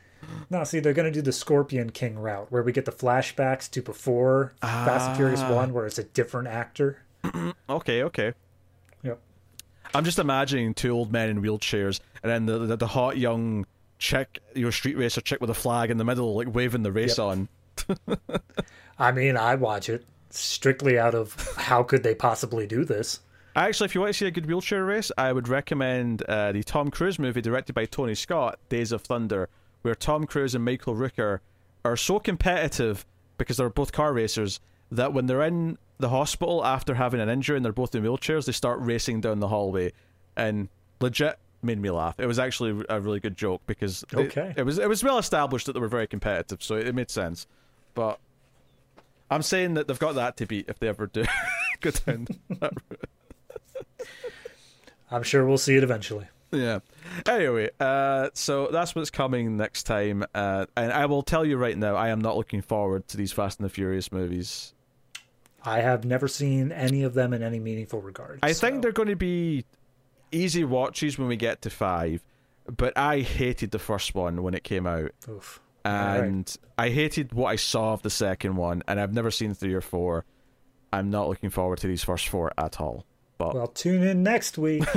see, 0.66 0.80
they're 0.80 0.94
going 0.94 1.12
to 1.12 1.18
do 1.18 1.22
the 1.22 1.32
Scorpion 1.32 1.90
King 1.92 2.18
route 2.20 2.52
where 2.52 2.64
we 2.64 2.72
get 2.72 2.86
the 2.86 2.92
flashbacks 2.92 3.70
to 3.72 3.82
before 3.82 4.54
Fast 4.62 5.10
and 5.10 5.18
Furious 5.18 5.42
Ah. 5.42 5.54
1 5.56 5.74
where 5.74 5.86
it's 5.86 5.98
a 6.00 6.04
different 6.04 6.48
actor. 6.48 7.00
Okay, 7.70 8.04
okay. 8.04 8.34
Yep. 9.04 9.20
I'm 9.96 10.04
just 10.06 10.20
imagining 10.20 10.74
two 10.76 10.92
old 10.92 11.12
men 11.12 11.30
in 11.30 11.42
wheelchairs, 11.42 12.00
and 12.22 12.32
then 12.32 12.46
the 12.46 12.60
the, 12.68 12.78
the 12.78 12.88
hot 12.88 13.18
young 13.18 13.66
chick, 13.98 14.40
your 14.54 14.72
street 14.72 14.98
racer 14.98 15.22
chick 15.22 15.42
with 15.42 15.50
a 15.50 15.54
flag 15.56 15.90
in 15.90 15.98
the 15.98 16.04
middle, 16.06 16.36
like 16.36 16.54
waving 16.54 16.84
the 16.84 16.92
race 16.92 17.18
Yep. 17.18 17.26
on. 17.26 17.50
I 19.00 19.12
mean, 19.12 19.36
I 19.38 19.56
watch 19.56 19.90
it 19.90 20.06
strictly 20.30 21.00
out 21.00 21.16
of 21.16 21.34
how 21.58 21.82
could 21.84 22.04
they 22.04 22.14
possibly 22.16 22.68
do 22.68 22.86
this? 22.86 23.20
Actually, 23.56 23.86
if 23.86 23.96
you 23.96 24.02
want 24.02 24.14
to 24.14 24.18
see 24.18 24.26
a 24.28 24.32
good 24.32 24.46
wheelchair 24.46 24.84
race, 24.86 25.12
I 25.18 25.32
would 25.34 25.48
recommend 25.48 26.22
uh, 26.24 26.52
the 26.52 26.62
Tom 26.64 26.92
Cruise 26.92 27.18
movie 27.18 27.42
directed 27.42 27.74
by 27.74 27.86
Tony 27.86 28.14
Scott, 28.16 28.60
Days 28.70 28.92
of 28.92 29.02
Thunder, 29.02 29.50
where 29.86 29.94
Tom 29.96 30.26
Cruise 30.26 30.56
and 30.56 30.66
Michael 30.66 30.96
Rooker 30.96 31.40
are 31.86 31.96
so 31.96 32.20
competitive 32.20 33.06
because 33.38 33.58
they're 33.58 33.70
both 33.70 33.92
car 33.92 34.12
racers 34.14 34.60
that 34.92 35.14
when 35.14 35.28
they're 35.28 35.44
in 35.44 35.78
the 36.00 36.10
hospital 36.10 36.66
after 36.66 36.96
having 36.96 37.22
an 37.22 37.30
injury 37.30 37.56
and 37.56 37.64
they're 37.64 37.72
both 37.72 37.94
in 37.94 38.02
wheelchairs, 38.04 38.46
they 38.48 38.52
start 38.52 38.80
racing 38.82 39.22
down 39.22 39.40
the 39.40 39.48
hallway, 39.50 39.92
and 40.36 40.70
legit 41.00 41.38
made 41.62 41.80
me 41.80 41.90
laugh. 41.92 42.20
It 42.20 42.26
was 42.26 42.40
actually 42.40 42.84
a 42.90 43.00
really 43.00 43.20
good 43.20 43.38
joke 43.38 43.62
because 43.68 44.04
it- 44.12 44.16
Okay. 44.18 44.54
it, 44.58 44.64
was 44.64 44.80
it 44.80 44.90
was 44.90 45.04
well 45.04 45.20
established 45.20 45.68
that 45.68 45.74
they 45.74 45.80
were 45.80 45.88
very 45.88 46.08
competitive, 46.08 46.64
so 46.64 46.76
it, 46.76 46.94
made 46.96 47.10
sense. 47.12 47.46
But 47.94 48.20
I'm 49.30 49.42
saying 49.44 49.76
that 49.76 49.88
they've 49.88 50.00
got 50.00 50.16
that 50.16 50.36
to 50.38 50.46
beat 50.48 50.66
if 50.68 50.80
they 50.80 50.88
ever 50.88 51.06
do 51.08 51.26
go 51.82 51.92
down 51.92 52.28
that 52.60 52.74
I'm 55.12 55.24
sure 55.24 55.46
we'll 55.46 55.58
see 55.60 55.76
it 55.78 55.84
eventually. 55.84 56.28
Yeah. 56.56 56.80
Anyway, 57.28 57.70
uh, 57.80 58.30
so 58.34 58.68
that's 58.72 58.96
what's 58.96 59.10
coming 59.10 59.58
next 59.58 59.84
time, 59.84 60.24
uh, 60.34 60.66
and 60.76 60.92
I 60.92 61.06
will 61.06 61.22
tell 61.24 61.46
you 61.46 61.58
right 61.58 61.78
now, 61.78 61.96
I 61.96 62.10
am 62.10 62.20
not 62.20 62.36
looking 62.38 62.62
forward 62.62 63.08
to 63.10 63.18
these 63.18 63.32
Fast 63.32 63.60
and 63.60 63.66
the 63.66 63.70
Furious 63.70 64.12
movies. 64.12 64.74
I 65.64 65.82
have 65.82 66.06
never 66.06 66.28
seen 66.28 66.72
any 66.72 67.04
of 67.04 67.14
them 67.14 67.34
in 67.34 67.42
any 67.42 67.60
meaningful 67.60 68.02
regard. 68.02 68.40
I 68.44 68.52
so- 68.52 68.68
think 68.68 68.82
they're 68.82 68.92
going 68.92 69.10
to 69.10 69.16
be 69.16 69.66
easy 70.32 70.64
watches 70.64 71.18
when 71.18 71.28
we 71.28 71.36
get 71.38 71.62
to 71.64 71.70
five, 71.70 72.22
but 72.66 72.98
I 72.98 73.20
hated 73.22 73.72
the 73.72 73.80
first 73.80 74.16
one 74.16 74.44
when 74.44 74.54
it 74.54 74.64
came 74.64 74.86
out, 74.88 75.12
Oof. 75.30 75.60
All 75.86 75.92
right. 75.92 76.18
and 76.24 76.58
I 76.78 76.90
hated 76.90 77.34
what 77.34 77.48
I 77.50 77.56
saw 77.58 77.94
of 77.94 78.02
the 78.02 78.10
second 78.10 78.56
one, 78.56 78.84
and 78.88 79.00
I've 79.00 79.14
never 79.14 79.30
seen 79.32 79.54
three 79.54 79.74
or 79.74 79.82
four. 79.82 80.26
I'm 80.92 81.10
not 81.10 81.28
looking 81.28 81.50
forward 81.52 81.80
to 81.80 81.88
these 81.88 82.04
first 82.04 82.28
four 82.30 82.52
at 82.58 82.80
all. 82.82 83.06
But 83.38 83.54
Well, 83.54 83.68
tune 83.68 84.02
in 84.04 84.24
next 84.24 84.58
week. 84.58 84.84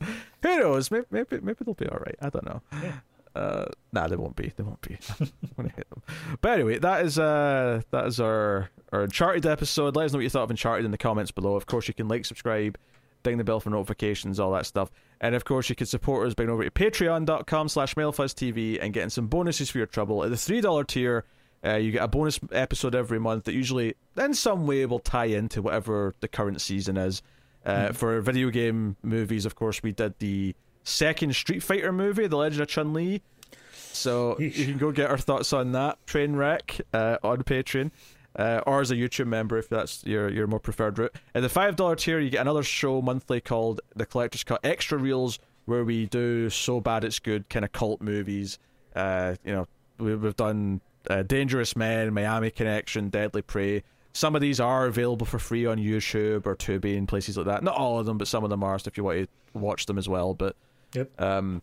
who 0.42 0.60
knows? 0.60 0.90
Maybe, 0.90 1.06
maybe 1.10 1.40
maybe 1.40 1.58
they'll 1.64 1.74
be 1.74 1.88
all 1.88 1.98
right. 1.98 2.16
I 2.20 2.30
don't 2.30 2.44
know. 2.44 2.62
Yeah. 2.82 2.92
Uh, 3.34 3.66
nah, 3.92 4.08
they 4.08 4.16
won't 4.16 4.34
be. 4.34 4.52
They 4.56 4.62
won't 4.62 4.80
be. 4.80 4.98
I'm 5.20 5.30
gonna 5.56 5.72
hit 5.76 5.88
them. 5.90 6.02
But 6.40 6.52
anyway, 6.52 6.78
that 6.78 7.04
is 7.04 7.18
uh 7.18 7.82
that 7.90 8.06
is 8.06 8.20
our 8.20 8.70
our 8.92 9.02
Uncharted 9.02 9.46
episode. 9.46 9.96
Let 9.96 10.06
us 10.06 10.12
know 10.12 10.18
what 10.18 10.24
you 10.24 10.30
thought 10.30 10.44
of 10.44 10.50
Uncharted 10.50 10.84
in 10.84 10.90
the 10.90 10.98
comments 10.98 11.30
below. 11.30 11.54
Of 11.54 11.66
course, 11.66 11.86
you 11.86 11.94
can 11.94 12.08
like, 12.08 12.24
subscribe, 12.24 12.76
ding 13.22 13.38
the 13.38 13.44
bell 13.44 13.60
for 13.60 13.70
notifications, 13.70 14.40
all 14.40 14.52
that 14.52 14.66
stuff. 14.66 14.90
And 15.20 15.34
of 15.34 15.44
course, 15.44 15.68
you 15.68 15.76
can 15.76 15.86
support 15.86 16.26
us 16.26 16.34
by 16.34 16.44
going 16.44 16.54
over 16.54 16.64
to 16.64 16.70
patreon.com 16.70 17.68
slash 17.68 17.94
mildfuzztv 17.94 18.78
and 18.80 18.92
getting 18.92 19.10
some 19.10 19.26
bonuses 19.26 19.70
for 19.70 19.78
your 19.78 19.86
trouble. 19.86 20.24
At 20.24 20.30
the 20.30 20.36
$3 20.36 20.86
tier, 20.86 21.24
uh, 21.64 21.74
you 21.76 21.92
get 21.92 22.02
a 22.02 22.08
bonus 22.08 22.40
episode 22.52 22.94
every 22.94 23.20
month 23.20 23.44
that 23.44 23.52
usually, 23.52 23.94
in 24.16 24.32
some 24.34 24.66
way, 24.66 24.86
will 24.86 24.98
tie 24.98 25.26
into 25.26 25.60
whatever 25.60 26.14
the 26.20 26.28
current 26.28 26.60
season 26.60 26.96
is. 26.96 27.22
Uh, 27.64 27.92
For 27.92 28.20
video 28.20 28.50
game 28.50 28.96
movies, 29.02 29.44
of 29.46 29.54
course, 29.54 29.82
we 29.82 29.92
did 29.92 30.18
the 30.18 30.54
second 30.84 31.34
Street 31.34 31.62
Fighter 31.62 31.92
movie, 31.92 32.26
The 32.26 32.36
Legend 32.36 32.62
of 32.62 32.68
Chun 32.68 32.92
Li. 32.94 33.22
So 33.92 34.36
Yeesh. 34.36 34.56
you 34.56 34.66
can 34.66 34.78
go 34.78 34.92
get 34.92 35.10
our 35.10 35.18
thoughts 35.18 35.52
on 35.52 35.72
that 35.72 36.04
train 36.06 36.36
wreck 36.36 36.80
uh, 36.94 37.18
on 37.22 37.42
Patreon. 37.42 37.90
Uh, 38.36 38.60
or 38.64 38.80
as 38.80 38.92
a 38.92 38.94
YouTube 38.94 39.26
member 39.26 39.58
if 39.58 39.68
that's 39.68 40.04
your 40.06 40.30
your 40.30 40.46
more 40.46 40.60
preferred 40.60 40.96
route. 41.00 41.12
At 41.34 41.42
the 41.42 41.48
five 41.48 41.74
dollar 41.74 41.96
tier, 41.96 42.20
you 42.20 42.30
get 42.30 42.42
another 42.42 42.62
show 42.62 43.02
monthly 43.02 43.40
called 43.40 43.80
the 43.96 44.06
Collector's 44.06 44.44
Cut 44.44 44.60
Extra 44.62 44.98
Reels, 44.98 45.40
where 45.64 45.82
we 45.84 46.06
do 46.06 46.48
so 46.48 46.80
bad 46.80 47.02
it's 47.02 47.18
good 47.18 47.48
kind 47.48 47.64
of 47.64 47.72
cult 47.72 48.00
movies. 48.00 48.60
Uh, 48.94 49.34
you 49.44 49.52
know, 49.52 49.66
we, 49.98 50.14
we've 50.14 50.36
done 50.36 50.80
uh, 51.10 51.22
Dangerous 51.24 51.74
Men, 51.74 52.14
Miami 52.14 52.50
Connection, 52.52 53.08
Deadly 53.08 53.42
Prey. 53.42 53.82
Some 54.12 54.34
of 54.34 54.40
these 54.40 54.58
are 54.60 54.86
available 54.86 55.26
for 55.26 55.38
free 55.38 55.66
on 55.66 55.78
YouTube 55.78 56.46
or 56.46 56.56
Tubi 56.56 56.96
and 56.98 57.06
places 57.06 57.36
like 57.36 57.46
that. 57.46 57.62
Not 57.62 57.76
all 57.76 57.98
of 58.00 58.06
them, 58.06 58.18
but 58.18 58.26
some 58.28 58.42
of 58.44 58.50
them 58.50 58.64
are. 58.64 58.78
So 58.78 58.88
if 58.88 58.96
you 58.96 59.04
want 59.04 59.18
to 59.54 59.58
watch 59.58 59.86
them 59.86 59.98
as 59.98 60.08
well, 60.08 60.34
but 60.34 60.56
Yep. 60.94 61.20
um, 61.20 61.62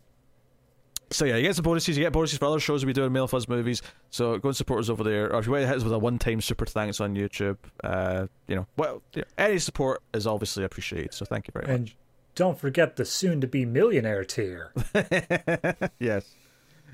so 1.10 1.24
yeah, 1.24 1.36
you 1.36 1.42
get 1.42 1.56
some 1.56 1.62
bonuses. 1.62 1.96
You 1.96 2.04
get 2.04 2.12
bonuses 2.12 2.38
for 2.38 2.46
other 2.46 2.60
shows 2.60 2.84
we 2.86 2.92
do 2.92 3.04
in 3.04 3.12
Mild 3.12 3.30
Fuzz 3.30 3.48
movies. 3.48 3.82
So 4.10 4.38
go 4.38 4.48
and 4.48 4.56
support 4.56 4.80
us 4.80 4.88
over 4.88 5.04
there. 5.04 5.32
Or 5.32 5.38
if 5.40 5.46
you 5.46 5.52
want 5.52 5.62
to 5.62 5.66
hit 5.68 5.76
us 5.76 5.84
with 5.84 5.92
a 5.92 5.98
one-time 5.98 6.40
super 6.40 6.64
thanks 6.66 7.00
on 7.00 7.14
YouTube, 7.14 7.56
uh, 7.84 8.26
you 8.46 8.56
know, 8.56 8.66
well, 8.76 9.02
yeah, 9.14 9.24
any 9.36 9.58
support 9.58 10.02
is 10.14 10.26
obviously 10.26 10.64
appreciated. 10.64 11.12
So 11.14 11.24
thank 11.26 11.46
you 11.48 11.52
very 11.52 11.66
much. 11.66 11.74
And 11.76 11.92
don't 12.34 12.58
forget 12.58 12.96
the 12.96 13.04
soon 13.04 13.40
to 13.42 13.46
be 13.46 13.64
millionaire 13.66 14.24
tier. 14.24 14.72
yes, 15.98 16.24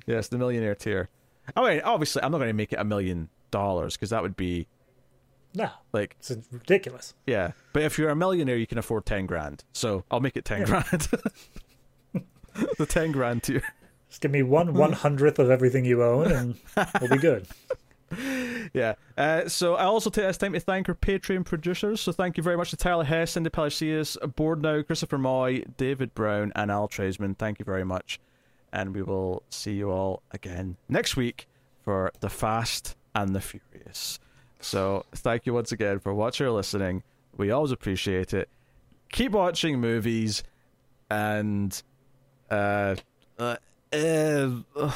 yes, 0.07 0.29
the 0.29 0.39
millionaire 0.39 0.75
tier. 0.75 1.09
I 1.57 1.69
mean, 1.75 1.81
obviously, 1.85 2.23
I'm 2.23 2.33
not 2.33 2.39
going 2.39 2.49
to 2.49 2.55
make 2.55 2.73
it 2.73 2.79
a 2.79 2.85
million 2.85 3.29
dollars 3.51 3.95
because 3.97 4.11
that 4.11 4.23
would 4.23 4.37
be 4.37 4.67
No, 5.55 5.71
like, 5.93 6.17
it's 6.19 6.33
ridiculous. 6.51 7.15
yeah. 7.27 7.53
But 7.73 7.83
if 7.83 7.97
you're 7.99 8.11
a 8.11 8.17
millionaire, 8.17 8.57
you 8.57 8.67
can 8.67 8.79
afford 8.79 9.07
ten 9.07 9.27
grand. 9.27 9.63
So 9.73 10.05
I'll 10.11 10.21
make 10.21 10.37
it 10.37 10.45
ten 10.45 10.61
Yeah. 10.63 10.83
grand. 10.91 11.09
the 12.79 12.87
ten 12.87 13.13
grand 13.13 13.43
tier. 13.45 13.63
Just 14.09 14.21
give 14.21 14.31
me 14.31 14.43
one 14.43 14.75
one 14.75 14.93
hundredth 14.93 15.39
of 15.39 15.51
everything 15.51 15.85
you 15.85 16.03
own, 16.03 16.31
and 16.31 16.55
we'll 17.01 17.11
be 17.11 17.19
good. 17.19 17.47
Yeah. 18.73 18.95
Uh, 19.19 19.49
so 19.49 19.75
I 19.75 19.85
also 19.85 20.09
take 20.09 20.25
this 20.27 20.37
time 20.37 20.53
to 20.53 20.61
thank 20.61 20.89
our 20.89 20.95
Patreon 20.95 21.45
producers. 21.45 22.01
So 22.01 22.13
thank 22.13 22.37
you 22.37 22.45
very 22.45 22.57
much 22.57 22.71
to 22.71 22.77
Tyler 22.77 23.03
Hess, 23.03 23.33
Cindy 23.33 23.51
Palacios, 23.51 24.17
Board 24.37 24.63
Now, 24.63 24.83
Christopher 24.83 25.19
Moy, 25.19 25.65
David 25.77 26.15
Brown, 26.15 26.53
and 26.55 26.71
Al 26.71 26.87
Tradesman. 26.87 27.35
Thank 27.35 27.59
you 27.59 27.65
very 27.65 27.83
much. 27.85 28.21
And 28.73 28.95
we 28.95 29.03
will 29.03 29.43
see 29.51 29.73
you 29.73 29.91
all 29.91 30.23
again 30.31 30.77
next 30.89 31.17
week 31.17 31.49
for 31.83 32.13
The 32.21 32.31
Fast 32.31 32.95
and 33.17 33.35
the 33.35 33.41
Furious. 33.41 34.21
So 34.65 35.05
thank 35.15 35.45
you 35.45 35.53
once 35.53 35.73
again 35.73 35.99
for 35.99 36.15
watching 36.15 36.47
or 36.47 36.51
listening. 36.51 37.03
We 37.37 37.51
always 37.51 37.71
appreciate 37.71 38.33
it. 38.33 38.49
Keep 39.13 39.33
watching 39.33 39.79
movies 39.79 40.43
and 41.11 41.83
uh, 42.51 42.97
uh, 43.39 43.57
uh, 43.93 44.51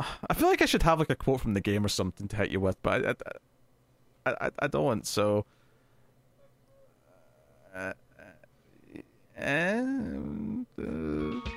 I 0.00 0.34
feel 0.34 0.48
like 0.48 0.62
I 0.62 0.66
should 0.66 0.82
have 0.82 0.98
like 0.98 1.10
a 1.10 1.14
quote 1.14 1.40
from 1.40 1.54
the 1.54 1.60
game 1.60 1.84
or 1.84 1.88
something 1.88 2.26
to 2.26 2.36
hit 2.36 2.50
you 2.50 2.58
with, 2.58 2.82
but 2.82 3.06
I 4.26 4.30
I, 4.30 4.46
I, 4.46 4.50
I 4.58 4.66
don't. 4.66 4.84
want 4.84 5.06
So. 5.06 5.46
Uh, 7.74 7.92
uh, 8.18 9.00
and 9.36 10.66
uh... 10.76 11.50